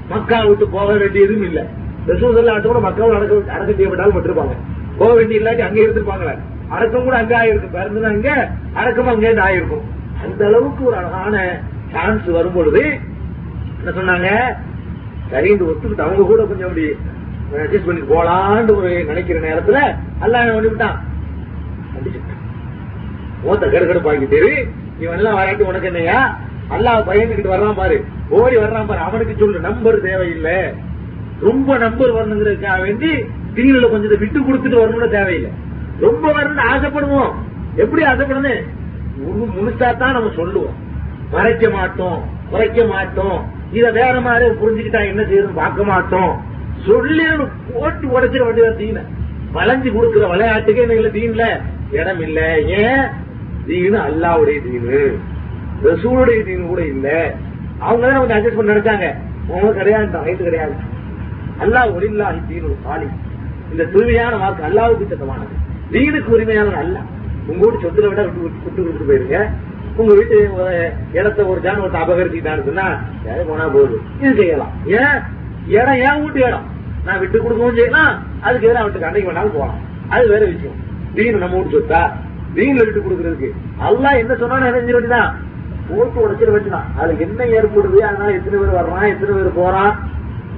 [0.10, 1.66] மக்கா விட்டு போக வேண்டியதும் இல்ல.
[2.00, 4.56] அடுத்த கூட மக்கள் அடக்க அடக்கம் செய்யப்பட்டாலும் விட்டுருப்பாங்க.
[4.98, 6.38] போக வேண்டிய இல்லாட்டி அங்கே இருந்திருப்பாங்களே.
[6.70, 7.72] அடக்கம் கூட அங்க ஆயிருக்கும்.
[7.72, 9.82] பிறந்தது அங்க அடக்கம் அங்கே ஆயிருக்கும்.
[10.24, 11.62] அந்த அளவுக்கு ஒரு அழகான
[11.92, 12.82] சான்ஸ் வரும்பொழுது
[13.80, 14.56] என்ன சொன்னாங்க?
[15.32, 16.96] சரின்னு ஒத்துக்கிட்டு அவங்க கூட கொஞ்சம் அப்படி
[17.54, 20.98] அட்ஜஸ்ட் பண்ணி போலான்னு ஒரு நினைக்கிற நேரத்துல எல்லாம் என்ன பண்ணிவிட்டான்
[21.96, 22.38] ஓத்த
[23.44, 24.68] மூத்த கடுக்கடுப்பாக்கிட்டு
[25.00, 26.38] இவன் எல்லாம் வராட்டி உனக்கு என்னையா?
[26.70, 28.06] அல்லா பயந்துகிட்டு வர்றான் பாரு.
[28.30, 29.00] ஓடி வர்றான் பாரு.
[29.00, 30.74] அவனுக்கு சொல்லு நம்பர் தேவையில்லை.
[31.40, 33.26] ரொம்ப நம்பர் வரணுங்கிறதுக்காக வேண்டி
[33.56, 35.52] தீனில கொஞ்சம் விட்டு கொடுத்துட்டு வரணும்னு தேவையில்லை.
[36.00, 37.32] ரொம்ப வரணும்னு ஆசைப்படுவோம்.
[37.76, 38.66] எப்படி ஆசைப்படணும்
[39.56, 40.76] முழுசா தான் நம்ம சொல்லுவோம்.
[41.32, 43.52] மறைக்க மாட்டோம் குறைக்க மாட்டோம்.
[43.74, 46.46] இத வேற மாதிரி புரிஞ்சுக்கிட்டா என்ன செய்யணும் பார்க்க மாட்டோம்.
[46.86, 47.24] சொல்லி
[47.74, 49.02] போட்டு உடைச்சிட வேண்டியதா தீன.
[49.54, 51.62] வளைஞ்சு கொடுக்கிற விளையாட்டுக்கே எங்களை தீன்ல.
[51.92, 52.62] இடம் இல்ல.
[52.62, 53.04] ஏன்?
[53.68, 55.18] தீனு அல்லாவுடைய தீனு.
[55.84, 57.36] ரசூலுடைய தீனு கூட இல்ல.
[57.80, 59.16] அவங்க தான் கொஞ்சம் அட்ஜஸ்ட் பண்ண நடத்தாங்க
[59.54, 60.74] அவங்க கிடையாது வயசு கிடையாது.
[61.62, 63.08] அல்லாஹ் ஒளில்லா தீனு சாலி
[63.72, 65.56] இந்த தூய்மையான வாக்கு அல்லாவுக்கு சொந்தமானது
[65.92, 67.00] தீனுக்கு உரிமையானது அல்ல.
[67.48, 69.50] உங்களோட சொத்துல விட விட்டு விட்டு விட்டு கொடுத்துட்டு போயிருங்க.
[70.00, 70.74] உங்க வீட்டு ஒரு
[71.12, 72.86] இடத்த ஒரு ஜானவத்தை அபகரிச்சுட்டான்னு சொன்னா
[73.26, 73.96] யாரு போனா போகுது?
[74.22, 74.74] இது செய்யலாம்.
[75.00, 75.18] ஏன்?
[75.68, 76.68] இடம் ஏன் வீட்டு இடம்?
[77.06, 78.14] நான் விட்டு கொடுக்கவும் செய்யலாம்.
[78.42, 79.80] அதுக்கு எதிராக அவனுக்கு அன்னைக்கு வேணாலும் போகலாம்.
[80.10, 80.78] அது வேற விஷயம்.
[81.16, 82.02] தீன் நம்ம வீட்டு சொத்தா?
[82.56, 83.50] தீன்ல விட்டு கொடுக்கறதுக்கு.
[83.88, 85.32] அல்லா என்ன சொன்னா என்ன செஞ்சிட வேண்டியதான்
[85.90, 86.88] போட்டு உடச்சிட வச்சுதான்.
[86.98, 88.00] அதுல என்ன ஏற்படுது?
[88.10, 89.08] அதனால எத்தனை பேர் வர்றான்?
[89.14, 89.94] எத்தனை பேர் போறான்?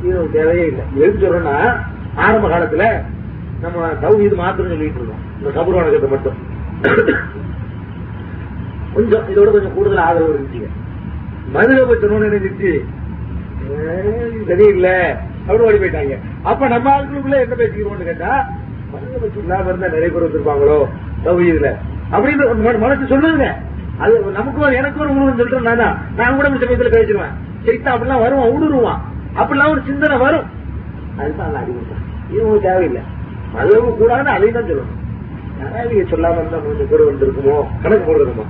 [0.03, 0.85] இது தேவையே இல்லை.
[0.95, 1.57] எதுக்கு சொல்றேன்னா
[2.15, 2.85] ஆரம்ப காலத்துல
[3.63, 6.39] நம்ம தௌஹீது மாத்திரம் சொல்லிட்டு இருக்கோம் இந்த கபர் வணக்கத்தை மட்டும்.
[8.95, 10.61] கொஞ்சம் இதோட கொஞ்சம் கூடுதல் ஆதரவு இருந்துச்சு
[11.55, 12.71] மதுரை போய் சொன்னோன்னு நினைச்சிச்சு
[14.49, 14.95] சரியில்லை
[15.45, 16.15] அப்படின்னு ஓடி போயிட்டாங்க.
[16.49, 18.31] அப்ப நம்ம ஆளுக்குள்ள என்ன பேசிக்கிறோம்னு கேட்டா
[18.93, 20.77] மதுரை பற்றி இல்லாம இருந்தா நிறைய பேர் வந்திருப்பாங்களோ?
[21.25, 21.69] சௌகரியத்துல
[22.13, 23.47] அப்படின்னு மனசு சொல்லுங்க
[24.03, 25.87] அது நமக்கு ஒரு எனக்கு ஒரு உணவு சொல்றேன் நானா
[26.19, 27.35] நான் கூட இந்த கழிச்சிருவேன் பேசிடுவேன்.
[27.65, 29.01] சரித்தா அப்படிலாம் வருவான் ஊடுருவான்.
[29.41, 30.47] அப்படிலாம் ஒரு சிந்தனை வரும்.
[31.19, 33.03] அதுதான் அல்ல அடிமைத்தான் இது உங்களுக்கு தேவையில்லை.
[33.61, 34.97] அதுவும் கூடாதுன்னு அதையும் தான் சொல்லணும்.
[35.61, 37.57] யாராவது சொல்லாம இருந்தா கொஞ்சம் கூட வந்திருக்குமோ?
[37.83, 38.47] கணக்கு போடுறதுமா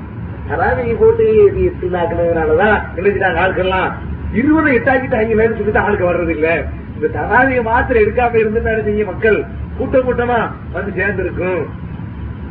[0.48, 3.92] தராவியை போட்டு இது எட்டுனாக்குனதுனாலதான் நினைச்சிட்டாங்க ஆட்கள்லாம்.
[4.34, 6.64] இருபது எட்டாக்கிட்டாங்கன்னு சொல்லிட்டு ஆளுக்கு வர்றது இல்ல
[6.96, 9.46] இந்த தராவியை மாத்திரம் எடுக்காம இருந்து நினைச்சீங்க மக்கள்.
[9.78, 11.68] கூட்டம் கூட்டமா வந்து சேர்ந்திருக்கும்.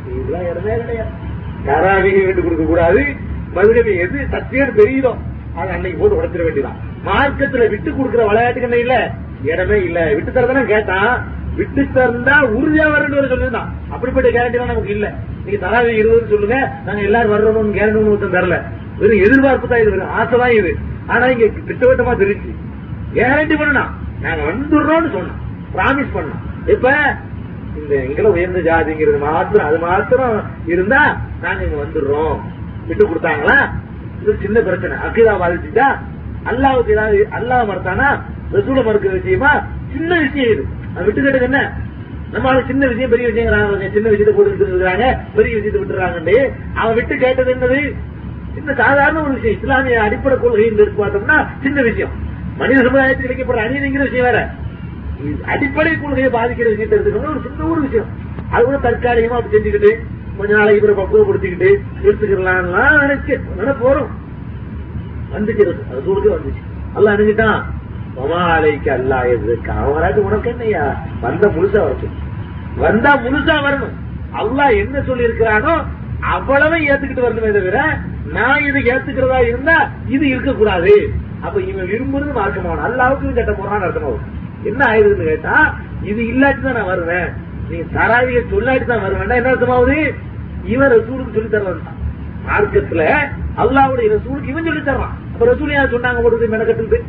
[0.07, 1.09] இதெல்லாம் இடமே கிடையாது.
[1.65, 3.05] தராவிகை விட்டு கொடுக்க கூடாது.
[3.53, 5.15] மதுரை எது சத்தியம் தெரியுதோ
[5.55, 9.11] அது அன்னைக்கு போட்டு உடச்சிட வேண்டியதான் மார்க்கத்துல விட்டு கொடுக்கிற விளையாட்டுக்கு என்ன இல்ல.
[9.43, 10.13] இடமே இல்ல.
[10.13, 11.27] விட்டு தரதானே கேட்டான்.
[11.57, 15.07] விட்டு தந்தா உறுதியா வரணும் சொல்லிருந்தான் அப்படிப்பட்ட கேரண்டி நமக்கு இல்ல.
[15.45, 16.57] நீங்க தராவி இருபது சொல்லுங்க.
[16.85, 18.57] நாங்க எல்லாரும் வரணும்னு கேரண்டி ஒருத்தன் தரல.
[18.99, 20.71] வெறும் எதிர்பார்ப்பு தான் இது வெறும் ஆசை தான் இது.
[21.07, 22.51] ஆனா இங்க திட்டவட்டமா தெரிஞ்சு
[23.13, 23.83] கேரண்டி பண்ணா
[24.21, 25.39] நாங்க வந்துடுறோம்னு சொன்னோம்.
[25.75, 26.41] பிராமிஸ் பண்ணோம்.
[26.73, 26.87] இப்ப
[27.79, 31.01] இந்த எங்களை உயர்ந்த ஜாதிங்கிறது மாத்திரம் அது மாத்திரம் இருந்தா
[31.41, 32.35] நாங்க இங்க வந்துடுறோம்.
[32.87, 33.57] விட்டு கொடுத்தாங்களா?
[34.21, 34.95] இது சின்ன பிரச்சனை.
[35.07, 35.87] அக்கிதா பாதிச்சுட்டா
[36.51, 38.07] அல்லாவுக்கு ஏதாவது அல்லாஹ் மறுத்தானா
[38.53, 39.51] ரசூல மறுக்கிற விஷயமா
[39.93, 40.63] சின்ன விஷயம் இது.
[40.95, 41.61] அது விட்டு கேட்டது என்ன?
[42.33, 45.07] நம்ம சின்ன விஷயம் பெரிய விஷயம் சின்ன விஷயத்தை போட்டு இருக்காங்க
[45.37, 46.37] பெரிய விஷயத்தை விட்டுறாங்கன்னு
[46.79, 47.81] அவன் விட்டு கேட்டது என்னது?
[48.55, 49.57] சின்ன சாதாரண ஒரு விஷயம்.
[49.57, 50.67] இஸ்லாமிய அடிப்படை கொள்கை
[51.01, 52.13] பார்த்தோம்னா சின்ன விஷயம்.
[52.59, 54.39] மனித சமுதாயத்தில் கிடைக்கப்படுற அநீதிங்கிற விஷயம் வேற.
[55.53, 58.09] அடிப்படை கொள்கையை பாதிக்கிற விஷயத்தை எடுத்துக்கணும் ஒரு சின்ன ஒரு விஷயம்.
[58.53, 59.91] அது கூட தற்காலிகமா அப்படி செஞ்சுக்கிட்டு
[60.37, 61.69] கொஞ்ச நாளைக்கு பிறகு பக்குவப்படுத்திக்கிட்டு
[62.05, 63.33] எடுத்துக்கலாம்லாம் நினைச்சு.
[63.59, 64.11] நினைப்பு வரும்
[65.33, 66.63] வந்துச்சு அது சூழ்நிலை வந்துச்சு.
[66.95, 67.61] நல்லா அணிஞ்சிட்டான்
[68.15, 70.83] மமாலைக்கு அல்லா எதுக்கு அவராட்டு உனக்கு என்னையா?
[71.23, 72.15] வந்த முழுசா வரட்டும்.
[72.83, 73.95] வந்தா முழுசா வரணும்.
[74.41, 75.73] அல்லாஹ் என்ன சொல்லி இருக்கிறானோ
[76.33, 77.77] அவ்வளவு ஏத்துக்கிட்டு வரணுமே தவிர
[78.37, 79.77] நான் இது ஏத்துக்கிறதா இருந்தா
[80.15, 80.93] இது இருக்கக்கூடாது.
[81.45, 82.85] அப்ப இவன் விரும்புறது மார்க்கமாவணும்.
[82.89, 84.27] அல்லாவுக்கு கட்ட போறான்னு அர்த்தமாகும்
[84.69, 85.55] என்ன ஆயுதுன்னு கேட்டா
[86.09, 87.29] இது இல்லாட்டி தான் நான் வருவேன்.
[87.69, 89.97] நீ தராவிய சொல்லாட்டி தான் வருவேன் என்ன அர்த்தமாவது
[90.73, 91.97] இவன் ரசூலுக்கு சொல்லி தரலாம்
[92.47, 93.03] மார்க்கத்துல
[93.63, 95.15] அல்லாவுடைய ரசூலுக்கு இவன் சொல்லி தர்றான்.
[95.33, 96.99] அப்ப ரசூல் யார் சொன்னாங்க போடுறது மெனக்கட்டுது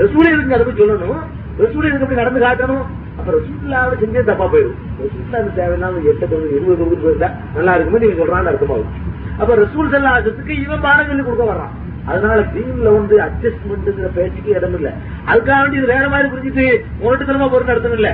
[0.00, 1.20] ரசூலே இருக்கு அதை போய் சொல்லணும்.
[1.62, 2.84] ரசூலே இருக்கு அப்படி நடந்து காட்டணும்?
[3.18, 4.78] அப்ப ரசூல்லாவோட செஞ்சே தப்பா போயிடும்.
[5.02, 8.94] ரசூல்லா அது தேவையில்லாம எட்டு தொகுதி இருபது தொகுதி போயிருந்தா நல்லா இருக்குமே நீங்க சொல்றான்னு அர்த்தமாகும்.
[9.40, 11.74] அப்ப ரசூல் செல்லாசத்துக்கு இவன் பாடம் சொல்லி கொடுக்க வர்றான்.
[12.10, 14.90] அதனால டீம்ல வந்து அட்ஜஸ்ட்மெண்ட்ங்கிற பேச்சுக்கு இடம் இல்ல.
[15.30, 16.66] அதுக்காக வேண்டி இது வேற மாதிரி புரிஞ்சுட்டு
[17.02, 18.10] முரட்டுத்தனமா பொருள் நடத்தணும் இல்ல.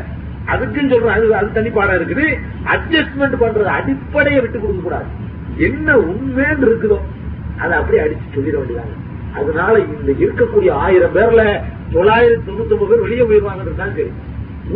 [0.52, 2.26] அதுக்குன்னு சொல்றேன் அது அது தனி பாடம் இருக்குது.
[2.74, 5.08] அட்ஜஸ்ட்மெண்ட் பண்றது அடிப்படையை விட்டு கொடுக்க கூடாது.
[5.68, 6.98] என்ன உண்மைன்னு இருக்குதோ
[7.62, 8.94] அதை அப்படியே அடிச்சு சொல்லிட வேண்டியதாங்க
[9.34, 11.42] அதனால இந்த இருக்கக்கூடிய ஆயிரம் பேர்ல
[11.94, 14.10] தொள்ளாயிரத்தி தொண்ணூத்தி ஒன்பது பேர் வெளியே போயிருவாங்கன்றது தான் சரி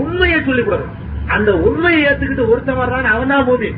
[0.02, 0.94] உண்மையை சொல்லிவிடணும்
[1.34, 3.70] அந்த உண்மையை ஏத்துக்கிட்டு ஒருத்தன் வர்றான் அவன் தான் மூமி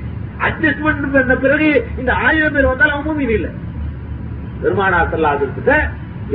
[0.47, 1.69] அட்ஜஸ்ட்மெண்ட் பண்ண பிறகு
[2.01, 3.49] இந்த ஆயிரம் பேர் வந்தாலும் அவன் மூமி இல்ல.
[4.63, 5.73] பெருமானா செல்லாதிருக்கிட்ட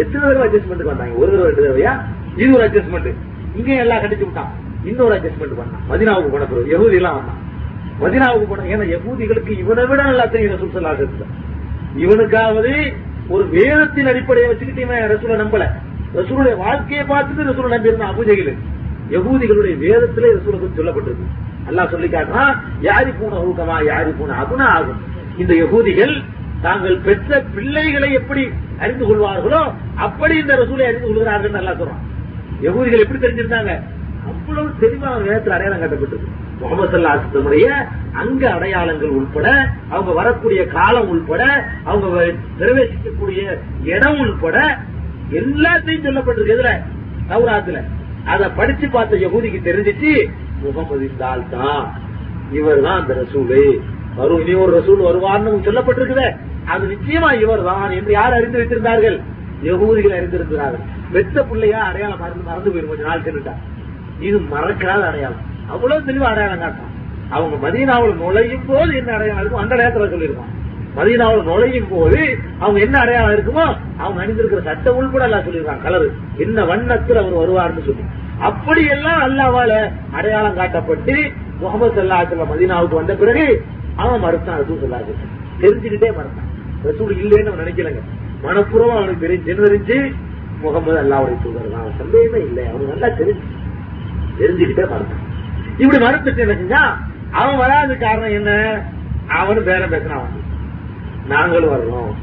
[0.01, 1.15] எத்தனை தடவை அட்ஜஸ்ட்மெண்ட் வந்தாங்க?
[1.15, 1.93] ஒரு தடவை ரெண்டு தடவையா?
[2.37, 3.09] இது ஒரு அட்ஜஸ்ட்மெண்ட்
[3.55, 4.51] இங்க எல்லாம் கண்டிச்சு விட்டான்.
[4.83, 5.83] இன்னொரு அட்ஜஸ்ட்மெண்ட் பண்ணான்.
[5.89, 7.41] மதினாவுக்கு போன பிறகு யகுதி எல்லாம் வந்தான்.
[8.01, 10.93] மதினாவுக்கு போன ஏன்னா யகூதிகளுக்கு இவனை விட நல்லா தெரியும் ரசூல் சல்லா
[12.03, 12.73] இவனுக்காவது
[13.33, 15.65] ஒரு வேதத்தின் அடிப்படையை வச்சுக்கிட்டு இவன் ரசூலை நம்பல.
[16.17, 18.53] ரசூலுடைய வாழ்க்கையை பார்த்துட்டு ரசூலை நம்பி அபுஜகில்
[19.15, 21.27] யகூதிகளுடைய வேதத்திலே ரசூலை பற்றி சொல்லப்பட்டிருக்கு
[21.69, 22.53] அல்லாஹ் சொல்லி காட்டுறான்
[22.87, 24.99] யாரி பூன ஊக்கமா யாரி பூன அதுனா ஆகும்.
[25.41, 26.15] இந்த யகூதிகள்
[26.65, 28.43] தாங்கள் பெற்ற பிள்ளைகளை எப்படி
[28.83, 29.61] அறிந்து கொள்வார்களோ
[30.05, 32.03] அப்படி இந்த ரசூலை அறிந்து கொள்கிறார்கள் நல்லா சொல்றான்.
[32.67, 33.73] யகூதிகள் எப்படி தெரிஞ்சிருந்தாங்க?
[34.29, 36.27] அவ்வளவு தெளிவா வேதத்தில் அடையாளம் காட்டப்பட்டது.
[36.59, 37.67] முகமது
[38.13, 39.47] அங்க அடையாளங்கள் உள்பட
[39.89, 41.43] அவங்க வரக்கூடிய காலம் உள்பட
[41.83, 42.07] அவங்க
[42.59, 44.57] பிரவேசிக்கக்கூடிய இடம் உள்பட
[45.31, 46.71] எல்லாத்தையும் சொல்லப்பட்டிருக்கு எதுல?
[47.29, 47.83] நவராத்துல
[48.25, 50.29] அத படிச்சு பார்த்த யகுதிக்கு தெரிஞ்சிச்சு
[50.61, 51.93] முகமது இந்த ஆள் தான்
[52.51, 53.79] இவர் தான் அந்த ரசூலு.
[54.15, 56.27] வரும் இனி ஒரு ரசூல் வருவான்னு சொல்லப்பட்டிருக்குதே.
[56.65, 59.17] அது நிச்சயமா இவர் தான் என்று யார் அறிந்து வைத்திருந்தார்கள்?
[59.63, 60.83] யகூதிகள் அறிந்திருக்கிறார்கள்.
[61.13, 62.87] வெத்த பிள்ளையா அடையாளம் மறந்து மறந்து போயிரும்.
[62.87, 63.53] கொஞ்ச நாள் சென்றுட்டா.
[64.19, 65.43] இது மறக்காத அடையாளம்.
[65.67, 66.93] அவ்வளவு தெளிவா அடையாளம் காட்டும்
[67.29, 70.53] அவங்க மதீனாவில் நுழையும் போது என்ன அடையாளம் இருக்கும் அந்த நேரத்தில் சொல்லியிருக்கான்.
[70.95, 75.87] மதீனாவில் நுழையும் போது அவங்க என்ன அடையாளம் இருக்குமோ அவங்க அணிந்திருக்கிற சட்ட உள்பட எல்லாம் சொல்லியிருக்காங்க.
[75.87, 76.11] கலரு.
[76.37, 78.01] என்ன வண்ணத்தில் அவர் வருவார்னு சொல்லி.
[78.39, 83.63] அப்படியெல்லாம் அல்லாவால அடையாளம் காட்டப்பட்டு முகமது சல்லாத்துல மதீனாவுக்கு வந்த பிறகு
[83.95, 85.13] அவன் மறுத்தான் ரசூல் சொல்லாது
[85.61, 86.49] தெரிஞ்சுக்கிட்டே மறுத்தான்.
[86.83, 87.99] ரசூல் இல்லைன்னு அவன் நினைக்கலங்க.
[88.43, 90.13] மனப்பூர்வம் அவனுக்கு தெரிஞ்சு என்ன தெரிஞ்சு?
[90.61, 91.91] முகமது அல்லாவுடைய தூதர் தான்.
[91.97, 92.63] சந்தேகமே இல்லை.
[92.67, 93.43] அவனுக்கு நல்லா தெரிஞ்சு.
[94.39, 95.24] தெரிஞ்சுக்கிட்டே மறுத்தான்.
[95.77, 96.95] இப்படி மறுத்துட்டு என்ன செஞ்சா
[97.31, 98.81] அவன் வராத காரணம் என்ன?
[99.27, 100.43] அவனும் பேரம் பேசுறான் அவன்.
[101.27, 102.13] நாங்களும் வரணும்.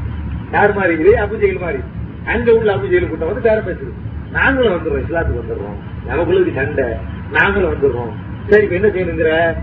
[0.53, 0.99] யார் மாதிரி?
[0.99, 1.83] இது அபுஜெயில் மாதிரி.
[2.27, 3.93] அங்க உள்ள அபுஜெயில் கூட்டம் வந்து பேரம் பேசுது
[4.33, 6.07] நாங்களும் வந்துடுறோம் இஸ்லாத்துக்கு வந்துடுறோம்.
[6.07, 6.85] நமக்குள்ள சண்டை.
[7.33, 8.13] நாங்களும் வந்துடுறோம்.
[8.49, 9.55] சரி இப்ப என்ன செய்யணுங்கிற?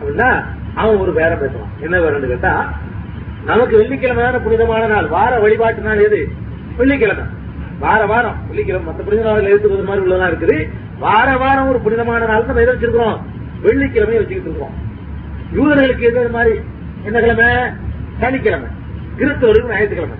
[0.00, 0.44] அப்படின்னா
[0.74, 1.80] அவன் ஒரு பேரம் பேசுறான்.
[1.80, 2.72] என்ன பேரன்னு கேட்டா
[3.44, 6.28] நமக்கு வெள்ளிக்கிழமையான புனிதமான நாள் வார வழிபாட்டு நாள் எது?
[6.76, 7.24] வெள்ளிக்கிழமை.
[7.78, 8.36] வார வாரம்.
[8.46, 10.68] வெள்ளிக்கிழமை மற்ற புனித நாள் எழுத்துவது மாதிரி உள்ளதா இருக்குது.
[10.98, 13.20] வார வாரம் ஒரு புனிதமான நாள் நம்ம எதை வச்சிருக்கிறோம்?
[13.62, 14.86] வெள்ளிக்கிழமையை வச்சுக்கிட்டு இருக்கோம்
[15.56, 16.60] யூதர்களுக்கு எது மாதிரி?
[17.04, 17.44] என்ன கிழமை?
[18.20, 18.68] சனிக்கிழமை.
[19.18, 20.16] கிறிஸ்தவர்கள் ஞாயிற்றுக்கிழமை.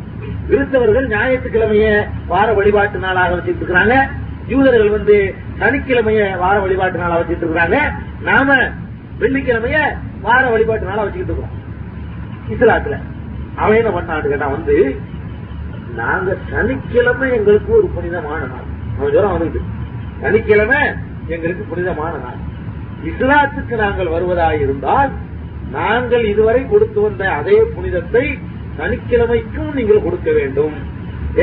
[0.51, 4.09] கிறிஸ்தவர்கள் ஞாயிற்றுக்கிழமைய வார வழிபாட்டு நாளாக வச்சுட்டு இருக்கிறாங்க.
[4.49, 7.77] யூதர்கள் வந்து சனிக்கிழமைய வார வழிபாட்டு நாளா வச்சுட்டு இருக்கிறாங்க.
[8.23, 8.57] நாம
[9.21, 9.79] வெள்ளிக்கிழமைய
[10.23, 11.57] வார வழிபாட்டு நாளா வச்சுக்கிட்டு இருக்கிறோம்.
[12.49, 13.03] இஸ்லாத்துல.
[13.57, 15.01] அவன் என்ன பண்ணான்னு கேட்டா வந்து
[15.97, 18.67] நாங்க சனிக்கிழமை எங்களுக்கு ஒரு புனிதமான நாள்.
[18.99, 19.61] அவன் சொல்ல வந்துட்டு
[20.23, 20.81] சனிக்கிழமை
[21.35, 22.39] எங்களுக்கு புனிதமான நாள்.
[23.11, 25.11] இஸ்லாத்துக்கு நாங்கள் வருவதாக இருந்தால்
[25.71, 28.25] நாங்கள் இதுவரை கொடுத்து வந்த அதே புனிதத்தை
[28.79, 30.77] சனிக்கிழமைக்கும் நீங்கள் கொடுக்க வேண்டும்.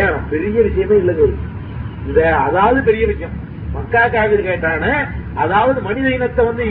[0.01, 1.25] ஏன் பெரிய விஷயமே இல்லைங்க
[2.07, 3.35] இந்த அதாவது பெரிய விஷயம்.
[3.75, 4.85] மக்கா காவிரி கேட்டான
[5.43, 6.65] அதாவது மனித இனத்தை வந்து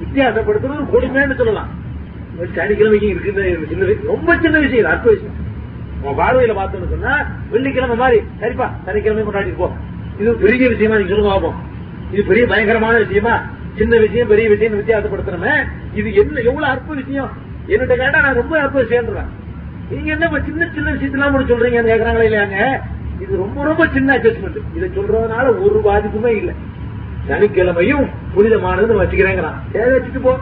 [0.00, 1.70] வித்தியாசப்படுத்துறது கொடுமைன்னு சொல்லலாம்.
[2.58, 5.36] சனிக்கிழமைக்கு இருக்குது சின்ன ரொம்ப சின்ன விஷயம் அற்ப விஷயம்.
[6.04, 7.14] உன் பார்வையில பார்த்தோம்னு சொன்னா
[7.52, 9.74] வெள்ளிக்கிழமை மாதிரி சரிப்பா சனிக்கிழமை கொண்டாடி இருப்போம்
[10.20, 11.58] இது பெரிய விஷயமா நீங்க சொல்லுங்க ஆகும்
[12.12, 13.34] இது பெரிய பயங்கரமான விஷயமா?
[13.78, 15.52] சின்ன விஷயம் பெரிய விஷயம் வித்தியாசப்படுத்தணுமே
[15.94, 17.30] இது என்ன எவ்வளவு அற்ப விஷயம்?
[17.68, 19.30] என்னட்ட கேட்டா நான் ரொம்ப அற்ப சேர்ந்துருவேன்
[19.90, 22.58] நீங்க என்ன சின்ன சின்ன விஷயத்தெல்லாம் கூட சொல்றீங்கன்னு கேக்குறாங்களே இல்லையாங்க?
[23.20, 26.54] இது ரொம்ப ரொம்ப சின்ன அட்ஜஸ்ட்மெண்ட் இதை சொல்றதுனால ஒரு பாதிப்புமே இல்லை.
[27.28, 28.04] சனிக்கிழமையும்
[28.34, 29.58] புனிதமானதுன்னு வச்சுக்கிறேங்கிறான்.
[29.72, 30.32] தேவை வச்சுட்டு போ.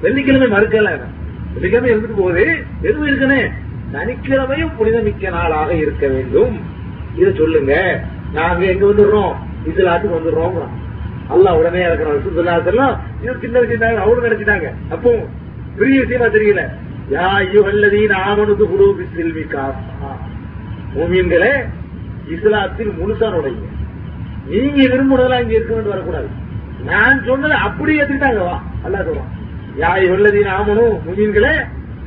[0.00, 0.90] வெள்ளிக்கிழமை மறுக்கல
[1.54, 2.44] வெள்ளிக்கிழமை இருந்துட்டு போகுது
[2.82, 3.40] எதுவும் இருக்குன்னு
[3.94, 6.60] சனிக்கிழமையும் புனிதமிக்க நாளாக இருக்க வேண்டும்.
[7.16, 8.00] இதை சொல்லுங்க.
[8.32, 9.32] நாங்க எங்க வந்துடுறோம்?
[9.68, 10.52] இஸ்லாத்துக்கு வந்துடுறோம்
[11.30, 14.72] அல்லாஹ் உடனே இருக்கிறோம் சுத்தலாத்தெல்லாம் இது சின்ன விஷயம் அவரும் நினைச்சிட்டாங்க.
[14.90, 15.26] அப்போ
[15.78, 16.66] பெரிய விஷயமா தெரியல.
[17.10, 20.16] யா ஐயோல்லதீன் ஆமனுக்கு குரு செல்வி காசா
[22.28, 23.66] இஸ்லாத்தில் முழுசா நுழைங்க
[24.46, 26.26] நீங்க விரும்புனதெல்லாம் இங்க இருக்கணும்னு வரக்கூடாது.
[26.84, 28.38] நான் சொன்னதை அப்படியே எடுத்துக்கிட்டாங்க.
[28.38, 28.62] வா.
[28.84, 29.30] அல்லா சொல்றான்.
[29.78, 31.54] யா உள்ளதீன் ஆமனும் முமீன்களே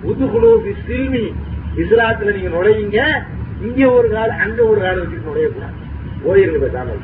[0.08, 1.34] உதுகுழு சில்மி
[1.78, 3.00] இஸ்லாத்துல நீங்க நுழையுங்க
[3.62, 5.78] இங்க ஒரு கால் அங்க ஒரு கால் வச்சுட்டு நுழையக்கூடாது.
[6.24, 6.96] போயிருங்க பேசாம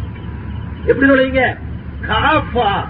[0.85, 1.57] எப்படி நுழையுங்க?
[2.01, 2.87] காஃபா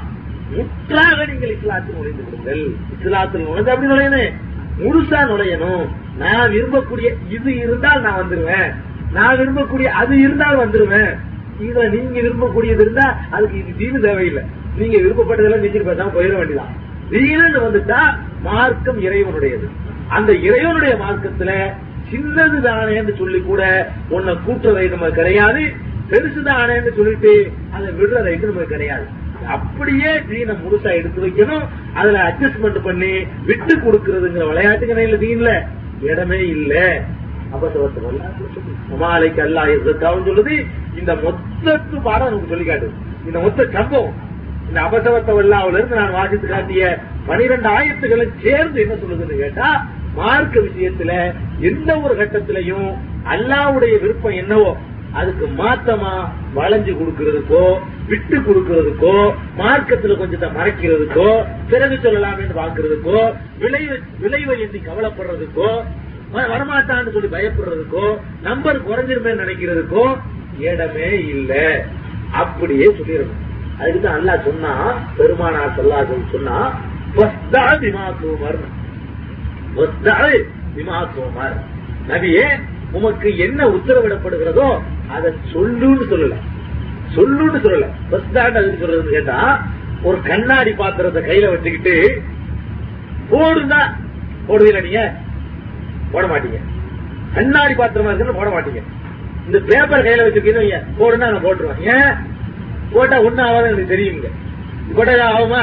[0.52, 2.64] முற்றாக நீங்கள் இஸ்லாத்தில் நுழைந்து விடுங்கள்.
[2.94, 4.34] இஸ்லாத்தில் நுழைஞ்சு அப்படி நுழையணும்?
[4.80, 5.86] முழுசா நுழையணும்.
[6.18, 8.70] நான் விரும்பக்கூடிய இது இருந்தால் நான் வந்துருவேன்.
[9.14, 11.12] நான் விரும்பக்கூடிய அது இருந்தால் வந்துருவேன்.
[11.62, 14.44] இதுல நீங்க விரும்பக்கூடியது இருந்தா அதுக்கு இது தீனு தேவையில்லை.
[14.78, 16.74] நீங்க விருப்பப்பட்டதெல்லாம் செஞ்சுட்டு பேசாம போயிட வேண்டியதான்
[17.10, 18.00] தீனு வந்துட்டா
[18.42, 19.68] மார்க்கம் இறைவனுடையது.
[20.10, 21.74] அந்த இறைவனுடைய மார்க்கத்துல
[22.12, 29.06] சின்னது தானேன்னு சொல்லி கூட உன்னை கூட்டுறதை நம்ம கிடையாது பெருசு தானேன்னு சொல்லிட்டு அதை விடுறதைக்கு நமக்கு கிடையாது.
[29.48, 31.64] அப்படியே தீனை முழுசா எடுத்து வைக்கணும்
[31.94, 35.18] அதுல அட்ஜஸ்ட்மெண்ட் பண்ணி விட்டு கொடுக்கறதுங்கிற விளையாட்டு இல்ல.
[35.18, 35.64] தீன்ல
[36.02, 37.02] இடமே இல்ல.
[37.54, 40.66] அபசவத்தை அல்லா இருக்காவும் சொல்லுது.
[41.00, 42.92] இந்த மொத்தத்து பாடம் நமக்கு சொல்லி காட்டு
[43.26, 44.32] இந்த மொத்த சம்பவம்.
[44.74, 46.84] இந்த அபசவத்தை வல்லாவில இருந்து நான் வாசித்து காட்டிய
[47.28, 49.68] பனிரெண்டு ஆயிரத்துகளை சேர்ந்து என்ன சொல்லுதுன்னு கேட்டா
[50.16, 51.12] மார்க்க விஷயத்துல
[51.70, 52.88] எந்த ஒரு கட்டத்திலையும்
[53.34, 54.72] அல்லாவுடைய விருப்பம் என்னவோ
[55.20, 56.14] அதுக்கு மாத்தமா
[56.56, 57.62] வளைஞ்சு கொடுக்கறதுக்கோ
[58.08, 59.14] விட்டு கொடுக்கறதுக்கோ
[59.62, 61.30] மார்க்கத்துல கொஞ்சத்தை மறைக்கிறதுக்கோ
[61.70, 63.22] பிறகு சொல்லலாம்னு பாக்குறதுக்கோ
[63.64, 65.72] விளைவு விளைவை எண்ணி கவலைப்படுறதுக்கோ
[66.52, 68.06] வரமாட்டான்னு சொல்லி பயப்படுறதுக்கோ
[68.42, 70.06] நம்பர் குறைஞ்சிருமே நினைக்கிறதுக்கோ
[70.70, 71.66] இடமே இல்லை.
[72.42, 73.40] அப்படியே சொல்லிடணும்.
[73.80, 74.74] அதுக்குதான் அல்லா சொன்னா
[75.18, 75.98] பெருமானா சொல்லா
[76.32, 76.58] சொன்னா
[82.08, 82.60] நபியே
[82.92, 86.36] உமக்கு என்ன உத்தரவிடப்படுகிறதோ அதை சொல்லுன்னு சொல்லல.
[87.16, 87.88] சொல்லுன்னு சொல்லல.
[88.12, 89.66] பஸ்டாண்ட் அதுக்கு சொல்றதுன்னு கேட்டா
[90.04, 92.24] ஒரு கண்ணாடி பாத்திரத்தை கையில வச்சுக்கிட்டு
[93.30, 93.82] போடுந்தா
[94.48, 95.14] போடுவீங்க நீங்க?
[96.12, 96.60] போட மாட்டீங்க.
[97.34, 98.82] கண்ணாடி பாத்திரமா இருக்குன்னு போட மாட்டீங்க.
[99.46, 101.82] இந்த பேப்பர் கையில வச்சிருக்கீங்க போடுனா நான் போட்டுருவேன்.
[101.84, 102.33] ஏன்?
[102.94, 104.30] போட்டா ஒண்ணு ஆகாது எனக்கு தெரியுங்க
[104.96, 105.62] போட்டா ஆகுமா?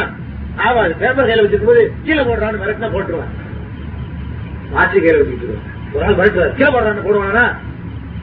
[0.66, 0.92] ஆகாது.
[1.00, 3.32] பேப்பர் கையில வச்சிருக்கும் போது கீழே போடுறான்னு மிரட்டினா போட்டுருவான்.
[4.74, 7.44] வாட்சி கையில வச்சுருவான் ஒரு நாள் மிரட்டுவார் கீழே போடுறான்னு போடுவானா?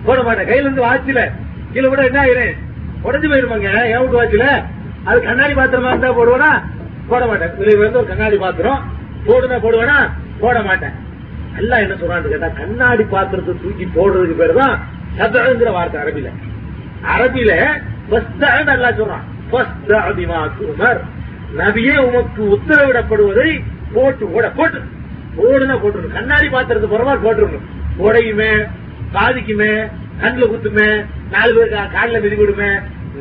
[0.05, 0.49] போட மாட்டேன்.
[0.49, 1.21] கையில இருந்து வாட்சில
[1.73, 2.53] கீழே போட என்ன ஆயிரும்?
[3.03, 3.69] உடஞ்சு போயிருப்பாங்க.
[3.93, 4.45] என் வாட்சில
[5.05, 6.51] அது கண்ணாடி பாத்திரமா இருந்தா போடுவானா?
[7.09, 7.51] போட மாட்டேன்.
[7.59, 8.79] இதுல வந்து ஒரு கண்ணாடி பாத்திரம்.
[9.27, 9.97] போடுனா போடுவேனா?
[10.39, 10.95] போட மாட்டேன்.
[11.57, 14.75] எல்லாம் என்ன சொல்றான்னு கேட்டா கண்ணாடி பாத்திரத்தை தூக்கி போடுறதுக்கு பேர் தான்
[15.19, 16.31] சதங்கிற வார்த்தை அரபில
[17.13, 17.51] அரபில
[18.11, 19.25] அல்லா சொல்றான்
[21.57, 23.49] நபியே உமக்கு உத்தரவிடப்படுவதை
[23.93, 24.79] போட்டு ஓட போட்டு
[25.43, 27.65] ஓடுனா போட்டுருணும் கண்ணாடி பாத்திரத்து போறமா போட்டுருணும்
[27.99, 28.51] உடையுமே
[29.13, 29.71] பாதிக்குமே
[30.19, 30.89] கண்ணில் குத்துமே
[31.29, 32.71] நாலு பேர் காலில் மிதிவிடுமே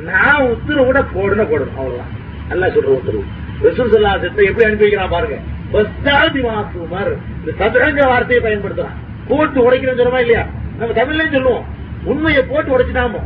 [0.03, 2.13] நான் உத்தரவு கூட போடுனா போடணும் அவ்வளவுதான்
[2.49, 3.25] நல்லா சொல்ற உத்தரவு
[3.63, 5.39] ரசூல் சல்லா சித்தை எப்படி அனுப்பி வைக்கிறான் பாருங்க
[6.47, 8.99] மாசுமார் இந்த சதுரங்க வார்த்தையை பயன்படுத்துறான்.
[9.29, 10.43] போட்டு உடைக்கிறேன்னு சொல்லுமா இல்லையா?
[10.79, 11.65] நம்ம தமிழ்லயும் சொல்லுவோம்.
[12.05, 13.21] உண்மையை போட்டு உடைச்சுட்டாமோ.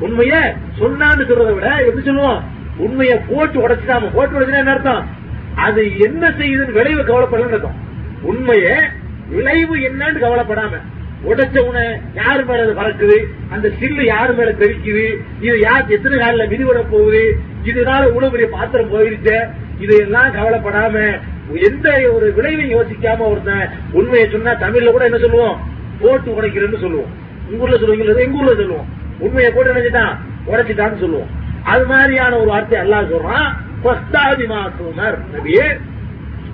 [0.00, 2.42] உண்மைய சொன்னான்னு சொல்றதை விட எப்படி சொல்லுவோம்?
[2.76, 5.08] உண்மையை போட்டு உடைச்சிட்டாம போட்டு உடைச்சினா என்ன அர்த்தம்?
[5.56, 7.78] அது என்ன செய்யுதுன்னு விளைவு கவலைப்படலன்னு அர்த்தம்.
[8.22, 8.66] உண்மைய
[9.28, 10.80] விளைவு என்னன்னு கவலைப்படாம
[11.24, 11.78] உடைச்ச உன
[12.14, 13.16] யாரு மேல அது பறக்குது?
[13.50, 15.04] அந்த சில்லு யாரு மேல தெரிக்குது
[15.40, 17.22] இது யார் எத்தனை காலில விதிவிட போகுது?
[17.64, 19.36] இதனால உணவுடைய பெரிய பாத்திரம் போயிருச்சு
[19.78, 20.94] இதையெல்லாம் கவலைப்படாம
[21.68, 25.58] எந்த ஒரு விளைவையும் யோசிக்காம ஒருத்தன் உண்மையை சொன்னா தமிழ்ல கூட என்ன சொல்லுவோம்?
[26.00, 27.12] போட்டு உடைக்கிறேன்னு சொல்லுவோம்.
[27.50, 28.88] உங்க ஊர்ல சொல்லுவீங்க எங்க ஊர்ல சொல்லுவோம்.
[29.18, 30.16] உண்மையை கூட நினைச்சிட்டான்
[30.46, 31.30] உடைச்சிட்டான்னு சொல்லுவோம்.
[31.62, 33.48] அது மாதிரியான ஒரு வார்த்தை அல்லா சொல்றான்.
[35.34, 35.78] நபியே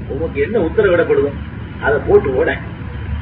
[0.08, 1.32] உனக்கு என்ன உத்தரவிடப்படுதோ
[1.80, 2.58] அதை போட்டு ஓட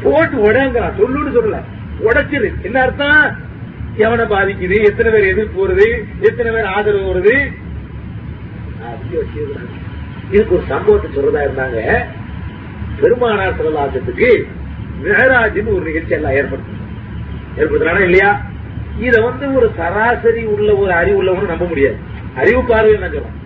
[0.02, 1.59] போட்டு உடங்கிறான் சொல்லுன்னு சொல்லல.
[2.06, 2.62] உடைச்சிரு.
[2.62, 3.51] என்ன அர்த்தம்?
[3.97, 4.77] எவனை பாதிக்குது?
[4.85, 5.89] எத்தனை பேர் எதிர்ப்பு வருது?
[6.20, 7.35] எத்தனை பேர் ஆதரவு வருது?
[10.31, 11.81] இதுக்கு ஒரு சம்பவத்தை சொல்றதா இருந்தாங்க.
[13.01, 14.31] பெருமானார் சிவலாசத்துக்கு
[15.05, 16.81] மேராஜின்னு ஒரு நிகழ்ச்சி எல்லாம் ஏற்படுத்தும்.
[17.59, 18.31] ஏற்படுத்துறானா இல்லையா?
[18.98, 21.97] இத வந்து ஒரு சராசரி உள்ள ஒரு அறிவு உள்ளவங்க நம்ப முடியாது.
[22.36, 23.40] அறிவு பார்வை என்ன சொல்றேன்?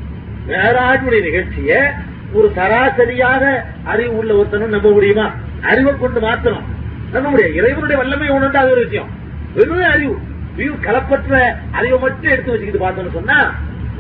[0.49, 1.93] மேராஜுடைய நிகழ்ச்சிய
[2.33, 5.35] ஒரு சராசரியாக அறிவு உள்ள ஒருத்தனும் நம்ப முடியுமா?
[5.63, 6.63] அறிவை கொண்டு மாத்தணும்
[7.13, 7.55] நம்ப முடியாது.
[7.55, 9.09] இறைவனுடைய வல்லமை உணர்ந்து அது ஒரு விஷயம்.
[9.55, 10.19] வெறும் அறிவு.
[10.57, 13.55] அறிவு கலப்பற்ற அறிவை மட்டும் எடுத்து வச்சுக்கிட்டு பார்த்தோம்னு சொன்னா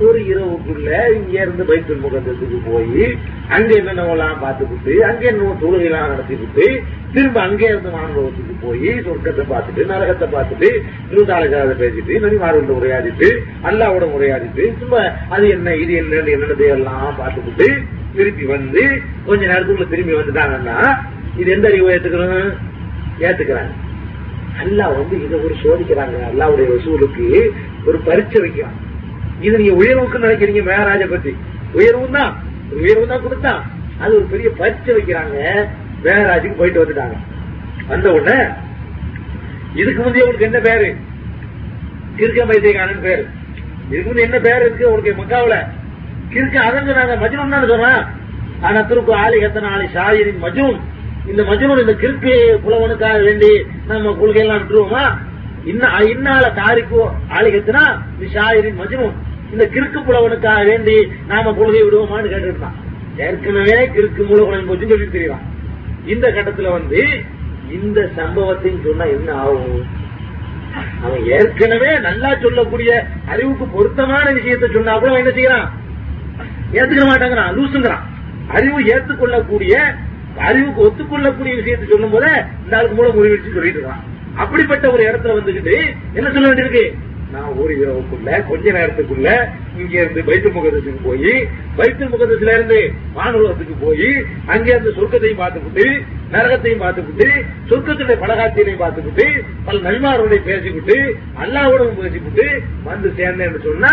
[0.04, 3.04] ஒரு இரவுக்குள்ள இங்க இருந்து பைத்தல் முகத்துக்கு போய்
[3.48, 6.66] அங்க என்னென்னவெல்லாம் பார்த்துக்கிட்டு அங்க என்ன தொழுகைலாம் நடத்திக்கிட்டு
[7.12, 10.68] திரும்ப அங்கே இருந்து மாணவத்துக்கு போய் சொர்க்கத்தை பார்த்துட்டு நரகத்தை பார்த்துட்டு
[11.10, 13.28] இருபத்தாளுக்காக பேசிட்டு நனிமாரோட உரையாடிட்டு
[13.62, 17.68] அல்லாவோட உரையாடிட்டு திரும்ப அது என்ன இது என்ன என்னது எல்லாம் பார்த்துக்கிட்டு
[18.16, 18.82] திருப்பி வந்து
[19.26, 20.78] கொஞ்ச நேரத்துக்குள்ள திரும்பி வந்துட்டாங்கன்னா
[21.40, 22.50] இது எந்த அறிவு ஏத்துக்கிறோம்?
[23.20, 23.72] ஏத்துக்கிறாங்க.
[24.62, 26.16] அல்லாஹ் வந்து இதை ஒரு சோதிக்கிறாங்க.
[26.30, 27.26] அல்லாவுடைய வசூலுக்கு
[27.86, 28.76] ஒரு பரீட்சை வைக்கிறான்.
[29.44, 31.32] இது நீங்க உயர்வுக்கு நினைக்கிறீங்க மேராஜ பத்தி
[31.78, 32.32] உயர்வு தான்
[32.82, 33.54] உயர்வு தான் கொடுத்தா
[34.02, 35.36] அது ஒரு பெரிய பரீட்சை வைக்கிறாங்க
[36.04, 37.16] மேராஜுக்கு போயிட்டு வந்துட்டாங்க.
[37.88, 38.38] வந்த உடனே
[39.80, 40.88] இதுக்கு முந்தைய உங்களுக்கு என்ன பேரு?
[42.18, 43.24] கிருக்க வைத்தியகானன் பேரு.
[43.88, 45.56] இதுக்கு முந்தைய என்ன பேர் இருக்கு உங்களுக்கு மக்காவில?
[46.32, 48.04] கிருக்க அதங்க நாங்க மஜ்னு தான் சொன்னான்
[48.62, 50.78] ஆனா திருப்பு ஆலி எத்தனை ஆளி ஷாயிரின் மஜ்னூன்.
[51.30, 52.34] இந்த மஜ்னூன் இந்த கிறுக்கு
[52.64, 53.52] புலவனுக்காக வேண்டி
[53.86, 55.04] நம்ம கொள்கையெல்லாம் விட்டுருவோமா?
[55.72, 56.98] இன்னால தாரிக்கு
[57.36, 57.84] ஆளிகத்தினா
[58.16, 59.16] இது ஷாயிரின் மஜ்னூன்.
[59.52, 60.96] இந்த கிறுக்கு புலவனுக்காக வேண்டி
[61.30, 62.78] நாம கொள்கை விடுவோமான்னு கேட்டுருந்தான்
[63.26, 65.44] ஏற்கனவே கிறுக்கு மூலகுணம் கொஞ்சம் சொல்லி தெரியலாம்
[66.14, 67.00] இந்த கட்டத்துல வந்து
[67.76, 69.84] இந்த சம்பவத்தையும் சொன்னா என்ன ஆகும்?
[71.04, 72.90] அவன் ஏற்கனவே நல்லா சொல்லக்கூடிய
[73.32, 75.68] அறிவுக்கு பொருத்தமான விஷயத்தை சொன்னா கூட என்ன செய்யறான்?
[76.78, 78.04] ஏத்துக்க மாட்டாங்கிறான் லூசுங்கிறான்.
[78.56, 79.74] அறிவு ஏத்துக்கொள்ளக்கூடிய
[80.48, 82.30] அறிவுக்கு ஒத்துக்கொள்ளக்கூடிய விஷயத்தை சொல்லும் போது
[82.64, 84.04] இந்த ஆளுக்கு மூலம் முடிவெடுத்து சொல்லிட்டு இருக்கான்.
[84.36, 85.74] அப்படிப்பட்ட ஒரு இடத்துல வந்துகிட்டு
[86.14, 86.86] என்ன சொல்ல வேண்டியிருக்கு?
[87.32, 89.28] நான் ஒரு இரவுக்குள்ள கொஞ்ச நேரத்துக்குள்ள
[89.78, 91.32] இங்க இருந்து பைத்து முகதத்துக்கு போய்
[91.76, 92.78] பைத்து முகதத்துல இருந்து
[93.16, 94.10] மானுலகத்துக்கு போய்
[94.46, 95.86] அங்க இருந்து சொர்க்கத்தையும் பார்த்துக்கிட்டு
[96.32, 97.28] நரகத்தையும் பார்த்துக்கிட்டு
[97.70, 99.26] சொர்க்கத்துடைய பலகாட்சியையும் பார்த்துக்கிட்டு
[99.66, 100.96] பல நல்மாரோட பேசிக்கிட்டு
[101.42, 102.46] அல்லாவோடும் பேசிக்கிட்டு
[102.84, 103.92] வந்து சேர்ந்தேன்னு சொன்னா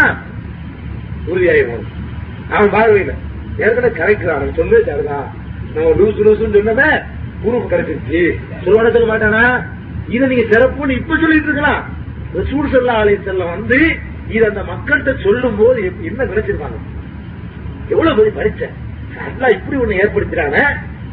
[1.27, 1.85] உறுதியாயிரும்
[2.51, 3.11] அவன் பார்வையில
[3.59, 5.27] ஏற்கனவே கரெக்ட் அவன் சொன்னது சரிதான்.
[5.75, 6.85] நம்ம லூசு லூசுன்னு சொன்னத
[7.43, 8.21] குரூப் கிடைச்சிருச்சு
[8.63, 9.43] சொல்லுவான சொல்ல மாட்டானா?
[10.07, 11.83] இதை நீங்க சிறப்புன்னு இப்ப சொல்லிட்டு இருக்கலாம்.
[12.35, 13.97] ரசூல் சல்லா அலி செல்ல வந்து
[14.27, 16.77] இது அந்த மக்கள்கிட்ட சொல்லும் போது என்ன நினைச்சிருப்பாங்க?
[17.89, 18.69] எவ்வளவு பெரிய பரிச்சை
[19.27, 20.59] அல்லா இப்படி ஒண்ணு ஏற்படுத்துறாங்க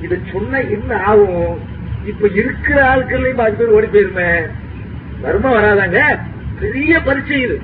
[0.00, 1.60] இத சொன்ன என்ன ஆகும்?
[2.06, 4.46] இப்ப இருக்கிற ஆட்கள்லயும் பாதி பேர் ஓடி போயிருமே.
[5.20, 6.18] வருமா வராதாங்க?
[6.60, 7.60] பெரிய பரிச்சை இது.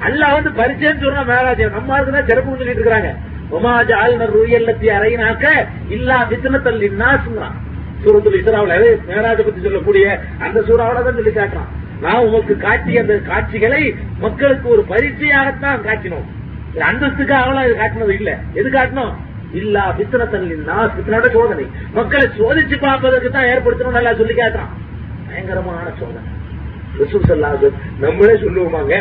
[0.00, 3.14] அல்லா வந்து பரிச்சைன்னு சொன்னா மேலாஜ் நம்ம இருக்குதான் சிறப்பு சொல்லிட்டு இருக்கிறாங்க.
[3.50, 7.56] ஒமாஜ ஆளுநர் ரூயல்லத்தி அறையினாக்க இல்லா வித்தனத்தல் இன்னாசுங்கிறான்
[8.04, 10.04] சூரத்தில் இஸ்ராவில் மேராஜை பத்தி சொல்லக்கூடிய
[10.46, 11.70] அந்த சூறாவில தான் சொல்லி காட்டுறான்.
[12.04, 13.82] நான் உமக்கு காட்டிய அந்த காட்சிகளை
[14.24, 16.26] மக்களுக்கு ஒரு பரிச்சையாகத்தான் காட்டினோம்.
[16.72, 18.30] இது அந்தஸ்துக்காகலாம் இது காட்டினது இல்ல.
[18.60, 19.12] எது காட்டணும்
[19.60, 20.26] இல்லா பித்திர
[20.56, 21.66] இன்னாஸ் சோதனை.
[21.98, 24.72] மக்களை சோதிச்சு பார்ப்பதற்கு தான் ஏற்படுத்தணும் நல்லா சொல்லி காட்டுறான்.
[25.28, 26.22] பயங்கரமான சோதனை.
[27.00, 27.68] ரசூல் ஸல்லல்லாஹு
[28.04, 28.94] நம்மளே சொல்லுவோமாங்க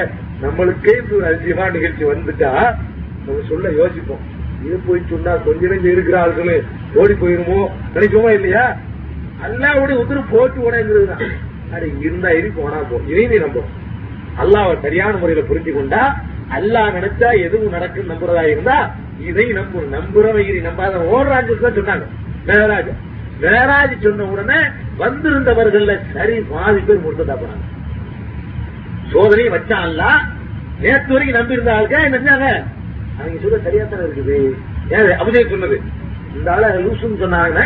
[0.43, 0.93] நம்மளுக்கே
[1.29, 2.51] அதிசயமா ஒரு நிகழ்ச்சி வந்துட்டா
[3.25, 4.23] நம்ம சொல்ல யோசிப்போம்.
[4.65, 6.53] இது போய் சொன்னா கொஞ்ச நெஞ்சு இருக்கிறார்கள்
[7.01, 7.59] ஓடி போயிருமோ?
[7.95, 8.63] நினைக்குமா இல்லையா?
[9.45, 11.27] அல்லாவுடைய உத்தரவு போட்டு உடங்கிறது
[11.75, 12.95] அது இருந்தா இரு போனா போ.
[13.11, 13.69] இனி நீ நம்பும்
[14.41, 16.01] அல்லாஹ் சரியான முறையில புரிஞ்சு கொண்டா
[16.57, 18.77] அல்லாஹ் நினைச்சா எதுவும் நடக்கும் நம்புறதா இருந்தா
[19.29, 22.05] இதை நம்பும் நம்புறவன் இரு நம்பாத ஓடுறாங்க தான் சொன்னாங்க.
[22.49, 22.91] மேராஜ்
[23.43, 24.59] மேராஜ் சொன்ன உடனே
[25.01, 27.65] வந்திருந்தவர்கள்ல சரி பாதி பேர் முழுத்ததா போனாங்க.
[29.11, 30.03] சோதனை வச்சான்ல
[30.83, 32.47] நேற்று வரைக்கும் நம்பி இருந்தாங்க என்ன செஞ்சாங்க?
[33.19, 34.37] அவங்க சொல்ல சரியா தானே இருக்குது.
[34.93, 35.77] ஏன் அபிஜய் சொன்னது?
[36.37, 37.65] இந்த ஆள லூசுன்னு சொன்னாங்கன்னா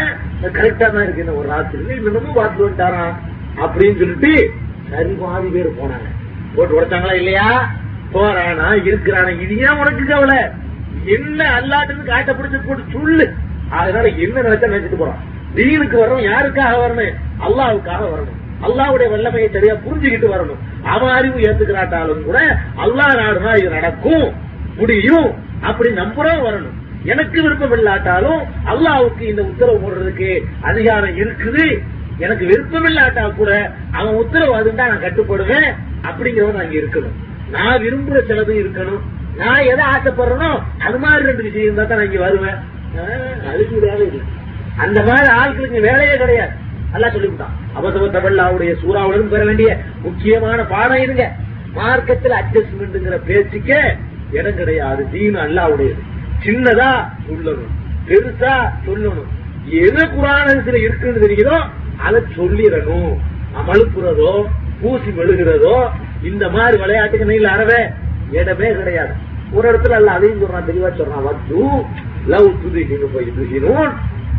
[0.58, 1.22] கரெக்டா தான் இருக்கு.
[1.22, 3.16] இந்த ஒரு ராத்திரி இன்னமும் பார்த்து வந்துட்டாராம்
[3.64, 4.32] அப்படின்னு சொல்லிட்டு
[4.90, 6.08] சரி பாதி பேர் போனாங்க.
[6.56, 7.74] போட்டு உடைச்சாங்களா இல்லையா?
[8.14, 9.32] போறானா இருக்கிறானா?
[9.44, 10.40] இது ஏன் உனக்கு கவலை?
[11.06, 13.34] என்ன அல்லாட்டுன்னு காட்ட பிடிச்சு போட்டு சொல்லு.
[13.70, 15.22] அதனால என்ன நினைச்சா நினைச்சிட்டு போறான்.
[15.56, 17.14] தீனுக்கு வரணும் யாருக்காக வரணும்?
[17.46, 18.40] அல்லாவுக்காக வரணும்.
[18.66, 20.62] அல்லாவுடைய வல்லமையை சரியா புரிஞ்சுக்கிட்டு வரணும்.
[20.84, 22.40] அவன் அறிவு ஏத்துக்கிறாட்டாலும் கூட
[22.78, 24.34] அல்லாஹ் நாடுனா இது நடக்கும்
[24.78, 25.30] முடியும்.
[25.62, 26.76] அப்படி நம்புறோம் வரணும்.
[27.12, 28.42] எனக்கு விருப்பம் இல்லாட்டாலும்
[28.72, 30.30] அல்லாவுக்கு இந்த உத்தரவு போடுறதுக்கு
[30.70, 31.66] அதிகாரம் இருக்குது.
[32.26, 33.52] எனக்கு விருப்பம் இல்லாட்டா கூட
[33.98, 35.70] அவன் உத்தரவு அதுதான் நான் கட்டுப்படுவேன்
[36.08, 37.16] அப்படிங்கிறவன் அங்க இருக்கணும்.
[37.56, 39.04] நான் விரும்புற சிலது இருக்கணும்.
[39.42, 40.52] நான் எதை ஆசைப்படுறனோ
[40.88, 42.58] அது மாதிரி ரெண்டு விஷயம் இருந்தா தான் நான் இங்க வருவேன்.
[43.52, 44.24] அதுக்கு வேலை இல்லை.
[44.84, 46.54] அந்த மாதிரி ஆட்களுக்கு வேலையே கிடையாது.
[46.94, 47.56] நல்லா சொல்லிவிட்டான்.
[47.78, 49.72] அவசர தமிழ்லாவுடைய சூறாவுடன் பெற வேண்டிய
[50.08, 51.26] முக்கியமான பாடம் இருங்க.
[51.80, 53.80] மார்க்கத்தில் அட்ஜஸ்ட்மெண்ட்ங்கிற பேச்சுக்கே
[54.38, 55.02] இடம் கிடையாது.
[55.14, 56.04] தீன் அல்லாவுடையது.
[56.44, 56.92] சின்னதா
[57.28, 57.74] சொல்லணும்
[58.08, 58.54] பெருசா
[58.86, 59.30] சொல்லணும்.
[59.84, 61.58] எது குரானத்துல இருக்குன்னு தெரியுதோ
[62.06, 63.14] அதை சொல்லிடணும்.
[63.60, 64.34] அமலுக்குறதோ
[64.82, 65.76] பூசி மெழுகிறதோ
[66.30, 67.80] இந்த மாதிரி விளையாட்டுக்கு நீங்க அறவே
[68.40, 69.14] இடமே கிடையாது.
[69.56, 71.26] ஒரு இடத்துல அல்ல அதையும் சொல்றான் தெளிவா சொல்றான்.
[71.30, 71.60] வந்து
[72.34, 73.92] லவ் துதிகின்னு போய் துகினும்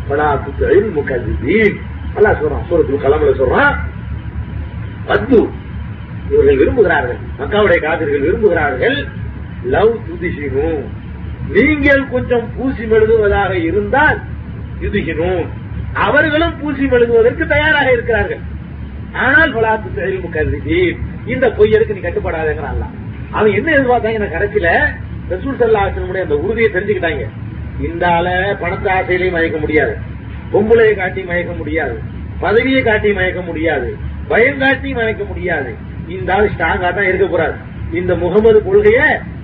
[0.09, 1.77] பலா துத்தையில் முகதிதீன்
[2.17, 3.75] அல்லாஹ் சொல்றான் சூரத்துல் கலமல சொல்றான்
[5.09, 5.39] பத்து
[6.31, 8.97] இவர்கள் விரும்புகிறார்கள் மக்காவுடைய காதிர்கள் விரும்புகிறார்கள்
[9.73, 10.81] லவ் துதிகினும்
[11.55, 14.17] நீங்கள் கொஞ்சம் பூசி மெழுகுவதாக இருந்தால்
[14.81, 15.45] யுதிகினும்.
[15.93, 18.41] அவர்களும் பூசி மெழுகுவதற்கு தயாராக இருக்கிறார்கள்.
[19.25, 20.79] ஆனால் பலாத்து செயல் கருதி
[21.33, 22.83] இந்த பொய்யருக்கு நீ கட்டுப்படாதங்கிறான்
[23.37, 24.69] அவன் என்ன எதிர்பார்த்தாங்க இந்த கடைசியில?
[25.31, 27.23] ரசூல் சல்லாசனுடைய அந்த உறுதியை தெரிஞ்சுக்கிட்டாங்க.
[27.87, 28.27] இந்த ஆள
[28.59, 29.93] பணத்தை ஆசையிலையும் மயக்க முடியாது.
[30.53, 31.95] பொம்பளையை காட்டி மயக்க முடியாது.
[32.39, 33.89] பதவியை காட்டி மயக்க முடியாது.
[34.27, 35.71] பயம் காட்டி மயக்க முடியாது.
[36.07, 37.57] இந்த ஆள் ஸ்ட்ராங்கா தான் இருக்க போறாரு
[37.91, 39.01] இந்த முகமது கொள்கைய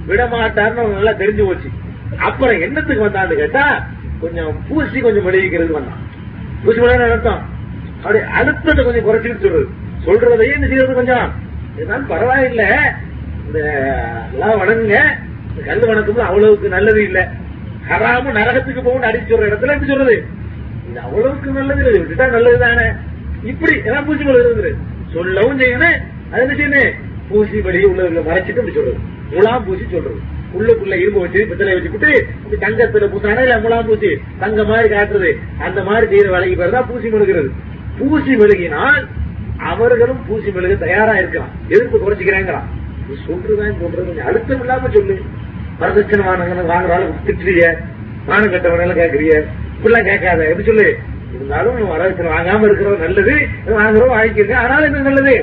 [0.07, 1.69] விடமாட்டார்னு அவனுக்கு நல்லா தெரிஞ்சு போச்சு.
[2.17, 3.87] அப்புறம் என்னத்துக்கு வந்தான்னு கேட்டா
[4.21, 6.07] கொஞ்சம் பூசி கொஞ்சம் மெழுகிக்கிறதுக்கு வந்தான்.
[6.65, 7.49] பூசி மெழுகின அர்த்தம்?
[7.97, 9.67] அப்படி அழுத்தத்தை கொஞ்சம் குறைச்சிட்டு சொல்றது.
[10.05, 11.33] சொல்றதையே என்ன செய்யறது கொஞ்சம்.
[11.75, 12.77] இதுதான் பரவாயில்ல.
[13.47, 13.59] இந்த
[14.33, 15.17] எல்லாம் வணங்குங்க.
[15.49, 17.31] இந்த கல் வணக்கம் அவ்வளவுக்கு நல்லது இல்ல.
[17.89, 20.25] ஹராம நரகத்துக்கு போகணும் அடிச்சு சொல்ற இடத்துல எப்படி சொல்றது.
[20.89, 22.01] இது அவ்வளவுக்கு நல்லது இல்லை.
[22.01, 22.91] விட்டுட்டா நல்லது தானே.
[23.43, 24.75] இப்படி எல்லாம் பூசி மெழுகுறது
[25.13, 26.01] சொல்லவும் செய்யணும்.
[26.31, 26.93] அது என்ன செய்யணும்?
[27.29, 28.97] பூசி வெளியே உள்ளதுல மறைச்சிட்டு அப்படி சொல்றது.
[29.31, 30.21] முலாம் பூசி சொல்றது.
[30.59, 32.11] உள்ளுக்குள்ள இரும்பு வச்சு பித்தளை வச்சுக்கிட்டு
[32.43, 34.09] இப்படி தங்கத்துல பூசானா இல்ல முலாம் பூச்சி
[34.39, 35.31] தங்க மாதிரி காட்டுறது.
[35.59, 37.49] அந்த மாதிரி செய்யற வேலைக்கு பேர் தான் பூசி மெழுகிறது.
[37.99, 39.07] பூசி மெழுகினால்
[39.57, 41.51] அவர்களும் பூசி மெழுக தயாரா இருக்கலாம்.
[41.67, 42.69] எதிர்ப்பு குறைச்சிக்கிறாங்கிறான்
[43.27, 44.05] சொல்றதான் சொல்றது.
[44.05, 45.15] கொஞ்சம் அழுத்தம் இல்லாம சொல்லு.
[45.79, 47.63] வரதட்சணை வாங்க வாங்குறாலும் திட்டுறிய
[48.25, 49.33] வானம் கட்டவனால கேட்கறிய.
[49.77, 50.47] இப்படிலாம் கேட்காத.
[50.47, 50.97] எப்படி சொல்லு?
[51.35, 53.35] இருந்தாலும் வரதட்சணை வாங்காம இருக்கிறோம் நல்லது.
[53.67, 55.35] வாங்குறோம் வாங்கிக்கிறேன் ஆனாலும் என்ன நல்லது.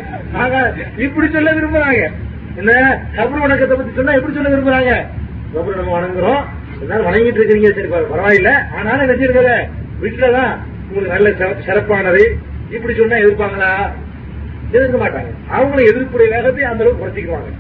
[0.97, 2.11] இப்படி சொல்ல விரும்புறாங்க.
[2.57, 3.03] என்ன?
[3.17, 5.07] கபர் வணக்கத்தை பத்தி சொன்னா எப்படி சொல்ல விரும்புறாங்க?
[5.55, 6.45] கபர் நம்ம வணங்குறோம்.
[6.81, 7.73] எல்லாரும் வணங்கிட்டு இருக்கிறீங்க.
[7.73, 8.53] சரி பரவாயில்ல.
[8.77, 9.67] ஆனாலும் என்ன செய்யறது
[10.03, 10.57] வீட்டுலதான்
[10.89, 12.37] உங்களுக்கு நல்ல சிறப்பானது
[12.71, 13.91] இப்படி சொன்னா எதிர்ப்பாங்களா?
[14.71, 15.51] எதிர்க்க மாட்டாங்க.
[15.51, 17.51] அவங்களும் எதிர்ப்புடைய வேகத்தை அந்த அளவுக்கு குறைச்சிக்குவாங்க.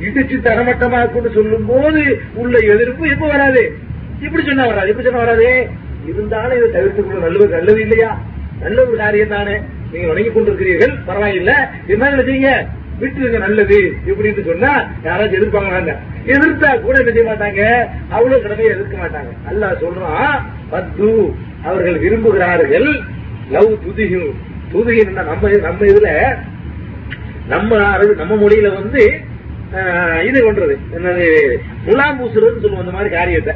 [0.00, 3.72] இடிச்சு தரமட்டமா கொண்டு சொல்லும் போது உள்ள எதிர்ப்பு எப்ப வராது?
[4.20, 4.88] இப்படி சொன்னா வராது.
[4.88, 5.68] இப்படி சொன்னா வராது?
[6.06, 8.20] இருந்தாலும் இதை தவிர்த்துக்கொள்ள நல்லது நல்லது இல்லையா?
[8.60, 9.60] நல்ல ஒரு காரியம் தானே
[9.92, 10.94] நீங்க வணங்கி கொண்டிருக்கிறீர்கள்.
[11.08, 11.52] பரவாயில்ல.
[11.86, 12.66] இருந்தாலும் என்ன செய்யுங்க
[13.00, 14.72] விட்டுருங்க நல்லது இப்படின்னு சொன்னா
[15.04, 15.94] யாராச்சும் எதிர்ப்பாங்க
[16.34, 17.62] எதிர்த்தா கூட என்ன செய்ய மாட்டாங்க?
[18.10, 19.30] அவ்வளவு கடமையை எதிர்க்க மாட்டாங்க.
[19.50, 20.36] அல்லாஹ் சொல்றான்
[20.70, 21.08] பத்து
[21.64, 22.88] அவர்கள் விரும்புகிறார்கள்
[23.50, 24.30] லவ் துதிகும்
[24.72, 26.10] துதிகின் நம்ம நம்ம இதுல
[27.48, 27.70] நம்ம
[28.14, 29.02] நம்ம மொழியில வந்து
[29.78, 31.24] ஆஹ், இது பண்றது என்னது?
[31.86, 33.54] முலாம் பூசுறதுன்னு சொல்லுவோம் அந்த மாதிரி காரியத்தை.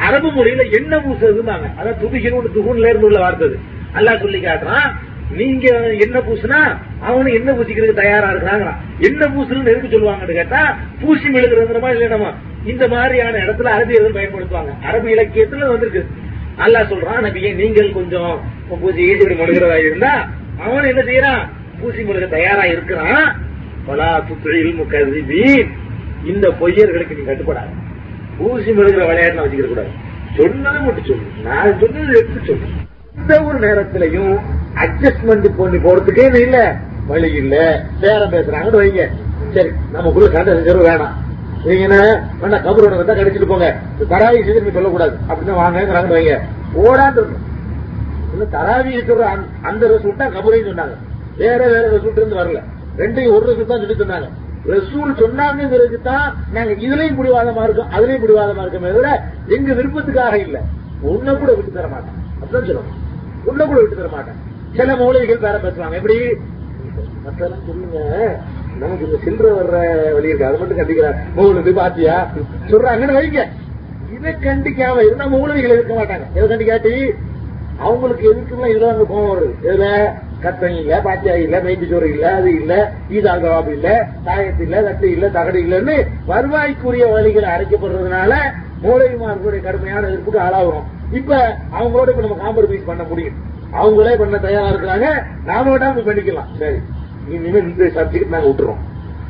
[0.00, 3.56] அரபு மொழியில என்ன பூசுறதுன்னாங்க அதான் துதிகின்னு துகுன்ல இருந்து உள்ள வார்த்தது
[3.94, 4.88] அல்லாஹ் சொல்லி காட்டுறான்
[5.30, 5.66] நீங்க
[6.00, 11.98] என்ன பூசுனா அவனு என்ன பூசிக்கிறதுக்கு தயாரா இருக்கிறாங்க என்ன பூசுறதுன்னு எதுக்கு சொல்லுவாங்கன்னு கேட்டா பூசி மெழுகுறதுங்கிற மாதிரி
[11.98, 12.34] இல்லைனமா
[12.64, 14.72] இந்த மாதிரியான இடத்துல அரபியர்கள் பயன்படுத்துவாங்க.
[14.82, 16.02] அரபு இலக்கியத்துல வந்திருக்கு.
[16.56, 20.28] நல்லா சொல்றான் நபியே நீங்கள் கொஞ்சம் பூஜை ஈடுபடி மழுகிறதா இருந்தா
[20.64, 21.42] அவன் என்ன செய்யறான்?
[21.80, 23.36] பூசி மெழுக தயாரா இருக்கிறான்.
[23.86, 25.70] பலா துத்துழில் முக்கதிபீன்
[26.24, 27.72] இந்த பொய்யர்களுக்கு நீ கட்டுப்படாது.
[28.38, 29.90] பூசி மெழுகிற விளையாட்டுல வச்சுக்கிற கூடாது
[30.36, 31.26] சொன்னதை மட்டும் சொல்லு.
[31.42, 32.66] நான் சொன்னது எடுத்து சொல்லு.
[33.18, 34.40] எந்த ஒரு நேரத்திலையும்
[34.74, 36.76] அட்ஜஸ்ட்மெண்ட் பண்ணி போறதுக்கே இல்ல.
[37.06, 37.84] வழி இல்ல.
[38.00, 39.08] பேரம் பேசுறாங்கன்னு வைங்க.
[39.54, 41.12] சரி நமக்குள்ள சண்டை செஞ்சது வேணாம்.
[41.64, 43.76] நீங்க என்ன வேண்டாம் கபரோட வந்தா கிடைச்சிட்டு போங்க.
[44.10, 45.16] தராவி செய்து நீங்க சொல்லக்கூடாது.
[45.28, 46.40] அப்படின்னு வாங்கங்கிறாங்கன்னு வைங்க.
[46.74, 47.26] ஓடாண்டு
[48.32, 49.86] இல்ல தராவி இருக்கிற அந்த- அந்த
[50.16, 50.96] தான் கபரையும் சொன்னாங்க.
[51.36, 52.62] வேற வேற ரசூல் இருந்து வரல.
[52.98, 54.28] ரெண்டையும் ஒரு ரசூல் தான் சொல்லி சொன்னாங்க
[54.66, 60.60] ரசூல் சொன்னாங்கிறதுக்கு தான் நாங்க இதுலயும் பிடிவாதமா இருக்கோம் அதுலயும் பிடிவாதமா இருக்கோமே தவிர எங்க விருப்பத்துக்காக இல்ல.
[61.00, 62.24] உன்னை கூட விட்டு தர மாட்டோம்.
[62.40, 63.04] அப்படின்னு சொல்லுவோம்
[63.46, 64.38] உன்னை கூட விட்டு தர மாட்டேன்.
[64.76, 65.92] சில மூலிகைகள் வேற பேசுவாங்க.
[65.92, 66.16] எப்படி?
[67.26, 67.98] மத்தெல்லாம் சொல்லுங்க.
[68.78, 69.76] நமக்கு இந்த சில்லற வர்ற
[70.12, 70.46] வழி இருக்கு.
[70.46, 71.16] அதை மட்டும் கண்டிக்கிறார்.
[71.34, 72.16] மூலது பாத்தியா?
[72.70, 73.42] சொல்றாங்கன்னு வைங்க.
[74.12, 76.26] இதை கண்டிக்காம இருந்தா மூலவிகள் இருக்க மாட்டாங்க.
[76.34, 77.14] எதை கண்டிக்காட்டி?
[77.78, 79.54] அவங்களுக்கு எதுக்குமே இதுல வந்து கோவம் வருது.
[79.62, 79.86] இதுல
[80.42, 82.72] கத்தன் இல்ல பாத்தியா இல்ல மைக்கு சோறு இல்ல அது இல்ல
[83.10, 83.88] ஈதா கவாபு இல்ல
[84.24, 85.96] தாயத்து இல்ல தட்டு இல்ல தகடு இல்லன்னு
[86.26, 88.32] வருவாய்க்குரிய வழிகள் அரைக்கப்படுறதுனால
[88.82, 93.34] மூலவிமார்களுடைய கடுமையான எதிர்ப்புக்கு ஆளாகிறோம் இப்ப அவங்களோட இப்ப நம்ம காம்ப்ரமைஸ் பண்ண முடியும்.
[93.72, 95.22] அவங்களே பண்ண தயாரா இருக்கிறாங்க.
[95.44, 96.56] நாம வேண்டாம் பண்ணிக்கலாம்.
[96.58, 96.76] சரி.
[97.28, 98.76] இனிமே இந்த சப்ஜெக்ட் நாங்க விட்டுறோம்.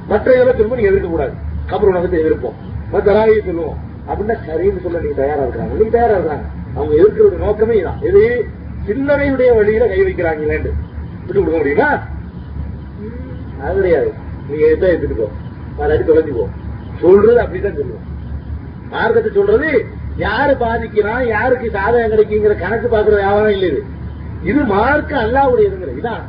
[0.09, 1.33] மற்ற இதெல்லாம் திரும்ப நீங்க எதிர்க்க கூடாது.
[1.67, 2.53] கபர் உணவத்தை எதிர்ப்போம்.
[2.91, 3.79] மற்ற ராகியை சொல்லுவோம்.
[4.09, 5.75] அப்படின்னா சரின்னு சொல்ல நீங்க தயாரா இருக்கிறாங்க.
[5.79, 6.45] நீங்க தயாரா இருக்கிறாங்க.
[6.75, 8.45] அவங்க எதிர்க்கிறது நோக்கமே தான் இது
[8.87, 10.71] சில்லறையுடைய வழியில கை வைக்கிறாங்களேன்னு
[11.27, 12.03] விட்டு கொடுக்க முடியுமா?
[13.63, 14.13] அது கிடையாது.
[14.49, 15.31] நீங்க எதை எடுத்துட்டு போ.
[15.79, 16.49] நாலு தொலைஞ்சு போ.
[17.01, 18.15] சொல்றது அப்படிதான் சொல்லுவோம்.
[18.91, 19.87] மார்க்கத்தை சொல்றது
[20.25, 23.81] யாரு பாதிக்கிறான் யாருக்கு சாதகம் கிடைக்குங்கிற கணக்கு பாக்குற வியாபாரம் இல்லை இது.
[24.51, 26.23] இது மார்க்க அல்லாவுடையதுங்கிற இதான்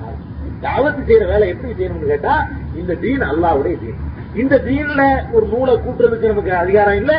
[0.65, 2.35] தாவத்து செய்யற வேலை எப்படி செய்யணும்னு கேட்டா
[2.79, 3.99] இந்த தீன் அல்லாவுடைய தீன்.
[4.41, 5.03] இந்த தீன்ல
[5.35, 7.13] ஒரு நூலை கூட்டுறதுக்கு நமக்கு அதிகாரம் இல்ல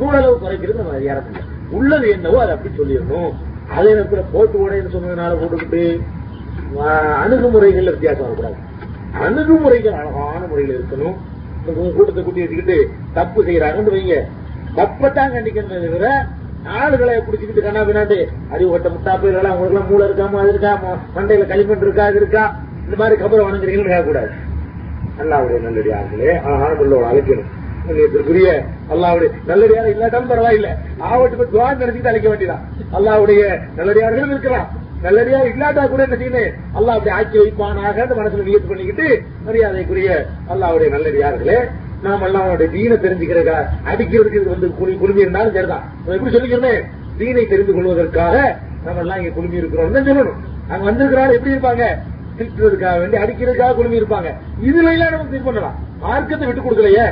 [0.00, 1.42] நூலளவு குறைக்கிறது நம்ம அதிகாரம் இல்லை.
[1.78, 3.32] உள்ளது என்னவோ அதை அப்படி சொல்லிடணும்.
[3.76, 5.82] அதே நேரத்தில் போட்டு ஓடைன்னு சொன்னதுனால போட்டுக்கிட்டு
[7.22, 8.58] அணுகுமுறைகள்ல வித்தியாசம் வரக்கூடாது.
[9.26, 11.16] அணுகுமுறைகள் அழகான முறையில் இருக்கணும்.
[11.96, 12.76] கூட்டத்தை கூட்டி வச்சுக்கிட்டு
[13.18, 14.16] தப்பு செய்யறாங்கன்னு வைங்க.
[14.78, 16.08] தப்பத்தான் கண்டிக்கின்றது தவிர
[16.78, 18.18] ஆளுகளை பிடிச்சிக்கிட்டு கண்ணா பின்னாண்டு
[18.54, 20.72] அறிவு கட்ட முட்டாப்பைகள் அவங்களுக்கு எல்லாம் மூளை இருக்காம அது இருக்கா
[21.16, 22.44] மண்டையில களிமண் இருக்கா அது இருக்கா
[22.86, 24.30] இந்த மாதிரி கபரை வணங்குறீங்கன்னு கேட்கக்கூடாது
[25.22, 27.48] அல்லாவுடைய நல்லடியார்களே ஆனந்தோட அழைக்கணும்.
[28.28, 28.48] புரிய
[28.92, 30.68] அல்லாவுடைய நல்லடியார் இல்லாட்டாலும் பரவாயில்ல.
[31.08, 32.62] ஆவட்டு துவா நினைச்சிட்டு அழைக்க வேண்டியதான்
[32.96, 33.42] அல்லாவுடைய
[33.78, 34.68] நல்லடியார்களும் இருக்கலாம்.
[35.04, 36.56] நல்லடியார் இல்லாட்டா கூட என்ன செய்யணும்?
[36.78, 39.06] அல்லாஹ் அப்படி ஆக்கி வைப்பானாக மனசுல நியத்து பண்ணிக்கிட்டு
[39.46, 40.10] மரியாதைக்குரிய
[40.52, 41.58] அல்லாவுடைய நல்லடியார்களே
[42.04, 43.56] நாம் எல்லாம் அவனுடைய தீனை தெரிஞ்சுக்கிறதா
[43.90, 46.80] அடிக்கிறதுக்கு இது வந்து குளி குழுமி இருந்தாலும் சரிதான் எப்படி சொல்லிக்கிறேன்.
[47.18, 48.36] தீனை தெரிந்து கொள்வதற்காக
[48.84, 50.38] நம்ம எல்லாம் இங்க குழுமி இருக்கிறோம் தான் சொல்லணும்.
[50.70, 51.84] அங்க வந்திருக்கிறாள் எப்படி இருப்பாங்க?
[52.38, 54.28] திட்டுறதுக்காக வேண்டி அடிக்கிறதுக்காக குழுமி இருப்பாங்க
[54.68, 55.76] இதுல எல்லாம் நம்ம இது பண்ணலாம்.
[56.04, 57.06] மார்க்கத்தை விட்டு கொடுக்கலையே.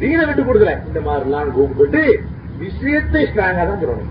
[0.00, 0.74] தீனை விட்டு கொடுக்கல.
[0.88, 2.02] இந்த மாதிரி எல்லாம் கூப்பிட்டு
[2.64, 4.10] விஷயத்தை ஸ்ட்ராங்கா தான் சொல்லணும்.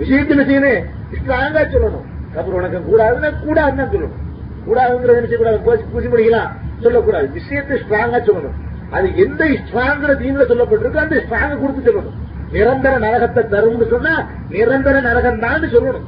[0.00, 0.84] விஷயத்துல செய்யணும்?
[1.18, 2.04] ஸ்ட்ராங்கா சொல்லணும்.
[2.36, 4.20] அப்புறம் உனக்கு கூடாதுன்னா கூடாதுன்னு சொல்லணும்.
[4.66, 5.86] கூடாதுங்கிறது என்ன செய்யக்கூடாது?
[5.92, 6.52] பூசி முடிக்கலாம்.
[6.84, 7.26] சொல்லக்கூடாது.
[7.38, 8.56] விஷயத்தை ஸ்ட்ராங்கா சொல்லணும்.
[8.96, 12.18] அது எந்த ஸ்ட்ராங்கிற தீன்ல சொல்லப்பட்டிருக்கோ அந்த ஸ்ட்ராங்க கொடுத்து சொல்லணும்.
[12.54, 14.14] நிரந்தர நரகத்தை தரும்னு சொன்னா
[14.54, 16.06] நிரந்தர நரகம் தான் சொல்லணும்.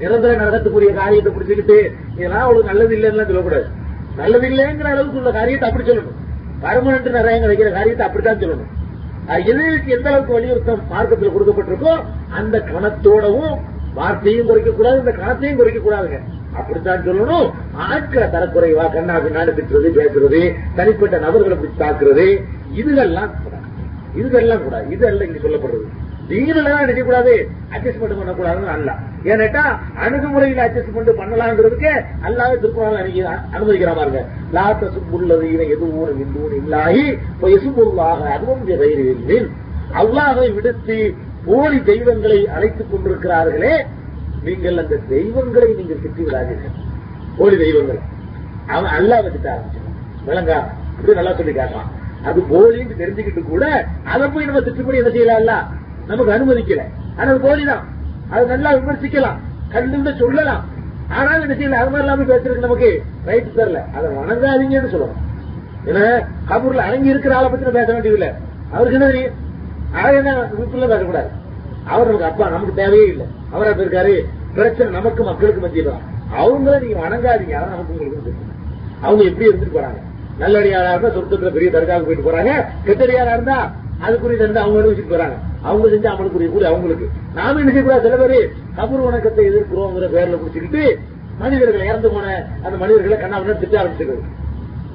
[0.00, 1.78] நிரந்தர நரகத்துக்குரிய காரியத்தை பிடிச்சுக்கிட்டு
[2.16, 3.66] இதெல்லாம் அவளுக்கு நல்லது இல்லைன்னு சொல்லக்கூடாது.
[4.20, 6.18] நல்லது இல்லைங்கிற அளவுக்கு உள்ள காரியத்தை அப்படி சொல்லணும்.
[6.64, 8.70] பர்மனன்ட் நரகம் வைக்கிற காரியத்தை அப்படித்தான் சொல்லணும்.
[9.32, 11.94] அது எதுக்கு எந்த அளவுக்கு வலியுறுத்தம் மார்க்கத்தில் கொடுக்கப்பட்டிருக்கோ
[12.38, 13.56] அந்த கணத்தோடவும்
[13.98, 16.18] வார்த்தையும் குறைக்க கூடாது இந்த கணத்தையும் குறைக்க கூடாதுங்க
[16.58, 17.50] அப்படித்தான் சொல்லணும்.
[17.72, 22.26] ஆட்களை தரக்குறைவா கண்ணா பின்னாடி திட்டுறது பேசுறது தனிப்பட்ட நபர்களை பிடிச்சு தாக்குறது
[22.76, 23.66] இதுகெல்லாம் கூடாது.
[24.16, 24.90] இதுகெல்லாம் கூடாது.
[24.90, 25.86] இதெல்லாம் இங்க சொல்லப்படுறது.
[26.28, 27.32] தீனெல்லாம் நினைக்கக்கூடாது
[27.74, 28.90] அட்ஜஸ்ட்மெண்ட் பண்ணக்கூடாதுன்னு அல்ல.
[29.24, 29.62] ஏன்னாட்டா
[30.04, 31.92] அணுகுமுறையில் அட்ஜஸ்ட்மெண்ட் பண்ணலாங்கிறதுக்கு
[32.26, 33.22] அல்லாவே திருக்குறள்
[33.54, 34.24] அனுமதிக்கிற பாருங்க.
[34.52, 37.04] லாத்த சுப்புள்ளது எதுவும் இந்துவும் இல்லாஹி
[37.42, 39.50] எசுபுல்லாக அதுவும் ரயிலில்
[39.94, 41.14] அல்லாவை விடுத்து
[41.44, 43.74] போலி தெய்வங்களை அழைத்துக் கொண்டிருக்கிறார்களே
[44.42, 46.76] நீங்கள் அந்த தெய்வங்களை நீங்கள் திட்டி விடாதீர்கள்.
[47.38, 48.00] போலி தெய்வங்கள்.
[48.66, 49.86] அவன் அல்லாஹ் வச்சுட்டு ஆரம்பிச்சான்
[50.26, 50.58] விளங்கா
[50.96, 51.88] இப்படி நல்லா சொல்லி காட்டான்
[52.28, 53.64] அது போலின்னு தெரிஞ்சுக்கிட்டு கூட
[54.04, 55.54] அதை போய் நம்ம திட்டுப்படி என்ன செய்யலாம்ல?
[56.06, 56.82] நமக்கு அனுமதிக்கல.
[57.16, 57.84] ஆனா அது போலிதான்.
[58.30, 59.38] அது நல்லா விமர்சிக்கலாம்.
[59.68, 60.64] கண்டு சொல்லலாம்.
[61.08, 61.80] ஆனால் என்ன செய்யல?
[61.82, 65.24] அது மாதிரி இல்லாம பேசுறதுக்கு நமக்கு ரைட் தெரியல அதை வணங்காதீங்கன்னு சொல்லணும்.
[65.86, 66.04] ஏன்னா
[66.50, 68.30] கபூர்ல அடங்கி இருக்கிற ஆளை பத்தி பேச வேண்டியதில்லை.
[68.72, 69.36] அவருக்கு என்ன தெரியும்?
[69.92, 71.28] அவர் என்ன வீட்டுல பேசக்கூடாது.
[71.84, 73.26] அவர் நமக்கு அப்பா நமக்கு தேவையே இல்லை.
[73.50, 74.24] அவரா இருக்காரு
[74.54, 76.16] பிரச்சனை நமக்கு மக்களுக்கு மத்தியில தான்.
[76.38, 77.54] அவங்கள நீங்க வணங்காதீங்க.
[77.54, 78.32] அதான் நமக்கு உங்களுக்கு
[79.00, 80.00] அவங்க எப்படி இருந்துட்டு போறாங்க?
[80.40, 82.64] நல்லடியாரா இருந்தா சொர்க்கத்துல பெரிய தர்காவுக்கு போயிட்டு போறாங்க.
[82.86, 83.74] கெட்டடியாரா இருந்தா
[84.06, 85.36] அதுக்குரிய தண்டை அவங்க வச்சுட்டு போறாங்க.
[85.62, 87.08] அவங்க செஞ்சு அவங்களுக்குரிய கூலி அவங்களுக்கு.
[87.34, 88.10] நாம என்ன செய்யக்கூடாது?
[88.10, 90.98] சில பேர் கபூர் வணக்கத்தை எதிர்க்கிறோங்கிற பேர்ல பிடிச்சிக்கிட்டு
[91.38, 94.22] மனிதர்களை இறந்து போன அந்த மனிதர்களை கண்ணா திட்ட ஆரம்பிச்சிருக்காரு.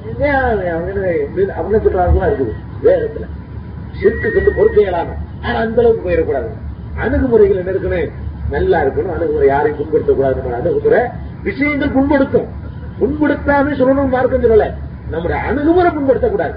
[0.03, 2.53] அப்படின்னு சொல்றாங்க இருக்குது.
[2.83, 3.25] வேகத்துல.
[4.01, 5.07] சிற்கு கொண்டு பொறுத்து இயலாம.
[5.43, 6.62] ஆனா அந்த அளவுக்கு போயிடக்கூடாது.
[6.97, 8.11] அணுகுமுறைகள் என்ன இருக்கணும்
[8.49, 9.13] நல்லா இருக்கணும்.
[9.13, 11.01] அணுகுமுறை யாரையும் புண்படுத்தக்கூடாது அணுகுமுறை
[11.43, 12.47] விஷயங்கள் புண்படுத்தும்.
[12.99, 14.73] புண்படுத்தாம சொல்லணும் மார்க்கம் சொல்லல.
[15.09, 16.55] நம்முடைய அணுகுமுறை புண்படுத்தக்கூடாது.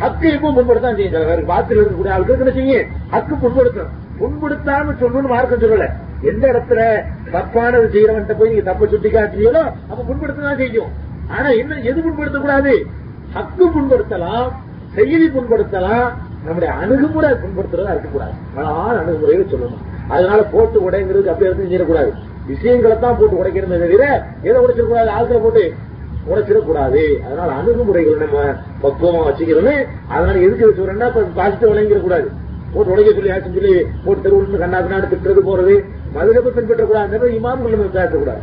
[0.00, 1.12] ஹக்கு எப்போ புண்படுத்தான் செய்யும்.
[1.12, 2.88] சில பேருக்கு பாத்தில் இருக்கக்கூடிய ஆளுக்கு என்ன செய்யும்?
[3.12, 5.86] ஹக்கு புண்படுத்தணும் புண்படுத்தாம சொல்லணும்னு மார்க்கம் சொல்லல.
[6.22, 10.92] எந்த இடத்துல தப்பானது செய்யறவன்ட்ட போய் நீங்க தப்ப சுட்டி காட்டுறீங்களோ அப்ப புண்படுத்ததான் செய்யும்.
[11.28, 12.84] ஆனா என்ன எது புண்படுத்தக்கூடாது?
[13.34, 14.48] ஹக்கு புண்படுத்தலாம்
[14.94, 16.12] செய்தி புண்படுத்தலாம்
[16.46, 18.34] நம்முடைய அணுகுமுறை புண்படுத்துறதா இருக்கக்கூடாது.
[18.56, 19.82] அழகான அணுகுமுறையில சொல்லணும்.
[20.14, 22.10] அதனால போட்டு உடைங்கிறது அப்படி இருந்து செய்யக்கூடாது
[22.50, 24.04] விஷயங்களை தான் போட்டு உடைக்கிறது தவிர
[24.48, 25.10] எதை உடைச்சிடக்கூடாது?
[25.16, 25.64] ஆட்களை போட்டு
[26.30, 27.02] உடைச்சிடக்கூடாது.
[27.26, 28.38] அதனால அணுகுமுறைகள் நம்ம
[28.82, 29.76] பக்குவமா வச்சுக்கிறோமே
[30.14, 32.28] அதனால எதுக்கு சொல்றேன்னா இப்ப பாசிட்டிவ் விளங்கிட கூடாது
[32.74, 33.74] போட்டு உடைக்க சொல்லி ஆச்சுன்னு சொல்லி
[34.04, 35.74] போட்டு தெருவுல கண்ணா பின்னாடி திட்டுறது போறது
[36.14, 38.42] மதுரை பின்பற்றக்கூடாது இமாம்கள் நம்ம பேசக்கூடாது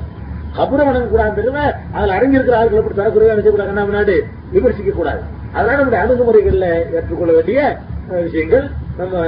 [0.58, 1.62] கபுரம் வணங்கக்கூடாது அதுல
[1.98, 4.16] அதில் இருக்கிற ஆட்களை அப்படி தரக்குறையா நினைச்சக்கூடாது கண்ணா முன்னாடி
[4.56, 5.22] விமர்சிக்க கூடாது
[5.56, 7.60] அதனால நம்முடைய அணுகுமுறைகள்ல ஏற்றுக்கொள்ள வேண்டிய
[8.08, 9.20] விஷயங்கள் நம்ம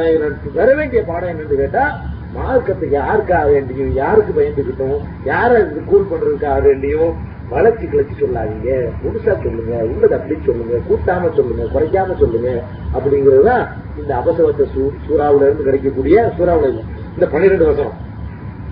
[0.54, 2.00] வர வேண்டிய பாடம் என்னன்னு கேட்டா
[2.36, 7.14] மார்க்கத்துக்கு யாருக்காக வேண்டியும் யாருக்கு பயந்துகிட்டோம் யாரை கூல் பண்றதுக்காக வேண்டியும்
[7.50, 8.90] வளர்ச்சி கிளச்சி சொல்லாதீங்க.
[9.04, 9.76] முழுசா சொல்லுங்க.
[9.76, 10.78] உள்ளது அப்படி சொல்லுங்க.
[10.90, 11.80] கூட்டாம சொல்லுங்க.
[11.80, 12.62] குறைக்காம சொல்லுங்க.
[12.94, 13.68] அப்படிங்கறதுதான்
[14.02, 16.82] இந்த அபசவத்த சூ- சூறாவுல இருந்து கிடைக்கக்கூடிய சூறாவுல
[17.14, 17.94] இந்த பன்னிரெண்டு வசனம்.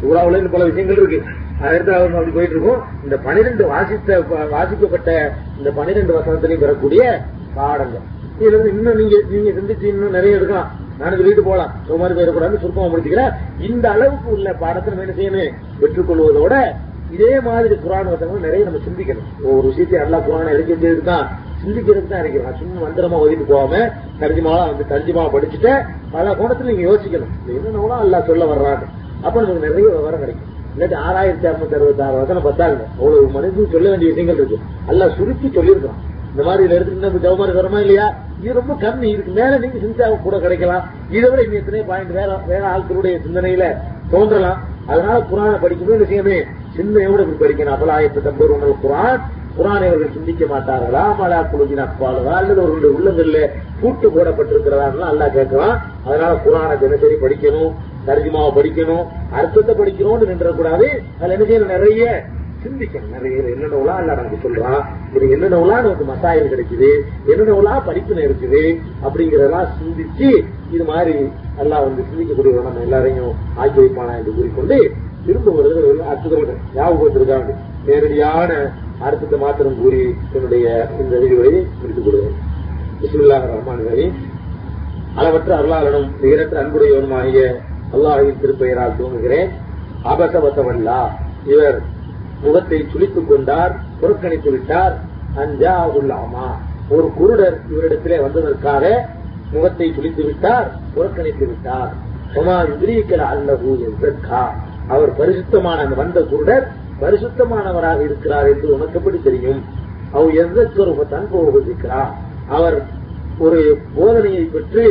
[0.03, 1.23] சூறாவுல இருந்து பல விஷயங்கள் இருக்கு.
[1.61, 4.21] அதற்கு அப்படி போயிட்டு இருக்கும் இந்த பனிரெண்டு வாசித்த
[4.51, 7.21] வாசிக்கப்பட்ட இந்த பனிரெண்டு வசனத்திலையும் பெறக்கூடிய
[7.55, 8.11] பாடங்கள்.
[8.39, 11.71] இதுல இருந்து இன்னும் நீங்க நீங்க சிந்திச்சு இன்னும் நிறைய எடுக்கலாம் நானும் சொல்லிட்டு போலாம்.
[11.87, 13.31] சுமாரி போயிடக்கூடாது சுருக்கமா முடிச்சுக்கிறேன்
[13.67, 15.55] இந்த அளவுக்கு உள்ள பாடத்தை நம்ம என்ன செய்யணும்?
[15.81, 16.55] பெற்றுக்கொள்வதோட
[17.15, 19.27] இதே மாதிரி குரான் வசனங்கள் நிறைய நம்ம சிந்திக்கணும்.
[19.55, 21.17] ஒரு விஷயத்தை எல்லா குரானை இறக்கி வச்சதுக்கு
[21.63, 23.73] சிந்திக்கிறது தான் இருக்கிறான் நான் சும்மா மந்திரமா ஓதிட்டு போகாம
[24.21, 25.73] தர்ஜிமாவா வந்து தர்ஜிமாவை படிச்சுட்டு
[26.15, 27.31] பல கோணத்துல நீங்க யோசிக்கணும்.
[27.47, 28.83] இது என்னன்னா அல்லா சொல்ல வர்றாங்க
[29.25, 30.49] அப்ப நமக்கு நிறைய விவரம் கிடைக்கும்.
[30.73, 34.59] இல்லாட்டி ஆறாயிரத்தி அறுநூத்தி அறுபத்தி ஆறு வசனம் பத்தாங்க அவ்வளவு மனிதன் சொல்ல வேண்டிய விஷயங்கள் இருக்கு.
[34.91, 36.01] அல்ல சுருக்கி சொல்லியிருக்கான்
[36.35, 38.15] இந்த மாதிரி இதுல எடுத்துக்கிட்டு இந்த ஜவமாரி வரமா இல்லையா?
[38.41, 39.03] இது ரொம்ப கம்மி.
[39.03, 40.89] இதுக்கு மேல நீங்க சிந்தாவை கூட கிடைக்கலாம்.
[41.09, 43.65] இதை விட இன்னும் எத்தனை பாயிண்ட் வேற வேற ஆட்களுடைய சிந்தனையில
[44.09, 44.59] தோன்றலாம்.
[44.87, 45.97] அதனால குரானை படிக்கணும்.
[45.97, 46.43] விஷயமே
[46.77, 47.75] சிந்தனையோட படிக்கணும்.
[47.75, 49.21] அப்பலாயிரத்து தம்பர் குரான்.
[49.57, 51.17] குரானை அவர்கள் சிந்திக்க மாட்டார்களா?
[51.17, 53.49] மலா குழுவின் அப்பாளதா அல்லது அவர்களுடைய உள்ளங்கள்ல
[53.81, 57.71] கூட்டு போடப்பட்டிருக்கிறதா அல்லா கேட்கலாம் அதனால குரானை தினசரி படிக்கணும்.
[58.07, 59.05] தர்ஜிமாவை படிக்கணும்.
[59.31, 60.87] அர்த்தத்தை படிக்கணும்னு நின்றக்கூடாது.
[61.19, 61.77] அதுல என்ன செய்யணும்?
[61.77, 62.23] நிறைய
[62.63, 63.13] சிந்திக்கணும்.
[63.15, 64.81] நிறைய என்னென்ன இல்ல நமக்கு சொல்றான்
[65.15, 66.89] இது என்னென்ன நமக்கு மசாயம் கிடைக்குது.
[67.25, 67.75] என்னென்ன உலா
[68.27, 68.63] இருக்குது
[69.05, 70.29] அப்படிங்கறதெல்லாம் சிந்திச்சு
[70.71, 71.15] இது மாதிரி
[71.57, 74.77] எல்லாம் வந்து சிந்திக்கக்கூடிய நம்ம எல்லாரையும் ஆக்கி வைப்பானா என்று கூறிக்கொண்டு
[75.25, 77.51] திரும்ப வருது அற்புதங்கள் ஞாபகம்
[77.85, 78.51] நேரடியான
[78.99, 80.65] அர்த்தத்தை மாத்திரம் கூறி என்னுடைய
[80.99, 82.35] இந்த விரிவுரையை முடித்துக் கொள்கிறேன்.
[83.01, 84.15] பிஸ்மில்லாஹ் ரஹ்மான் ரஹீம்.
[85.15, 87.41] அளவற்ற அருளாளனும் நிகரற்ற அன்புடையவனுமாகிய
[87.95, 89.49] அல்லாஹின் திருப்பெயரால் தூங்குகிறேன்
[90.11, 90.99] அபசவசமல்லா
[91.45, 91.77] இவர்
[92.43, 94.95] முகத்தை சுளித்துக் கொண்டார் புறக்கணித்து விட்டார்.
[95.35, 96.47] அஞ்சா உள்ளாமா
[96.89, 98.83] ஒரு குருடர் இவரிடத்திலே வந்ததற்காக
[99.51, 101.91] முகத்தை சுளித்து விட்டார் புறக்கணித்து விட்டார்.
[102.33, 103.71] சுமார் விதிரிக்கல அல்லகு
[104.09, 104.41] என்றா
[104.87, 106.65] அவர் பரிசுத்தமான வந்த குருடர்
[107.01, 109.61] பரிசுத்தமானவராக இருக்கிறார் என்று உனக்கு எப்படி தெரியும்?
[110.11, 110.65] அவர் எந்த
[111.09, 112.11] தன் போகிறார்
[112.49, 112.77] அவர்
[113.39, 113.59] ஒரு
[113.95, 114.83] போதனையை பெற்று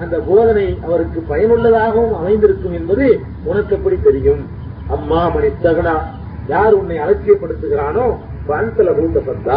[0.00, 3.06] அந்த போதனை அவருக்கு பயனுள்ளதாகவும் அமைந்திருக்கும் என்பது
[3.44, 4.42] உனக்கு எப்படி தெரியும்?
[4.88, 5.94] அம்மா மணி தகனா
[6.54, 8.06] யார் உன்னை அலட்சியப்படுத்துகிறானோ
[8.48, 9.54] பந்தல பூத்த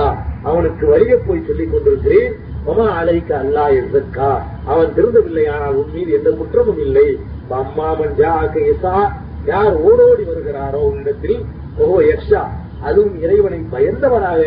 [0.49, 2.31] அவனுக்கு வழிய போய் சொல்லிக் கொண்டிருக்கிறேன்.
[2.69, 4.29] ஒமா அலைக்க அல்லா எதற்கா
[4.71, 7.07] அவன் திருந்தவில்லையானால் உன் மீது எந்த குற்றமும் இல்லை.
[7.59, 8.33] அம்மா மஞ்சா
[9.51, 11.37] யார் ஓடோடி வருகிறாரோ உன்னிடத்தில்
[11.83, 12.41] ஓ யக்ஷா
[12.87, 14.41] அதுவும் இறைவனை பயந்தவராக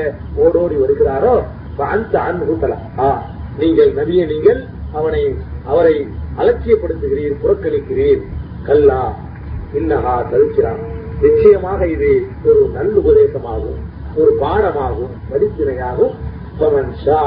[0.44, 1.34] ஓடோடி வருகிறாரோ?
[1.94, 2.78] அந்த அன்புத்தலா
[3.60, 4.60] நீங்கள் நபியை நீங்கள்
[4.98, 5.22] அவனை
[5.72, 5.94] அவரை
[6.40, 8.22] அலட்சியப்படுத்துகிறீர் புறக்கணிக்கிறீர்.
[8.66, 9.02] கல்லா
[9.78, 10.82] இன்னஹா தவிக்கிறான்.
[11.22, 12.10] நிச்சயமாக இது
[12.44, 13.80] ஒரு நல்ல உபதேசமாகும்
[14.20, 16.14] ஒரு பாடமாகும் படிப்பினையாகும்.
[16.66, 17.20] அவன் ஷா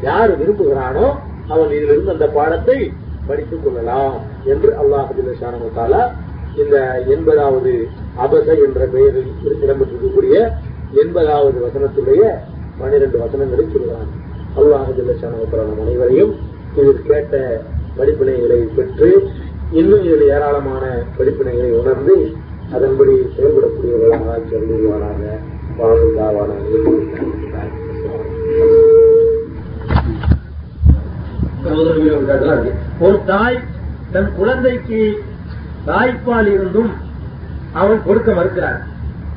[0.00, 1.06] யார் விரும்புகிறானோ
[1.48, 2.78] அவன் இதிலிருந்து அந்த பாடத்தை
[3.26, 6.10] படித்துக் கொள்ளலாம் என்று அல்லாஹு
[6.62, 6.76] இந்த
[7.14, 7.72] எண்பதாவது
[8.24, 9.30] அபச என்ற பெயரில்
[9.64, 10.36] இடம்பெற்றிருக்கக்கூடிய
[11.02, 12.22] எண்பதாவது வசனத்துடைய
[12.78, 14.10] பனிரெண்டு வசனங்களை சொல்கிறான்.
[14.58, 16.32] அல்லாஹு ஜில்லஷானவத்தான அனைவரையும்
[16.76, 17.62] இதில் கேட்ட
[17.98, 19.10] படிப்பினைகளை பெற்று
[19.72, 20.84] இன்னும் இதில் ஏராளமான
[21.18, 22.16] படிப்பினைகளை உணர்ந்து
[22.74, 25.22] அதன்படி செயல்படக்கூடியவர்களாக ஆட்சி அறிவுவானாக
[33.00, 33.58] ஒரு தாய்
[34.12, 35.00] தன் குழந்தைக்கு
[35.86, 36.92] தாய்ப்பால் இருந்தும்
[37.72, 38.78] அவன் கொடுக்க மறுக்கிறார்.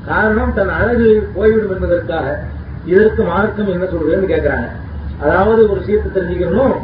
[0.05, 2.25] காரணம் தன் அழகு போய்விடும் என்பதற்காக
[2.85, 4.67] இதற்கு மார்க்கம் என்ன சொல்றதுன்னு கேட்கிறாங்க
[5.21, 6.75] அதாவது ஒரு சீர்த்து தெரிஞ்சுக்கணும்.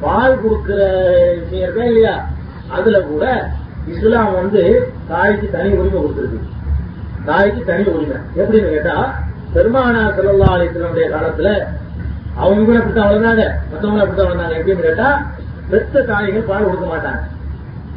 [0.00, 0.80] பால் கொடுக்கிற
[1.40, 2.14] விஷயம் இருக்கா இல்லையா?
[2.68, 3.24] அதுல கூட
[3.92, 4.62] இஸ்லாம் வந்து
[5.08, 6.40] தாய்க்கு தனி உரிமை கொடுத்துருக்கு.
[7.28, 8.18] தாய்க்கு தனி உரிமை.
[8.40, 8.96] எப்படின்னு கேட்டா
[9.54, 11.50] பெருமானா செல்லல்லா அலிஸ்லனுடைய காலத்துல
[12.42, 13.44] அவங்க அப்படித்தான் வளர்ந்தாங்க.
[13.70, 14.56] மற்றவங்க அப்படித்தான் வளர்ந்தாங்க.
[14.60, 15.08] எப்படின்னு கேட்டா
[15.70, 17.22] பெத்த தாய்கள் பால் கொடுக்க மாட்டாங்க.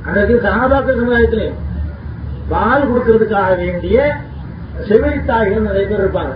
[0.06, 1.60] அன்றைக்கு சகாபாக்க சமுதாயத்திலையும்
[2.50, 3.98] பால் கொடுக்கறதுக்காக வேண்டிய
[4.88, 6.34] செவிலி தாய்கள் நிறைய பேர் இருப்பாங்க.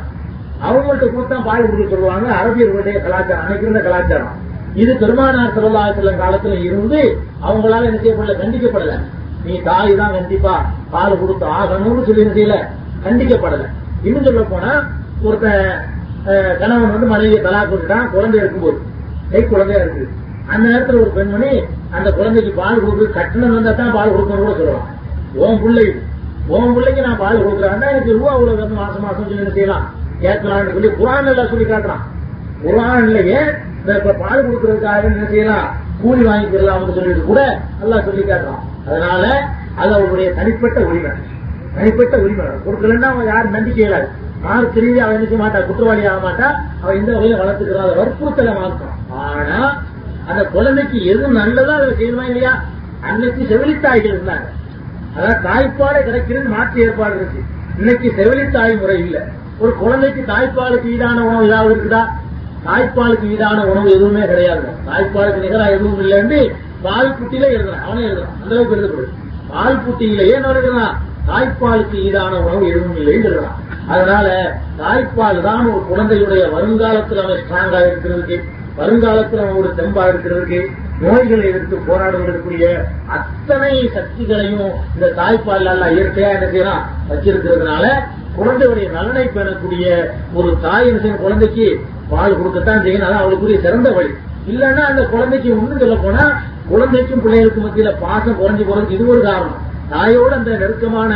[0.67, 2.27] அவங்கள்ட்ட கொடுத்தா பால் கொடுக்க சொல்லுவாங்க.
[2.39, 4.33] அரபியர்களுடைய கலாச்சாரம் அன்னைக்கு இருந்த கலாச்சாரம்.
[4.81, 5.83] இது பெருமானார் செல்லல்லா
[6.23, 7.01] காலத்துல இருந்து
[7.47, 8.95] அவங்களால என்ன செய்யப்படல கண்டிக்கப்படல.
[9.45, 10.53] நீ தாய் தான் கண்டிப்பா
[10.93, 12.55] பால் கொடுத்து ஆகணும்னு சொல்லி செய்யல?
[13.05, 13.65] கண்டிக்கப்படல.
[14.07, 14.71] இன்னும் சொல்ல போனா
[15.27, 15.47] ஒருத்த
[16.61, 18.77] கணவன் வந்து மனைவியை தலா கொடுத்துட்டான் குழந்தை இருக்கும்போது.
[19.31, 20.07] கை குழந்தையா இருக்குது
[20.51, 21.51] அந்த நேரத்துல ஒரு பெண்மணி
[21.97, 24.87] அந்த குழந்தைக்கு பால் கொடுக்குறது கட்டணம் வந்தா தான் பால் கொடுக்கணும் கூட சொல்லலாம்
[25.43, 25.85] ஓம் பிள்ளை
[26.55, 29.87] ஓம் பிள்ளைக்கு நான் பால் கொடுக்குறான்னா எனக்கு ரூபா அவ்வளவு வந்து மாசம் மாசம் சொல்லி செய்யலாம்?
[30.21, 32.03] கேட்கலாம்னு சொல்லி குரான் எல்லாம் சொல்லி காட்டுறான்.
[32.63, 33.41] குரான்லயே
[33.81, 35.67] இந்த பால் கொடுக்கறதுக்காக என்ன செய்யலாம்?
[36.01, 37.41] கூலி வாங்கிக்கிறலாம் சொல்லிட்டு கூட
[37.81, 38.63] நல்லா சொல்லி காட்டுறான்.
[38.87, 39.23] அதனால
[39.75, 41.11] அது அவருடைய தனிப்பட்ட உரிமை.
[41.75, 42.45] தனிப்பட்ட உரிமை.
[42.67, 44.07] கொடுக்கலன்னா அவன் யாரும் நம்பிக்கை இல்லாது
[44.43, 45.67] மார்க் ரீதி அவன் நினைக்க மாட்டான் மாட்டா?
[45.67, 46.47] குற்றவாளி ஆக மாட்டா?
[46.81, 49.83] அவன் இந்த வகையில வளர்த்துக்கிறான் வற்புறுத்தல மாற்றம் ஆனா
[50.27, 52.63] அந்த குழந்தைக்கு எது நல்லதோ அதை செய்யணுமா இல்லையா?
[53.01, 54.47] அன்னைக்கு செவிலித்தாய்கள் இருந்தாங்க.
[55.15, 57.43] அதாவது தாய்ப்பாடு கிடைக்கிறது மாற்று ஏற்பாடு இருக்கு.
[57.77, 59.27] இன்னைக்கு செவிலித்தாய் முறை இல்ல.
[59.59, 62.07] ஒரு குழந்தைக்கு தாய்ப்பாலுக்கு ஈடான உணவு ஏதாவது இருக்குதா?
[62.65, 64.67] தாய்ப்பாலுக்கு ஈடான உணவு எதுவுமே கிடையாது.
[64.85, 66.39] தாய்ப்பாலுக்கு நிகரா எதுவும் இல்லைன்னு
[66.87, 67.85] பால் புட்டியில எழுதுறான்.
[67.85, 68.33] அவனே எழுதுறான்.
[68.41, 69.13] அந்த அளவுக்கு எழுதப்படுது
[69.49, 70.95] பால் புட்டியிலேயே என்ன எழுதுறான்?
[71.27, 73.47] தாய்ப்பாலுக்கு ஈடான உணவு எதுவும் இல்லைன்னு
[73.87, 74.27] அதனால
[74.79, 78.37] தாய்ப்பால் தான் ஒரு குழந்தையுடைய வருங்காலத்தில் அவன் ஸ்ட்ராங்கா இருக்கிறதுக்கு
[78.75, 80.59] வருங்காலத்தில் அவனோட தெம்பா இருக்கிறதுக்கு
[80.99, 82.65] நோய்களை எதிர்த்து போராடுவதற்குரிய
[83.07, 86.83] அத்தனை சக்திகளையும் இந்த தாய்ப்பால் எல்லாம் இயற்கையா என்ன செய்யறான்?
[87.09, 87.85] வச்சிருக்கிறதுனால
[88.37, 89.85] குழந்தையுடைய நலனை பெறக்கூடிய
[90.33, 91.67] ஒரு தாய் என்ன குழந்தைக்கு
[92.09, 93.07] பால் கொடுக்கத்தான் செய்யணும்.
[93.07, 94.11] அதான் அவளுக்குரிய சிறந்த வழி.
[94.47, 96.25] இல்லைன்னா அந்த குழந்தைக்கு ஒன்றும் சொல்ல போனா
[96.71, 99.57] குழந்தைக்கும் பிள்ளைகளுக்கும் மத்தியில பாசம் குறைஞ்சு குறைஞ்சு இது ஒரு காரணம்.
[99.91, 101.11] தாயோடு அந்த நெருக்கமான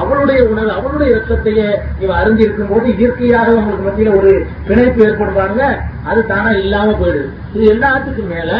[0.00, 1.68] அவளுடைய உணவு அவளுடைய ரத்தத்தையே
[2.02, 4.32] இவ அறிஞ்சு இருக்கும் போது இயற்கையாக அவங்களுக்கு மத்தியில ஒரு
[4.66, 5.62] பிணைப்பு ஏற்படுறாங்க
[6.10, 7.28] அது தானா இல்லாம போயிடுது.
[7.54, 8.50] இது எல்லாத்துக்கும் மேல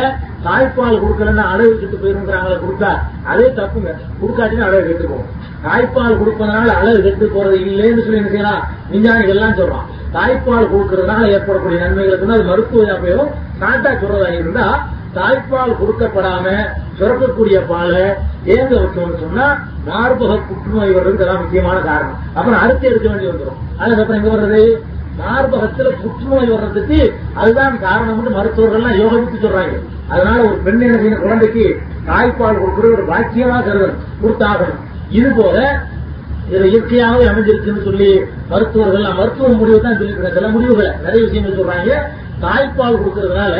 [0.46, 2.90] தாய்ப்பால் கொடுக்கலன்னா அளவு கெட்டு போயிருங்கிறாங்களே கொடுத்தா
[3.32, 3.92] அதே தப்புங்க.
[4.20, 5.30] கொடுக்காட்டினா அளவு கெட்டு போகும்
[5.66, 8.62] தாய்ப்பால் கொடுப்பதனால அளவு கெட்டு போறது இல்லைன்னு சொல்லி என்ன செய்யலாம்
[8.92, 9.86] விஞ்ஞானிகள் எல்லாம் சொல்றான்.
[10.16, 13.30] தாய்ப்பால் கொடுக்கறதுனால ஏற்படக்கூடிய நன்மைகளுக்கு அது மருத்துவ போயும்
[13.62, 14.66] நாட்டா சொல்றதா இருந்தா
[15.16, 16.44] தாய்ப்பால் கொடுக்கப்படாம
[16.98, 18.04] சுரக்கக்கூடிய பாலை
[18.54, 19.46] ஏங்க வச்சோம்னு சொன்னா
[19.88, 22.18] மார்பக புற்றுநோய் வர்றதுக்கு முக்கியமான காரணம்.
[22.34, 24.62] அப்புறம் அறுத்து எடுக்க வேண்டி வந்துடும் அதுக்கப்புறம் எங்க வர்றது?
[25.20, 26.98] மார்பகத்துல புற்றுநோய் வர்றதுக்கு
[27.34, 29.76] அதுதான் காரணம்னு மருத்துவர்கள்லாம் யோகித்து சொல்றாங்க.
[30.08, 31.24] அதனால ஒரு பெண் என்ன செய்யணும்?
[31.24, 31.64] குழந்தைக்கு
[32.06, 34.00] தாய்ப்பால் கொடுக்குற ஒரு பாக்கியமா கருதணும்.
[34.22, 34.80] கொடுத்தாகணும்.
[35.10, 35.58] இது போல
[36.48, 38.10] இது இயற்கையாகவே அமைஞ்சிருக்குன்னு சொல்லி
[38.48, 41.92] மருத்துவர்கள் மருத்துவ முடிவு தான் சொல்லியிருக்காங்க சில முடிவுகளை நிறைய விஷயங்கள் சொல்றாங்க.
[42.44, 43.56] தாய்ப்பால் கொடுக்கறதுனால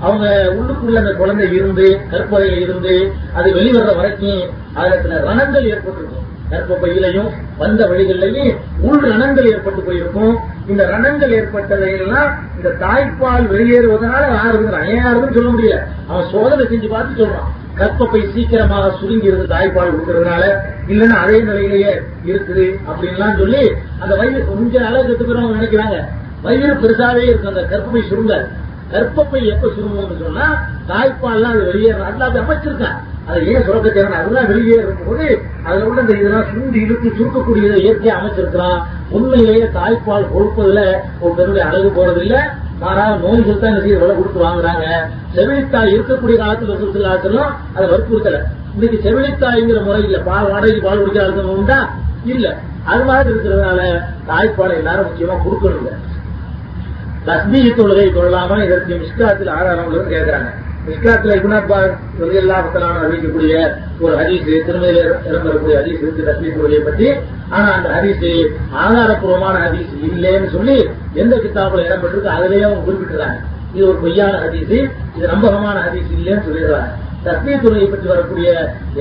[0.00, 4.42] அவங்க உள்ளுக்குள்ள அந்த குழந்தை இருந்து கற்பதையில இருந்து அது வெளிவர்ற வரைக்கும்
[4.74, 6.20] அதுல சில ரணங்கள் ஏற்பட்டிருக்கும்.
[6.50, 10.38] கற்பப்பையிலையும் வந்த வழிகளிலையும் உள் ரணங்கள் ஏற்பட்டு போயிருக்கும்.
[10.66, 15.78] இந்த ரணங்கள் ஏற்பட்டதையெல்லாம் இந்த தாய்ப்பால் வெளியேறுவதனால யாருங்கிறான் ஏன் யாருன்னு சொல்ல முடியல.
[16.08, 17.48] அவன் சோதனை செஞ்சு பார்த்து சொல்றான்.
[17.76, 20.44] கற்பப்பை சீக்கிரமாக சுருங்கி இருந்து தாய்ப்பால் கொடுக்கறதுனால
[20.88, 25.98] இல்லைன்னா அதே நிலையிலேயே இருக்குது அப்படின்லாம் சொல்லி அந்த வயிறு கொஞ்சம் அளவு கத்துக்கிறவங்க நினைக்கிறாங்க.
[26.42, 27.48] வயிறு பெருசாவே இருக்கு.
[27.48, 28.46] அந்த கற்பப்பை சுருங்காது
[28.92, 30.46] கற்பப்பை எப்ப சுருங்கும்னு சொன்னா
[30.88, 32.98] தாய்ப்பால்லாம் அது வெளியேற அப்படி அமைச்சிருக்கான்
[33.28, 35.26] அதை ஏன் சுரக்க தேவை அதெல்லாம் வெளியேறும் போது
[35.66, 38.80] அதுல உள்ள இந்த இதெல்லாம் சுண்டி இழுத்து சுருக்கக்கூடியதை இயற்கையா அமைச்சிருக்கிறான்
[39.10, 40.80] உண்மையிலேயே தாய்ப்பால் கொடுப்பதுல
[41.20, 42.40] ஒரு பெருடைய அழகு போறதில்லை.
[42.80, 44.86] மாறாக நோய்கள் தான் நிறைய விலை கொடுத்து வாங்குறாங்க.
[45.34, 48.38] செவிலித்தாய் இருக்கக்கூடிய காலத்துல இருக்கிற காலத்திலும் அதை வற்புறுத்தல.
[48.74, 51.78] இன்னைக்கு செவிலித்தாய்ங்கிற முறையில் பால் வாடகை பால் குடிக்கிற ஆளுங்க உண்டா?
[52.24, 52.46] இல்ல.
[52.86, 53.80] அது மாதிரி இருக்கிறதுனால
[54.26, 56.00] தாய்ப்பாலை எல்லாரும் முக்கியமா கொடுக்கணும்
[57.26, 60.50] தஸ்மீக தொழுகை கொள்ளாம இதற்கு மிஸ்காத்தில் ஆதாரம் உள்ளதுன்னு கேட்கிறாங்க.
[60.88, 61.78] மிஸ்காத்தில் குணப்பா
[62.40, 63.54] எல்லாத்தலான அறிவிக்கக்கூடிய
[64.04, 67.06] ஒரு ஹரிசு திருமதியில் இடம்பெறக்கூடிய ஹரிசு இருக்கு தஸ்மீக தொழுகையை பற்றி.
[67.56, 68.32] ஆனா அந்த ஹரிசு
[68.82, 70.76] ஆதாரப்பூர்வமான ஹரிசு இல்லைன்னு சொல்லி
[71.22, 73.40] எந்த கித்தாப்புல இடம்பெற்றிருக்கு அதிலேயே அவங்க குறிப்பிட்டுறாங்க
[73.74, 74.78] இது ஒரு பொய்யான ஹரிசு
[75.16, 76.92] இது நம்பகமான ஹரிசு இல்லைன்னு சொல்லிடுறாங்க
[77.26, 78.48] தஸ்மீக துறையை பற்றி வரக்கூடிய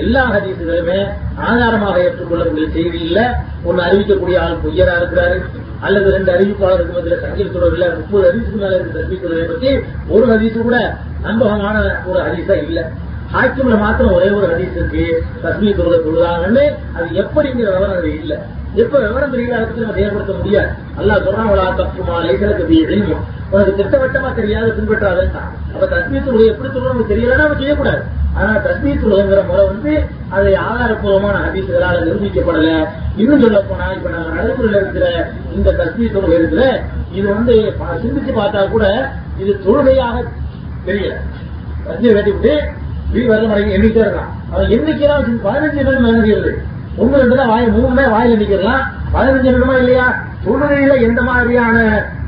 [0.01, 0.99] எல்லா ஹதீசுகளுமே
[1.47, 3.25] ஆதாரமாக ஏற்றுக்கொள்ளக்கூடிய செய்தி இல்லை.
[3.67, 5.35] ஒன்னு அறிவிக்கக்கூடிய ஆள் பொய்யரா இருக்கிறாரு.
[5.83, 9.69] அல்லது ரெண்டு அறிவிப்பாளருக்கு மத்தியில் சங்கில் தொடர்ல முப்பது ஹதீஸுக்கு மேல இருக்கு தஸ்மீக துறையை பற்றி
[10.09, 10.77] ஒரு ஹதீஸ் கூட
[11.21, 12.79] நம்பகமான ஒரு ஹதீஸா இல்ல.
[13.33, 18.45] ஹாக்கிம்ல மாத்திரம் ஒரே ஒரு ஹதீஸ் இருக்கு தஸ்மீர் துறை சொல்லுதாங்கன்னு அது எப்படிங்கிற விவரம் அது இல்ல.
[18.73, 20.67] எப்ப விவரம் தெரியல அதை நம்ம செயல்படுத்த முடியாது.
[20.99, 25.31] அல்லா சொல்றாங்களா தப்புமா லைசனுக்கு தெரியும் உனக்கு திட்டவட்டமா தெரியாத பின்பற்றாதான்
[25.73, 28.03] அப்ப தஸ்மீர் உலகம் எப்படி சொல்றோம் தெரியலன்னா நம்ம செய்யக்கூடாது.
[28.33, 32.87] ஆனா தஸ்மீர் உலகங்கிற முறை வந்து அதை ஆதாரப்பூர்வமான ஹதீசுகளால நிரூபிக்கப்படல.
[33.15, 38.39] இன்னும் சொல்ல போனா இப்ப நம்ம நடைமுறையில் இருக்கிற இந்த தஸ்மீர் உலகம் இருக்கிற இது வந்து ப- சிந்திச்சு
[38.39, 40.23] பார்த்தா கூட இது தொழுகையாக
[40.85, 41.13] தெரியல.
[41.87, 42.81] தஸ்மீர் கட்டிவிட்டு
[43.13, 46.51] வீடு வரல மடங்கி எண்ணிக்கிட்டே இருக்கான் அவன் எண்ணிக்கிறான் பதினஞ்சு நிமிடம் நினைக்கிறது
[46.97, 48.81] ஒண்ணு ரெண்டு தான் வாய் மூணு தான் வாயில் எண்ணிக்கலாம்
[49.13, 50.05] பதினஞ்சு நிமிடமா இல்லையா?
[50.45, 51.77] தொழுகையில எந்த மாதிரியான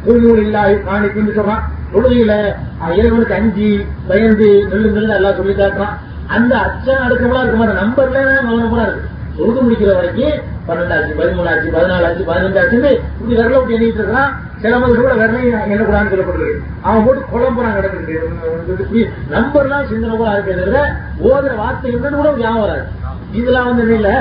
[0.06, 1.64] தூய்மூல் இல்லா காணிக்குன்னு சொல்றான்.
[1.94, 2.34] தொழுகையில
[2.82, 3.68] அஹ், இறைவனுக்கு அஞ்சு
[4.08, 5.96] பயந்து நெல்லு நெல்லு எல்லாம் சொல்லி காட்டுறான்.
[6.30, 10.36] அந்த அச்சம் அடுக்கமெல்லாம் இருக்க மாதிரி நம்பர்ல கவனமா இருக்கு தொழுது முடிக்கிற வரைக்கும்
[10.68, 14.32] பன்னெண்டாச்சு பதிமூணாச்சு பதினாலாச்சு பதினஞ்சாச்சுன்னு இப்படி விரல விட்டு எண்ணிட்டு இருக்கான்
[14.62, 20.84] சில மாதிரி கூட விரலையும் எண்ணக்கூடாதுன்னு சொல்லப்படுறது அவன் போட்டு குழம்புறான் கிடக்குது நம்பர்லாம் சிந்தனை கூட இருக்கிறத தவிர
[21.26, 22.86] ஓதுற வார்த்தை கூட ஞாபகம் வராது.
[23.34, 24.12] இதெல்லாம் வந்து என்ன இல்ல?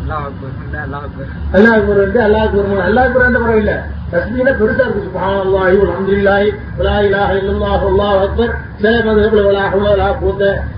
[0.00, 0.10] ம்.
[1.52, 1.96] அல்லாஹ் அக்பர்.
[1.96, 3.72] வந்து அல்லாஹ் அக்பர் அல்லாஹ் அக்பர் அந்த முறை இல்ல.
[4.10, 5.02] தஸ்மீல பெருசா இருக்கு.
[5.04, 6.48] சுப்ஹானல்லாஹி வல்ஹம்துலில்லாஹி
[6.78, 7.28] வலா இலாஹ
[8.22, 8.52] அக்பர்.
[9.40, 9.64] வலா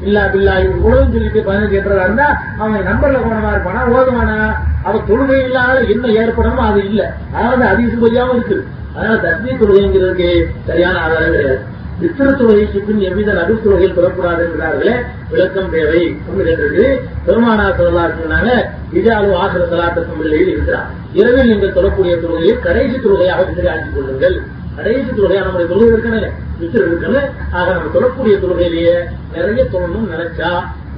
[0.01, 0.67] இல்லா பில்லாஹி.
[0.83, 2.29] உலகம் சொல்லிட்டு பதினஞ்சு எட்டுறதா இருந்தா
[2.59, 4.39] அவன் நம்பர்ல போனமா இருப்பானா ஓதுவானா?
[4.83, 7.03] அவன் தொழுகை இல்லாத என்ன ஏற்படணுமோ அது இல்ல.
[7.33, 8.59] அதாவது அதிக பொய்யாம இருக்கு
[8.95, 10.29] அதனால தஸ்மீ தொழுகைங்கிறதுக்கு
[10.67, 11.61] சரியான ஆதாரம் கிடையாது.
[12.03, 14.95] வித்திர தொழுகைக்கு பின் எவ்வித நடு தொழுகையில் தொடக்கூடாது என்கிறார்களே
[15.31, 16.17] விளக்கம் தேவை.
[16.29, 16.87] ஒன்று கேட்டிருக்கு.
[17.29, 18.51] பெருமானா சொல்லலா சொன்னாங்க
[18.95, 20.91] இஜாலு ஆசிர சலாத்தக்கும் சமையலில் இருக்கிறார்.
[21.13, 24.37] இரவில் நீங்கள் தொடக்கூடிய தொழுகையில் கடைசி தொழுகையாக வித்திரை ஆக்கிக் கொள்ளுங்கள்.
[24.77, 26.29] கடைசி தொழுகையா நம்முடைய தொழுகை இருக்கணும்
[26.61, 28.95] வித்திர இருக்கணும் ஆக நம்ம தொழக்கூடிய தொழுகையிலேயே
[29.35, 30.51] நிறைய தொழணும்னு நினைச்சா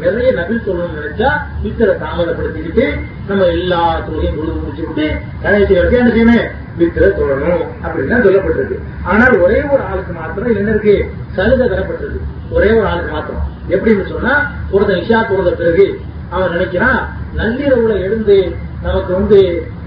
[0.02, 1.28] நிறைய நபில் சொல்லணும்னு நினைச்சா
[1.64, 2.86] வித்திர தாமதப்படுத்திக்கிட்டு
[3.28, 5.06] நம்ம எல்லா தொழிலையும் தொழுது முடிச்சு விட்டு
[5.42, 6.46] கடைசி வரைக்கும் என்ன செய்யணும்?
[6.78, 8.78] வித்திர தொழணும் அப்படின்னு தான் சொல்லப்பட்டிருக்கு.
[9.04, 10.94] ஆனால் ஒரே ஒரு ஆளுக்கு மாத்திரம் என்ன இருக்கு?
[11.36, 12.22] சலுகை தரப்பட்டிருக்கு.
[12.50, 13.44] ஒரே ஒரு ஆளுக்கு மாத்திரம்.
[13.74, 14.32] எப்படின்னு சொன்னா
[14.70, 15.86] ஒருத்தன் இஷா தொழுத பிறகு
[16.30, 17.00] அவன் நினைக்கிறான்
[17.38, 18.36] நள்ளிரவுல எழுந்து
[18.82, 19.38] நமக்கு வந்து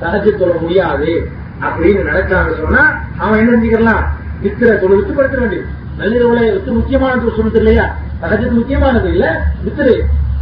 [0.01, 1.11] தகச்சு தொழ முடியாது.
[1.61, 2.81] அப்படின்னு நினைச்சான்னு சொன்னா
[3.17, 4.03] அவன் என்ன செஞ்சுக்கலாம்
[4.43, 5.67] வித்திர தொழுவிட்டு படுத்த வேண்டியது.
[5.99, 7.85] நள்ளிரவுல வித்து முக்கியமானது சொன்னது இல்லையா?
[8.21, 9.93] தகஜத்து முக்கியமானது இல்ல வித்திரு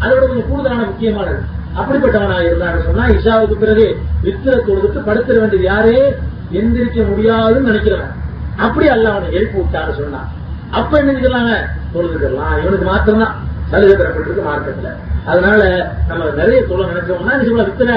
[0.02, 1.42] அதோட கொஞ்சம் கூடுதலான முக்கியமானது.
[1.78, 3.86] அப்படிப்பட்டவனா இருந்தான்னு சொன்னா இஷாவுக்கு பிறகு
[4.24, 6.16] வித்திர தொழுதுட்டு படுத்த வேண்டியது யாரே?
[6.52, 8.12] எந்திரிக்க முடியாதுன்னு நினைக்கிறவன்.
[8.56, 10.30] அப்படி அல்ல அவனை எழுப்பி விட்டான்னு சொன்னான்
[10.72, 11.56] அப்ப என்ன செஞ்சிடலாங்க?
[11.94, 13.36] தொழுதுக்கலாம் இவனுக்கு மாத்திரம்தான்.
[13.72, 14.90] சலுகை தரப்பட்டிருக்கு மார்க்கெட்ல
[15.26, 15.62] அதனால
[16.08, 17.92] நம்ம நிறைய தொழில் நினைச்சோம்னா நிச்சயமா வித்திர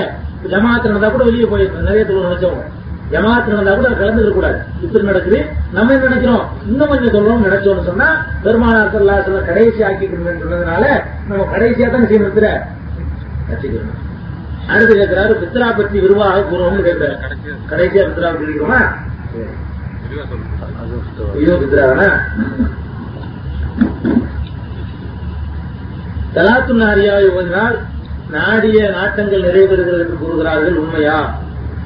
[0.50, 2.60] ஜமாத்து நடந்தா கூட வெளியே போயிருக்கோம் நிறைய தொழில் நினைச்சோம்
[3.12, 4.58] ஜமாத்து நடந்தா கூட கலந்துக்க கூடாது.
[4.84, 5.38] இப்படி நடக்குது.
[5.76, 6.42] நம்ம என்ன நினைக்கிறோம்?
[6.70, 8.08] இன்னும் கொஞ்சம் சொல்லணும்னு நினைச்சோம்னு சொன்னா
[8.44, 10.84] பெருமானார் சொல்லா சொல்ல கடைசி ஆக்கிக்கணும்னு சொன்னதுனால
[11.28, 12.48] நம்ம கடைசியா தான் செய்ய நிறுத்துற
[13.50, 13.96] வச்சுக்கணும்.
[14.72, 17.16] அடுத்து கேட்கிறாரு பித்ரா பற்றி விரிவாக கூறணும்னு கேட்கிறாரு
[17.70, 18.80] கடைசியா பித்ரா பற்றி இருக்கிறோமா
[21.42, 22.08] இதோ பித்ராவனா
[26.34, 27.76] தலாத்து நாரியாவை ஓதினால்
[28.30, 31.18] நாடிய நாட்டங்கள் நிறைவேறுகிறது என்று கூறுகிறார்கள் உண்மையா?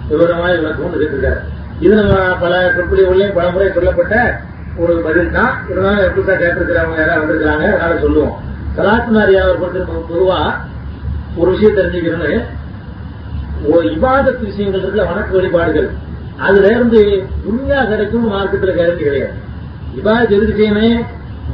[0.09, 1.41] விவரமாக விளக்கம் இருக்கிறார்
[1.81, 4.41] இது நம்ம பல சொற்பொழிவுகளையும் பல முறை சொல்லப்பட்ட
[4.77, 5.55] ஒரு பதில் தான்.
[5.69, 8.35] இருந்தாலும் புதுசா கேட்டிருக்கிறவங்க யாராவது வந்திருக்கிறாங்க அதனால சொல்லுவோம்.
[8.77, 10.55] சலாத்து அவர் பொறுத்த பொதுவா
[11.37, 12.45] ஒரு விஷயம் தெரிஞ்சுக்கிறது
[13.69, 13.89] ஒரு
[14.41, 15.91] விஷயங்கள் இருக்கிற வணக்க வழிபாடுகள்.
[16.37, 19.35] அதுல இருந்து துன்யா கிடைக்கும் மார்க்கத்துல கேரண்டி கிடையாது.
[19.97, 21.03] இபாதத்து எதுக்கு செய்யணும்?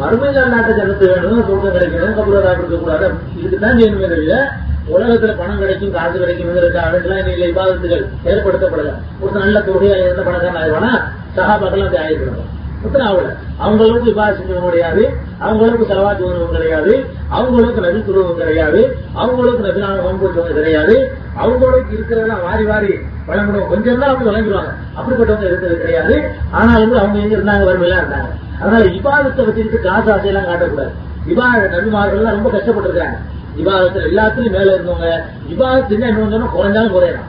[0.01, 4.51] மறுமையில் நாட்டை ஜனத்து வேணும் சொர்க்கம் கிடைக்கணும் கபூரா கொடுக்க கூடாது இதுக்குதான் செய்யணுமே தவிர
[4.94, 8.92] உலகத்துல பணம் கிடைக்கும் காசு கிடைக்கும்ங்கிறதுக்காக இல்ல இபாதத்துகள் ஏற்படுத்தப்படல.
[9.20, 10.92] ஒரு நல்ல தொகையா இருந்த பணக்காரன் ஆயிடுவானா?
[11.36, 13.34] சகாபாக்கெல்லாம் அப்படி ஆயிருக்கிறாங்க மொத்தம் ஆகல.
[13.58, 15.10] அவங்களுக்கு விவாத செஞ்சவங்க கிடையாது.
[15.39, 17.05] அவங்களுக்கு செலவாத்து உணவும் கிடையாது.
[17.28, 18.99] அவங்களுக்கு நபி துருவம் கிடையாது.
[19.15, 21.10] அவங்களுக்கு நபிலான வம்புச்சவங்க கிடையாது.
[21.34, 23.68] அவங்களுக்கு இருக்கிறதெல்லாம் வாரி வாரி வழங்கணும்.
[23.68, 24.73] கொஞ்சம் தான் அவங்க வழங்கிடுவாங்க.
[24.97, 26.31] அப்படிப்பட்டவங்க இருக்கிறது கிடையாது.
[26.50, 27.65] ஆனாலும் அவங்க எங்க இருந்தாங்க?
[27.70, 28.31] வறுமையில இருந்தாங்க.
[28.60, 30.91] அதனால இபாதத்தை வச்சுக்கிட்டு காசு ஆசையெல்லாம் காட்டக்கூடாது.
[31.26, 33.18] இபாத நபிமார்கள் ரொம்ப கஷ்டப்பட்டிருக்காங்க
[33.59, 35.09] விவாதத்தில் எல்லாத்துலயும் மேல இருந்தவங்க
[35.51, 37.28] விவாதத்து என்ன என்ன குறைஞ்சாலும் குறையலாம்.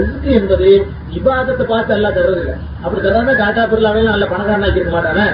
[0.00, 0.68] ரிஸ்க் என்பது
[1.14, 2.54] விவாதத்தை பார்த்து எல்லாம் தர்றதில்லை.
[2.82, 5.26] அப்படி தர்றாங்க காட்டா பொருளாவே நல்ல பணக்காரனா இருக்க மாட்டானே.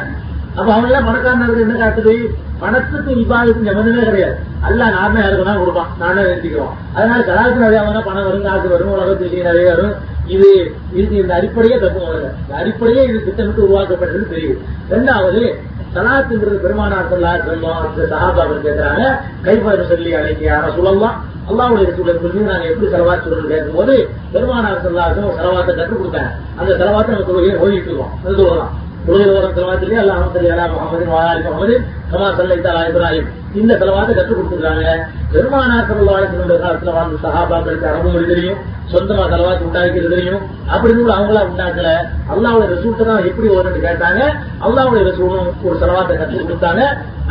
[0.56, 2.14] அப்ப அவன் எல்லாம் பணக்காரனா என்ன காட்டுது?
[2.62, 4.36] பணத்துக்கும் இபாதத்துக்கும் சம்மந்தமே கிடையாது.
[4.66, 5.90] அல்ல நானே யாருக்குன்னா கொடுப்பான்.
[6.02, 9.94] நானே நிறுத்திக்கிறோம் அதனால கலாச்சாரம் நிறைய வந்தா பணம் வரும் காசு வரும் உலகத்துக்கு நிறைய வரும்.
[10.34, 10.48] இது
[10.96, 14.60] இதுக்கு இந்த அடிப்படையே தப்பு முதல்ல இந்த அடிப்படையே இது திட்டமிட்டு உருவாக்கப்பட்டது தெரியும்
[14.92, 15.42] ரெண்டாவது
[15.94, 18.06] சலாத்துங்கிறது பெருமானார் சொல்லா சொல்லும் அந்த
[18.66, 19.02] கேட்கிறாங்க
[19.46, 21.18] கைப்பாடு சொல்லி அழைக்க யார சொல்லலாம்
[21.50, 23.96] அல்லாவுடைய சூழல் சொல்லி நாங்க எப்படி செலவாத்து சொல்லணும் கேட்கும்போது
[24.34, 26.30] பெருமானார் சொல்லாசும் செலவாத்தை கற்றுக் கொடுத்தாங்க.
[26.60, 28.14] அந்த செலவாத்தை நம்ம தொழுகையை ஓடிட்டு இருக்கோம்?
[28.24, 28.72] அது சொல்லலாம்
[29.06, 31.76] தொழுகையில் வர செலவாத்திலே அல்லா அஹமது அலா முகமது வாலி முகமது
[32.10, 34.86] கமா சல்லைத்தா இப்ராஹிம் இந்த செலவாத்தை கற்றுக் கொடுத்துருக்காங்க.
[35.32, 38.60] பெருமானார் செலவாளர்களுடைய காலத்துல வாழ்ந்த சகாபாக்களுக்கு அரபு மொழி தெரியும்.
[38.92, 40.42] சொந்தமா செலவாக்கு உண்டாக்கிறது தெரியும்.
[40.72, 41.90] அப்படின்னு கூட அவங்களா உண்டாக்கல.
[42.32, 44.22] அல்லாவுடைய ரிசூல்ட் தான் எப்படி வரும்னு கேட்டாங்க.
[44.66, 46.84] அல்லாவுடைய ரிசூலும் ஒரு செலவாத்தை கற்றுக் கொடுத்தாங்க.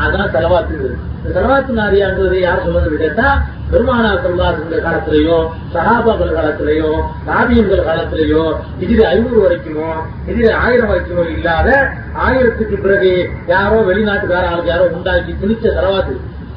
[0.03, 0.91] அதான் செலவாத்து.
[1.21, 3.27] இந்த செலவாத்து நாரியாங்கிறது யார் சொன்னது கேட்டா
[3.71, 5.43] பெருமானார் சொல்லாசுடைய காலத்திலையும்
[5.73, 9.89] சகாபாக்கள் காலத்திலையும் தாபியங்கள் காலத்திலையும் இதில் ஐநூறு வரைக்குமோ
[10.31, 11.69] இதில் ஆயிரம் வரைக்குமோ இல்லாத
[12.25, 13.11] ஆயிரத்துக்கு பிறகு
[13.53, 16.10] யாரோ வெளிநாட்டுக்கார ஆளுக்கு யாரோ உண்டாக்கி திணிச்ச செலவாத்து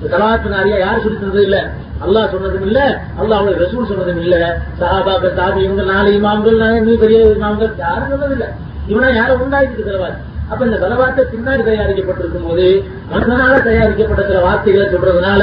[0.04, 0.16] இந்த
[0.48, 1.58] நாரியா யார் சொல்லி தந்தது இல்ல?
[2.04, 2.78] அல்லாஹ் சொன்னதும் இல்ல.
[3.20, 4.36] அல்லாஹ் ரசூல் சொன்னதும் இல்ல.
[4.80, 8.46] சஹாபாக்கள் தாபி இவங்க நாலு இமாம்கள் நீ பெரிய இமாம்கள் யாரும் சொன்னது இல்ல.
[8.86, 12.64] இவனா யாரும் உண்டாக்கிட்டு செலவாத்து அப்ப இந்த செலவாத்தை பின்னாடி தயாரிக்கப்பட்டிருக்கும் போது
[13.12, 15.42] மனிதனால தயாரிக்கப்பட்ட சில வார்த்தைகளை சொல்றதுனால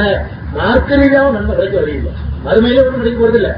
[0.53, 2.11] மார்க்க ரீதியாவும் நன்மை கிடைக்க வழியில்லை.
[2.45, 3.49] மறுமையில ஒன்றும் கிடைக்க போறது இல்ல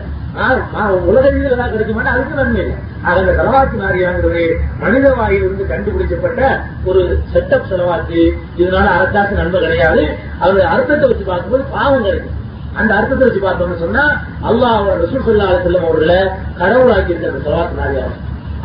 [1.10, 2.76] உலக ரீதியில் தான் கிடைக்க மாட்டேன் அதுக்கு நன்மை இல்லை.
[3.08, 4.44] ஆக அந்த செலவாத்து நாரியாங்கிறது
[4.84, 6.42] மனித வாயிலிருந்து கண்டுபிடிக்கப்பட்ட
[6.90, 7.02] ஒரு
[7.34, 8.22] செட்டப் செலவாத்து
[8.62, 10.04] இதனால அரசாக்கு நன்மை கிடையாது.
[10.42, 12.40] அதோட அர்த்தத்தை வச்சு பார்க்கும்போது பாவம் கிடைக்கும்.
[12.80, 14.06] அந்த அர்த்தத்தை வச்சு பார்த்தோம்னு சொன்னா
[14.50, 16.20] அல்லாஹ் ரசூல் சொல்லா செல்லும் அவர்களை
[16.62, 18.20] கடவுளாக்கி இருக்க அந்த செலவாத்து நாரியாகும்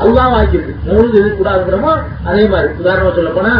[0.04, 0.74] அல்லாஹ் ஆக்கியிருக்கு.
[0.88, 1.92] மூணு எது கூடாதுங்கிறமோ
[2.30, 2.72] அதே மாதிரி.
[2.80, 3.54] உதாரணமா சொல்ல போனா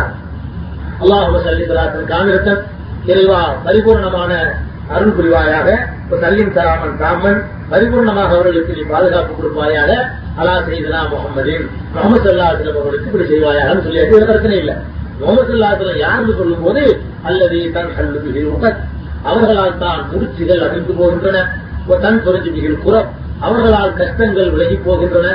[1.03, 2.63] அல்லாஹ் சல்லி சலாத்தின் காமிரத்தன்
[3.13, 4.33] இறைவா பரிபூர்ணமான
[4.95, 5.69] அருள் புரிவாயாக
[6.23, 9.91] சல்லின் சராமன் ராமன் பரிபூர்ணமாக அவர்களுக்கு நீ பாதுகாப்பு கொடுப்பாயாக.
[10.41, 14.77] அலா செய்தா முகமதின் முகமது சல்லாஹிலம் அவர்களுக்கு இப்படி செய்வாயாகன்னு சொல்லி பிரச்சனை இல்லை.
[15.21, 16.85] முகமது சல்லாஹிலம் யாருன்னு சொல்லும் போது
[17.29, 18.73] அல்லது தன் கல்லுக்கு
[19.31, 21.39] அவர்களால் தான் முடிச்சுகள் அழிந்து போகின்றன.
[22.05, 23.09] தன் புரிஞ்சுகள் குறம்
[23.47, 25.29] அவர்களால் கஷ்டங்கள் விலகி போகின்றன.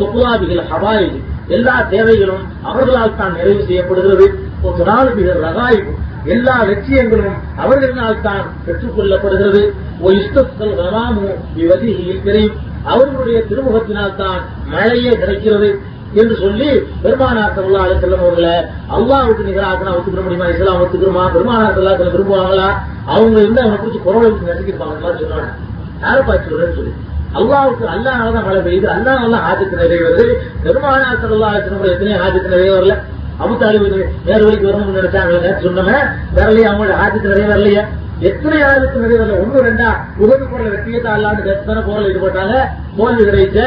[0.00, 1.08] துப்புலாபிகள் ஹவாய்
[1.56, 4.26] எல்லா தேவைகளும் அவர்களால் தான் நிறைவு செய்யப்படுகிறது.
[4.66, 5.92] ஒரு நாளுபிகள் ரகாய்வு
[6.26, 9.74] எல்லா லட்சியங்களும் அவர்களால் தான் பெற்றுக் கொள்ளப்படுகிறது.
[12.24, 12.56] தெரியும்.
[12.84, 15.80] அவர்களுடைய திருமுகத்தினால் தான் மழையே கிடைக்கிறது
[16.14, 16.68] என்று சொல்லி
[17.02, 18.54] பெருமானார் சல்லா அலி செல்லம் அவர்களை
[18.96, 20.48] அல்லாவுக்கு நிகராக ஒத்துக்கிற முடியுமா?
[20.48, 21.32] இஸ்லாம் ஒத்துக்கிறோமா?
[21.32, 22.68] பெருமானார் சல்லா விரும்புவாங்களா
[23.06, 25.18] அவங்க இருந்து அவனை குறிச்சு குரல் நசுக்கிருப்பாங்க.
[25.20, 25.50] சொன்னாங்க.
[26.02, 26.92] யாரை பார்த்து சொல்றேன்னு சொல்லி.
[27.34, 28.86] அல்லாவுக்கு அல்லாஹ் மழை பெய்யுது.
[28.96, 30.38] அல்லாஹ் நல்லா ஆஜத்து நிறைவேறது.
[30.62, 32.96] பெருமானார் சல்லா அலி எத்தனையோ ஆஜத்து நிறைவேறல.
[33.42, 33.88] அபுத்தாலிபு
[34.26, 36.04] வேற வழிக்கு வரணும்னு நினைச்சாங்க சொன்னவன்
[36.36, 37.82] வரலையே அவங்களோட நிறைய நிறைவேறலையே
[38.28, 39.88] எத்தனை ஆளுக்கு நிறைவேறல ஒண்ணு ரெண்டா?
[40.18, 42.54] உதவி போற வெற்றியத்தை அல்லாண்டு எத்தனை போரில் ஈடுபட்டாங்க.
[42.98, 43.58] தோல்வி கிடைச்ச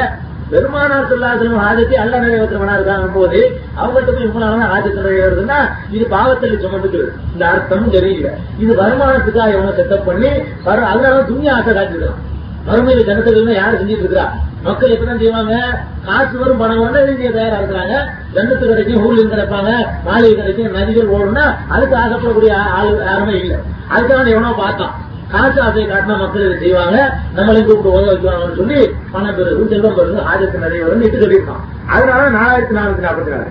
[0.51, 3.39] பெருமானார் சொல்லாதலும் ஆதித்தி அல்ல நிறைவேற்றவனா இருக்காங்க போது
[3.81, 5.59] அவங்கள்ட்ட போய் இவங்களால ஆஜத்து நிறைவேறதுன்னா
[5.91, 7.01] இது பாவத்தில் சுமந்துக்கு
[7.33, 8.29] இந்த அர்த்தமும் தெரியல.
[8.59, 10.31] இது வருமானத்துக்காக இவங்க செட்டப் பண்ணி
[10.65, 12.19] அதனால துணியா ஆசை காட்டிடுறான்
[12.67, 14.25] மறுமையில ஜனத்துக்கு யாரு செஞ்சிட்டு இருக்கிறா
[14.63, 15.83] மக்கள் எப்படிதான் செய்வாங்க?
[16.05, 17.95] காசு வரும் பணம் வரும் எழுதிய தயாரா இருக்கிறாங்க?
[18.33, 19.71] வெள்ளத்து கிடைக்கும் ஊர்ல கிடைப்பாங்க
[20.05, 23.57] மாளிகை கிடைக்கும் நதிகள் ஓடும்னா அதுக்கு ஆசைப்படக்கூடிய ஆள் யாருமே இல்லை.
[23.89, 24.95] அதுக்காக எவனோ பார்த்தான்.
[25.27, 26.97] காசு ஆசையை காட்டினா மக்கள் இதை செய்வாங்க.
[27.35, 31.63] நம்மளையும் கூப்பிட்டு உதவ வைக்குவாங்கன்னு சொல்லி பணம் பெருகு செல்வம் பெருகு ஆயிரத்தி நிறைய வரும் இட்டு சொல்லியிருக்கான்.
[31.87, 33.49] அதனால நாலாயிரத்தி நானூத்தி நாற்பத்தி நாலு.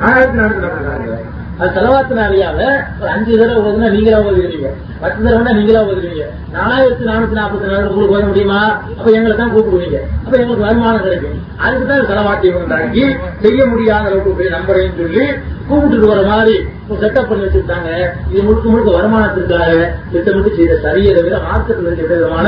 [0.00, 1.39] நாலாயிரத்தி நானூத்தி நாற்பத்தி நாலு.
[1.60, 2.58] அது செலவாத்து நிறையாவ
[3.00, 4.68] ஒரு அஞ்சு தடவை ஓதுனா நீங்களா ஓதுகிறீங்க
[5.02, 6.22] பத்து தடவை நீங்களா ஓதுறீங்க
[6.54, 8.60] நாலாயிரத்தி நானூத்தி நாற்பத்தி நாலு உங்களுக்கு ஓத முடியுமா?
[8.98, 11.36] அப்ப எங்களை தான் கூப்பிடுவீங்க அப்ப எங்களுக்கு வருமானம் கிடைக்கும்.
[11.64, 13.04] அதுக்கு தான் செலவாட்டி உண்டாக்கி
[13.44, 15.24] செய்ய முடியாத அளவுக்கு பெரிய நம்பரையும் சொல்லி
[15.70, 16.54] கூப்பிட்டுட்டு வர மாதிரி
[17.02, 17.90] செட்டப் பண்ணி வச்சிருக்காங்க.
[18.30, 19.74] இது முழுக்க முழுக்க வருமானத்திற்காக
[20.12, 22.46] திட்டமிட்டு செய்த சரியை தவிர மார்க்கத்தில் இருக்க விதமான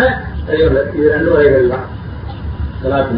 [0.95, 1.87] இது ரெண்டு வகைகள் தான்.
[2.85, 3.13] தலாக்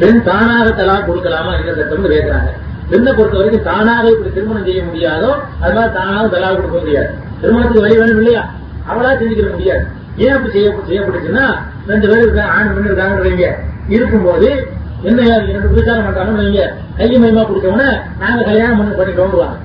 [0.00, 1.52] பெண் தானாக தலா கொடுக்கலாமா?
[1.60, 2.50] என்ன சட்டம்னு கேட்கிறாங்க
[2.90, 5.30] பெண்ணை பொறுத்த வரைக்கும் தானாக இப்படி திருமணம் செய்ய முடியாதோ
[5.62, 7.10] அது மாதிரி தானாக தலாக் கொடுக்க முடியாது.
[7.40, 8.42] திருமணத்துக்கு வழி வேணும் இல்லையா?
[8.90, 9.84] அவளா செஞ்சுக்கிற முடியாது.
[10.24, 11.46] ஏன் அப்படி செய்ய செய்யப்பட்டுச்சுன்னா
[11.90, 13.50] ரெண்டு பேர் இருக்காங்க ஆண் பெண் இருக்காங்கன்னு
[13.96, 14.48] இருக்கும்போது
[15.08, 16.62] என்ன ரெண்டு விசாரம் பண்றாங்கன்னு வைங்க
[16.98, 17.90] கையை மயமா கொடுத்தவொடனே
[18.22, 19.56] நாங்க கல்யாணம் பண்ணி பண்ணிட்டோம்வாங்க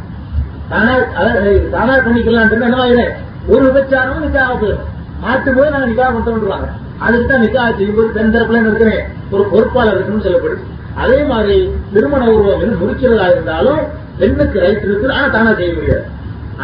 [0.72, 2.52] தானா அதாவது தானா பண்ணிக்கலாம்.
[2.58, 3.14] என்ன ஆயிடும்
[3.54, 4.76] ஒரு விபச்சாரமும் நிக்கா ஆகுது.
[5.24, 6.68] மாட்டும் போது நாங்க நிக்கா பண்ணிட்டோம்வாங்க
[7.06, 9.02] அதுக்கு தான் நிக்கா செய்யும்போது பெண் தரப்புல இருக்கிறேன்
[9.34, 10.64] ஒரு பொறுப்பாளர் இருக்குன்னு சொல்லப்படுது.
[11.02, 11.58] அதே மாதிரி
[11.94, 13.82] திருமண உருவம் முடிக்கிறதா இருந்தாலும்
[14.20, 16.04] பெண்ணுக்கு ரைட் இருக்கு ஆனா தானா செய்ய முடியாது.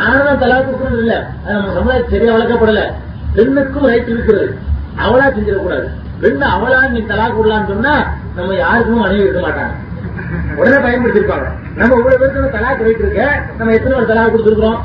[0.05, 1.13] ஆனா தலா கொடுக்கறது இல்ல.
[1.43, 2.81] அது நம்ம சமுதாயம் சரியா வளர்க்கப்படல.
[3.35, 4.47] பெண்ணுக்கும் ரைட் இருக்கிறது
[5.05, 5.87] அவளா செஞ்சிடக்கூடாது.
[6.21, 7.93] பெண்ணு அவளா நீ தலா கொடுலான்னு சொன்னா
[8.37, 9.73] நம்ம யாருக்கும் அணுகி இருக்க மாட்டாங்க.
[10.59, 11.47] உடனே பயன்படுத்திருப்பாங்க
[11.79, 13.23] நம்ம இவ்வளவு பேருக்கு தலா ரைட் இருக்க.
[13.57, 14.79] நம்ம எத்தனை ஒரு தலா கொடுத்துருக்கோம்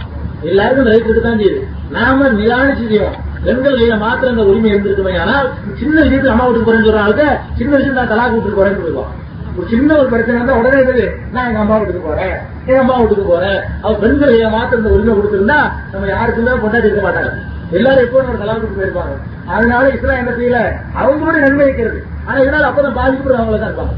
[0.50, 1.60] எல்லாருக்கும் ரைட் இருக்கு தான் செய்யுது.
[1.96, 3.14] நாம நிலான செய்யும்
[3.46, 5.46] பெண்கள் கையில மாத்திரம் இந்த உரிமை இருந்திருக்குமே ஆனால்
[5.78, 7.24] சின்ன விஷயத்துக்கு அம்மா வீட்டுக்கு போறேன்னு சொல்றாங்க
[7.58, 9.10] சின்ன விஷயம் நான் தலாக் போறேன்னு சொல்லுவோம்
[9.56, 12.36] ஒரு சின்ன ஒரு பிரச்சனை இருந்தா உடனே இருக்குது நான் எங்க அம்மா வீட்டுக்கு போறேன்.
[12.68, 13.58] எங்க அம்மா வீட்டுக்கு போறேன்.
[13.82, 15.58] அவன் பெண்கள் என் மாத்திரம் இந்த உரிமை கொடுத்திருந்தா
[15.92, 17.32] நம்ம யாருக்குமே கொண்டாடி இருக்க மாட்டாங்க.
[17.78, 19.14] எல்லாரும் எப்போ நம்ம தலாக்கு போயிருப்பாங்க.
[19.54, 20.58] அதனால இஸ்லாம் என்ன செய்யல?
[21.00, 23.94] அவங்களோட நன்மை வைக்கிறது ஆனா இதனால அப்பதான் பாதிக்கப்படுறவங்கள தான் இருப்பாங்க.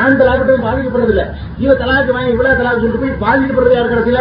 [0.00, 1.24] ஆண் தலாக்கட்டும் பாதிக்கப்படுறது இல்ல
[1.64, 4.20] இவ தலாக்கு வாங்கி இவ்வளவு தலாக்கு சொல்லிட்டு போய் பாதிக்கப்படுறது யார் கடைசியில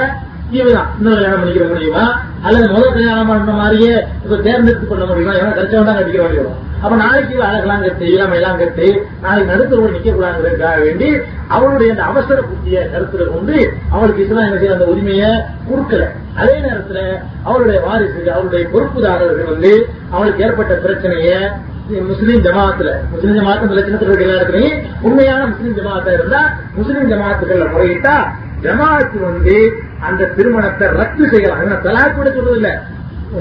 [0.54, 2.04] இவதான் இன்னொரு கல்யாணம் பண்ணிக்கிற முடியுமா
[2.44, 5.34] அல்லது முதல் கல்யாணம் பண்ண மாதிரியே இப்ப தேர்ந்தெடுத்து பண்ண முடியுமா?
[5.40, 8.86] ஏன்னா கடைசி தான் கட்டிக்கிற வேண்டிய வரும் அப்ப நாளைக்கு இவ அழகெல்லாம் கட்டி இளமை எல்லாம் கட்டு
[9.22, 11.10] நாளைக்கு நடுத்தரோடு நிக்க கூடாதுக்காக வேண்டி
[11.50, 13.58] அவளுடைய அந்த அவசர புத்திய கருத்துல கொண்டு
[13.92, 15.30] அவளுக்கு இஸ்லாம் என்ன அந்த உரிமையை
[15.68, 16.04] கொடுக்கல.
[16.36, 17.00] அதே நேரத்துல
[17.46, 19.74] அவளுடைய வாரிசு அவருடைய பொறுப்புதாரர்கள் வந்து
[20.12, 21.38] அவளுக்கு ஏற்பட்ட பிரச்சனையை
[22.10, 24.70] முஸ்லீம் ஜமாத்துல முஸ்லீம் ஜமாத்து லட்சணத்தில் இருக்க எல்லா
[25.02, 26.42] உண்மையான முஸ்லீம் ஜமாத்தா இருந்தா
[26.76, 28.16] முஸ்லீம் ஜமாத்துகள்ல முறையிட்டா
[28.64, 29.56] ஜமாத்து வந்து
[30.08, 31.62] அந்த திருமணத்தை ரத்து செய்யலாம்.
[31.64, 32.72] ஏன்னா தலாக் கூட சொல்றது இல்ல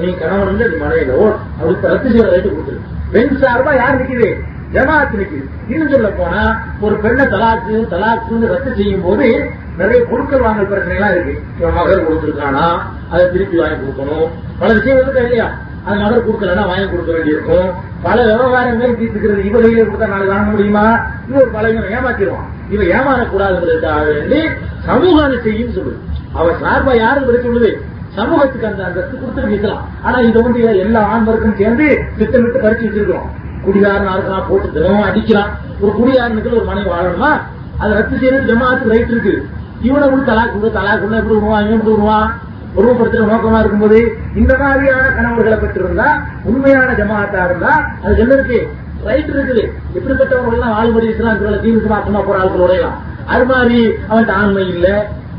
[0.03, 1.19] நீ கணவன் வந்து அது மனைவியோ
[1.61, 2.81] அவருக்கு ரத்து செய்யற ரைட்டு கொடுத்துரு.
[3.13, 4.29] பெண் சார்பா யார் நிக்குது?
[4.75, 5.47] ஜமாத்து நிக்குது.
[5.69, 6.43] இன்னும் சொல்ல போனா
[6.81, 9.29] ஒரு பெண்ணை தலாக்கு தலாக்கு ரத்து செய்யும் போது
[9.77, 11.35] நிறைய பொருட்கள் வாங்கல் பிரச்சனை எல்லாம் இருக்கு.
[11.59, 12.65] இவன் மகர் கொடுத்துருக்கானா?
[13.11, 14.29] அதை திருப்பி வாங்கி கொடுக்கணும்.
[14.59, 15.49] பல விஷயம் இருக்கா இல்லையா?
[15.85, 17.69] அந்த நபர் கொடுக்கலன்னா வாங்கி கொடுக்க வேண்டியிருக்கும்.
[18.03, 20.85] பல விவகாரங்கள் தீர்த்துக்கிறது இவ கையில கொடுத்தா நாளைக்கு வாங்க முடியுமா?
[21.29, 22.49] இது ஒரு பழைய ஏமாத்திடுவான்.
[22.75, 24.41] இவ ஏமாறக்கூடாதுங்கிறதுக்காக வேண்டி
[24.89, 25.99] சமூகம் செய்யும் சொல்லுது.
[26.33, 27.71] அவ சார்பா யாரும் விட சொல்லுது.
[28.17, 31.87] சமூகத்துக்கு அந்த அந்தஸ்து கொடுத்து நிற்கலாம் ஆனா இதை வந்து எல்லா ஆண்பருக்கும் சேர்ந்து
[32.19, 33.29] திட்டமிட்டு பறிச்சு வச்சிருக்கிறோம்.
[33.65, 35.51] குடிகாரனா இருக்கலாம் போட்டு தினமும் அடிக்கலாம்.
[35.81, 37.33] ஒரு குடிகாரனுக்கு ஒரு மனைவி வாழணுமா?
[37.79, 39.35] அதை ரத்து செய்யறது ஜமாத்துக்கு ரைட் இருக்கு.
[39.83, 42.31] இவனை கூட தலாக்கு கொடு தலாக்கு கொண்டு எப்படி விடுவான் இவன் விடுவான்
[42.77, 43.99] உருவப்படுத்துற நோக்கமா இருக்கும்போது
[44.41, 46.09] இந்த மாதிரியான கணவர்களை பெற்றிருந்தா
[46.45, 47.73] உண்மையான ஜமாத்தா இருந்தா
[48.05, 48.59] அது என்ன இருக்கு?
[49.05, 49.63] ரைட் இருக்குது.
[49.97, 52.99] எப்படிப்பட்டவர்கள் ஆளுபடி இஸ்லாம் தீவிரமா சும்மா போற ஆட்களோடையலாம்
[53.33, 54.87] அது மாதிரி அவன் ஆண்மை இல்ல.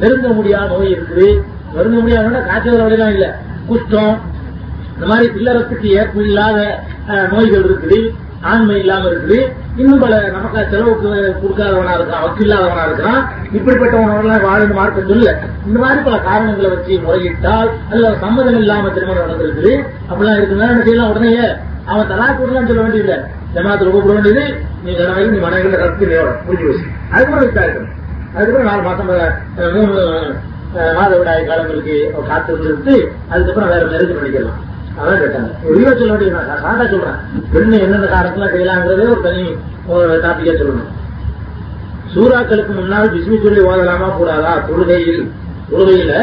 [0.01, 1.27] நெருங்க முடியாத நோய் இருக்குது.
[1.75, 3.27] நெருங்க முடியாத காய்ச்சல் வழியெல்லாம் இல்ல.
[3.69, 4.13] குஷ்டம்
[4.95, 6.59] இந்த மாதிரி பில்லறத்துக்கு ஏற்பு இல்லாத
[7.33, 7.99] நோய்கள் இருக்குது.
[8.49, 9.37] ஆண்மை இல்லாம இருக்குது.
[9.81, 11.09] இன்னும் பல நமக்கு செலவுக்கு
[11.41, 13.21] கொடுக்காதவனா இருக்கான் வக்கு இல்லாதவனா இருக்கிறான்
[13.57, 15.33] இப்படிப்பட்டவனெல்லாம் வாழும் மார்க்க சொல்ல
[15.67, 19.73] இந்த மாதிரி பல காரணங்களை வச்சு முறையிட்டால் அல்ல சம்மதம் இல்லாம திருமணம் நடந்திருக்குது.
[20.09, 21.33] அப்படிலாம் இருக்குன்னா என்ன செய்யலாம் உடனே?
[21.91, 23.17] அவன் தலா கூடலாம் சொல்ல வேண்டியதில்லை.
[23.55, 24.43] ஜமாத்துல கூப்பிட வேண்டியது.
[24.83, 26.05] நீ கணவன் நீ மனைவில ரத்து
[26.47, 27.93] புரிஞ்சு வச்சு அதுக்கப்புறம் விசாரிக்கணும்.
[28.35, 29.09] அதுக்கப்புறம் நாலு மாசம்
[29.77, 29.95] மூணு
[30.97, 31.95] மாதவிடாய் காலங்களுக்கு
[32.27, 32.93] காத்து இருந்து
[33.31, 34.59] அதுக்கப்புறம் வேற நெருக்கம் பண்ணிக்கலாம்.
[34.99, 37.19] அதான் கேட்டாங்க வெளியே சொல்ல வேண்டியது நான் சாதா சொல்றேன்.
[37.53, 39.43] பெண்ணு என்னென்ன காரணத்துல செய்யலாங்கிறதே ஒரு தனி
[40.25, 40.89] டாபிக்கா சொல்லணும்.
[42.13, 44.53] சூறாக்களுக்கு முன்னால் பிஸ்மி சொல்லி ஓதலாமா கூடாதா?
[44.69, 45.21] தொழுகையில்.
[45.71, 46.13] தொழுகையில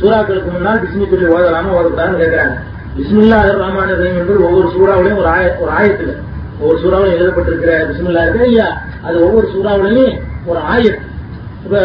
[0.00, 2.56] சூறாக்களுக்கு முன்னால் பிஸ்மி சொல்லி ஓதலாமா ஓதக்கூடாதுன்னு கேட்கிறாங்க
[2.96, 6.12] பிஸ்மில்லா ரஹ்மான் ரஹீம் என்று ஒவ்வொரு சூறாவிலையும் ஒரு ஆய ஒரு ஆயத்துல.
[6.60, 8.44] ஒவ்வொரு சூறாவிலும் எழுதப்பட்டிருக்கிற பிஸ்மில்லா இருக்கு?
[8.44, 8.66] இல்லையா?
[9.02, 11.10] அது ஒவ்வொரு சூறாவிலையும் ஒரு ஆயத்து
[11.64, 11.78] இப்ப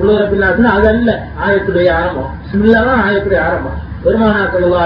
[0.00, 1.10] உள்ளுறப்பின்னாச்சுன்னா அது அல்ல.
[1.46, 2.30] ஆயத்துடைய ஆரம்பம்.
[2.42, 3.78] பிஸ்மில்லா தான் ஆயத்துடைய ஆரம்பம்.
[4.04, 4.82] பெருமானா சல்லா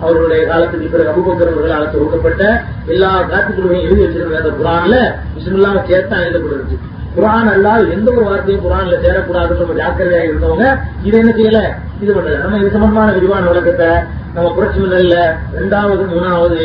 [0.00, 2.42] அவர்களுடைய காலத்துக்கு பிறகு அபுபக்கர் அவர்களால் தொகுக்கப்பட்ட
[2.86, 4.96] எல்லா காத்துக்குழுவையும் எழுதி வச்சிருக்கிற அந்த குரான்ல
[5.34, 6.76] பிஸ்மில்லாம சேர்த்தா எழுதப்பட்டிருச்சு
[7.16, 10.64] குரான் அல்லால் எந்த ஒரு வார்த்தையும் குரான்ல சேரக்கூடாதுன்னு நம்ம ஜாக்கிரதையாக இருந்தவங்க
[11.06, 11.58] இதை என்ன செய்யல?
[12.02, 12.38] இது பண்ணல.
[12.42, 13.90] நம்ம இது சம்பந்தமான விரிவான விளக்கத்தை
[14.34, 15.16] நம்ம புரட்சி மின்னல்ல
[15.58, 16.58] ரெண்டாவது மூணாவது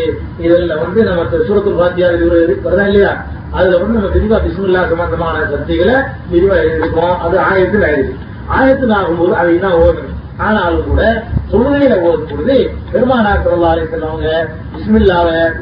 [0.43, 2.29] இதுல வந்து நம்ம சூரத்துல் பாத்தியா இது
[2.65, 3.11] வருதா இல்லையா?
[3.53, 5.95] அதுல வந்து நம்ம விரிவா பிஸ்மில்லா சம்பந்தமான சக்திகளை
[6.31, 8.15] விரிவா எழுதிருக்கோம் அது ஆயிரத்தில் ஆயிடுச்சு.
[8.55, 10.05] ஆயிரத்தில் ஆகும்போது அதை தான் ஓகே
[10.39, 11.01] ஆனாலும் கூட
[11.51, 12.57] தொழுகையில ஓதும் பொழுது
[12.91, 14.29] பெருமானார் சொல்லி செல்லவங்க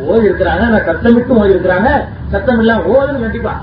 [0.08, 1.90] ஓதி இருக்கிறாங்க ஆனா சத்தமிட்டு ஓதி இருக்கிறாங்க
[2.32, 3.56] சத்தம் இல்லாம ஓதுன்னு கண்டிப்பா.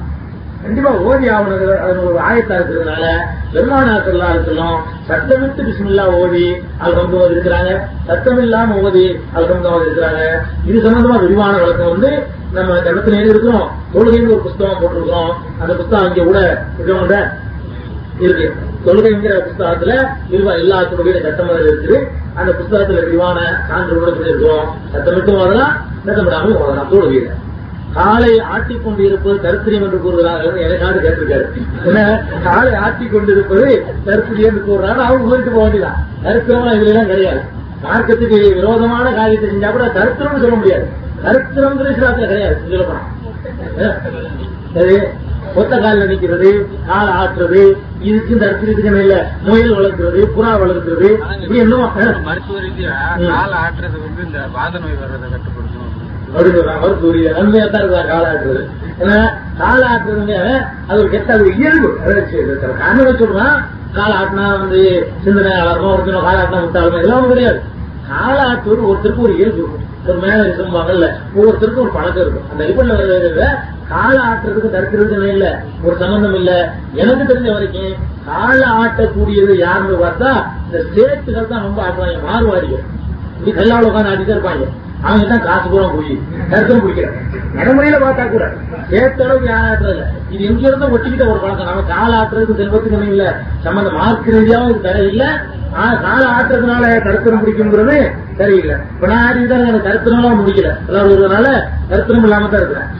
[0.62, 3.07] கண்டிப்பா ஓதி ஆகணும் அது ஒரு ஆயத்தா இருக்கிறதுனால
[3.52, 4.76] பெருமானார் சொல்லி செல்லும்
[5.09, 6.47] சத்தமிட்டு பிஸ்மில்லா ஓதி
[6.81, 7.73] அது ரொம்ப ஓதி இருக்கிறாங்க
[8.07, 10.23] சத்தம் இல்லாம ஓதி அது ரொம்ப ஓதி இருக்கிறாங்க
[10.67, 12.12] இது சம்பந்தமா விரிவான வழக்கம் வந்து
[12.55, 16.41] நம்ம இந்த இடத்துல எழுதி இருக்கிறோம் தொழுகைன்னு ஒரு புஸ்தகம் போட்டிருக்கோம் அந்த புத்தகம் இங்க கூட
[16.76, 17.18] இருக்கவங்க
[18.20, 18.55] இருக்கு.
[18.86, 22.09] தொழுகைங்கிற புஸ்தகத்துல விரிவா எல்லா தொழுகையில சட்டம் இருக்குது.
[22.34, 24.67] அந்த புஸ்தகத்துல விரிவான சான்று கூட சொல்லியிருக்கோம்.
[24.94, 25.75] சட்டமிட்டும் ஓதலாம்
[26.07, 26.93] சட்டமிடாமல் ஓதலாம்.
[26.93, 27.31] தொழுகையில.
[27.93, 31.44] காலை ஆட்டி கொண்டு இருப்பது கருத்திரியம் என்று கூறுகிறார்கள் எனக்காவது கேட்டிருக்காரு
[31.84, 32.26] என்ன?
[32.44, 37.41] காலை ஆட்டி கொண்டு இருப்பது கருத்திரியம் என்று கூறுறாரு அவங்க சொல்லிட்டு போக வேண்டியதான் கருத்திரமா இதுல எல்லாம் கிடையாது.
[37.84, 40.89] மார்க்கத்துக்கு விரோதமான காரியத்தை செஞ்சா கூட கருத்திரம்னு சொல்ல முடியாது.
[41.25, 42.60] கருத்திரம் இஸ்லாத்துல கிடையாது.
[42.68, 43.93] சொல்ல
[44.75, 44.97] சரி.
[45.55, 47.76] ஒத்த காலில் நிக்கிறது கால் ஆட்டுறது
[48.08, 49.16] இதுக்கு இந்த அர்த்தத்துக்கு இல்ல
[49.47, 51.08] முயல் வளர்க்கிறது புறா வளர்க்கிறது
[51.42, 51.86] இப்படி என்னமோ
[52.28, 52.94] மருத்துவ ரீதியா
[53.28, 55.91] கால் ஆட்டுறது வந்து இந்த வாத நோய் வர்றதை கட்டுப்படுத்தும்.
[56.83, 58.62] மருத்துவரிய நன்மையா தான் இருக்கா கால் ஆட்டுறது.
[59.02, 59.18] ஏன்னா
[59.60, 60.36] கால் ஆட்டுறதுங்க
[60.89, 61.91] அது ஒரு கெட்ட அது இயல்பு.
[62.83, 63.57] காரணம் சொல்றான்
[63.99, 64.81] கால் ஆட்டினா வந்து
[65.24, 67.60] சிந்தனை வளரணும் ஒருத்தர் கால் ஆட்டினா முட்டாளணும் இதெல்லாம் கிடையாது.
[68.10, 69.60] கால் ஆட்டுவது ஒருத்தருக்கு ஒரு இயல்பு.
[69.60, 71.07] இருக்கும் ஒரு மேல இருக்கும்பாங்கல்ல.
[71.36, 72.49] ஒவ்வொருத்தருக்கும் ஒரு பழக்கம் இருக்கும்.
[72.52, 73.44] அந்த அடிப்படையில்
[73.89, 75.47] கால ஆட்டுறதுக்கு தடுக்கிறதுக்கு இல்ல.
[75.85, 76.51] ஒரு சம்பந்தம் இல்ல.
[76.95, 77.93] எனக்கு தெரிஞ்ச வரைக்கும்
[78.27, 80.31] கால ஆட்டக்கூடியது யாருன்னு பார்த்தா
[80.67, 82.21] இந்த சேத்துகள் தான் ரொம்ப ஆட்டுவாங்க.
[82.29, 82.85] மாறுவாடிகள்
[83.37, 84.65] இப்படி கல்லாவில் உட்காந்து ஆட்டிட்டு இருப்பாங்க.
[85.03, 86.13] அவங்க தான் காசு பூரா போய்
[86.51, 87.19] கருத்தும் பிடிக்கிறாங்க
[87.57, 88.45] நடைமுறையில பார்த்தா கூட
[88.91, 91.69] சேத்தளவுக்கு யாரும் ஆட்டுறதில்ல இது எங்க இருந்தா ஒட்டிக்கிட்ட ஒரு பழக்கம்.
[91.71, 93.27] நம்ம கால ஆட்டுறதுக்கு செல்வத்துக்கு இல்ல.
[93.67, 95.25] சம்பந்தம் மார்க் ரீதியாவும் இது தடை இல்ல
[95.75, 97.97] ஆனா கால ஆட்டுறதுனால கருத்தரம் பிடிக்குங்கிறது
[98.39, 98.77] சரியில்லை.
[98.95, 100.71] இப்ப நான் ஆடிட்டு எனக்கு கருத்தரம்லாம் முடிக்கல.
[100.89, 101.47] எல்லாரும் ஒருனால
[101.91, 102.91] கருத்தரம் இல்லாம தான் இருக்கிறேன்.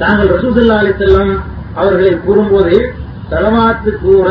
[0.00, 1.40] தாங்கள் ரசூசல்லா அலி செல்லம்
[1.76, 2.92] அவர்களை கூறும்போது
[3.30, 4.28] தலமாத்து கூற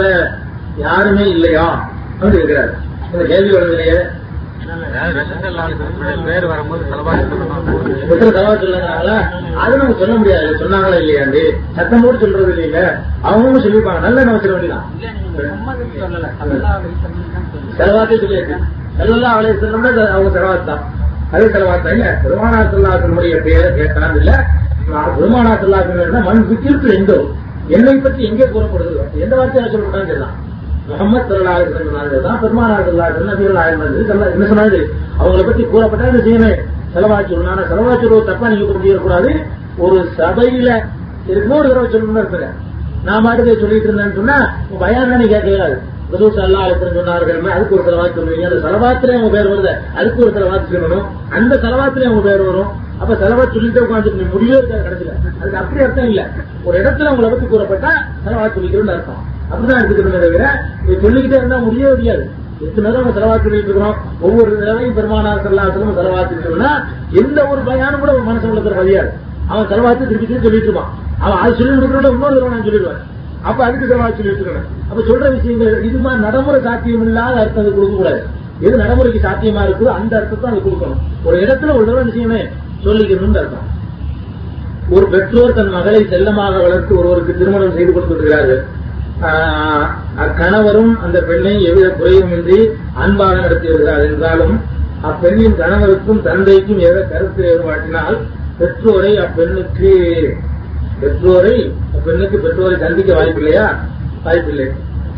[0.77, 1.87] யாருமே இல்லையா?
[2.13, 2.71] அப்படின்னு இருக்கிறார்.
[3.07, 4.09] இந்த கேள்வி வருகிறேன்
[6.25, 9.17] பேர் வரும்போது சொல்லுங்கிறாங்களா
[9.61, 10.57] அது நம்ம சொல்ல முடியாது.
[10.61, 11.41] சொன்னாங்களா இல்லையாண்டு
[11.75, 14.87] சத்தம் போட்டு சொல்றது இல்லையில அவங்களும் சொல்லிருப்பாங்க நல்ல நம்ம சொல்ல வேண்டியதான்
[17.77, 18.55] செலவாத்தே சொல்லியாச்சு
[18.99, 20.83] செல்லா அவளை சொல்லணும்னா அவங்க செலவாத்து தான்.
[21.31, 24.45] அது செலவாத்தா இல்ல பெருமானா செல்லாசனுடைய பேரை கேட்டான் இல்ல
[25.15, 27.17] பெருமானா செல்லாசன் மண் விக்கிற்கு எங்கோ
[27.69, 30.35] என்னை பற்றி எங்கே கூறப்படுது எந்த வார்த்தையா சொல்லப்படான்னு சொல்லலாம்
[30.87, 33.83] முகமது தொழிலாளர் தான் பெருமானார் சல்லாஹ் நபிகள் ஆயிரம்
[34.29, 34.79] என்ன சொன்னாரு?
[35.19, 36.57] அவங்களை பத்தி கூறப்பட்டா இந்த செய்யணும்?
[36.93, 39.29] செலவாச்சு சொல்லணும் செலவாச்சு தப்பா நீங்க புரிஞ்சிடக்கூடாது
[39.77, 40.69] ஒரு சபையில
[41.27, 42.53] இருக்கணும் ஒரு தடவை சொல்லணும்னு இருக்கிறேன்
[43.05, 45.77] நான் மாட்டுக்கு சொல்லிட்டு இருந்தேன்னு சொன்னா பயான் நீ கேட்கலாது
[46.11, 48.43] புது சல்லா அழைப்பு சொன்னார்கள் அதுக்கு ஒரு செலவாத்து சொல்லுவீங்க.
[48.43, 49.95] அந்த செலவாத்திலே அவங்க பேர் வருது?
[49.95, 51.05] அதுக்கு ஒரு செலவாத்து சொல்லணும்.
[51.29, 52.67] அந்த செலவாத்திலே அவங்க பேர் வரும்.
[52.99, 55.41] அப்ப செலவா சொல்லிட்டு உட்காந்து முடிவே இருக்காது கடைசியில.
[55.41, 56.29] அதுக்கு அப்படி அர்த்தம் இல்ல.
[56.63, 57.91] ஒரு இடத்துல உங்களை பத்தி கூறப்பட்டா
[58.25, 59.23] செலவா சொல்லிக்கிறோம்னு அர்த்தம்.
[59.51, 62.29] அப்படிதான் எடுத்துக்கணுமே தவிர இது சொல்லிக்கிட்டே இருந்தா முடியவே முடியாது.
[62.59, 63.95] எத்தனை நேரம் நம்ம சொல்லிட்டு இருக்கிறோம்.
[64.19, 69.09] ஒவ்வொரு தடவையும் பெருமானார் செல்லாத்திலும் செலவாத்து சொன்னா எந்த ஒரு பயானும் கூட ஒரு மனசு உள்ளத்துல பதியாது
[69.51, 70.91] அவன் செலவாத்து திருப்பி திருப்பி சொல்லிட்டு இருப்பான்.
[71.23, 73.01] அவன் அது சொல்லி கொடுக்கறோட இன்னொரு நான் சொல்லிடுவேன்.
[73.49, 77.95] அப்ப அதுக்கு செலவா சொல்லிட்டு இருக்கேன் அப்ப சொல்ற விஷயங்கள் இது மாதிரி நடைமுறை சாத்தியம் இல்லாத அர்த்தம் கொடுக்க
[78.01, 78.21] கூடாது
[78.65, 80.99] எது நடைமுறைக்கு சாத்தியமா இருக்குதோ அந்த அர்த்தத்தை அது கொடுக்கணும்.
[81.27, 82.41] ஒரு இடத்துல ஒரு தடவை விஷயமே
[82.85, 83.67] சொல்லிக்கணும்னு அர்த்தம்.
[84.95, 88.61] ஒரு பெற்றோர் தன் மகளை செல்லமாக வளர்த்து ஒருவருக்கு திருமணம் செய்து கொடுத்திருக்கிறார்கள்.
[90.23, 92.57] அக்கணவரும் அந்த பெண்ணை எவ்வித குறையுமின்றி
[93.03, 94.55] அன்பாக நடத்தி வருகிறார் என்றாலும்
[95.09, 98.17] அப்பெண்ணின் கணவருக்கும் தந்தைக்கும் ஏதோ கருத்து ஏற்பாட்டினால்
[98.59, 99.91] பெற்றோரை அப்பெண்ணுக்கு
[101.01, 101.55] பெற்றோரை
[101.95, 103.67] அப்பெண்ணுக்கு பெற்றோரை சந்திக்க வாய்ப்பில்லையா?
[104.25, 104.67] வாய்ப்பில்லை.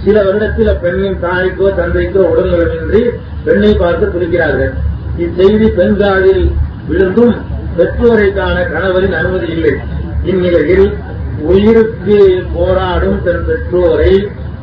[0.03, 3.01] சில வருடத்தில் அப்பெண்ணின் தாய்க்கோ தந்தைக்கோ உடல்நலமின்றி
[3.45, 4.73] பெண்ணை பார்த்து துடிக்கிறார்கள்
[5.17, 6.45] இச்செய்தி பெண்காலில்
[6.89, 7.35] விழுந்தும்
[7.77, 9.73] பெற்றோரைக்கான கணவரின் அனுமதி இல்லை.
[10.23, 10.87] இந்நிலையில்
[11.51, 12.19] உயிருக்கு
[12.53, 14.11] போராடும் தன் பெற்றோரை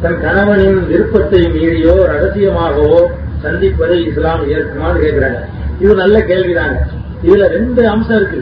[0.02, 3.00] தன் கணவனின் விருப்பத்தை மீறியோ ரகசியமாகவோ
[3.44, 5.40] சந்திப்பதை இஸ்லாம் ஏற்குமாறு கேட்கிறாங்க.
[5.80, 6.78] இது நல்ல கேள்விதாங்க.
[7.26, 8.40] இதுல ரெண்டு அம்சம் இருக்கு.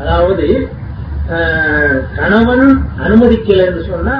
[0.00, 0.46] அதாவது
[2.18, 2.66] கணவன்
[3.04, 4.14] அனுமதிக்கல என்று சொன்னா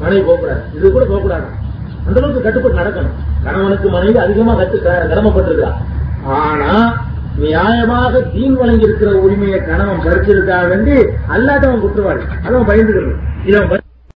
[0.00, 0.62] மனைவி போகக்கூடாது.
[0.76, 1.46] இது கூட போகக்கூடாது.
[2.06, 3.16] அந்த அளவுக்கு கட்டுப்பட்டு நடக்கணும்.
[3.46, 4.76] கணவனுக்கு மனைவி அதிகமா கட்டு
[5.12, 5.70] கடமைப்பட்டிருக்கா.
[6.38, 6.72] ஆனா
[7.42, 10.96] நியாயமாக தீன் வழங்கி இருக்கிற உரிமையை கணவன் பறிச்சிருக்கா வேண்டி
[11.36, 12.24] அல்லாதவன் குற்றவாளி.
[12.44, 13.18] அதவன் பயந்துக்கணும்
[13.50, 13.68] இவன்